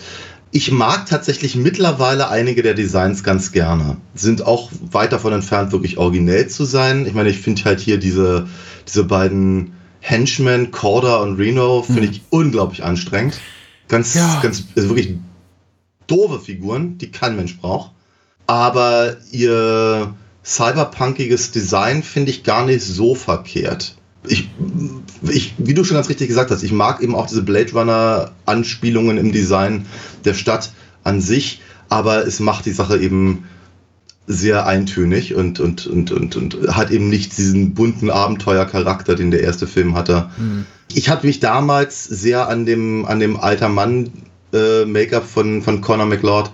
Ich 0.55 0.71
mag 0.71 1.07
tatsächlich 1.07 1.57
mittlerweile 1.57 2.29
einige 2.29 2.63
der 2.63 2.75
Designs 2.75 3.25
ganz 3.25 3.53
gerne. 3.53 3.97
Sind 4.15 4.47
auch 4.47 4.71
weit 4.91 5.13
davon 5.13 5.33
entfernt, 5.33 5.73
wirklich 5.73 5.97
originell 5.97 6.47
zu 6.49 6.67
sein. 6.67 7.07
Ich 7.07 7.15
meine, 7.15 7.31
ich 7.31 7.39
finde 7.39 7.65
halt 7.65 7.81
hier 7.81 7.97
diese, 7.97 8.47
diese 8.87 9.05
beiden 9.05 9.73
Henchmen, 10.01 10.71
Corda 10.71 11.17
und 11.23 11.37
Reno, 11.37 11.83
finde 11.83 12.03
mhm. 12.03 12.11
ich 12.11 12.23
unglaublich 12.29 12.85
anstrengend. 12.85 13.41
Ganz, 13.89 14.13
ja. 14.13 14.41
ganz, 14.43 14.65
also 14.77 14.91
wirklich 14.91 15.17
doofe 16.07 16.39
Figuren, 16.39 16.99
die 16.99 17.11
kein 17.11 17.35
Mensch 17.35 17.59
braucht. 17.59 17.93
Aber 18.47 19.17
ihr 19.31 20.13
cyberpunkiges 20.45 21.53
Design 21.53 22.03
finde 22.03 22.31
ich 22.31 22.45
gar 22.45 22.67
nicht 22.67 22.85
so 22.85 23.15
verkehrt. 23.15 23.97
Ich, 24.27 24.51
ich, 25.23 25.55
wie 25.59 25.75
du 25.75 25.85
schon 25.85 25.97
ganz 25.97 26.09
richtig 26.09 26.29
gesagt 26.29 26.51
hast, 26.51 26.63
ich 26.63 26.73
mag 26.73 27.03
eben 27.03 27.15
auch 27.15 27.27
diese 27.27 27.43
Blade 27.43 27.73
Runner-Anspielungen 27.73 29.19
im 29.19 29.33
Design 29.33 29.87
der 30.25 30.35
Stadt 30.35 30.73
an 31.03 31.21
sich, 31.21 31.61
aber 31.89 32.27
es 32.27 32.39
macht 32.39 32.67
die 32.67 32.73
Sache 32.73 32.99
eben 32.99 33.45
sehr 34.27 34.67
eintönig 34.67 35.35
und, 35.35 35.59
und, 35.59 35.87
und, 35.87 36.13
und, 36.13 36.37
und 36.37 36.77
hat 36.77 36.91
eben 36.91 37.09
nicht 37.09 37.37
diesen 37.37 37.75
bunten 37.75 38.11
Abenteuercharakter, 38.11 39.17
den 39.17 39.31
der 39.31 39.43
erste 39.43 39.67
Film 39.67 39.95
hatte. 39.95 40.31
Mhm. 40.39 40.67
Ich 40.95 41.09
habe 41.09 41.27
mich 41.27 41.41
damals 41.41 42.05
sehr 42.05 42.49
an 42.49 42.65
dem, 42.65 43.05
an 43.05 43.19
dem 43.19 43.39
alter 43.39 43.69
Mann 43.69 44.11
äh, 44.53 44.85
Make-up 44.85 45.29
von, 45.29 45.63
von 45.63 45.81
Conor 45.81 46.07
McLeod 46.07 46.53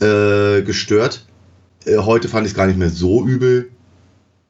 äh, 0.00 0.62
gestört. 0.62 1.24
Äh, 1.84 1.98
heute 1.98 2.28
fand 2.28 2.46
ich 2.46 2.52
es 2.52 2.56
gar 2.56 2.66
nicht 2.66 2.78
mehr 2.78 2.90
so 2.90 3.24
übel. 3.24 3.70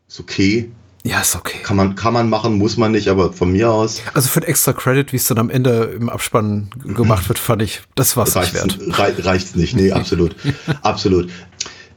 Ist 0.09 0.21
okay. 0.21 0.71
Ja, 1.07 1.21
ist 1.21 1.37
okay. 1.37 1.59
Kann 1.63 1.77
man, 1.77 1.95
kann 1.95 2.13
man 2.13 2.29
machen, 2.29 2.59
muss 2.59 2.77
man 2.77 2.91
nicht, 2.91 3.07
aber 3.07 3.33
von 3.33 3.53
mir 3.53 3.71
aus. 3.71 4.03
Also 4.13 4.29
für 4.29 4.41
den 4.41 4.49
extra 4.49 4.73
Credit, 4.73 5.13
wie 5.13 5.17
es 5.17 5.27
dann 5.29 5.39
am 5.39 5.51
Ende 5.51 5.95
im 5.97 6.09
Abspann 6.09 6.69
gemacht 6.85 7.29
wird, 7.29 7.39
fand 7.39 7.63
ich, 7.63 7.83
das 7.95 8.17
war 8.17 8.27
es 8.27 8.35
nicht 8.35 8.55
wert. 8.55 8.77
Rei 8.89 9.15
reicht's 9.17 9.55
nicht, 9.55 9.77
nee, 9.77 9.93
absolut. 9.93 10.35
absolut. 10.83 11.31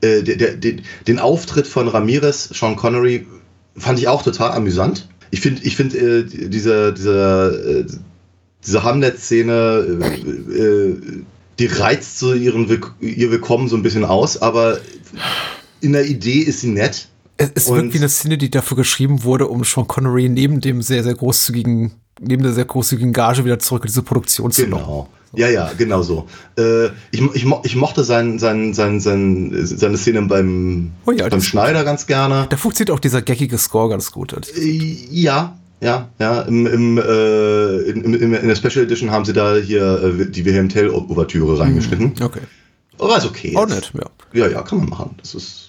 Äh, 0.01 0.21
der, 0.21 0.35
der, 0.35 0.55
den, 0.57 0.83
den 1.07 1.17
Auftritt 1.17 1.65
von 1.65 1.87
Ramirez, 1.87 2.49
Sean 2.53 2.75
Connery, 2.75 3.25
fand 3.75 3.97
ich 3.97 4.07
auch 4.07 4.21
total 4.21 4.51
amüsant. 4.51 5.09
Ich 5.31 5.41
finde, 5.41 5.63
ich 5.63 5.75
finde 5.75 5.97
äh, 5.97 6.23
diese, 6.25 6.93
diese, 6.93 7.87
äh, 7.89 7.91
diese 8.63 8.83
Hamlet-Szene, 8.83 9.97
äh, 10.53 10.61
äh, 10.61 10.97
die 11.57 11.65
reizt 11.65 12.19
so 12.19 12.35
ihren 12.35 12.69
ihr 12.99 13.31
Willkommen 13.31 13.69
so 13.69 13.75
ein 13.75 13.81
bisschen 13.81 14.05
aus, 14.05 14.39
aber 14.39 14.77
in 15.81 15.93
der 15.93 16.05
Idee 16.05 16.41
ist 16.41 16.61
sie 16.61 16.69
nett. 16.69 17.09
Es, 17.39 17.51
es 17.55 17.69
wirkt 17.69 17.93
wie 17.93 17.97
eine 17.97 18.09
Szene, 18.09 18.37
die 18.37 18.51
dafür 18.51 18.75
geschrieben 18.75 19.23
wurde, 19.23 19.47
um 19.47 19.63
Sean 19.63 19.87
Connery 19.87 20.27
neben 20.27 20.59
dem 20.59 20.81
sehr, 20.81 21.03
sehr 21.03 21.15
großzügigen, 21.15 21.91
neben 22.19 22.43
der 22.43 22.51
sehr 22.51 22.65
großzügigen 22.65 23.13
Gage 23.13 23.45
wieder 23.45 23.59
zurück 23.59 23.83
in 23.83 23.87
diese 23.87 24.03
Produktion 24.03 24.51
zu 24.51 24.65
locken. 24.65 24.85
Genau. 24.85 25.09
Ja, 25.33 25.47
ja, 25.47 25.71
genau 25.77 26.01
so. 26.01 26.27
Äh, 26.57 26.87
ich, 27.11 27.21
ich, 27.33 27.45
ich 27.63 27.75
mochte 27.75 28.03
sein, 28.03 28.39
sein, 28.39 28.73
sein, 28.73 28.99
sein, 28.99 29.51
seine 29.63 29.97
Szene 29.97 30.23
beim, 30.23 30.91
oh 31.05 31.11
ja, 31.11 31.29
beim 31.29 31.41
Schneider 31.41 31.83
ganz 31.83 32.07
gerne. 32.07 32.47
Da 32.49 32.57
funktioniert 32.57 32.91
auch 32.91 32.99
dieser 32.99 33.21
gaggige 33.21 33.57
Score 33.57 33.89
ganz 33.89 34.11
gut. 34.11 34.33
Äh, 34.57 34.97
ja, 35.11 35.57
ja, 35.81 36.09
ja. 36.19 36.41
Im, 36.41 36.65
im, 36.65 36.97
äh, 36.97 37.77
in, 37.81 38.15
in, 38.15 38.33
in, 38.33 38.47
der 38.47 38.55
Special 38.55 38.83
Edition 38.83 39.11
haben 39.11 39.23
sie 39.23 39.33
da 39.33 39.55
hier 39.55 40.03
äh, 40.03 40.25
die 40.25 40.43
Wilhelm 40.45 40.67
Tell 40.67 40.89
Ouvertüre 40.89 41.59
reingeschnitten. 41.59 42.13
Okay. 42.21 42.41
Aber 42.97 43.17
ist 43.17 43.25
okay. 43.25 43.55
Auch 43.55 43.67
nett, 43.67 43.93
ja. 43.93 44.09
Ja, 44.33 44.47
ja, 44.49 44.61
kann 44.63 44.79
man 44.79 44.89
machen. 44.89 45.15
Das 45.21 45.35
ist 45.35 45.68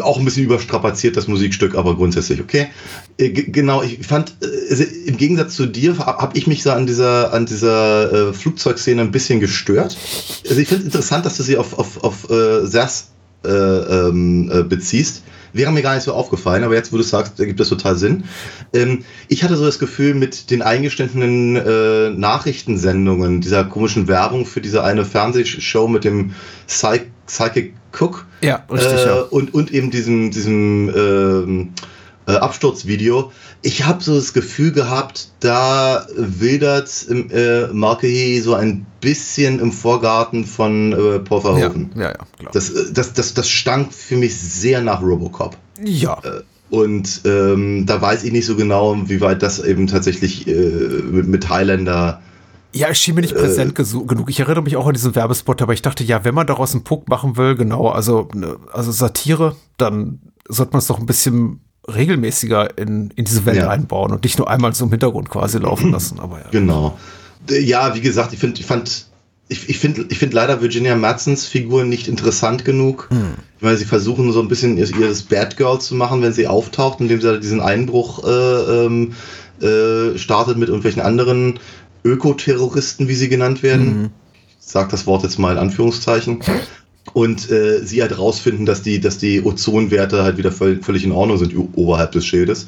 auch 0.00 0.18
ein 0.18 0.24
bisschen 0.24 0.44
überstrapaziert, 0.44 1.16
das 1.16 1.28
Musikstück, 1.28 1.74
aber 1.74 1.96
grundsätzlich 1.96 2.40
okay. 2.40 2.68
Äh, 3.18 3.30
genau, 3.30 3.82
ich 3.82 4.06
fand, 4.06 4.36
äh, 4.42 4.46
also 4.70 4.84
im 5.06 5.16
Gegensatz 5.16 5.54
zu 5.54 5.66
dir 5.66 5.98
habe 5.98 6.36
ich 6.36 6.46
mich 6.46 6.62
so 6.62 6.70
an 6.72 6.86
dieser, 6.86 7.32
an 7.32 7.46
dieser 7.46 8.30
äh, 8.30 8.32
Flugzeugszene 8.32 9.02
ein 9.02 9.10
bisschen 9.10 9.40
gestört. 9.40 9.96
Also 10.48 10.60
ich 10.60 10.68
finde 10.68 10.82
es 10.82 10.86
interessant, 10.86 11.26
dass 11.26 11.36
du 11.36 11.42
sie 11.42 11.56
auf, 11.56 11.78
auf, 11.78 12.02
auf 12.02 12.30
äh, 12.30 12.66
Sers 12.66 13.08
äh, 13.44 13.48
ähm, 13.48 14.50
äh, 14.52 14.62
beziehst. 14.62 15.22
Wäre 15.52 15.70
mir 15.70 15.82
gar 15.82 15.94
nicht 15.94 16.02
so 16.02 16.12
aufgefallen, 16.12 16.64
aber 16.64 16.74
jetzt, 16.74 16.92
wo 16.92 16.96
du 16.96 17.04
sagst, 17.04 17.38
ergibt 17.38 17.60
das 17.60 17.68
total 17.68 17.96
Sinn. 17.96 18.24
Ähm, 18.72 19.04
ich 19.28 19.44
hatte 19.44 19.56
so 19.56 19.64
das 19.64 19.78
Gefühl, 19.78 20.14
mit 20.14 20.50
den 20.50 20.62
eingestandenen 20.62 21.54
äh, 21.54 22.10
Nachrichtensendungen, 22.10 23.40
dieser 23.40 23.64
komischen 23.64 24.08
Werbung 24.08 24.46
für 24.46 24.60
diese 24.60 24.82
eine 24.82 25.04
Fernsehshow 25.04 25.86
mit 25.86 26.02
dem 26.02 26.34
Psych 26.66 27.02
Psychic 27.26 27.74
Cook. 27.98 28.26
Ja, 28.40 28.64
richtig. 28.70 29.00
Äh, 29.00 29.06
ja. 29.06 29.20
Und, 29.22 29.54
und 29.54 29.72
eben 29.72 29.90
diesem, 29.90 30.30
diesem 30.30 30.92
ähm, 30.94 31.72
äh, 32.26 32.32
Absturzvideo. 32.32 33.32
Ich 33.62 33.84
habe 33.84 34.02
so 34.02 34.14
das 34.14 34.32
Gefühl 34.32 34.72
gehabt, 34.72 35.28
da 35.40 36.06
wildert 36.16 36.90
äh, 37.08 37.68
Marquis 37.72 38.44
so 38.44 38.54
ein 38.54 38.86
bisschen 39.00 39.58
im 39.60 39.72
Vorgarten 39.72 40.44
von 40.44 40.92
äh, 40.92 41.18
Paul 41.18 41.40
Verhoeven. 41.40 41.90
Ja, 41.94 42.02
ja, 42.02 42.08
ja 42.08 42.14
klar. 42.38 42.50
Das, 42.52 42.70
äh, 42.70 42.92
das, 42.92 43.12
das, 43.12 43.34
das 43.34 43.48
stank 43.48 43.92
für 43.92 44.16
mich 44.16 44.36
sehr 44.36 44.80
nach 44.82 45.02
Robocop. 45.02 45.56
Ja. 45.82 46.18
Äh, 46.24 46.42
und 46.70 47.20
ähm, 47.24 47.84
da 47.86 48.00
weiß 48.00 48.24
ich 48.24 48.32
nicht 48.32 48.46
so 48.46 48.56
genau, 48.56 48.96
wie 49.06 49.20
weit 49.20 49.42
das 49.42 49.62
eben 49.62 49.86
tatsächlich 49.86 50.46
äh, 50.48 50.52
mit, 50.52 51.28
mit 51.28 51.48
Highlander 51.48 52.20
ja, 52.74 52.88
es 52.88 52.98
schien 52.98 53.14
mir 53.14 53.20
nicht 53.20 53.34
präsent 53.34 53.78
äh, 53.78 53.82
genug. 54.06 54.28
Ich 54.28 54.40
erinnere 54.40 54.62
mich 54.62 54.76
auch 54.76 54.86
an 54.86 54.94
diesen 54.94 55.14
Werbespot, 55.14 55.62
aber 55.62 55.72
ich 55.72 55.82
dachte, 55.82 56.04
ja, 56.04 56.24
wenn 56.24 56.34
man 56.34 56.46
daraus 56.46 56.72
einen 56.72 56.84
Puck 56.84 57.08
machen 57.08 57.36
will, 57.36 57.54
genau, 57.54 57.88
also, 57.88 58.28
ne, 58.34 58.56
also 58.72 58.90
Satire, 58.90 59.56
dann 59.76 60.20
sollte 60.48 60.72
man 60.72 60.80
es 60.80 60.88
doch 60.88 60.98
ein 60.98 61.06
bisschen 61.06 61.60
regelmäßiger 61.86 62.76
in, 62.78 63.10
in 63.14 63.24
diese 63.24 63.46
Welt 63.46 63.58
ja. 63.58 63.68
einbauen 63.68 64.12
und 64.12 64.24
nicht 64.24 64.38
nur 64.38 64.50
einmal 64.50 64.74
so 64.74 64.84
im 64.84 64.90
Hintergrund 64.90 65.30
quasi 65.30 65.58
laufen 65.58 65.92
lassen. 65.92 66.18
Aber 66.18 66.38
ja. 66.38 66.46
Genau. 66.50 66.98
Ja, 67.48 67.94
wie 67.94 68.00
gesagt, 68.00 68.32
ich 68.32 68.38
finde, 68.38 68.58
ich 68.58 68.66
fand, 68.66 69.06
ich, 69.48 69.68
ich 69.68 69.78
finde, 69.78 70.06
ich 70.08 70.18
finde 70.18 70.34
leider 70.34 70.60
Virginia 70.62 70.96
Madsens 70.96 71.46
Figur 71.46 71.84
nicht 71.84 72.08
interessant 72.08 72.64
genug. 72.64 73.08
Hm. 73.10 73.34
Weil 73.60 73.76
sie 73.76 73.84
versuchen 73.84 74.32
so 74.32 74.40
ein 74.40 74.48
bisschen 74.48 74.76
ihres 74.76 75.22
Bad 75.22 75.56
Girl 75.56 75.78
zu 75.78 75.94
machen, 75.94 76.22
wenn 76.22 76.32
sie 76.32 76.46
auftaucht, 76.46 77.00
indem 77.00 77.20
sie 77.20 77.40
diesen 77.40 77.60
Einbruch 77.60 78.24
äh, 78.24 78.86
ähm, 78.86 79.12
äh, 79.60 80.18
startet 80.18 80.58
mit 80.58 80.68
irgendwelchen 80.68 81.00
anderen 81.00 81.60
Ökoterroristen, 82.04 83.08
wie 83.08 83.14
sie 83.14 83.28
genannt 83.28 83.62
werden. 83.62 84.02
Mhm. 84.02 84.10
Ich 84.60 84.66
sage 84.66 84.90
das 84.90 85.06
Wort 85.06 85.22
jetzt 85.22 85.38
mal 85.38 85.52
in 85.52 85.58
Anführungszeichen. 85.58 86.40
Und 87.12 87.50
äh, 87.50 87.84
sie 87.84 88.00
halt 88.00 88.18
rausfinden, 88.18 88.66
dass 88.66 88.82
die, 88.82 89.00
dass 89.00 89.18
die 89.18 89.42
Ozonwerte 89.42 90.22
halt 90.22 90.36
wieder 90.36 90.50
voll, 90.50 90.80
völlig 90.82 91.04
in 91.04 91.12
Ordnung 91.12 91.38
sind 91.38 91.54
oberhalb 91.74 92.12
des 92.12 92.26
Schildes. 92.26 92.66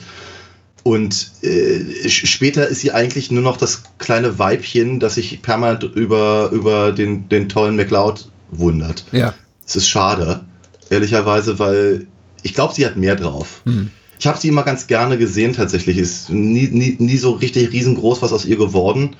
Und 0.82 1.32
äh, 1.42 2.08
später 2.08 2.68
ist 2.68 2.80
sie 2.80 2.92
eigentlich 2.92 3.30
nur 3.32 3.42
noch 3.42 3.56
das 3.56 3.82
kleine 3.98 4.38
Weibchen, 4.38 5.00
das 5.00 5.16
sich 5.16 5.42
permanent 5.42 5.82
über, 5.82 6.50
über 6.52 6.92
den, 6.92 7.28
den 7.28 7.48
tollen 7.48 7.74
McLeod 7.74 8.30
wundert. 8.50 9.04
Ja. 9.10 9.34
Es 9.66 9.74
ist 9.74 9.88
schade, 9.88 10.44
ehrlicherweise, 10.90 11.58
weil 11.58 12.06
ich 12.42 12.54
glaube, 12.54 12.74
sie 12.74 12.86
hat 12.86 12.96
mehr 12.96 13.16
drauf. 13.16 13.62
Mhm. 13.64 13.90
Ich 14.18 14.26
habe 14.26 14.38
sie 14.38 14.48
immer 14.48 14.62
ganz 14.62 14.86
gerne 14.86 15.18
gesehen, 15.18 15.52
tatsächlich. 15.52 15.98
Ist 15.98 16.30
nie, 16.30 16.68
nie, 16.68 16.96
nie 16.98 17.16
so 17.16 17.32
richtig 17.32 17.72
riesengroß 17.72 18.22
was 18.22 18.32
aus 18.32 18.44
ihr 18.44 18.56
geworden. 18.56 19.16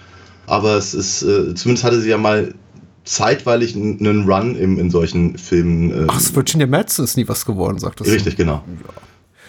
Aber 0.46 0.76
es 0.76 0.94
ist, 0.94 1.22
äh, 1.22 1.54
zumindest 1.54 1.84
hatte 1.84 2.00
sie 2.00 2.08
ja 2.08 2.18
mal 2.18 2.54
zeitweilig 3.04 3.74
einen 3.76 4.28
Run 4.28 4.56
im, 4.56 4.78
in 4.78 4.90
solchen 4.90 5.38
Filmen. 5.38 5.90
Äh, 5.90 6.06
Ach, 6.08 6.20
Virginia 6.34 6.66
Madsen 6.66 7.04
ist 7.04 7.16
nie 7.16 7.28
was 7.28 7.44
geworden, 7.44 7.78
sagt 7.78 8.00
das. 8.00 8.08
Richtig, 8.08 8.36
genau. 8.36 8.62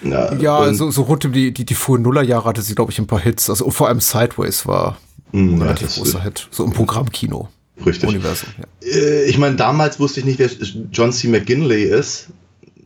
Ja, 0.03 0.33
ja 0.35 0.73
so, 0.73 0.91
so 0.91 1.03
rund 1.03 1.25
um 1.25 1.33
die, 1.33 1.51
die, 1.51 1.65
die 1.65 1.73
frühen 1.73 2.03
Nullerjahre 2.03 2.45
hatte 2.45 2.61
sie, 2.61 2.75
glaube 2.75 2.91
ich, 2.91 2.99
ein 2.99 3.07
paar 3.07 3.19
Hits. 3.19 3.49
Also 3.49 3.69
vor 3.71 3.87
allem 3.87 3.99
Sideways 3.99 4.67
war 4.67 4.97
ein 5.33 5.51
hm, 5.51 5.61
relativ 5.61 5.89
ja, 5.89 6.03
großer 6.03 6.23
Hit. 6.23 6.47
So 6.51 6.65
im 6.65 6.73
Programmkino. 6.73 7.49
Richtig. 7.85 8.09
Universum, 8.09 8.49
ja. 8.57 8.89
Äh, 8.89 9.25
ich 9.25 9.37
meine, 9.37 9.55
damals 9.55 9.99
wusste 9.99 10.19
ich 10.19 10.25
nicht, 10.25 10.39
wer 10.39 10.49
John 10.91 11.11
C. 11.11 11.27
McGinley 11.27 11.83
ist 11.83 12.27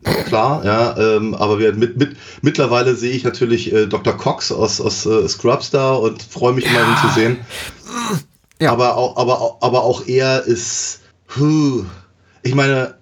klar, 0.04 0.64
ja, 0.66 0.98
ähm, 0.98 1.36
aber 1.36 1.60
wir, 1.60 1.74
mit, 1.74 1.98
mit, 1.98 2.16
mittlerweile 2.42 2.96
sehe 2.96 3.12
ich 3.12 3.24
natürlich 3.24 3.72
äh, 3.74 3.88
Dr. 3.88 4.18
Cox 4.18 4.52
aus, 4.52 4.82
aus 4.82 5.06
äh, 5.06 5.28
Scrubs 5.28 5.72
da 5.72 5.94
und 5.94 6.24
freue 6.24 6.54
mich 6.54 6.66
ja. 6.66 6.72
immer, 6.72 6.90
ihn 6.90 6.98
zu 6.98 7.14
sehen. 7.14 7.38
Ja. 8.60 8.72
Aber, 8.72 8.96
auch, 8.96 9.18
aber, 9.18 9.58
aber 9.62 9.84
auch 9.84 10.08
er 10.08 10.44
ist, 10.44 11.02
huh, 11.36 11.84
ich 12.44 12.56
meine, 12.56 12.96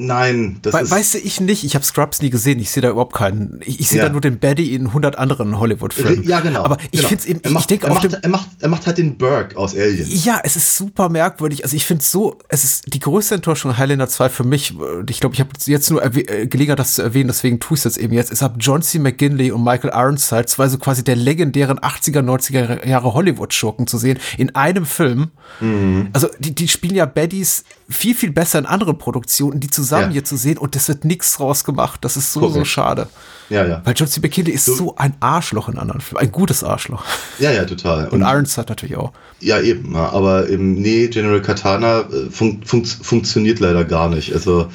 Nein, 0.00 0.60
das 0.62 0.74
We 0.74 0.80
ist. 0.82 0.90
Weißt 0.92 1.14
du, 1.14 1.18
ich 1.18 1.40
nicht. 1.40 1.64
Ich 1.64 1.74
habe 1.74 1.84
Scrubs 1.84 2.22
nie 2.22 2.30
gesehen. 2.30 2.60
Ich 2.60 2.70
sehe 2.70 2.80
da 2.80 2.90
überhaupt 2.90 3.14
keinen. 3.14 3.60
Ich, 3.64 3.80
ich 3.80 3.88
sehe 3.88 3.98
ja. 3.98 4.06
da 4.06 4.12
nur 4.12 4.20
den 4.20 4.38
Baddy 4.38 4.72
in 4.72 4.86
100 4.86 5.18
anderen 5.18 5.58
Hollywood-Filmen. 5.58 6.22
Ja, 6.22 6.38
genau. 6.38 6.62
Aber 6.62 6.76
ich 6.92 7.00
genau. 7.00 7.08
finde 7.08 7.22
es 7.22 7.26
eben. 7.26 7.40
Er 7.42 7.50
macht, 7.50 7.62
ich 7.62 7.66
denke 7.66 7.86
er, 7.88 7.94
macht, 7.94 8.12
er, 8.12 8.28
macht, 8.28 8.48
er 8.60 8.68
macht 8.68 8.86
halt 8.86 8.98
den 8.98 9.18
Burke 9.18 9.56
aus 9.56 9.74
Alien. 9.74 10.06
Ja, 10.08 10.40
es 10.44 10.54
ist 10.54 10.76
super 10.76 11.08
merkwürdig. 11.08 11.64
Also 11.64 11.74
ich 11.74 11.84
finde 11.84 12.02
es 12.02 12.12
so. 12.12 12.38
Es 12.48 12.62
ist 12.62 12.94
die 12.94 13.00
größte 13.00 13.34
Enttäuschung 13.34 13.76
Highlander 13.76 14.08
2 14.08 14.28
für 14.28 14.44
mich. 14.44 14.74
Ich 15.10 15.18
glaube, 15.18 15.34
ich 15.34 15.40
habe 15.40 15.50
jetzt 15.66 15.90
nur 15.90 16.04
äh, 16.04 16.46
Gelegenheit, 16.46 16.78
das 16.78 16.94
zu 16.94 17.02
erwähnen. 17.02 17.26
Deswegen 17.26 17.58
tue 17.58 17.74
ich 17.74 17.80
es 17.80 17.84
jetzt 17.84 17.98
eben 17.98 18.14
jetzt. 18.14 18.30
Es 18.30 18.40
ab 18.40 18.54
John 18.60 18.82
C. 18.82 19.00
McGinley 19.00 19.50
und 19.50 19.64
Michael 19.64 19.90
Ironside, 19.92 20.46
zwei 20.46 20.68
so 20.68 20.78
quasi 20.78 21.02
der 21.02 21.16
legendären 21.16 21.80
80er, 21.80 22.20
90er 22.20 22.86
Jahre 22.86 23.14
Hollywood-Schurken 23.14 23.88
zu 23.88 23.98
sehen 23.98 24.20
in 24.36 24.54
einem 24.54 24.86
Film. 24.86 25.32
Mhm. 25.58 26.10
Also 26.12 26.28
die, 26.38 26.54
die 26.54 26.68
spielen 26.68 26.94
ja 26.94 27.04
Baddies 27.04 27.64
viel, 27.90 28.14
viel 28.14 28.30
besser 28.32 28.58
in 28.58 28.66
anderen 28.66 28.98
Produktionen, 28.98 29.60
die 29.60 29.70
zusammen 29.70 30.08
Ja. 30.08 30.10
hier 30.10 30.24
zu 30.24 30.36
sehen 30.36 30.58
und 30.58 30.76
es 30.76 30.88
wird 30.88 31.04
nichts 31.06 31.36
draus 31.36 31.64
gemacht. 31.64 32.00
Das 32.02 32.16
ist 32.18 32.32
so, 32.32 32.40
so 32.40 32.48
Korrekt. 32.48 32.66
schade. 32.66 33.08
Ja, 33.48 33.64
ja. 33.66 33.80
Weil 33.84 33.94
John 33.96 34.06
C. 34.06 34.20
McKinley 34.20 34.52
ist 34.52 34.66
so, 34.66 34.94
ein 34.96 35.14
Arschloch 35.20 35.70
in 35.70 35.78
anderen 35.78 36.02
Filmen. 36.02 36.20
Ein 36.22 36.30
gutes 36.32 36.62
Arschloch. 36.62 37.02
Ja, 37.38 37.50
ja, 37.50 37.64
total. 37.64 38.08
Und 38.08 38.20
Ironside 38.20 38.66
natürlich 38.68 38.96
auch. 38.96 39.12
Ja, 39.40 39.58
eben. 39.60 39.96
Aber 39.96 40.50
eben, 40.50 40.74
nee, 40.74 41.06
General 41.08 41.40
Katana 41.40 42.00
äh, 42.00 42.30
fun 42.30 42.60
fun 42.62 42.84
funktioniert 42.84 43.58
leider 43.58 43.84
gar 43.86 44.10
nicht. 44.10 44.34
Also, 44.34 44.68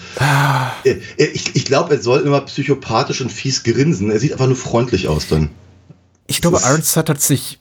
äh, 0.83 0.89
äh, 1.17 1.25
ich, 1.25 1.55
ich 1.55 1.65
glaube, 1.65 1.93
er 1.95 2.01
soll 2.01 2.21
immer 2.21 2.41
psychopathisch 2.41 3.21
und 3.21 3.31
fies 3.31 3.61
grinsen. 3.63 4.09
Er 4.09 4.19
sieht 4.19 4.31
einfach 4.31 4.47
nur 4.47 4.55
freundlich 4.55 5.07
aus 5.07 5.27
dann. 5.27 5.49
Ich 6.25 6.41
glaube, 6.41 6.57
Das 6.57 6.67
Ironside 6.67 7.09
hat 7.11 7.21
sich 7.21 7.59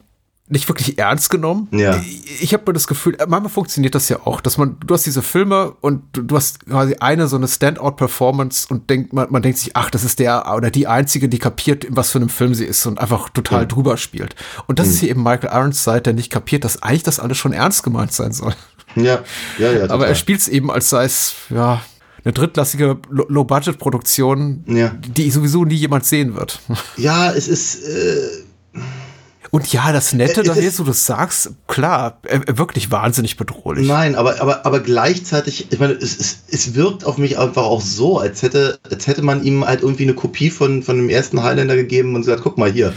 nicht 0.52 0.68
wirklich 0.68 0.98
ernst 0.98 1.30
genommen. 1.30 1.66
Ja. 1.72 1.96
Ich, 1.96 2.42
ich 2.42 2.52
habe 2.54 2.72
das 2.72 2.86
Gefühl, 2.86 3.14
äh, 3.18 3.26
manchmal 3.26 3.50
funktioniert 3.50 3.94
das 3.94 4.08
ja 4.08 4.18
auch, 4.24 4.40
dass 4.40 4.58
man, 4.58 4.76
du 4.86 4.94
hast 4.94 5.04
diese 5.06 5.22
Filme 5.22 5.72
und 5.80 6.02
du, 6.12 6.22
du 6.22 6.36
hast 6.36 6.64
quasi 6.66 6.96
eine 7.00 7.26
so 7.26 7.36
eine 7.36 7.48
Standout-Performance 7.48 8.66
und 8.70 8.88
denkt, 8.90 9.12
man, 9.12 9.26
man 9.30 9.42
denkt 9.42 9.58
sich, 9.58 9.74
ach, 9.76 9.90
das 9.90 10.04
ist 10.04 10.18
der 10.18 10.52
oder 10.54 10.70
die 10.70 10.86
einzige, 10.86 11.28
die 11.28 11.38
kapiert, 11.38 11.84
in 11.84 11.96
was 11.96 12.10
für 12.10 12.18
einem 12.18 12.28
Film 12.28 12.54
sie 12.54 12.64
ist 12.66 12.86
und 12.86 13.00
einfach 13.00 13.28
total 13.30 13.60
Ja. 13.62 13.66
drüber 13.66 13.96
spielt. 13.96 14.36
Und 14.66 14.78
das 14.78 14.88
ist 14.88 15.00
hier 15.00 15.10
eben 15.10 15.22
Michael 15.22 15.50
Ironside, 15.52 16.02
der 16.02 16.12
nicht 16.12 16.30
kapiert, 16.30 16.64
dass 16.64 16.82
eigentlich 16.82 17.02
das 17.02 17.18
alles 17.18 17.38
schon 17.38 17.52
ernst 17.52 17.82
gemeint 17.82 18.12
sein 18.12 18.32
soll. 18.32 18.54
Ja, 18.94 19.20
ja, 19.58 19.72
ja. 19.72 19.90
Aber 19.90 20.06
er 20.06 20.14
spielt 20.14 20.40
es 20.40 20.48
eben, 20.48 20.70
als 20.70 20.90
sei 20.90 21.04
es, 21.04 21.32
ja, 21.48 21.80
eine 22.24 22.32
drittklassige 22.34 22.98
Lo- 23.08 23.26
Low-Budget-Produktion, 23.28 24.64
Ja. 24.68 24.92
die 25.00 25.30
sowieso 25.30 25.64
nie 25.64 25.74
jemand 25.74 26.04
sehen 26.04 26.36
wird. 26.36 26.60
Ja, 26.96 27.32
es 27.32 27.48
ist. 27.48 27.82
Äh, 27.84 28.41
Und 29.54 29.70
ja, 29.70 29.92
das 29.92 30.14
Nette, 30.14 30.42
dass 30.42 30.56
ist- 30.56 30.64
jetzt 30.64 30.78
du 30.78 30.84
das 30.84 31.04
sagst, 31.04 31.50
klar, 31.68 32.18
äh, 32.24 32.40
wirklich 32.56 32.90
wahnsinnig 32.90 33.36
bedrohlich. 33.36 33.86
Nein, 33.86 34.14
aber, 34.14 34.40
aber, 34.40 34.64
aber 34.64 34.80
gleichzeitig, 34.80 35.66
ich 35.70 35.78
meine, 35.78 35.92
es, 35.92 36.18
es, 36.18 36.38
es 36.50 36.74
wirkt 36.74 37.04
auf 37.04 37.18
mich 37.18 37.38
einfach 37.38 37.64
auch 37.64 37.82
so, 37.82 38.18
als 38.18 38.40
hätte, 38.40 38.78
als 38.90 39.06
hätte 39.06 39.20
man 39.22 39.44
ihm 39.44 39.64
halt 39.66 39.82
irgendwie 39.82 40.04
eine 40.04 40.14
Kopie 40.14 40.48
von, 40.50 40.82
von 40.82 40.96
dem 40.96 41.10
ersten 41.10 41.42
Highlander 41.42 41.76
gegeben 41.76 42.14
und 42.14 42.22
gesagt, 42.22 42.40
guck 42.42 42.56
mal 42.56 42.72
hier, 42.72 42.94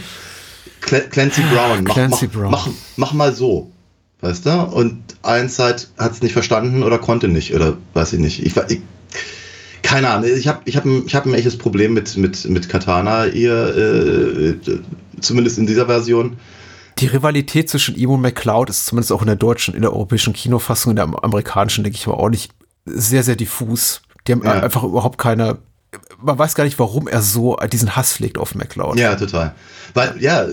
Cl 0.80 1.02
Clancy 1.10 1.42
Brown, 1.52 1.84
mach, 1.84 1.92
Clancy 1.94 2.26
mach, 2.26 2.32
Brown. 2.32 2.50
Mach, 2.50 2.68
mach 2.96 3.12
mal 3.12 3.34
so. 3.34 3.70
Weißt 4.22 4.46
du? 4.46 4.50
Und 4.50 5.02
Ironside 5.26 5.76
hat 5.98 6.12
es 6.12 6.22
nicht 6.22 6.32
verstanden 6.32 6.82
oder 6.82 6.96
konnte 6.98 7.28
nicht 7.28 7.54
oder 7.54 7.76
weiß 7.92 8.14
ich 8.14 8.18
nicht. 8.20 8.42
Ich, 8.46 8.56
ich, 8.68 8.80
keine 9.82 10.08
Ahnung, 10.08 10.30
ich 10.34 10.48
habe 10.48 10.60
ich 10.64 10.74
hab, 10.78 10.86
ein- 10.86 11.02
ich 11.06 11.14
hab 11.14 11.26
ein 11.26 11.34
echtes 11.34 11.58
Problem 11.58 11.92
mit, 11.92 12.16
mit, 12.16 12.48
mit 12.48 12.68
Katana 12.70 13.24
hier, 13.24 13.52
äh, 13.76 14.48
äh, 14.70 14.80
zumindest 15.20 15.58
in 15.58 15.66
dieser 15.66 15.86
Version. 15.86 16.36
Die 16.98 17.06
Rivalität 17.06 17.68
zwischen 17.68 17.94
ihm 17.94 18.10
und 18.10 18.20
McCloud 18.22 18.70
ist 18.70 18.86
zumindest 18.86 19.12
auch 19.12 19.20
in 19.20 19.26
der 19.26 19.36
deutschen, 19.36 19.74
in 19.74 19.82
der 19.82 19.92
europäischen 19.92 20.32
Kinofassung, 20.32 20.90
in 20.90 20.96
der 20.96 21.04
am- 21.04 21.14
amerikanischen, 21.16 21.84
denke 21.84 21.98
ich, 21.98 22.06
aber 22.06 22.18
auch 22.18 22.30
nicht 22.30 22.52
sehr, 22.86 23.22
sehr 23.22 23.36
diffus. 23.36 24.00
Die 24.26 24.32
haben 24.32 24.42
Ja. 24.44 24.52
einfach 24.62 24.82
überhaupt 24.82 25.18
keine, 25.18 25.58
man 26.22 26.38
weiß 26.38 26.54
gar 26.54 26.64
nicht, 26.64 26.78
warum 26.78 27.06
er 27.06 27.20
so 27.20 27.56
diesen 27.70 27.96
Hass 27.96 28.14
pflegt 28.14 28.38
auf 28.38 28.54
McCloud. 28.54 28.98
Ja, 28.98 29.14
total. 29.14 29.54
Weil, 29.92 30.14
ja, 30.20 30.46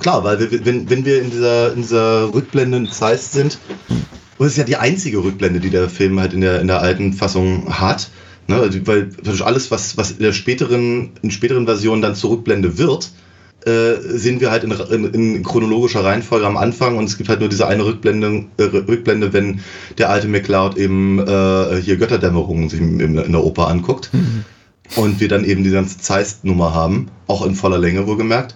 klar, 0.00 0.24
weil 0.24 0.38
wir, 0.38 0.64
wenn, 0.64 0.90
wenn 0.90 1.04
wir 1.04 1.22
in 1.22 1.30
dieser, 1.30 1.72
in 1.72 1.82
dieser 1.82 2.32
Rückblende 2.34 2.76
in 2.78 2.90
Zeiss 2.90 3.32
sind, 3.32 3.58
und 4.36 4.46
es 4.46 4.52
ist 4.52 4.58
ja 4.58 4.64
die 4.64 4.76
einzige 4.76 5.18
Rückblende, 5.24 5.58
die 5.58 5.70
der 5.70 5.88
Film 5.88 6.20
halt 6.20 6.32
in 6.32 6.42
der, 6.42 6.60
in 6.60 6.68
der 6.68 6.80
alten 6.80 7.12
Fassung 7.12 7.78
hat, 7.80 8.08
ne, 8.46 8.70
weil 8.84 9.10
alles, 9.42 9.70
was, 9.70 9.96
was 9.96 10.12
in 10.12 10.20
der 10.22 10.32
späteren, 10.32 11.10
in 11.22 11.30
späteren 11.30 11.64
Versionen 11.66 12.02
dann 12.02 12.14
zur 12.14 12.30
Rückblende 12.30 12.78
wird, 12.78 13.10
äh, 13.66 13.96
sehen 14.00 14.40
wir 14.40 14.50
halt 14.50 14.62
in, 14.62 14.70
in, 14.70 15.04
in 15.14 15.42
chronologischer 15.42 16.04
Reihenfolge 16.04 16.46
am 16.46 16.56
Anfang 16.56 16.96
und 16.96 17.04
es 17.04 17.16
gibt 17.16 17.28
halt 17.28 17.40
nur 17.40 17.48
diese 17.48 17.66
eine 17.66 17.84
Rückblende, 17.84 18.44
äh, 18.56 18.62
Rückblende 18.62 19.32
wenn 19.32 19.60
der 19.98 20.10
alte 20.10 20.28
McCloud 20.28 20.76
eben 20.76 21.18
äh, 21.18 21.80
hier 21.82 21.96
Götterdämmerung 21.96 22.70
sich 22.70 22.80
in, 22.80 23.00
in 23.00 23.32
der 23.32 23.44
Oper 23.44 23.68
anguckt 23.68 24.10
und 24.96 25.20
wir 25.20 25.28
dann 25.28 25.44
eben 25.44 25.64
die 25.64 25.70
ganze 25.70 25.98
Zeiss-Nummer 25.98 26.72
haben, 26.72 27.08
auch 27.26 27.44
in 27.44 27.56
voller 27.56 27.78
Länge 27.78 28.06
wohlgemerkt. 28.06 28.54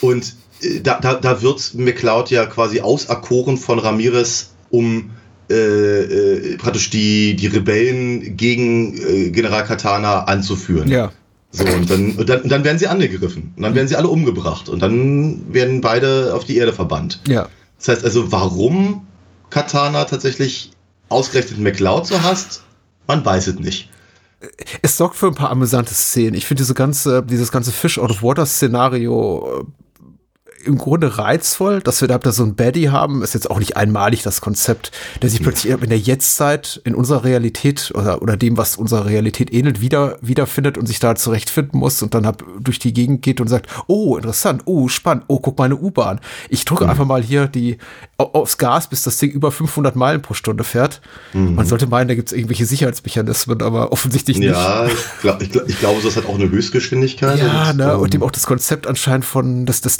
Und 0.00 0.34
äh, 0.62 0.80
da, 0.80 0.98
da, 1.00 1.14
da 1.14 1.42
wird 1.42 1.74
McCloud 1.74 2.30
ja 2.30 2.46
quasi 2.46 2.80
auserkoren 2.80 3.58
von 3.58 3.78
Ramirez, 3.78 4.54
um 4.70 5.10
äh, 5.50 6.56
praktisch 6.56 6.90
die, 6.90 7.36
die 7.36 7.48
Rebellen 7.48 8.36
gegen 8.36 9.32
General 9.32 9.64
Katana 9.64 10.24
anzuführen. 10.24 10.88
Ja. 10.88 11.12
So, 11.52 11.64
und 11.64 11.90
dann, 11.90 12.12
und, 12.16 12.28
dann, 12.28 12.42
und 12.42 12.48
dann 12.48 12.64
werden 12.64 12.78
sie 12.78 12.86
angegriffen. 12.86 13.52
Und 13.56 13.62
dann 13.62 13.74
werden 13.74 13.88
sie 13.88 13.96
alle 13.96 14.08
umgebracht. 14.08 14.68
Und 14.68 14.80
dann 14.80 15.52
werden 15.52 15.80
beide 15.80 16.32
auf 16.34 16.44
die 16.44 16.56
Erde 16.56 16.72
verbannt. 16.72 17.20
Ja. 17.26 17.48
Das 17.78 17.88
heißt 17.88 18.04
also, 18.04 18.30
warum 18.30 19.06
Katana 19.50 20.04
tatsächlich 20.04 20.70
ausgerechnet 21.08 21.58
McCloud 21.58 22.06
so 22.06 22.22
hasst, 22.22 22.62
man 23.06 23.24
weiß 23.24 23.48
es 23.48 23.58
nicht. 23.58 23.90
Es 24.80 24.96
sorgt 24.96 25.16
für 25.16 25.26
ein 25.26 25.34
paar 25.34 25.50
amüsante 25.50 25.92
Szenen. 25.92 26.34
Ich 26.34 26.46
finde 26.46 26.62
diese 26.62 26.74
ganze, 26.74 27.22
dieses 27.22 27.50
ganze 27.50 27.72
Fish 27.72 27.98
out 27.98 28.10
of 28.10 28.22
Water 28.22 28.46
Szenario 28.46 29.60
äh, 29.60 29.64
im 30.64 30.78
Grunde 30.78 31.18
reizvoll, 31.18 31.80
dass 31.80 32.00
wir 32.00 32.08
da 32.08 32.18
so 32.32 32.42
ein 32.44 32.54
Baddie 32.54 32.90
haben, 32.90 33.22
ist 33.22 33.34
jetzt 33.34 33.50
auch 33.50 33.58
nicht 33.58 33.76
einmalig 33.76 34.22
das 34.22 34.40
Konzept, 34.40 34.92
der 35.22 35.30
sich 35.30 35.42
plötzlich 35.42 35.72
in 35.72 35.88
der 35.88 35.98
Jetztzeit 35.98 36.80
in 36.84 36.94
unserer 36.94 37.24
Realität 37.24 37.92
oder, 37.94 38.22
oder 38.22 38.36
dem, 38.36 38.56
was 38.56 38.76
unserer 38.76 39.06
Realität 39.06 39.52
ähnelt, 39.52 39.80
wieder, 39.80 40.18
wiederfindet 40.20 40.76
und 40.78 40.86
sich 40.86 40.98
da 40.98 41.14
zurechtfinden 41.14 41.78
muss 41.78 42.02
und 42.02 42.14
dann 42.14 42.26
hab, 42.26 42.44
durch 42.60 42.78
die 42.78 42.92
Gegend 42.92 43.22
geht 43.22 43.40
und 43.40 43.48
sagt, 43.48 43.68
oh, 43.86 44.16
interessant, 44.16 44.62
oh, 44.66 44.88
spannend, 44.88 45.24
oh, 45.28 45.40
guck 45.40 45.58
mal 45.58 45.64
eine 45.64 45.76
U-Bahn. 45.76 46.20
Ich 46.48 46.64
drücke 46.64 46.88
einfach 46.88 47.06
mal 47.06 47.22
hier 47.22 47.46
die 47.46 47.78
au- 48.18 48.24
aufs 48.32 48.58
Gas, 48.58 48.88
bis 48.88 49.02
das 49.02 49.16
Ding 49.18 49.30
über 49.30 49.50
500 49.52 49.96
Meilen 49.96 50.22
pro 50.22 50.34
Stunde 50.34 50.64
fährt. 50.64 51.00
Man 51.32 51.66
sollte 51.66 51.86
meinen, 51.86 52.08
da 52.08 52.14
gibt 52.14 52.28
es 52.28 52.32
irgendwelche 52.36 52.66
Sicherheitsmechanismen, 52.66 53.62
aber 53.62 53.92
offensichtlich 53.92 54.38
nicht. 54.38 54.50
Ja, 54.50 54.86
ich, 54.86 54.92
glaub, 55.22 55.42
ich, 55.42 55.50
glaub, 55.50 55.68
ich 55.68 55.78
glaube, 55.78 56.00
das 56.02 56.16
hat 56.16 56.26
auch 56.26 56.34
eine 56.34 56.50
Höchstgeschwindigkeit. 56.50 57.38
Ja, 57.38 57.70
und, 57.70 57.76
ne, 57.78 57.92
ähm, 57.92 58.00
und 58.00 58.12
dem 58.14 58.22
auch 58.22 58.30
das 58.30 58.46
Konzept 58.46 58.86
anscheinend 58.86 59.24
von 59.24 59.66
des, 59.66 59.80
des 59.80 59.96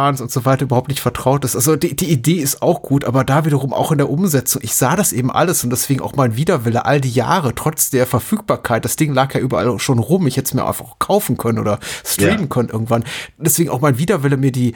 Taxifahrens 0.00 0.20
und 0.20 0.30
so 0.30 0.44
weiter 0.44 0.64
überhaupt 0.64 0.88
nicht 0.88 1.00
vertraut 1.00 1.44
ist. 1.44 1.54
Also 1.56 1.76
die, 1.76 1.94
die 1.94 2.10
Idee 2.10 2.34
ist 2.40 2.62
auch 2.62 2.82
gut, 2.82 3.04
aber 3.04 3.24
da 3.24 3.44
wiederum 3.44 3.72
auch 3.72 3.92
in 3.92 3.98
der 3.98 4.08
Umsetzung. 4.10 4.62
Ich 4.64 4.74
sah 4.74 4.96
das 4.96 5.12
eben 5.12 5.30
alles 5.30 5.62
und 5.64 5.70
deswegen 5.70 6.00
auch 6.00 6.14
mein 6.16 6.36
Widerwille 6.36 6.84
all 6.84 7.00
die 7.00 7.10
Jahre, 7.10 7.54
trotz 7.54 7.90
der 7.90 8.06
Verfügbarkeit. 8.06 8.84
Das 8.84 8.96
Ding 8.96 9.12
lag 9.12 9.34
ja 9.34 9.40
überall 9.40 9.78
schon 9.78 9.98
rum. 9.98 10.26
Ich 10.26 10.36
hätte 10.36 10.48
es 10.48 10.54
mir 10.54 10.66
einfach 10.66 10.98
kaufen 10.98 11.36
können 11.36 11.58
oder 11.58 11.78
streamen 12.04 12.40
Ja. 12.42 12.46
können 12.46 12.68
irgendwann. 12.70 13.04
Deswegen 13.38 13.70
auch 13.70 13.80
mein 13.80 13.98
Widerwille, 13.98 14.36
mir 14.36 14.52
die 14.52 14.74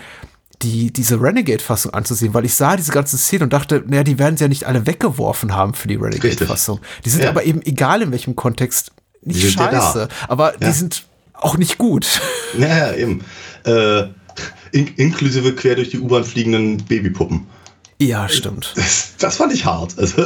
die, 0.63 0.93
diese 0.93 1.21
Renegade-Fassung 1.21 1.93
anzusehen, 1.93 2.33
weil 2.33 2.45
ich 2.45 2.55
sah 2.55 2.77
diese 2.77 2.93
ganzen 2.93 3.19
Szenen 3.19 3.43
und 3.43 3.53
dachte, 3.53 3.83
naja, 3.87 4.05
die 4.05 4.19
werden 4.21 4.37
sie 4.37 4.45
ja 4.45 4.49
nicht 4.49 4.65
alle 4.65 4.87
weggeworfen 4.87 5.55
haben 5.55 5.75
für 5.75 5.89
die 5.89 5.97
Renegade-Fassung. 5.97 6.79
Die 7.05 7.11
sind 7.11 7.25
Ja. 7.25 7.31
aber 7.31 7.45
eben, 7.45 7.61
egal 7.63 8.01
in 8.03 8.13
welchem 8.13 8.35
Kontext, 8.37 8.93
nicht 9.21 9.41
sind 9.43 9.59
ja 9.61 9.73
scheiße, 9.73 10.09
aber 10.29 10.53
die 10.53 10.71
sind 10.71 11.05
auch 11.35 11.59
nicht 11.59 11.77
gut. 11.77 12.07
Ja, 12.57 12.69
ja, 12.69 12.93
eben. 12.95 13.25
Äh, 13.65 14.05
in, 14.75 14.89
inklusive 14.97 15.55
quer 15.55 15.77
durch 15.77 15.91
die 15.91 16.01
U-Bahn 16.01 16.25
fliegenden 16.25 16.79
Babypuppen. 16.79 17.47
Ja, 18.01 18.29
stimmt. 18.29 18.73
Das, 18.75 19.15
das 19.19 19.37
fand 19.37 19.53
ich 19.55 19.65
hart. 19.65 19.97
Also, 19.97 20.25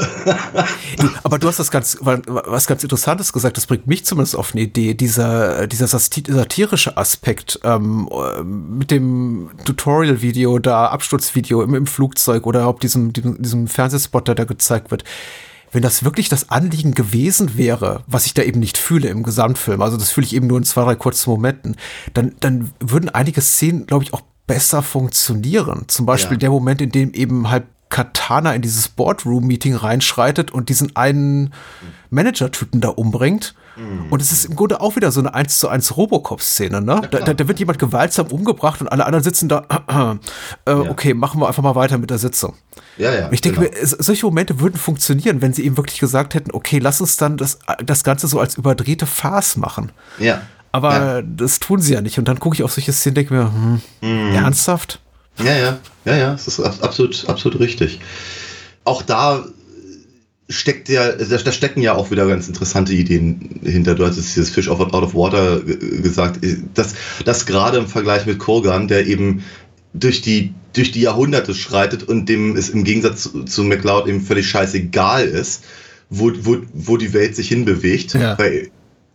aber 1.23 1.39
du 1.39 1.49
hast 1.49 1.59
das 1.59 1.71
ganz, 1.71 1.99
was 2.01 2.67
ganz 2.67 2.83
Interessantes 2.83 3.31
gesagt, 3.31 3.59
das 3.59 3.67
bringt 3.67 3.87
mich 3.87 4.07
zumindest 4.07 4.37
auf 4.37 4.55
eine 4.55 4.63
Idee, 4.63 4.95
dieser, 4.95 5.67
dieser 5.67 5.85
sati- 5.87 6.33
satirische 6.33 6.97
Aspekt 6.97 7.61
ähm, 7.65 8.09
äh, 8.11 8.43
mit 8.43 8.91
dem 8.91 9.51
Tutorial-Video, 9.67 10.59
da 10.59 10.87
Absturzvideo 10.87 11.61
im, 11.63 11.75
im 11.75 11.87
Flugzeug 11.87 12.47
oder 12.47 12.69
ob 12.71 12.81
diesem, 12.81 13.13
diesem, 13.13 13.41
diesem 13.43 13.69
Fernsehspot, 13.69 14.27
der 14.29 14.35
da 14.35 14.45
gezeigt 14.45 14.91
wird. 14.91 15.05
Wenn 15.71 15.83
das 15.83 16.03
wirklich 16.03 16.31
das 16.31 16.49
Anliegen 16.49 16.95
gewesen 16.95 17.59
wäre, 17.59 18.03
was 18.07 18.25
ich 18.25 18.33
da 18.33 18.43
eben 18.43 18.61
nicht 18.61 18.79
fühle 18.79 19.09
im 19.09 19.23
Gesamtfilm, 19.23 19.83
also 19.83 19.99
das 19.99 20.11
fühle 20.11 20.27
ich 20.27 20.35
eben 20.35 20.47
nur 20.47 20.57
in 20.57 20.65
zwei, 20.65 20.85
drei 20.85 20.95
kurzen 20.95 21.29
Momenten, 21.29 21.77
dann, 22.15 22.35
dann 22.41 22.71
würden 22.81 23.11
einige 23.11 23.43
Szenen, 23.43 23.87
glaube 23.87 24.05
ich, 24.05 24.15
auch 24.15 24.23
besser 24.49 24.83
funktionieren. 24.83 25.85
Zum 25.87 26.07
Beispiel 26.07 26.35
Ja. 26.37 26.41
der 26.41 26.51
Moment, 26.51 26.81
in 26.81 26.91
dem 26.91 27.13
eben 27.13 27.49
halt 27.51 27.65
Katana 27.91 28.55
in 28.55 28.61
dieses 28.63 28.89
Boardroom-Meeting 28.89 29.75
reinschreitet 29.77 30.51
und 30.51 30.69
diesen 30.69 30.95
einen 30.97 31.55
Manager-Typen 32.11 32.81
da 32.81 32.89
umbringt. 32.89 33.55
Und 34.11 34.21
es 34.21 34.33
ist 34.33 34.47
im 34.47 34.57
Grunde 34.57 34.81
auch 34.81 34.97
wieder 34.97 35.13
so 35.13 35.21
eine 35.21 35.35
1 35.35 35.61
zu 35.61 35.69
1 35.69 35.97
Robocop-Szene, 35.97 36.81
ne? 36.81 37.01
Da, 37.13 37.21
da, 37.21 37.33
da 37.33 37.47
wird 37.47 37.61
jemand 37.61 37.79
gewaltsam 37.79 38.27
umgebracht 38.27 38.81
und 38.81 38.89
alle 38.89 39.07
anderen 39.07 39.23
sitzen 39.23 39.49
da, 39.49 39.67
äh, 40.67 40.73
okay, 40.73 41.15
machen 41.15 41.41
wir 41.41 41.47
einfach 41.47 41.63
mal 41.63 41.77
weiter 41.77 41.97
mit 41.97 42.11
der 42.11 42.19
Sitzung. 42.19 42.57
ja, 42.97 43.15
ja. 43.15 43.27
Und 43.27 43.35
ich 43.35 43.41
denke 43.41 43.61
genau. 43.61 43.71
mir, 43.81 43.87
solche 43.87 44.27
Momente 44.27 44.59
würden 44.59 44.77
funktionieren, 44.77 45.43
wenn 45.43 45.53
sie 45.53 45.65
eben 45.65 45.77
wirklich 45.77 46.01
gesagt 46.01 46.35
hätten, 46.35 46.51
okay, 46.51 46.81
lass 46.81 47.01
uns 47.01 47.19
dann 47.19 47.37
das, 47.37 47.61
das 47.85 48.03
Ganze 48.03 48.27
so 48.27 48.41
als 48.41 48.57
überdrehte 48.57 49.07
Farce 49.07 49.57
machen. 49.57 49.93
Ja. 50.19 50.43
Aber 50.73 50.93
Ja. 50.95 51.23
das 51.23 51.59
tun 51.61 51.81
sie 51.81 51.95
ja 51.95 52.01
nicht. 52.01 52.19
Und 52.19 52.29
dann 52.29 52.39
gucke 52.39 52.55
ich 52.57 52.63
auf 52.63 52.73
solche 52.73 52.93
Szenen 52.93 53.13
und 53.13 53.17
denke 53.17 53.35
mir, 53.35 53.53
hm, 53.53 53.81
Mhm. 54.03 54.35
ernsthaft? 54.35 55.01
Ja, 55.39 55.57
ja, 55.57 55.79
ja, 56.05 56.17
ja, 56.17 56.33
das 56.33 56.49
ist 56.49 56.61
ab- 56.61 56.79
absolut, 56.83 57.25
absolut 57.29 57.61
richtig. 57.61 58.01
Auch 58.85 59.03
da 59.03 59.45
steckt 60.51 60.89
ja, 60.89 61.13
da 61.13 61.53
stecken 61.53 61.83
ja 61.83 61.95
auch 61.95 62.11
wieder 62.11 62.27
ganz 62.27 62.49
interessante 62.49 62.93
Ideen 62.95 63.61
hinter. 63.63 63.95
Du 63.95 64.05
hast 64.07 64.17
jetzt 64.17 64.35
dieses 64.35 64.51
Fish 64.51 64.69
out 64.69 64.81
of 64.95 65.15
Water 65.15 65.61
ge- 65.61 66.01
gesagt, 66.01 66.41
dass 66.75 66.95
das 67.25 67.45
gerade 67.47 67.77
im 67.79 67.87
Vergleich 67.87 68.25
mit 68.27 68.39
Kurgan, 68.39 68.89
der 68.89 69.07
eben 69.07 69.45
durch 69.93 70.23
die, 70.23 70.55
durch 70.73 70.91
die 70.91 71.03
Jahrhunderte 71.03 71.55
schreitet 71.55 72.03
und 72.03 72.29
dem 72.29 72.57
es 72.57 72.71
im 72.71 72.85
Gegensatz 72.85 73.25
zu, 73.25 73.45
zu 73.45 73.63
McLeod 73.65 74.07
eben 74.09 74.23
völlig 74.23 74.49
scheißegal 74.49 75.27
ist, 75.27 75.65
wo, 76.09 76.33
wo, 76.41 76.57
wo 76.73 76.97
die 76.97 77.13
Welt 77.13 77.37
sich 77.37 77.49
hinbewegt. 77.49 78.15
Ja. 78.15 78.39
Weil 78.39 78.71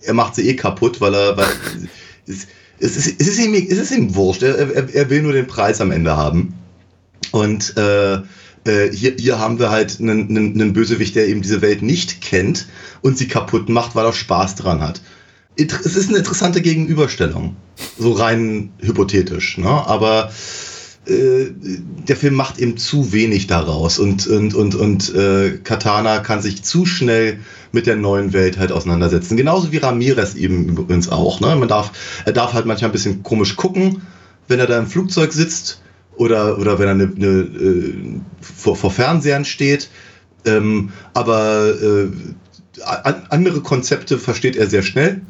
er 0.05 0.13
macht 0.13 0.35
sie 0.35 0.47
eh 0.47 0.55
kaputt, 0.55 1.01
weil 1.01 1.13
er, 1.13 1.37
weil 1.37 1.47
es, 2.27 2.47
es, 2.79 2.97
ist, 2.97 3.19
es, 3.19 3.27
ist 3.27 3.39
ihm, 3.39 3.53
es 3.53 3.77
ist 3.77 3.91
ihm 3.91 4.15
wurscht. 4.15 4.43
Er, 4.43 4.57
er, 4.57 4.93
er 4.93 5.09
will 5.09 5.21
nur 5.21 5.33
den 5.33 5.47
Preis 5.47 5.81
am 5.81 5.91
Ende 5.91 6.15
haben. 6.15 6.53
Und 7.31 7.75
äh, 7.77 8.15
äh, 8.65 8.91
hier, 8.91 9.15
hier 9.17 9.39
haben 9.39 9.59
wir 9.59 9.69
halt 9.71 9.99
einen, 9.99 10.29
einen, 10.29 10.53
einen 10.53 10.73
Bösewicht, 10.73 11.15
der 11.15 11.27
eben 11.27 11.41
diese 11.41 11.61
Welt 11.61 11.81
nicht 11.81 12.21
kennt 12.21 12.67
und 13.01 13.17
sie 13.17 13.27
kaputt 13.27 13.69
macht, 13.69 13.95
weil 13.95 14.05
er 14.05 14.13
Spaß 14.13 14.55
dran 14.55 14.81
hat. 14.81 15.01
Es 15.55 15.95
ist 15.95 16.09
eine 16.09 16.17
interessante 16.17 16.61
Gegenüberstellung, 16.61 17.55
so 17.99 18.13
rein 18.13 18.71
hypothetisch, 18.79 19.59
ne? 19.59 19.67
aber 19.67 20.31
äh, 21.05 21.51
der 22.07 22.15
Film 22.15 22.35
macht 22.35 22.59
eben 22.59 22.77
zu 22.77 23.11
wenig 23.11 23.47
daraus 23.47 23.99
und, 23.99 24.25
und, 24.27 24.53
und, 24.53 24.75
und 24.75 25.13
äh, 25.13 25.57
Katana 25.63 26.19
kann 26.19 26.41
sich 26.41 26.63
zu 26.63 26.85
schnell 26.85 27.39
mit 27.73 27.87
der 27.87 27.95
neuen 27.95 28.31
Welt 28.31 28.57
halt 28.57 28.71
auseinandersetzen. 28.71 29.35
Genauso 29.35 29.71
wie 29.71 29.77
Ramirez 29.77 30.35
eben 30.35 30.69
übrigens 30.69 31.09
auch. 31.09 31.41
Ne? 31.41 31.55
Man 31.55 31.67
darf, 31.67 31.91
er 32.25 32.31
darf 32.31 32.53
halt 32.53 32.65
manchmal 32.65 32.89
ein 32.89 32.93
bisschen 32.93 33.23
komisch 33.23 33.55
gucken, 33.57 34.03
wenn 34.47 34.59
er 34.59 34.67
da 34.67 34.77
im 34.79 34.87
Flugzeug 34.87 35.33
sitzt 35.33 35.81
oder, 36.15 36.57
oder 36.57 36.79
wenn 36.79 36.87
er 36.87 36.93
eine, 36.93 37.11
eine, 37.15 37.27
äh, 37.27 37.93
vor, 38.41 38.75
vor 38.75 38.91
Fernsehern 38.91 39.43
steht. 39.43 39.89
Ähm, 40.45 40.91
aber 41.13 41.73
äh, 41.81 42.07
an, 42.85 43.23
andere 43.29 43.61
Konzepte 43.61 44.17
versteht 44.17 44.55
er 44.55 44.67
sehr 44.67 44.83
schnell. 44.83 45.21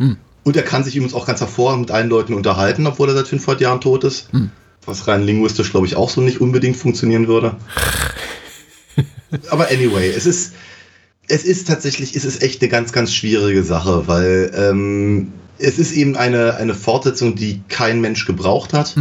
Und 0.44 0.56
er 0.56 0.64
kann 0.64 0.84
sich 0.84 0.96
übrigens 0.96 1.14
auch 1.16 1.26
ganz 1.26 1.40
hervorragend 1.40 1.88
mit 1.88 1.92
allen 1.92 2.10
Leuten 2.10 2.34
unterhalten, 2.34 2.86
obwohl 2.86 3.10
er 3.10 3.16
seit 3.16 3.28
500 3.28 3.62
Jahren 3.62 3.82
tot 3.82 4.04
ist. 4.04 4.28
Was 4.86 5.08
rein 5.08 5.24
linguistisch, 5.24 5.72
glaube 5.72 5.88
ich, 5.88 5.96
auch 5.96 6.10
so 6.10 6.22
nicht 6.22 6.42
unbedingt 6.42 6.78
funktionieren 6.78 7.28
würde. 7.28 7.56
Aber 9.50 9.70
anyway, 9.70 10.10
es 10.10 10.26
ist, 10.26 10.54
es 11.28 11.44
ist 11.44 11.68
tatsächlich, 11.68 12.16
es 12.16 12.26
ist 12.26 12.42
echt 12.44 12.62
eine 12.62 12.70
ganz, 12.70 12.92
ganz 12.92 13.14
schwierige 13.14 13.64
Sache, 13.64 14.08
weil 14.08 14.52
ähm, 14.56 15.32
es 15.58 15.80
ist 15.80 15.94
eben 15.94 16.16
eine, 16.18 16.56
eine 16.56 16.74
Fortsetzung, 16.74 17.36
die 17.36 17.62
kein 17.70 18.02
Mensch 18.02 18.26
gebraucht 18.26 18.74
hat, 18.74 18.96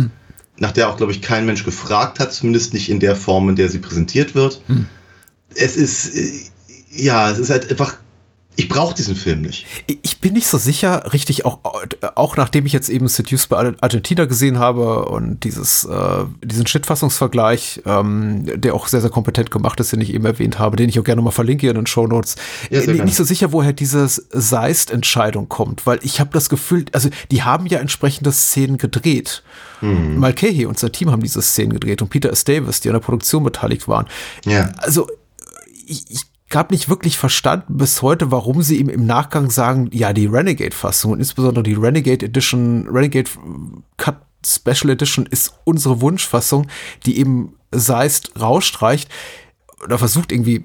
nach 0.59 0.73
der 0.73 0.89
auch, 0.89 0.97
glaube 0.97 1.13
ich, 1.13 1.21
kein 1.21 1.47
Mensch 1.47 1.65
gefragt 1.65 2.21
hat, 2.21 2.33
zumindest 2.33 2.73
nicht 2.73 2.89
in 2.89 3.01
der 3.01 3.17
Form, 3.17 3.49
in 3.49 3.57
der 3.57 3.69
sie 3.69 3.79
präsentiert 3.79 4.35
wird. 4.35 4.63
Es 5.55 5.77
ist, 5.77 6.15
äh, 6.15 6.31
ja, 6.91 7.31
es 7.31 7.39
ist 7.39 7.51
halt 7.51 7.71
einfach, 7.71 7.97
ich 8.57 8.69
brauche 8.69 8.95
diesen 8.95 9.17
Film 9.17 9.43
nicht. 9.43 9.67
Ich 10.03 10.21
bin 10.21 10.35
nicht 10.35 10.47
so 10.47 10.59
sicher, 10.59 11.13
richtig, 11.13 11.45
auch, 11.47 11.61
auch 12.15 12.37
nachdem 12.37 12.67
ich 12.67 12.73
jetzt 12.73 12.91
eben 12.91 13.09
Seduced 13.09 13.49
bei 13.49 13.73
Argentina 13.81 14.27
gesehen 14.27 14.59
habe 14.59 15.07
und 15.07 15.43
dieses, 15.45 15.85
äh, 15.85 16.25
diesen 16.45 16.67
Schnittfassungsvergleich, 16.67 17.83
ähm, 17.87 18.45
der 18.61 18.75
auch 18.75 18.89
sehr, 18.89 19.01
sehr 19.01 19.11
kompetent 19.11 19.51
gemacht 19.51 19.81
ist, 19.81 19.93
den 19.93 20.01
ich 20.03 20.13
eben 20.13 20.25
erwähnt 20.27 20.59
habe, 20.59 20.77
den 20.77 20.89
ich 20.89 20.99
auch 21.01 21.05
gerne 21.05 21.23
mal 21.23 21.31
verlinke 21.31 21.69
in 21.69 21.75
den 21.77 21.87
Shownotes. 21.87 22.37
Ja, 22.71 22.81
sehr 22.81 22.83
Äh, 22.83 22.85
gerne. 22.93 23.05
nicht 23.05 23.17
so 23.17 23.25
sicher, 23.25 23.53
woher 23.53 23.73
diese 23.73 24.07
Seist-Entscheidung 24.09 25.49
kommt, 25.49 25.87
weil 25.87 25.99
ich 26.03 26.21
habe 26.21 26.31
das 26.33 26.49
Gefühl, 26.49 26.85
also 26.93 27.09
die 27.31 27.43
haben 27.43 27.67
ja 27.67 27.79
entsprechende 27.79 28.33
Szenen 28.33 28.77
gedreht. 28.79 29.43
Hm. 29.81 30.19
Mulcahy 30.19 30.67
und 30.67 30.79
sein 30.79 30.93
Team 30.93 31.11
haben 31.11 31.23
diese 31.23 31.43
Szenen 31.43 31.73
gedreht 31.73 32.03
und 32.03 32.09
Peter 32.11 32.31
S. 32.31 32.45
Davis, 32.45 32.81
die 32.81 32.89
an 32.89 32.95
der 32.95 33.01
Produktion 33.01 33.43
beteiligt 33.43 33.89
waren. 33.89 34.07
Ja. 34.45 34.71
Also 34.77 35.09
ich, 35.87 36.05
ich 36.11 36.21
habe 36.57 36.75
nicht 36.75 36.89
wirklich 36.89 37.19
verstanden 37.19 37.77
bis 37.77 38.03
heute, 38.03 38.31
warum 38.31 38.63
sie 38.63 38.79
ihm 38.79 38.89
im 38.89 39.07
Nachgang 39.07 39.51
sagen, 39.51 39.89
ja, 39.93 40.13
die 40.13 40.27
Renegade-Fassung 40.27 41.13
und 41.13 41.19
insbesondere 41.19 41.63
die 41.63 41.75
Renegade 41.75 42.27
Edition, 42.27 42.89
Renegade 42.89 43.31
Cut 43.97 44.17
Special 44.47 44.91
Edition 44.91 45.27
ist 45.27 45.55
unsere 45.65 46.01
Wunschfassung, 46.01 46.67
die 47.07 47.19
eben 47.19 47.55
Seist 47.71 48.33
rausstreicht 48.41 49.09
oder 49.85 49.99
versucht 49.99 50.33
irgendwie 50.33 50.65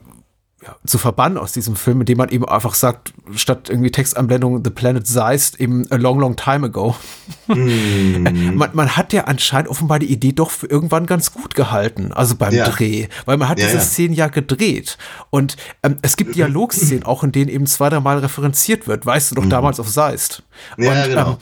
zu 0.85 0.97
verbannen 0.97 1.37
aus 1.37 1.51
diesem 1.51 1.75
Film, 1.75 2.01
indem 2.01 2.17
man 2.17 2.29
eben 2.29 2.45
einfach 2.45 2.73
sagt, 2.73 3.13
statt 3.35 3.69
irgendwie 3.69 3.91
Textanblendung 3.91 4.63
The 4.63 4.69
Planet 4.69 5.05
Seist 5.07 5.59
eben 5.59 5.89
a 5.91 5.95
long, 5.95 6.19
long 6.19 6.35
time 6.35 6.67
ago. 6.67 6.95
man, 7.47 8.69
man 8.73 8.97
hat 8.97 9.13
ja 9.13 9.25
anscheinend 9.25 9.69
offenbar 9.69 9.99
die 9.99 10.11
Idee 10.11 10.31
doch 10.31 10.49
für 10.51 10.67
irgendwann 10.67 11.05
ganz 11.05 11.33
gut 11.33 11.55
gehalten, 11.55 12.11
also 12.13 12.35
beim 12.35 12.53
Ja. 12.53 12.69
Dreh, 12.69 13.07
weil 13.25 13.37
man 13.37 13.49
hat 13.49 13.59
Ja, 13.59 13.65
diese 13.65 13.77
ja. 13.77 13.83
Szenen 13.83 14.13
ja 14.13 14.27
gedreht 14.27 14.97
und 15.29 15.57
ähm, 15.83 15.97
es 16.01 16.17
gibt 16.17 16.35
Dialogszenen 16.35 17.03
auch, 17.03 17.23
in 17.23 17.31
denen 17.31 17.49
eben 17.49 17.67
zwei, 17.67 17.89
dreimal 17.89 18.19
referenziert 18.19 18.87
wird, 18.87 19.05
weißt 19.05 19.31
du 19.31 19.35
doch 19.35 19.45
damals 19.47 19.79
auf 19.79 19.89
Seist. 19.89 20.43
Mhm. 20.77 20.83
Ja, 20.83 20.91
und, 20.91 21.09
genau. 21.09 21.29
ähm, 21.31 21.37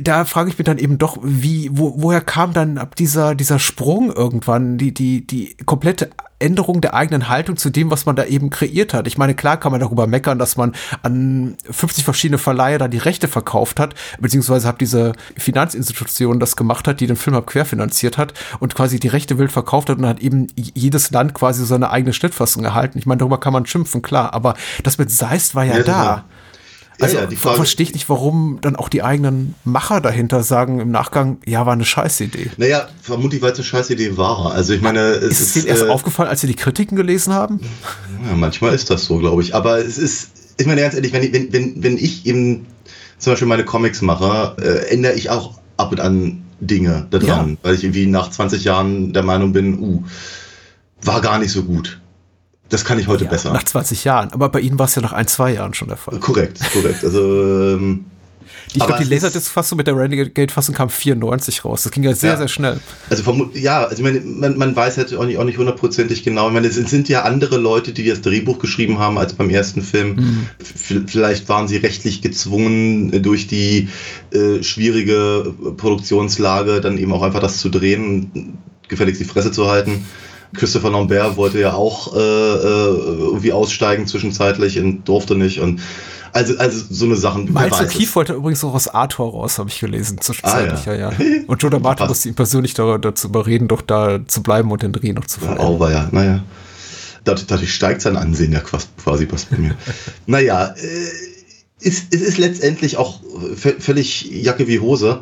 da 0.00 0.24
frage 0.24 0.50
ich 0.50 0.58
mich 0.58 0.64
dann 0.66 0.78
eben 0.78 0.98
doch, 0.98 1.18
wie, 1.22 1.70
wo, 1.72 1.94
woher 1.96 2.20
kam 2.20 2.52
dann 2.52 2.78
ab 2.78 2.96
dieser, 2.96 3.34
dieser 3.34 3.58
Sprung 3.58 4.12
irgendwann, 4.12 4.78
die, 4.78 4.92
die, 4.92 5.26
die 5.26 5.56
komplette 5.66 6.10
Änderung 6.40 6.80
der 6.80 6.94
eigenen 6.94 7.28
Haltung 7.28 7.56
zu 7.56 7.70
dem, 7.70 7.90
was 7.90 8.06
man 8.06 8.16
da 8.16 8.24
eben 8.24 8.48
kreiert 8.50 8.94
hat. 8.94 9.06
Ich 9.06 9.18
meine, 9.18 9.34
klar 9.34 9.58
kann 9.58 9.72
man 9.72 9.80
darüber 9.80 10.06
meckern, 10.06 10.38
dass 10.38 10.56
man 10.56 10.74
an 11.02 11.56
50 11.70 12.02
verschiedene 12.02 12.38
Verleiher 12.38 12.78
da 12.78 12.88
die 12.88 12.98
Rechte 12.98 13.28
verkauft 13.28 13.78
hat, 13.78 13.94
beziehungsweise 14.18 14.66
hat 14.66 14.80
diese 14.80 15.12
Finanzinstitution 15.36 16.40
das 16.40 16.56
gemacht 16.56 16.88
hat, 16.88 17.00
die 17.00 17.06
den 17.06 17.16
Film 17.16 17.44
querfinanziert 17.44 18.16
hat 18.16 18.32
und 18.58 18.74
quasi 18.74 18.98
die 18.98 19.08
Rechte 19.08 19.38
wild 19.38 19.52
verkauft 19.52 19.90
hat 19.90 19.98
und 19.98 20.06
hat 20.06 20.20
eben 20.20 20.46
jedes 20.56 21.10
Land 21.10 21.34
quasi 21.34 21.64
seine 21.66 21.90
eigene 21.90 22.14
Schnittfassung 22.14 22.64
erhalten. 22.64 22.98
Ich 22.98 23.06
meine, 23.06 23.18
darüber 23.18 23.38
kann 23.38 23.52
man 23.52 23.66
schimpfen, 23.66 24.00
klar, 24.00 24.32
aber 24.32 24.54
das 24.82 24.96
mit 24.96 25.10
Seist 25.10 25.54
war 25.54 25.64
ja, 25.64 25.76
Ja, 25.76 25.82
da. 25.82 25.92
total. 25.92 26.24
Also 27.02 27.16
ja, 27.18 27.28
Frage- 27.36 27.56
verstehe 27.56 27.84
ich 27.84 27.92
nicht, 27.94 28.08
warum 28.08 28.58
dann 28.60 28.76
auch 28.76 28.88
die 28.88 29.02
eigenen 29.02 29.54
Macher 29.64 30.00
dahinter 30.00 30.42
sagen 30.42 30.80
im 30.80 30.90
Nachgang, 30.90 31.38
ja, 31.46 31.64
war 31.66 31.72
eine 31.72 31.84
Scheißidee. 31.84 32.50
Naja, 32.56 32.88
vermutlich, 33.02 33.40
weil 33.42 33.52
es 33.52 33.58
eine 33.58 33.64
scheiß 33.64 33.90
Idee 33.90 34.16
war. 34.16 34.52
Also 34.52 34.72
ich 34.74 34.80
meine, 34.82 35.00
es 35.00 35.40
Ist 35.40 35.40
es 35.40 35.52
denen 35.54 35.66
erst 35.66 35.84
äh, 35.84 35.88
aufgefallen, 35.88 36.28
als 36.28 36.40
sie 36.42 36.46
die 36.46 36.54
Kritiken 36.54 36.96
gelesen 36.96 37.32
haben? 37.32 37.60
Ja, 38.28 38.36
manchmal 38.36 38.74
ist 38.74 38.90
das 38.90 39.04
so, 39.04 39.18
glaube 39.18 39.42
ich. 39.42 39.54
Aber 39.54 39.78
es 39.78 39.98
ist, 39.98 40.30
ich 40.58 40.66
meine 40.66 40.80
ganz 40.82 40.94
ehrlich, 40.94 41.12
wenn, 41.12 41.22
ich- 41.22 41.32
wenn, 41.32 41.52
wenn, 41.52 41.82
wenn 41.82 41.96
ich 41.98 42.26
eben 42.26 42.66
zum 43.18 43.32
Beispiel 43.32 43.48
meine 43.48 43.64
Comics 43.64 44.02
mache, 44.02 44.56
äh, 44.60 44.92
ändere 44.92 45.14
ich 45.14 45.30
auch 45.30 45.58
ab 45.76 45.92
und 45.92 46.00
an 46.00 46.42
Dinge 46.60 47.06
da 47.10 47.18
dran, 47.18 47.50
Ja. 47.52 47.56
weil 47.62 47.74
ich 47.74 47.84
irgendwie 47.84 48.06
nach 48.06 48.30
20 48.30 48.64
Jahren 48.64 49.12
der 49.14 49.22
Meinung 49.22 49.52
bin, 49.52 49.78
uh, 49.78 50.02
war 51.02 51.20
gar 51.22 51.38
nicht 51.38 51.52
so 51.52 51.62
gut. 51.62 52.00
Das 52.70 52.84
kann 52.84 52.98
ich 52.98 53.06
heute 53.08 53.24
Ja, 53.24 53.30
besser. 53.30 53.52
Nach 53.52 53.64
20 53.64 54.04
Jahren. 54.04 54.32
Aber 54.32 54.48
bei 54.48 54.60
Ihnen 54.60 54.78
war 54.78 54.86
es 54.86 54.94
ja 54.94 55.02
nach 55.02 55.12
ein, 55.12 55.26
zwei 55.26 55.52
Jahren 55.52 55.74
schon 55.74 55.88
der 55.88 55.96
Fall. 55.96 56.18
Korrekt, 56.20 56.58
korrekt. 56.72 57.04
Also 57.04 57.74
ähm, 57.74 58.04
Ich 58.72 58.74
glaube, 58.86 59.02
die 59.02 59.12
Laserdisc-Fassung 59.12 59.76
mit 59.78 59.86
der 59.88 59.96
Renegade-Fassung 59.96 60.74
kam 60.76 60.88
94 60.88 61.64
raus. 61.64 61.82
Das 61.82 61.90
ging 61.92 62.04
ja 62.04 62.14
sehr, 62.14 62.30
Ja. 62.32 62.36
sehr 62.36 62.46
schnell. 62.48 62.80
Also 63.08 63.24
vermut, 63.24 63.56
ja, 63.56 63.84
also 63.84 64.02
meine, 64.04 64.20
man, 64.20 64.56
man 64.56 64.76
weiß 64.76 64.96
halt 64.98 65.12
auch 65.14 65.24
nicht, 65.26 65.38
auch 65.38 65.44
nicht 65.44 65.58
hundertprozentig 65.58 66.22
genau. 66.22 66.46
Ich 66.48 66.54
meine, 66.54 66.68
es 66.68 66.76
sind, 66.76 67.08
ja 67.08 67.22
andere 67.22 67.56
Leute, 67.58 67.92
die 67.92 68.04
das 68.06 68.20
Drehbuch 68.20 68.60
geschrieben 68.60 68.98
haben 69.00 69.18
als 69.18 69.32
beim 69.34 69.50
ersten 69.50 69.82
Film. 69.82 70.46
V- 70.62 71.00
Vielleicht 71.06 71.48
waren 71.48 71.66
sie 71.66 71.76
rechtlich 71.78 72.22
gezwungen, 72.22 73.12
äh, 73.12 73.20
durch 73.20 73.48
die 73.48 73.88
äh, 74.32 74.62
schwierige 74.62 75.52
Produktionslage 75.76 76.80
dann 76.80 76.98
eben 76.98 77.12
auch 77.12 77.22
einfach 77.22 77.40
das 77.40 77.58
zu 77.58 77.68
drehen 77.68 78.30
und 78.32 78.58
gefälligst 78.88 79.20
die 79.20 79.24
Fresse 79.24 79.50
zu 79.52 79.68
halten. 79.68 80.04
Christopher 80.54 80.90
Lambert 80.90 81.36
wollte 81.36 81.60
ja 81.60 81.74
auch 81.74 82.14
äh, 82.14 82.18
äh, 82.18 82.94
irgendwie 83.20 83.52
aussteigen 83.52 84.06
zwischenzeitlich 84.06 84.78
und 84.80 85.04
durfte 85.08 85.36
nicht. 85.36 85.60
Und 85.60 85.80
also, 86.32 86.56
also 86.58 86.84
so 86.90 87.04
eine 87.06 87.16
Sachen. 87.16 87.52
Miles 87.52 87.74
O'Keefe 87.74 88.02
es. 88.02 88.16
wollte 88.16 88.32
übrigens 88.34 88.62
auch 88.64 88.74
aus 88.74 88.88
Arthur 88.88 89.30
raus, 89.30 89.58
habe 89.58 89.68
ich 89.68 89.80
gelesen, 89.80 90.20
zwischenzeitlich. 90.20 90.86
Ah, 90.86 90.94
ja. 90.94 91.10
ja. 91.10 91.12
ja, 91.18 91.42
Und 91.46 91.62
Joe 91.62 91.70
D'Amato 91.70 91.96
Passt. 91.96 92.08
musste 92.08 92.28
ihn 92.28 92.34
persönlich 92.34 92.74
da, 92.74 92.98
dazu 92.98 93.28
überreden, 93.28 93.68
doch 93.68 93.82
da 93.82 94.20
zu 94.26 94.42
bleiben 94.42 94.70
und 94.70 94.82
den 94.82 94.92
Dreh 94.92 95.12
noch 95.12 95.26
zu 95.26 95.40
verlängern. 95.40 95.66
Oh, 95.66 95.80
war 95.80 95.90
ja, 95.90 96.08
naja. 96.12 96.42
Dadurch, 97.24 97.46
dadurch 97.46 97.74
steigt 97.74 98.00
sein 98.02 98.16
Ansehen 98.16 98.52
ja 98.52 98.60
quasi, 98.60 98.86
quasi 99.02 99.28
was 99.30 99.44
bei 99.44 99.56
mir. 99.58 99.74
naja, 100.26 100.66
äh, 100.76 101.86
es, 101.86 102.02
es 102.10 102.20
ist 102.20 102.38
letztendlich 102.38 102.96
auch 102.96 103.20
vö- 103.22 103.80
völlig 103.80 104.30
Jacke 104.30 104.66
wie 104.68 104.78
Hose. 104.80 105.20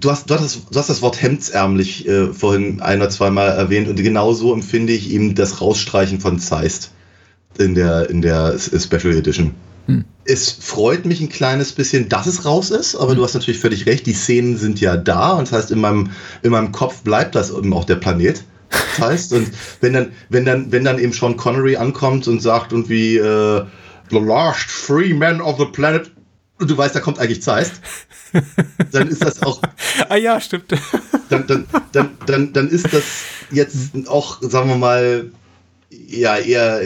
Du 0.00 0.10
hast, 0.10 0.30
du 0.30 0.34
hast, 0.34 0.42
das, 0.44 0.66
du 0.70 0.78
hast 0.78 0.90
das 0.90 1.02
Wort 1.02 1.20
hemdsärmlich 1.20 2.06
äh, 2.06 2.32
vorhin 2.32 2.80
ein 2.80 3.00
oder 3.00 3.10
zweimal 3.10 3.48
erwähnt 3.48 3.88
und 3.88 3.96
genau 3.96 4.32
so 4.32 4.52
empfinde 4.54 4.92
ich 4.92 5.10
eben 5.10 5.34
das 5.34 5.60
Rausstreichen 5.60 6.20
von 6.20 6.38
Zeist 6.38 6.92
in 7.58 7.74
der, 7.74 8.08
in 8.08 8.22
der 8.22 8.54
S- 8.54 8.70
Special 8.84 9.14
Edition. 9.16 9.52
Es 10.24 10.50
freut 10.52 11.04
mich 11.04 11.20
ein 11.20 11.28
kleines 11.28 11.72
bisschen, 11.72 12.08
dass 12.08 12.26
es 12.26 12.44
raus 12.44 12.70
ist, 12.70 12.94
aber 12.94 13.16
du 13.16 13.24
hast 13.24 13.34
natürlich 13.34 13.58
völlig 13.58 13.86
recht, 13.86 14.06
die 14.06 14.12
Szenen 14.12 14.56
sind 14.56 14.80
ja 14.80 14.96
da 14.96 15.32
und 15.32 15.48
das 15.48 15.52
heißt, 15.58 15.70
in 15.72 15.80
meinem, 15.80 16.10
in 16.42 16.52
meinem 16.52 16.70
Kopf 16.70 17.02
bleibt 17.02 17.34
das 17.34 17.50
eben 17.50 17.72
auch 17.72 17.84
der 17.84 17.96
Planet. 17.96 18.44
Das 18.70 19.06
heißt, 19.08 19.32
und 19.32 19.50
wenn 19.80 19.94
dann, 19.94 20.12
wenn 20.28 20.44
dann, 20.44 20.70
wenn 20.70 20.84
dann 20.84 21.00
eben 21.00 21.12
Sean 21.12 21.36
Connery 21.36 21.74
ankommt 21.76 22.28
und 22.28 22.40
sagt 22.40 22.70
irgendwie 22.70 23.16
äh, 23.16 23.64
The 24.10 24.18
last 24.18 24.68
three 24.86 25.12
men 25.12 25.40
of 25.40 25.58
the 25.58 25.64
planet 25.64 26.11
und 26.62 26.70
du 26.70 26.76
weißt, 26.78 26.94
da 26.94 27.00
kommt 27.00 27.18
eigentlich 27.18 27.42
Zeist, 27.42 27.74
dann 28.92 29.08
ist 29.08 29.22
das 29.24 29.42
auch 29.42 29.60
Ah 30.08 30.16
ja, 30.16 30.40
stimmt. 30.40 30.72
dann, 31.28 31.46
dann, 31.46 31.66
dann, 31.92 32.10
dann, 32.26 32.52
dann 32.52 32.68
ist 32.68 32.92
das 32.92 33.02
jetzt 33.50 33.90
auch, 34.08 34.38
sagen 34.40 34.68
wir 34.70 34.76
mal, 34.76 35.30
ja, 36.08 36.38
eher, 36.38 36.80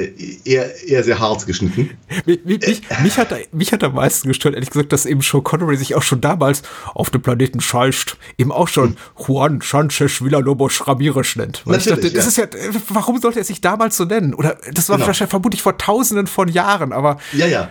eher, 0.45 0.85
eher 0.85 1.05
sehr 1.05 1.21
hart 1.21 1.47
geschnitten. 1.47 1.91
Mich, 2.25 2.45
mich, 2.45 2.83
mich, 3.05 3.19
hat, 3.19 3.33
mich 3.53 3.73
hat 3.73 3.85
am 3.85 3.95
meisten 3.95 4.27
gestört, 4.27 4.55
ehrlich 4.55 4.71
gesagt, 4.71 4.93
dass 4.93 5.07
eben 5.07 5.21
Sean 5.21 5.45
Connery 5.45 5.77
sich 5.77 5.95
auch 5.95 6.03
schon 6.03 6.21
damals 6.21 6.63
auf 6.93 7.11
dem 7.11 7.23
Planeten 7.23 7.61
Scheist 7.61 8.17
eben 8.37 8.51
auch 8.51 8.67
schon 8.67 8.97
Juan 9.17 9.61
Sanchez 9.63 10.23
Villalobos 10.25 10.89
Ramirez 10.89 11.37
nennt. 11.37 11.63
Weil 11.65 11.79
ich 11.79 11.85
dachte, 11.85 12.11
das 12.11 12.27
ist 12.27 12.37
ja, 12.37 12.47
warum 12.89 13.21
sollte 13.21 13.39
er 13.39 13.45
sich 13.45 13.61
damals 13.61 13.97
so 13.97 14.05
nennen? 14.05 14.35
Oder 14.35 14.59
das 14.73 14.89
war 14.89 14.97
Genau. 14.97 15.07
wahrscheinlich 15.07 15.31
vermutlich 15.31 15.63
vor 15.63 15.79
tausenden 15.79 16.27
von 16.27 16.49
Jahren, 16.49 16.93
aber 16.93 17.19
Ja, 17.33 17.47
ja, 17.47 17.69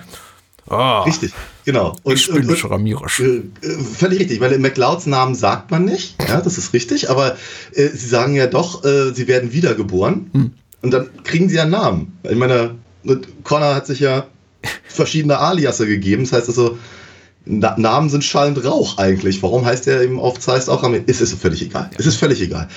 ah, 0.69 1.03
richtig, 1.03 1.31
genau. 1.65 1.95
ich 2.05 2.29
bin 2.31 2.47
nicht 2.47 2.69
Ramirez. 2.69 3.19
Äh, 3.19 3.43
äh, 3.61 3.69
Völlig 3.97 4.19
richtig, 4.19 4.39
weil 4.39 4.57
McLeods 4.59 5.05
Namen 5.05 5.35
sagt 5.35 5.71
man 5.71 5.85
nicht, 5.85 6.15
ja, 6.27 6.41
das 6.41 6.57
ist 6.57 6.73
richtig, 6.73 7.09
aber 7.09 7.37
äh, 7.73 7.87
sie 7.89 8.07
sagen 8.07 8.35
ja 8.35 8.47
doch, 8.47 8.83
äh, 8.83 9.13
sie 9.13 9.27
werden 9.27 9.53
wiedergeboren 9.53 10.53
und 10.81 10.91
dann 10.91 11.09
kriegen 11.23 11.49
sie 11.49 11.55
ja 11.55 11.63
einen 11.63 11.71
Namen. 11.71 12.17
Ich 12.23 12.37
meine, 12.37 12.75
und 13.03 13.43
Connor 13.43 13.75
hat 13.75 13.87
sich 13.87 13.99
ja 13.99 14.27
verschiedene 14.87 15.39
Aliasse 15.39 15.87
gegeben, 15.87 16.23
das 16.23 16.33
heißt 16.33 16.47
also, 16.49 16.77
Na 17.45 17.75
Namen 17.77 18.09
sind 18.09 18.23
Schall 18.23 18.49
und 18.49 18.65
Rauch 18.65 18.97
eigentlich. 18.97 19.43
Warum 19.43 19.65
heißt 19.65 19.87
er 19.87 20.01
eben 20.01 20.19
oft, 20.19 20.47
heißt 20.47 20.69
auch, 20.69 20.83
es 21.05 21.21
ist 21.21 21.39
völlig 21.39 21.61
egal. 21.61 21.91
Es 21.97 22.07
ist 22.07 22.15
völlig 22.15 22.41
egal. 22.41 22.67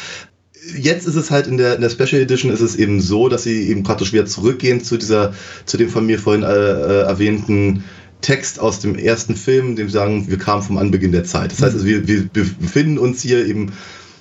Jetzt 0.77 1.07
ist 1.07 1.15
es 1.15 1.31
halt 1.31 1.47
in 1.47 1.57
der, 1.57 1.77
in 1.77 1.81
der 1.81 1.90
Special 1.90 2.20
Edition 2.20 2.53
ist 2.53 2.61
es 2.61 2.77
eben 2.77 3.01
so, 3.01 3.28
dass 3.28 3.45
sie 3.45 3.69
eben 3.69 3.82
praktisch 3.82 4.12
wieder 4.12 4.27
zurückgehen 4.27 4.82
zu 4.82 4.97
dieser, 4.97 5.32
zu 5.65 5.77
dem 5.77 5.89
von 5.89 6.07
mir 6.07 6.19
vorhin 6.19 6.43
äh, 6.43 6.47
äh, 6.47 7.03
erwähnten 7.03 7.85
Text 8.20 8.61
aus 8.61 8.81
dem 8.81 8.97
ersten 8.97 9.36
Film, 9.36 9.77
dem 9.77 9.89
sie 9.89 9.95
sagen, 9.95 10.28
wir 10.28 10.39
kamen 10.39 10.62
vom 10.62 10.78
Anbeginn 10.78 11.12
der 11.12 11.24
Zeit. 11.24 11.53
Das 11.53 11.62
heißt, 11.62 11.74
also, 11.74 11.86
wir, 11.86 12.07
wir 12.09 12.28
befinden 12.35 12.99
uns 12.99 13.23
hier 13.23 13.47
eben 13.47 13.73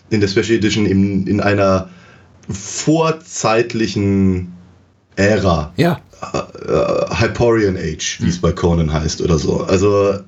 in 0.09 0.21
der 0.21 0.27
Special 0.27 0.57
Edition 0.57 0.85
eben 0.85 1.27
in 1.27 1.41
einer 1.41 1.89
vorzeitlichen 2.49 4.53
Ära. 5.15 5.73
Ja. 5.77 5.99
Äh, 6.21 7.15
Hyporian 7.15 7.75
Age, 7.75 8.19
wie 8.21 8.29
es 8.29 8.39
bei 8.39 8.51
Conan 8.51 8.93
heißt 8.93 9.21
oder 9.21 9.37
so. 9.37 9.61
Also 9.61 10.11
äh, 10.11 10.19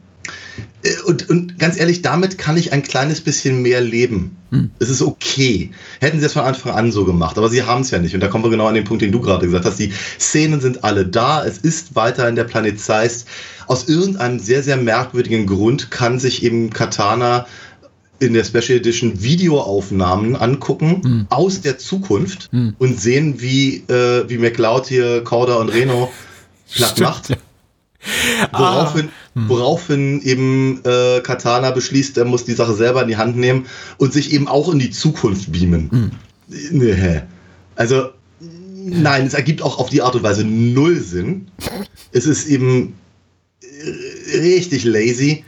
und, 1.06 1.30
und 1.30 1.60
ganz 1.60 1.78
ehrlich, 1.78 2.02
damit 2.02 2.38
kann 2.38 2.56
ich 2.56 2.72
ein 2.72 2.84
kleines 2.84 3.22
bisschen 3.22 3.62
mehr 3.62 3.82
leben. 3.82 4.38
Es 4.80 4.90
ist 4.90 5.02
okay. 5.02 5.72
Hätten 6.00 6.20
sie 6.20 6.26
es 6.26 6.34
von 6.34 6.44
Anfang 6.44 6.74
an 6.74 6.92
so 6.92 7.06
gemacht, 7.06 7.38
aber 7.38 7.50
sie 7.50 7.64
haben 7.64 7.82
es 7.82 7.92
ja 7.92 8.00
nicht. 8.00 8.16
Und 8.16 8.22
da 8.22 8.28
kommen 8.28 8.44
wir 8.44 8.50
genau 8.50 8.68
an 8.68 8.74
den 8.74 8.84
Punkt, 8.84 9.02
den 9.02 9.12
du 9.12 9.20
gerade 9.20 9.46
gesagt 9.46 9.66
hast. 9.66 9.78
Die 9.78 9.94
Szenen 10.20 10.62
sind 10.62 10.84
alle 10.84 11.06
da. 11.06 11.46
Es 11.46 11.60
ist 11.60 11.96
weiterhin 11.96 12.36
der 12.36 12.46
Planet 12.46 12.80
Zeist. 12.80 13.28
Aus 13.68 13.88
irgendeinem 13.88 14.40
sehr, 14.40 14.64
sehr 14.64 14.78
merkwürdigen 14.78 15.46
Grund 15.46 15.92
kann 15.92 16.20
sich 16.20 16.44
eben 16.44 16.72
Katana 16.72 17.46
in 18.20 18.34
der 18.34 18.44
Special 18.44 18.80
Edition 18.80 19.22
Videoaufnahmen 19.22 20.36
angucken 20.36 21.26
aus 21.30 21.62
der 21.62 21.78
Zukunft 21.78 22.50
und 22.80 23.00
sehen, 23.00 23.40
wie, 23.40 23.84
äh, 23.88 24.28
wie 24.28 24.38
McLeod 24.38 24.88
hier 24.88 25.24
Corda 25.24 25.56
und 25.56 25.70
Reno 25.70 26.12
platt 26.74 27.00
macht. 27.00 27.30
ja. 27.30 27.38
Woraufhin, 28.54 29.10
woraufhin 29.36 30.22
eben 30.22 30.82
äh, 30.86 31.20
Katana 31.22 31.72
beschließt, 31.72 32.18
er 32.18 32.26
muss 32.26 32.46
die 32.46 32.54
Sache 32.54 32.74
selber 32.74 33.02
in 33.02 33.10
die 33.10 33.18
Hand 33.18 33.36
nehmen 33.36 33.66
und 33.98 34.14
sich 34.14 34.32
eben 34.32 34.48
auch 34.48 34.72
in 34.72 34.80
die 34.80 34.90
Zukunft 34.90 35.52
beamen. 35.52 36.12
Nee, 36.48 36.94
hä. 36.94 37.22
Also, 37.76 38.10
nein, 38.40 39.28
es 39.28 39.34
ergibt 39.34 39.62
auch 39.62 39.80
auf 39.80 39.90
die 39.90 40.02
Art 40.02 40.16
und 40.16 40.24
Weise 40.24 40.46
null 40.46 40.98
Sinn. 40.98 41.52
Es 42.12 42.26
ist 42.26 42.48
eben 42.48 42.96
äh, 43.62 44.38
richtig 44.38 44.86
lazy. 44.86 45.44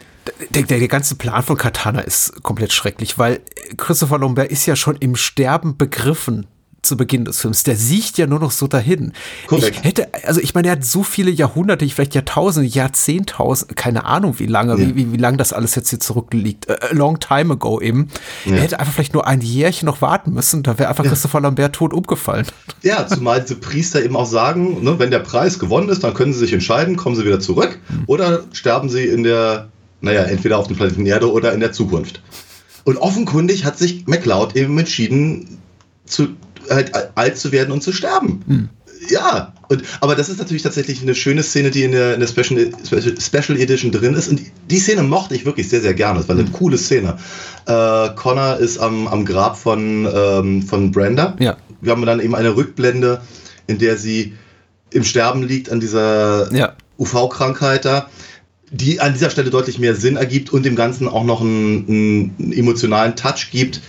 Der, 0.54 0.64
der, 0.64 0.80
der 0.80 0.88
ganze 0.88 1.16
Plan 1.16 1.44
von 1.44 1.58
Katana 1.58 2.02
ist 2.02 2.44
komplett 2.44 2.74
schrecklich, 2.74 3.18
weil 3.18 3.40
Christopher 3.78 4.20
Lambert 4.20 4.52
ist 4.52 4.66
ja 4.66 4.76
schon 4.76 4.98
im 4.98 5.16
Sterben 5.16 5.78
begriffen 5.78 6.48
zu 6.82 6.98
Beginn 6.98 7.26
des 7.26 7.40
Films. 7.40 7.64
Der 7.64 7.76
sieht 7.76 8.18
ja 8.18 8.26
nur 8.28 8.40
noch 8.40 8.52
so 8.52 8.68
dahin. 8.68 9.14
Korrekt. 9.48 9.78
Ich 9.78 9.84
hätte, 9.84 10.10
also 10.26 10.42
ich 10.42 10.56
meine, 10.56 10.68
er 10.70 10.72
hat 10.74 10.86
so 10.86 11.04
viele 11.04 11.30
Jahrhunderte, 11.32 11.88
vielleicht 11.90 12.16
Jahrtausende, 12.16 12.68
Jahrzehntausend, 12.68 13.76
keine 13.76 14.06
Ahnung 14.06 14.40
wie 14.40 14.48
lange, 14.48 14.74
Ja. 14.74 14.80
wie, 14.80 14.96
wie, 14.96 15.14
wie 15.14 15.18
lange 15.18 15.38
das 15.38 15.54
alles 15.54 15.76
jetzt 15.76 15.90
hier 15.90 16.00
zurückliegt. 16.00 16.68
Äh, 16.70 16.78
a 16.90 16.94
long 16.94 17.20
time 17.20 17.54
ago 17.54 17.80
eben. 17.82 18.08
Ja. 18.46 18.56
Er 18.56 18.62
hätte 18.64 18.80
einfach 18.80 18.94
vielleicht 18.94 19.14
nur 19.14 19.28
ein 19.28 19.42
Jährchen 19.42 19.86
noch 19.86 20.02
warten 20.02 20.34
müssen, 20.34 20.64
da 20.64 20.78
wäre 20.80 20.90
einfach 20.90 21.04
Christopher 21.04 21.42
Lambert 21.42 21.76
tot 21.76 21.94
umgefallen. 21.94 22.48
Ja, 22.82 23.06
zumal 23.08 23.42
diese 23.42 23.56
Priester 23.56 24.04
eben 24.04 24.16
auch 24.16 24.26
sagen, 24.26 24.84
ne, 24.84 24.98
wenn 24.98 25.12
der 25.12 25.20
Preis 25.20 25.60
gewonnen 25.60 25.90
ist, 25.90 26.04
dann 26.04 26.14
können 26.14 26.34
sie 26.34 26.40
sich 26.40 26.54
entscheiden, 26.54 26.96
kommen 26.96 27.16
sie 27.16 27.26
wieder 27.26 27.40
zurück 27.40 27.80
oder 28.08 28.44
sterben 28.54 28.90
sie 28.90 29.06
in 29.06 29.24
der, 29.24 29.70
naja, 30.02 30.24
entweder 30.24 30.58
auf 30.58 30.68
dem 30.68 30.78
Planeten 30.78 31.06
Erde 31.06 31.32
oder 31.32 31.54
in 31.54 31.60
der 31.60 31.72
Zukunft. 31.72 32.22
Und 32.84 32.98
offenkundig 32.98 33.66
hat 33.66 33.78
sich 33.78 34.08
McLeod 34.08 34.56
eben 34.56 34.78
entschieden, 34.80 35.60
zu, 36.06 36.30
halt 36.70 36.92
alt 37.16 37.38
zu 37.38 37.52
werden 37.52 37.72
und 37.72 37.82
zu 37.82 37.92
sterben. 37.92 38.70
Ja, 39.10 39.54
und, 39.68 39.84
aber 40.00 40.16
das 40.16 40.30
ist 40.30 40.38
natürlich 40.38 40.62
tatsächlich 40.62 41.02
eine 41.02 41.16
schöne 41.16 41.42
Szene, 41.44 41.72
die 41.72 41.84
in 41.84 41.92
der, 41.92 42.14
in 42.14 42.20
der 42.20 42.28
Special, 42.28 42.72
Special, 43.20 43.60
Edition 43.60 43.92
drin 43.92 44.14
ist. 44.14 44.28
Und 44.28 44.40
die, 44.40 44.52
die 44.70 44.80
Szene 44.80 45.02
mochte 45.02 45.34
ich 45.34 45.46
wirklich 45.46 45.70
sehr, 45.70 45.82
sehr 45.82 45.94
gerne. 45.94 46.20
Das 46.20 46.30
war 46.30 46.38
eine 46.38 46.50
coole 46.52 46.78
Szene. 46.78 47.18
Äh, 47.66 48.10
Connor 48.16 48.58
ist 48.58 48.78
am, 48.78 49.08
am 49.08 49.26
Grab 49.26 49.58
von, 49.58 50.08
ähm, 50.14 50.62
von 50.62 50.92
Brenda. 50.92 51.36
Ja. 51.40 51.58
Wir 51.82 51.92
haben 51.94 52.06
dann 52.06 52.20
eben 52.20 52.36
eine 52.36 52.56
Rückblende, 52.56 53.22
in 53.68 53.80
der 53.80 53.98
sie 53.98 54.34
im 54.92 55.04
Sterben 55.04 55.44
liegt 55.44 55.72
an 55.72 55.80
dieser 55.80 56.54
Ja. 56.54 56.76
UV-Krankheit 57.00 57.86
da, 57.86 58.08
die 58.70 59.00
an 59.00 59.14
dieser 59.14 59.30
Stelle 59.32 59.50
deutlich 59.50 59.80
mehr 59.80 59.96
Sinn 59.96 60.16
ergibt 60.16 60.52
und 60.54 60.64
dem 60.64 60.76
Ganzen 60.76 61.08
auch 61.08 61.24
noch 61.24 61.42
einen, 61.42 62.36
einen 62.38 62.54
emotionalen 62.54 63.16
Touch 63.16 63.50
gibt. 63.52 63.82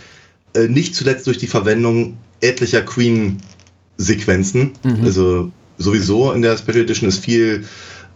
Äh, 0.54 0.68
nicht 0.68 0.94
zuletzt 0.94 1.26
durch 1.26 1.38
die 1.38 1.46
Verwendung 1.46 2.16
etlicher 2.43 2.82
Queen-Sequenzen. 2.82 4.73
Also 5.05 5.51
sowieso 5.78 6.32
in 6.32 6.43
der 6.43 6.56
Special 6.59 6.81
Edition 6.82 7.09
ist 7.09 7.24
viel 7.24 7.64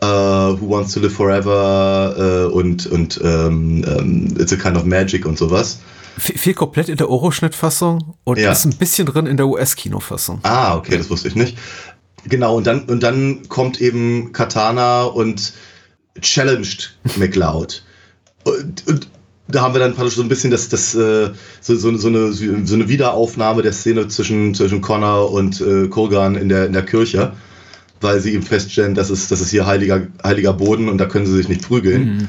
äh, 0.00 0.06
Who 0.06 0.68
Wants 0.70 0.92
to 0.92 1.00
Live 1.00 1.14
Forever 1.14 2.48
äh, 2.50 2.52
und, 2.52 2.86
und 2.86 3.20
ähm, 3.24 3.84
ähm, 3.86 4.34
It's 4.38 4.52
a 4.52 4.56
Kind 4.56 4.76
of 4.76 4.84
Magic 4.84 5.24
und 5.24 5.38
sowas. 5.38 5.78
Viel, 6.18 6.38
viel 6.38 6.54
komplett 6.54 6.88
in 6.88 6.96
der 6.96 7.10
Oro-Schnittfassung 7.10 8.14
und 8.24 8.38
Ja. 8.38 8.52
ist 8.52 8.64
ein 8.64 8.76
bisschen 8.76 9.06
drin 9.06 9.26
in 9.26 9.36
der 9.36 9.46
US-Kinofassung. 9.46 10.40
Ah, 10.44 10.76
okay, 10.76 10.96
das 10.96 11.10
wusste 11.10 11.28
ich 11.28 11.34
nicht. 11.34 11.58
Genau, 12.24 12.56
und 12.56 12.66
dann, 12.66 12.84
und 12.84 13.02
dann 13.02 13.48
kommt 13.48 13.80
eben 13.80 14.32
Katana 14.32 15.04
und 15.04 15.52
challenged 16.20 16.96
McLeod. 17.16 17.82
Und, 18.44 18.86
und 18.86 19.08
da 19.48 19.62
haben 19.62 19.74
wir 19.74 19.78
dann 19.78 19.94
praktisch 19.94 20.16
so 20.16 20.22
ein 20.22 20.28
bisschen 20.28 20.50
das, 20.50 20.68
das, 20.68 20.94
äh, 20.94 21.30
so, 21.60 21.76
so, 21.76 21.96
so, 21.96 22.08
eine, 22.08 22.32
so 22.32 22.74
eine 22.74 22.88
Wiederaufnahme 22.88 23.62
der 23.62 23.72
Szene 23.72 24.08
zwischen, 24.08 24.54
zwischen 24.54 24.80
Connor 24.80 25.30
und 25.32 25.60
äh, 25.60 25.88
Kurgan 25.88 26.34
in 26.34 26.48
der, 26.48 26.66
in 26.66 26.72
der 26.72 26.84
Kirche, 26.84 27.32
weil 28.00 28.20
sie 28.20 28.34
eben 28.34 28.42
feststellen, 28.42 28.94
das 28.94 29.08
ist, 29.08 29.30
das 29.30 29.40
ist 29.40 29.50
hier 29.50 29.66
heiliger, 29.66 30.06
heiliger 30.22 30.52
Boden 30.52 30.88
und 30.88 30.98
da 30.98 31.06
können 31.06 31.26
sie 31.26 31.36
sich 31.36 31.48
nicht 31.48 31.62
prügeln. 31.62 32.28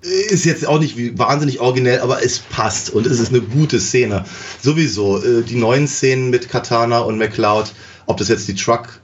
Ist 0.00 0.44
jetzt 0.44 0.66
auch 0.66 0.80
nicht 0.80 0.96
wahnsinnig 1.18 1.60
originell, 1.60 2.00
aber 2.00 2.24
es 2.24 2.38
passt 2.38 2.90
und 2.90 3.06
es 3.06 3.20
ist 3.20 3.28
eine 3.28 3.42
gute 3.42 3.78
Szene. 3.78 4.24
Sowieso, 4.62 5.22
äh, 5.22 5.42
die 5.42 5.56
neuen 5.56 5.86
Szenen 5.86 6.30
mit 6.30 6.48
Katana 6.48 7.00
und 7.00 7.18
McLeod, 7.18 7.74
ob 8.06 8.16
das 8.16 8.28
jetzt 8.28 8.48
die 8.48 8.54
Truck, 8.54 9.00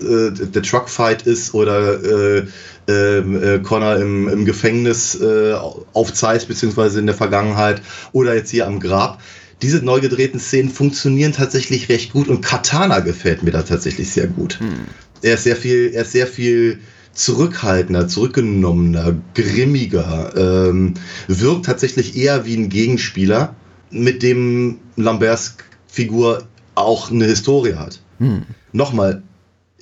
äh, 0.00 0.32
der 0.32 0.62
Truckfight 0.62 1.22
ist 1.22 1.54
oder 1.54 2.02
äh, 2.02 2.46
ähm, 2.88 3.42
äh, 3.42 3.58
Connor 3.60 3.96
im, 3.96 4.28
im 4.28 4.44
Gefängnis 4.44 5.20
äh, 5.20 5.54
auf 5.92 6.12
Zeit 6.12 6.46
beziehungsweise 6.48 7.00
in 7.00 7.06
der 7.06 7.14
Vergangenheit 7.14 7.82
oder 8.12 8.34
jetzt 8.34 8.50
hier 8.50 8.66
am 8.66 8.80
Grab. 8.80 9.20
Diese 9.62 9.78
neu 9.84 10.00
gedrehten 10.00 10.40
Szenen 10.40 10.68
funktionieren 10.68 11.32
tatsächlich 11.32 11.88
recht 11.88 12.12
gut 12.12 12.28
und 12.28 12.42
Katana 12.42 13.00
gefällt 13.00 13.42
mir 13.42 13.52
da 13.52 13.62
tatsächlich 13.62 14.10
sehr 14.10 14.26
gut. 14.26 14.58
Er 15.22 15.34
ist 15.34 15.44
sehr 15.44 15.56
viel, 15.56 15.92
er 15.94 16.02
ist 16.02 16.12
sehr 16.12 16.26
viel 16.26 16.80
zurückhaltender, 17.14 18.08
zurückgenommener, 18.08 19.14
grimmiger, 19.34 20.32
ähm, 20.36 20.94
wirkt 21.28 21.66
tatsächlich 21.66 22.16
eher 22.16 22.44
wie 22.44 22.56
ein 22.56 22.68
Gegenspieler, 22.68 23.54
mit 23.90 24.22
dem 24.22 24.78
Lamberts 24.96 25.56
Figur 25.86 26.42
auch 26.74 27.10
eine 27.10 27.24
Historie 27.24 27.74
hat. 27.74 28.00
Nochmal, 28.72 29.22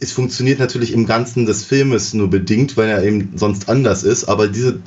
es 0.03 0.11
funktioniert 0.11 0.59
natürlich 0.59 0.93
im 0.93 1.07
Ganzen 1.07 1.47
des 1.47 1.65
Filmes 1.65 2.13
nur 2.13 2.29
bedingt, 2.29 2.77
weil 2.77 2.89
er 2.89 3.05
eben 3.05 3.33
sonst 3.37 3.69
anders 3.69 4.03
ist, 4.03 4.25
aber 4.25 4.49
diese 4.49 4.81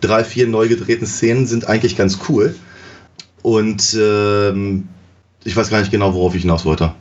drei, 0.00 0.24
vier 0.24 0.48
neu 0.48 0.66
gedrehten 0.66 1.06
Szenen 1.06 1.46
sind 1.46 1.68
eigentlich 1.68 1.94
ganz 1.94 2.20
cool. 2.28 2.54
Und 3.42 3.96
ähm, 4.00 4.88
ich 5.44 5.54
weiß 5.54 5.68
gar 5.68 5.80
nicht 5.80 5.90
genau, 5.90 6.14
worauf 6.14 6.34
ich 6.34 6.42
hinaus 6.42 6.64
wollte. 6.64 6.94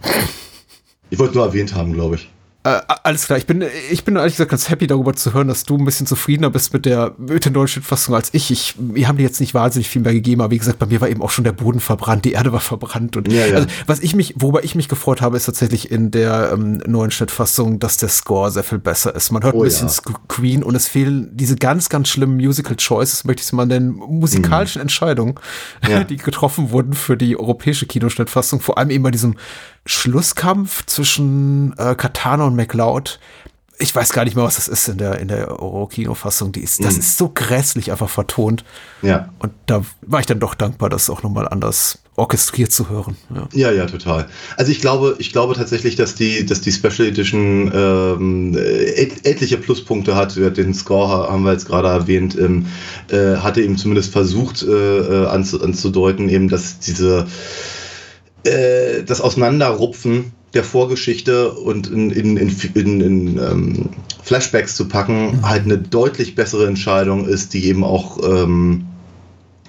Ich 1.10 1.18
wollte 1.18 1.36
nur 1.36 1.46
erwähnt 1.46 1.74
haben, 1.74 1.94
glaube 1.94 2.16
ich. 2.16 2.30
Äh, 2.64 2.80
alles 3.04 3.26
klar, 3.26 3.40
ich 3.40 3.48
bin, 3.48 3.64
ich 3.90 4.04
bin 4.04 4.16
ehrlich 4.16 4.34
gesagt 4.34 4.52
ganz 4.52 4.70
happy 4.70 4.86
darüber 4.86 5.14
zu 5.16 5.34
hören, 5.34 5.48
dass 5.48 5.64
du 5.64 5.78
ein 5.78 5.84
bisschen 5.86 6.06
zufriedener 6.06 6.52
bist 6.52 6.74
mit 6.74 6.86
der, 6.86 7.16
mit 7.18 7.44
der 7.44 7.52
neuen 7.52 7.68
Schnittfassung 7.68 8.14
als 8.14 8.30
ich. 8.34 8.52
ich. 8.52 8.76
Wir 8.78 9.08
haben 9.08 9.18
dir 9.18 9.24
jetzt 9.24 9.40
nicht 9.40 9.56
wahnsinnig 9.56 9.90
viel 9.90 10.04
mehr 10.04 10.14
gegeben, 10.14 10.42
aber 10.42 10.52
wie 10.52 10.60
gesagt, 10.60 10.78
bei 10.78 10.86
mir 10.86 11.02
war 11.02 11.10
eben 11.10 11.24
auch 11.24 11.32
schon 11.32 11.44
der 11.44 11.54
Boden 11.54 11.80
verbrannt, 11.80 12.24
die 12.24 12.34
Erde 12.34 12.52
war 12.54 12.60
verbrannt. 12.60 13.18
Und 13.18 13.32
Ja, 13.32 13.48
ja. 13.48 13.56
Also, 13.56 13.68
was 13.88 14.00
ich 14.02 14.14
mich, 14.16 14.36
worüber 14.38 14.64
ich 14.64 14.76
mich 14.76 14.90
gefreut 14.90 15.22
habe, 15.22 15.38
ist 15.38 15.46
tatsächlich 15.46 15.90
in 15.90 16.12
der 16.12 16.52
ähm, 16.54 16.78
neuen 16.86 17.10
Schnittfassung, 17.10 17.80
dass 17.80 17.98
der 17.98 18.10
Score 18.10 18.52
sehr 18.52 18.64
viel 18.64 18.78
besser 18.78 19.16
ist. 19.16 19.32
Man 19.32 19.42
hört 19.42 19.56
Oh, 19.56 19.62
ein 19.62 19.64
bisschen 19.64 19.88
ja. 19.88 20.14
Queen 20.28 20.62
und 20.64 20.76
es 20.76 20.88
fehlen 20.88 21.30
diese 21.34 21.56
ganz, 21.56 21.90
ganz 21.90 22.10
schlimmen 22.10 22.36
Musical 22.36 22.76
Choices, 22.76 23.24
möchte 23.24 23.42
ich 23.42 23.48
es 23.48 23.54
mal 23.54 23.66
nennen, 23.66 23.94
musikalischen 23.96 24.82
Entscheidungen, 24.84 25.34
Mhm. 25.84 25.90
Ja. 25.90 26.04
die 26.12 26.18
getroffen 26.18 26.70
wurden 26.70 26.94
für 26.94 27.18
die 27.18 27.38
europäische 27.40 27.88
Kinoschnittfassung. 27.88 28.60
Vor 28.60 28.78
allem 28.78 28.92
eben 28.92 29.04
bei 29.04 29.10
diesem 29.12 29.36
Schlusskampf 29.86 30.86
zwischen 30.86 31.74
äh, 31.78 31.96
Katana 31.96 32.46
und 32.46 32.51
McLeod. 32.56 33.20
Ich 33.80 33.96
weiß 33.96 34.14
gar 34.14 34.26
nicht 34.26 34.36
mehr, 34.36 34.46
was 34.46 34.56
das 34.58 34.68
ist 34.68 34.88
in 34.90 35.00
der, 35.00 35.20
in 35.20 35.28
der 35.28 35.50
Euro-Kino-Fassung. 35.60 36.52
Die 36.52 36.62
ist, 36.62 36.84
das 36.84 36.94
Mhm. 36.96 37.00
ist 37.00 37.18
so 37.18 37.32
grässlich 37.34 37.92
einfach 37.92 38.10
vertont. 38.10 38.64
Ja. 39.02 39.30
Und 39.40 39.54
da 39.66 39.84
war 40.02 40.20
ich 40.20 40.28
dann 40.28 40.40
doch 40.40 40.54
dankbar, 40.54 40.90
das 40.90 41.10
auch 41.10 41.24
nochmal 41.24 41.48
anders 41.48 41.98
orchestriert 42.16 42.72
zu 42.72 42.90
hören. 42.90 43.18
Ja. 43.34 43.48
Ja, 43.54 43.72
ja, 43.72 43.86
total. 43.88 44.28
Also 44.56 44.72
ich 44.72 44.82
glaube, 44.82 45.16
ich 45.18 45.32
glaube 45.32 45.56
tatsächlich, 45.56 45.96
dass 45.96 46.14
die, 46.14 46.46
dass 46.46 46.62
die 46.62 46.72
Special 46.72 47.08
Edition 47.08 47.72
ähm, 47.74 48.56
et 48.56 49.26
etliche 49.26 49.58
Pluspunkte 49.58 50.16
hat. 50.16 50.36
Den 50.36 50.76
Score 50.76 51.08
ha- 51.10 51.32
haben 51.32 51.42
wir 51.44 51.54
jetzt 51.54 51.66
gerade 51.68 51.88
erwähnt, 51.88 52.38
ähm, 52.38 52.68
äh, 53.10 53.38
hatte 53.38 53.62
eben 53.64 53.78
zumindest 53.78 54.12
versucht 54.12 54.62
äh, 54.62 54.68
äh, 54.68 55.26
anzu 55.28 55.60
anzudeuten, 55.64 56.30
eben, 56.30 56.50
dass 56.50 56.78
diese 56.78 57.26
äh, 58.44 59.04
das 59.04 59.22
Auseinanderrupfen 59.22 60.34
der 60.54 60.64
Vorgeschichte 60.64 61.52
und 61.52 61.88
in, 61.88 62.12
in, 62.12 62.38
in, 62.38 63.02
in, 63.02 63.38
ähm, 63.38 63.90
Flashbacks 64.24 64.76
zu 64.76 64.88
packen, 64.88 65.40
halt 65.44 65.64
eine 65.64 65.78
deutlich 65.78 66.36
bessere 66.36 66.68
Entscheidung 66.68 67.26
ist, 67.28 67.54
die 67.54 67.66
eben 67.66 67.84
auch 67.84 68.20
ähm, 68.24 68.86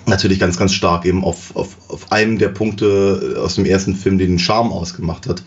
natürlich 0.06 0.40
ganz, 0.40 0.56
ganz 0.58 0.72
stark 0.74 1.04
eben 1.06 1.22
auf, 1.24 1.54
auf, 1.54 1.76
auf 1.88 2.10
einem 2.10 2.38
der 2.38 2.48
Punkte 2.48 3.36
aus 3.40 3.54
dem 3.54 3.64
ersten 3.64 3.94
Film, 3.94 4.18
den 4.18 4.38
Charme 4.38 4.72
ausgemacht 4.72 5.28
hat, 5.28 5.42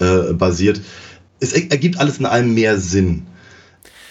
äh, 0.00 0.32
basiert. 0.34 0.80
Es 1.40 1.52
er- 1.54 1.70
ergibt 1.70 1.98
alles 1.98 2.18
in 2.18 2.26
allem 2.26 2.52
mehr 2.54 2.78
Sinn. 2.78 3.26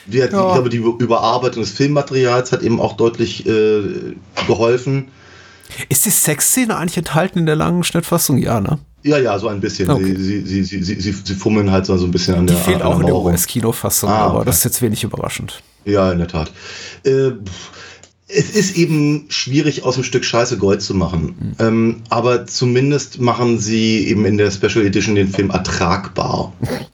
Die, 0.07 0.17
Ja. 0.17 0.25
Ich 0.25 0.29
glaube, 0.31 0.69
die 0.69 0.77
Überarbeitung 0.77 1.61
des 1.63 1.71
Filmmaterials 1.71 2.51
hat 2.51 2.63
eben 2.63 2.81
auch 2.81 2.97
deutlich 2.97 3.45
äh, 3.45 4.15
geholfen. 4.47 5.09
Ist 5.89 6.05
die 6.05 6.09
Sexszene 6.09 6.75
eigentlich 6.75 6.97
enthalten 6.97 7.39
in 7.39 7.45
der 7.45 7.55
langen 7.55 7.83
Schnittfassung? 7.83 8.37
Ja, 8.37 8.59
ne? 8.59 8.79
Ja, 9.03 9.17
ja, 9.17 9.37
so 9.37 9.47
ein 9.49 9.59
bisschen. 9.59 9.89
Okay. 9.89 10.15
Sie, 10.17 10.41
sie, 10.45 10.63
sie, 10.63 10.81
sie, 10.83 10.95
sie, 11.01 11.11
sie 11.11 11.33
fummeln 11.35 11.69
halt 11.71 11.85
so 11.85 11.93
ein 11.93 12.11
bisschen 12.11 12.35
an 12.35 12.47
Die 12.47 12.53
der 12.53 12.61
fehlt 12.61 12.81
an 12.81 12.87
auch 12.87 12.99
in 12.99 13.05
der. 13.05 13.15
US-Kinofassung, 13.15 14.09
Ah, 14.09 14.25
aber 14.27 14.35
okay. 14.37 14.45
das 14.45 14.57
ist 14.59 14.63
jetzt 14.63 14.81
wenig 14.81 15.03
überraschend. 15.03 15.61
Ja, 15.85 16.11
in 16.11 16.19
der 16.19 16.27
Tat. 16.29 16.51
Äh, 17.03 17.31
es 18.35 18.49
ist 18.49 18.77
eben 18.77 19.25
schwierig, 19.29 19.83
aus 19.83 19.95
einem 19.95 20.03
Stück 20.03 20.25
Scheiße 20.25 20.57
Gold 20.57 20.81
zu 20.81 20.93
machen. 20.95 21.55
Ähm, 21.59 22.01
aber 22.09 22.45
zumindest 22.47 23.21
machen 23.21 23.59
sie 23.59 24.07
eben 24.07 24.25
in 24.25 24.37
der 24.37 24.51
Special 24.51 24.85
Edition 24.85 25.15
den 25.15 25.27
Film 25.27 25.49
ertragbar. 25.51 26.53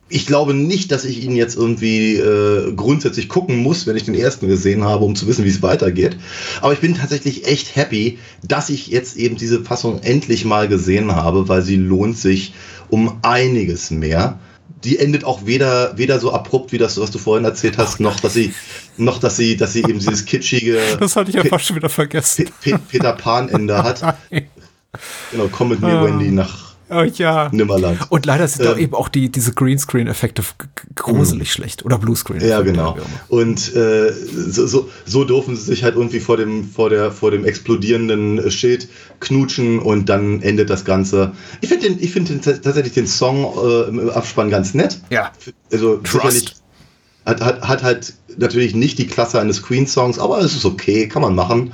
Ich 0.10 0.26
glaube 0.26 0.54
nicht, 0.54 0.92
dass 0.92 1.06
ich 1.06 1.24
ihn 1.24 1.36
jetzt 1.36 1.56
irgendwie 1.56 2.16
äh, 2.16 2.74
grundsätzlich 2.74 3.30
gucken 3.30 3.58
muss, 3.58 3.88
wenn 3.88 3.96
ich 3.96 4.06
den 4.06 4.16
ersten 4.16 4.48
gesehen 4.48 4.84
habe, 4.84 5.06
um 5.06 5.16
zu 5.16 5.28
wissen, 5.28 5.46
wie 5.46 5.50
es 5.50 5.62
weitergeht. 5.62 6.18
Aber 6.62 6.74
ich 6.74 6.80
bin 6.80 6.96
tatsächlich 6.96 7.48
echt 7.48 7.76
happy, 7.76 8.18
dass 8.44 8.70
ich 8.70 8.88
jetzt 8.88 9.18
eben 9.18 9.38
diese 9.38 9.64
Fassung 9.64 10.02
endlich 10.02 10.46
mal 10.46 10.68
gesehen 10.68 11.16
habe, 11.16 11.48
weil 11.48 11.62
sie 11.62 11.78
lohnt 11.78 12.18
sich 12.18 12.54
um 12.90 13.20
einiges 13.22 13.92
mehr 13.92 14.40
die 14.84 15.00
endet 15.00 15.24
auch 15.24 15.46
weder, 15.46 15.98
weder 15.98 16.20
so 16.20 16.32
abrupt, 16.34 16.72
wie 16.72 16.78
das, 16.78 17.00
was 17.00 17.12
du 17.12 17.18
vorhin 17.18 17.46
erzählt 17.46 17.78
hast, 17.78 18.00
noch, 18.00 18.20
dass 18.20 18.34
sie, 18.34 18.54
noch, 18.98 19.20
dass 19.20 19.38
sie, 19.38 19.58
dass 19.58 19.74
sie 19.74 19.80
eben 19.80 20.00
dieses 20.00 20.26
kitschige 20.26 20.80
Das 21.00 21.16
hatte 21.16 21.30
ich 21.30 21.36
ja 21.36 21.44
fast 21.44 21.66
schon 21.66 21.76
wieder 21.76 21.90
vergessen. 21.90 22.46
Pe 22.62 22.72
Pe 22.72 22.80
Peter 22.90 23.14
Pan-Ende 23.14 23.84
hat. 23.84 24.18
Genau, 25.32 25.48
komm 25.52 25.70
mit 25.70 25.82
mir, 25.82 25.90
Ah. 26.00 26.06
Wendy, 26.06 26.32
nach 26.32 26.69
Oh 26.90 27.04
ja. 27.04 27.50
Nimmerland. 27.52 28.00
Und 28.10 28.26
leider 28.26 28.48
sind 28.48 28.66
da 28.66 28.74
Ähm. 28.74 28.80
eben 28.80 28.96
auch 28.96 29.10
die, 29.10 29.30
diese 29.30 29.54
Greenscreen-Effekte 29.54 30.44
gruselig 30.96 31.52
schlecht. 31.52 31.86
Oder 31.86 31.98
Bluescreen. 31.98 32.42
Ja, 32.42 32.62
genau. 32.62 32.98
Und 33.28 33.76
äh, 33.76 34.12
so, 34.12 34.66
so, 34.66 34.90
so 35.06 35.24
dürfen 35.24 35.56
sie 35.56 35.64
sich 35.64 35.84
halt 35.84 35.96
irgendwie 35.96 36.20
vor 36.20 36.38
dem, 36.38 36.64
vor 36.68 36.90
der, 36.90 37.12
vor 37.12 37.32
dem 37.32 37.46
explodierenden 37.46 38.50
Schild 38.52 38.90
knutschen 39.20 39.80
und 39.80 40.10
dann 40.10 40.42
endet 40.42 40.70
das 40.70 40.86
Ganze. 40.86 41.32
Ich 41.62 41.70
finde 41.70 41.88
ich 41.88 42.14
den, 42.14 42.42
tatsächlich 42.42 42.94
den 42.94 43.08
Song 43.08 43.46
äh, 43.64 43.90
im 43.90 44.10
Abspann 44.10 44.50
ganz 44.50 44.74
nett. 44.74 45.00
Ja. 45.10 45.32
Also 45.72 45.98
Trust. 45.98 46.14
sicherlich 46.14 46.56
hat, 47.26 47.42
hat, 47.42 47.62
hat 47.62 47.84
halt 47.84 48.14
natürlich 48.38 48.74
nicht 48.74 48.98
die 48.98 49.08
Klasse 49.08 49.40
eines 49.40 49.62
Queen-Songs, 49.62 50.20
aber 50.20 50.40
es 50.40 50.56
ist 50.56 50.66
okay, 50.66 51.08
kann 51.08 51.22
man 51.22 51.36
machen. 51.36 51.72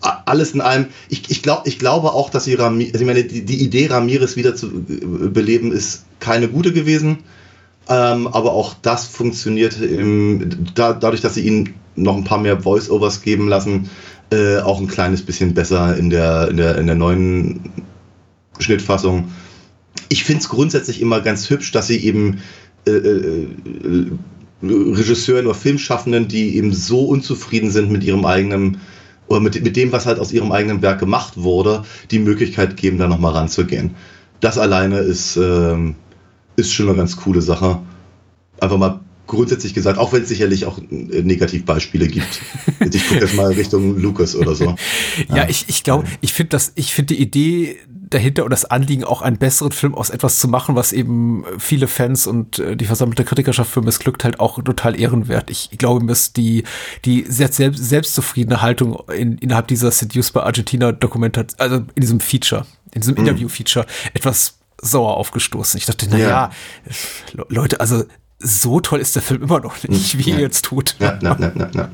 Alles 0.00 0.52
in 0.52 0.60
allem, 0.60 0.86
ich, 1.08 1.28
ich, 1.28 1.42
glaub, 1.42 1.66
ich 1.66 1.78
glaube 1.78 2.12
auch, 2.12 2.30
dass 2.30 2.44
sie 2.44 2.54
Rami, 2.54 2.86
also 2.86 3.00
ich 3.00 3.06
meine, 3.06 3.24
die, 3.24 3.44
die 3.44 3.62
Idee, 3.62 3.88
Ramirez 3.88 4.36
wieder 4.36 4.54
zu 4.54 4.66
äh, 4.68 5.28
beleben, 5.28 5.72
ist 5.72 6.04
keine 6.20 6.48
gute 6.48 6.72
gewesen. 6.72 7.18
Ähm, 7.88 8.26
aber 8.28 8.52
auch 8.52 8.74
das 8.82 9.06
funktioniert 9.06 9.80
im, 9.80 10.66
da, 10.74 10.92
dadurch, 10.92 11.22
dass 11.22 11.34
sie 11.34 11.46
ihnen 11.46 11.74
noch 11.96 12.16
ein 12.16 12.24
paar 12.24 12.38
mehr 12.38 12.60
Voice-Overs 12.60 13.22
geben 13.22 13.48
lassen, 13.48 13.90
äh, 14.30 14.58
auch 14.58 14.78
ein 14.78 14.88
kleines 14.88 15.22
bisschen 15.22 15.54
besser 15.54 15.96
in 15.96 16.10
der, 16.10 16.48
in 16.48 16.58
der, 16.58 16.78
in 16.78 16.86
der 16.86 16.96
neuen 16.96 17.60
Schnittfassung. 18.58 19.32
Ich 20.10 20.24
finde 20.24 20.42
es 20.42 20.48
grundsätzlich 20.48 21.00
immer 21.00 21.20
ganz 21.20 21.48
hübsch, 21.48 21.72
dass 21.72 21.86
sie 21.86 21.98
eben 22.04 22.40
äh, 22.86 22.90
äh, 22.90 23.46
Regisseuren 24.62 25.46
oder 25.46 25.54
Filmschaffenden, 25.54 26.28
die 26.28 26.56
eben 26.56 26.72
so 26.72 27.04
unzufrieden 27.04 27.70
sind 27.70 27.90
mit 27.90 28.04
ihrem 28.04 28.24
eigenen 28.24 28.78
oder 29.28 29.40
mit, 29.40 29.62
mit 29.62 29.76
dem, 29.76 29.92
was 29.92 30.06
halt 30.06 30.18
aus 30.18 30.32
ihrem 30.32 30.52
eigenen 30.52 30.82
Werk 30.82 30.98
gemacht 31.00 31.34
wurde, 31.36 31.84
die 32.10 32.18
Möglichkeit 32.18 32.76
geben, 32.76 32.98
da 32.98 33.08
nochmal 33.08 33.32
ranzugehen. 33.32 33.94
Das 34.40 34.58
alleine 34.58 34.98
ist, 34.98 35.36
ähm, 35.36 35.94
ist 36.56 36.72
schon 36.72 36.88
eine 36.88 36.96
ganz 36.96 37.16
coole 37.16 37.42
Sache. 37.42 37.80
Einfach 38.60 38.78
mal 38.78 39.00
grundsätzlich 39.26 39.74
gesagt, 39.74 39.98
auch 39.98 40.12
wenn 40.12 40.22
es 40.22 40.28
sicherlich 40.28 40.64
auch 40.66 40.78
äh, 40.78 41.22
Negativbeispiele 41.22 42.08
gibt. 42.08 42.40
ich 42.92 43.06
gucke 43.06 43.20
jetzt 43.20 43.34
mal 43.34 43.52
Richtung 43.52 43.96
Lucas 43.98 44.34
oder 44.34 44.54
so. 44.54 44.74
Ja, 45.32 45.48
ich, 45.48 45.66
ich 45.68 45.84
glaube, 45.84 46.08
ich 46.20 46.32
finde 46.32 46.50
das, 46.50 46.72
ich 46.74 46.94
finde 46.94 47.14
die 47.14 47.22
Idee 47.22 47.76
dahinter 48.10 48.44
und 48.44 48.50
das 48.50 48.64
Anliegen, 48.64 49.04
auch 49.04 49.22
einen 49.22 49.38
besseren 49.38 49.72
Film 49.72 49.94
aus 49.94 50.10
etwas 50.10 50.38
zu 50.38 50.48
machen, 50.48 50.74
was 50.76 50.92
eben 50.92 51.44
viele 51.58 51.86
Fans 51.86 52.26
und 52.26 52.58
äh, 52.58 52.76
die 52.76 52.84
versammelte 52.86 53.24
Kritikerschaft 53.24 53.70
für 53.70 53.82
missglückt, 53.82 54.24
halt 54.24 54.40
auch 54.40 54.62
total 54.62 54.98
ehrenwert. 54.98 55.50
Ich, 55.50 55.70
glaube, 55.78 56.04
dass 56.06 56.32
die, 56.32 56.64
die 57.04 57.24
sehr 57.28 57.50
selbst, 57.52 57.84
selbstzufriedene 57.84 58.62
Haltung 58.62 58.98
in, 59.14 59.38
innerhalb 59.38 59.68
dieser 59.68 59.90
Seduced 59.90 60.32
by 60.32 60.40
Argentina 60.40 60.92
Dokumentation, 60.92 61.58
also 61.60 61.76
in 61.76 62.00
diesem 62.00 62.20
Feature, 62.20 62.66
in 62.92 63.00
diesem 63.02 63.16
Interview-Feature, 63.16 63.86
etwas 64.14 64.58
sauer 64.80 65.16
aufgestoßen. 65.16 65.76
Ich 65.78 65.86
dachte, 65.86 66.06
na 66.10 66.18
ja, 66.18 66.28
Ja. 66.28 66.50
Le- 67.32 67.46
Leute, 67.48 67.80
also 67.80 68.04
so 68.38 68.78
toll 68.80 69.00
ist 69.00 69.16
der 69.16 69.22
Film 69.22 69.42
immer 69.42 69.60
noch 69.60 69.82
nicht, 69.88 70.16
wie 70.18 70.30
ihr 70.30 70.38
jetzt 70.38 70.64
tut. 70.64 70.94
Ja, 71.00 71.18
na, 71.20 71.36
na, 71.38 71.50
na, 71.54 71.70
na. 71.72 71.90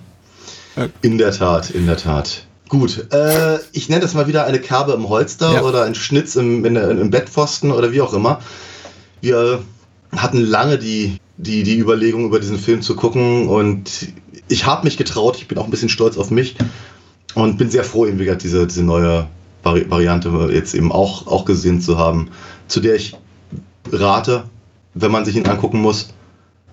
In 1.02 1.16
der 1.18 1.32
Tat, 1.32 1.70
in 1.70 1.86
der 1.86 1.96
Tat. 1.96 2.46
Gut, 2.68 3.12
äh, 3.12 3.58
ich 3.72 3.88
nenne 3.88 4.00
das 4.00 4.14
mal 4.14 4.26
wieder 4.26 4.46
eine 4.46 4.58
Kerbe 4.58 4.92
im 4.92 5.08
Holster 5.08 5.52
Ja. 5.52 5.62
oder 5.62 5.84
ein 5.84 5.94
Schnitz 5.94 6.34
im, 6.36 6.64
in, 6.64 6.76
im 6.76 7.10
Bettpfosten 7.10 7.70
oder 7.70 7.92
wie 7.92 8.00
auch 8.00 8.14
immer. 8.14 8.40
Wir 9.20 9.62
hatten 10.16 10.38
lange 10.40 10.78
die, 10.78 11.18
die, 11.36 11.62
die 11.62 11.78
Überlegung, 11.78 12.24
über 12.24 12.40
diesen 12.40 12.58
Film 12.58 12.82
zu 12.82 12.96
gucken 12.96 13.48
und 13.48 14.08
ich 14.48 14.66
habe 14.66 14.84
mich 14.84 14.96
getraut, 14.96 15.36
ich 15.36 15.48
bin 15.48 15.58
auch 15.58 15.64
ein 15.64 15.70
bisschen 15.70 15.88
stolz 15.88 16.16
auf 16.16 16.30
mich 16.30 16.56
und 17.34 17.58
bin 17.58 17.70
sehr 17.70 17.84
froh, 17.84 18.06
eben 18.06 18.18
wie 18.18 18.24
gesagt, 18.24 18.44
diese, 18.44 18.66
diese 18.66 18.82
neue 18.82 19.26
Vari 19.62 19.90
Variante 19.90 20.30
jetzt 20.52 20.74
eben 20.74 20.92
auch, 20.92 21.26
auch 21.26 21.44
gesehen 21.44 21.80
zu 21.80 21.98
haben, 21.98 22.30
zu 22.68 22.80
der 22.80 22.94
ich 22.94 23.16
rate, 23.90 24.44
wenn 24.94 25.10
man 25.10 25.24
sich 25.24 25.36
ihn 25.36 25.46
angucken 25.46 25.80
muss. 25.80 26.10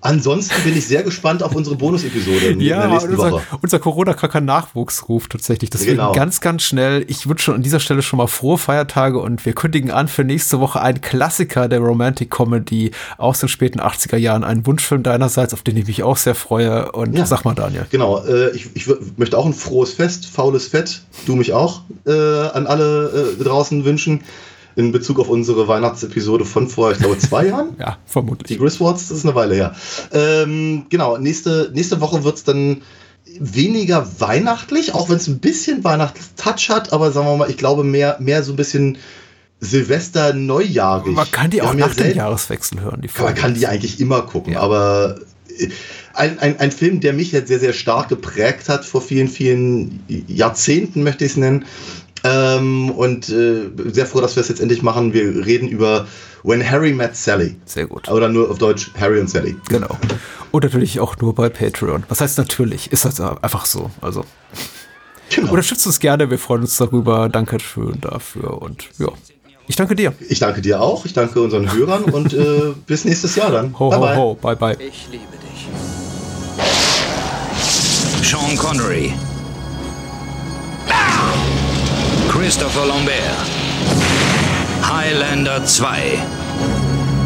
Ansonsten 0.02 0.60
bin 0.64 0.76
ich 0.76 0.86
sehr 0.86 1.02
gespannt 1.04 1.42
auf 1.44 1.54
unsere 1.54 1.76
Bonus-Episode 1.76 2.46
in, 2.46 2.52
in 2.54 2.58
der 2.58 2.66
Ja, 2.66 2.88
nächsten 2.88 3.12
unser, 3.12 3.30
Woche. 3.32 3.42
unser 3.62 3.78
Corona-Kracker 3.78 4.40
Nachwuchsruf 4.40 5.28
tatsächlich. 5.28 5.70
Deswegen 5.70 5.92
Genau. 5.92 6.12
ganz, 6.12 6.40
ganz 6.40 6.64
schnell. 6.64 7.04
Ich 7.08 7.28
wünsche 7.28 7.44
schon 7.44 7.54
an 7.54 7.62
dieser 7.62 7.78
Stelle 7.78 8.02
schon 8.02 8.16
mal 8.16 8.26
frohe 8.26 8.58
Feiertage 8.58 9.18
und 9.20 9.46
wir 9.46 9.52
kündigen 9.54 9.90
an 9.92 10.08
für 10.08 10.24
nächste 10.24 10.58
Woche 10.58 10.80
einen 10.80 11.00
Klassiker 11.00 11.68
der 11.68 11.78
Romantic 11.78 12.30
Comedy 12.30 12.90
aus 13.16 13.38
den 13.40 13.48
späten 13.48 13.80
80er 13.80 14.16
Jahren. 14.16 14.42
Ein 14.42 14.66
Wunschfilm 14.66 15.04
deinerseits, 15.04 15.54
auf 15.54 15.62
den 15.62 15.76
ich 15.76 15.86
mich 15.86 16.02
auch 16.02 16.16
sehr 16.16 16.34
freue. 16.34 16.90
Und 16.92 17.14
Ja. 17.16 17.24
sag 17.24 17.44
mal, 17.44 17.54
Daniel. 17.54 17.86
Genau, 17.90 18.24
äh, 18.24 18.50
ich, 18.56 18.70
ich 18.74 18.88
möchte 19.16 19.38
auch 19.38 19.46
ein 19.46 19.54
frohes 19.54 19.92
Fest, 19.94 20.26
faules 20.26 20.66
Fett, 20.66 21.02
du 21.26 21.36
mich 21.36 21.52
auch, 21.52 21.82
äh, 22.06 22.10
an 22.12 22.66
alle 22.66 23.36
äh, 23.38 23.42
draußen 23.44 23.84
wünschen. 23.84 24.22
In 24.74 24.92
Bezug 24.92 25.18
auf 25.18 25.28
unsere 25.28 25.68
Weihnachtsepisode 25.68 26.44
von 26.44 26.68
vor, 26.68 26.92
ich 26.92 26.98
glaube, 26.98 27.18
zwei 27.18 27.46
Jahren. 27.46 27.70
Ja, 27.78 27.98
Die 28.06 28.12
vermutlich. 28.12 28.58
Griswolds, 28.58 29.08
das 29.08 29.18
ist 29.18 29.24
eine 29.24 29.34
Weile 29.34 29.54
her. 29.54 29.74
Ähm, 30.12 30.86
genau, 30.88 31.18
nächste, 31.18 31.70
nächste 31.74 32.00
Woche 32.00 32.24
wird 32.24 32.36
es 32.36 32.44
dann 32.44 32.82
weniger 33.38 34.06
weihnachtlich, 34.20 34.94
auch 34.94 35.08
wenn 35.08 35.16
es 35.16 35.28
ein 35.28 35.38
bisschen 35.38 35.84
Weihnachtstouch 35.84 36.68
hat, 36.68 36.92
aber 36.92 37.12
sagen 37.12 37.26
wir 37.26 37.36
mal, 37.36 37.50
ich 37.50 37.56
glaube 37.56 37.84
mehr, 37.84 38.16
mehr 38.20 38.42
so 38.42 38.52
ein 38.52 38.56
bisschen 38.56 38.98
Silvester 39.60 40.34
neujahrig. 40.34 41.14
Man 41.14 41.30
kann 41.30 41.50
die 41.50 41.58
Wir 41.58 41.70
auch 41.70 41.74
nach 41.74 41.96
ja 41.96 42.04
dem 42.04 42.16
Jahreswechsel 42.16 42.80
hören. 42.80 43.00
Die 43.00 43.08
man 43.08 43.14
Folge. 43.16 43.40
kann 43.40 43.54
die 43.54 43.66
eigentlich 43.66 44.00
immer 44.00 44.22
gucken, 44.22 44.56
aber 44.56 45.20
äh, 45.56 45.68
ein, 46.14 46.38
ein, 46.40 46.58
ein 46.58 46.72
Film, 46.72 47.00
der 47.00 47.12
mich 47.12 47.32
jetzt 47.32 47.48
sehr, 47.48 47.60
sehr 47.60 47.72
stark 47.72 48.08
geprägt 48.08 48.68
hat 48.68 48.84
vor 48.84 49.00
vielen, 49.00 49.28
vielen 49.28 50.02
Jahrzehnten, 50.26 51.02
möchte 51.04 51.24
ich 51.24 51.32
es 51.32 51.36
nennen. 51.36 51.64
Ähm, 52.24 52.90
und 52.90 53.28
äh, 53.28 53.70
sehr 53.92 54.06
froh, 54.06 54.20
dass 54.20 54.36
wir 54.36 54.40
es 54.42 54.48
jetzt 54.48 54.60
endlich 54.60 54.82
machen. 54.82 55.12
Wir 55.12 55.44
reden 55.44 55.68
über 55.68 56.06
When 56.44 56.68
Harry 56.68 56.92
Met 56.92 57.16
Sally. 57.16 57.56
Sehr 57.64 57.86
gut. 57.86 58.08
Oder 58.08 58.28
nur 58.28 58.50
auf 58.50 58.58
Deutsch 58.58 58.90
Harry 58.98 59.20
und 59.20 59.28
Sally. 59.28 59.56
Genau. 59.68 59.98
Und 60.50 60.64
natürlich 60.64 61.00
auch 61.00 61.16
nur 61.18 61.34
bei 61.34 61.48
Patreon. 61.48 62.04
Was 62.08 62.20
heißt 62.20 62.38
natürlich? 62.38 62.92
Ist 62.92 63.04
das 63.04 63.20
einfach 63.20 63.66
so. 63.66 63.90
Also. 64.00 64.24
Genau. 65.34 65.50
Unterstützt 65.50 65.86
uns 65.86 65.98
gerne, 65.98 66.30
wir 66.30 66.38
freuen 66.38 66.62
uns 66.62 66.76
darüber. 66.76 67.28
Danke 67.28 67.58
schön 67.58 67.98
dafür 68.00 68.60
und 68.60 68.88
ja. 68.98 69.08
Ich 69.66 69.76
danke 69.76 69.94
dir. 69.94 70.12
Ich 70.28 70.40
danke 70.40 70.60
dir 70.60 70.80
auch, 70.82 71.06
ich 71.06 71.14
danke 71.14 71.40
unseren 71.40 71.72
Hörern 71.72 72.04
und 72.04 72.34
äh, 72.34 72.74
bis 72.86 73.04
nächstes 73.04 73.36
Jahr 73.36 73.50
dann. 73.50 73.78
Ho, 73.78 73.88
bye, 73.88 73.98
ho, 73.98 74.02
bye. 74.02 74.16
ho. 74.16 74.34
Bye, 74.34 74.56
bye. 74.56 74.76
Ich 74.86 75.08
liebe 75.10 75.24
dich. 75.38 75.68
Sean 78.22 78.56
Connery. 78.56 79.14
Christopher 82.42 82.86
Lambert. 82.86 83.14
Highlander 84.82 85.64
2 85.64 86.18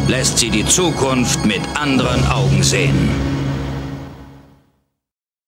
lässt 0.07 0.37
sie 0.37 0.51
die 0.51 0.63
Zukunft 0.63 1.43
mit 1.43 1.61
anderen 1.73 2.23
Augen 2.27 2.61
sehen. 2.61 3.36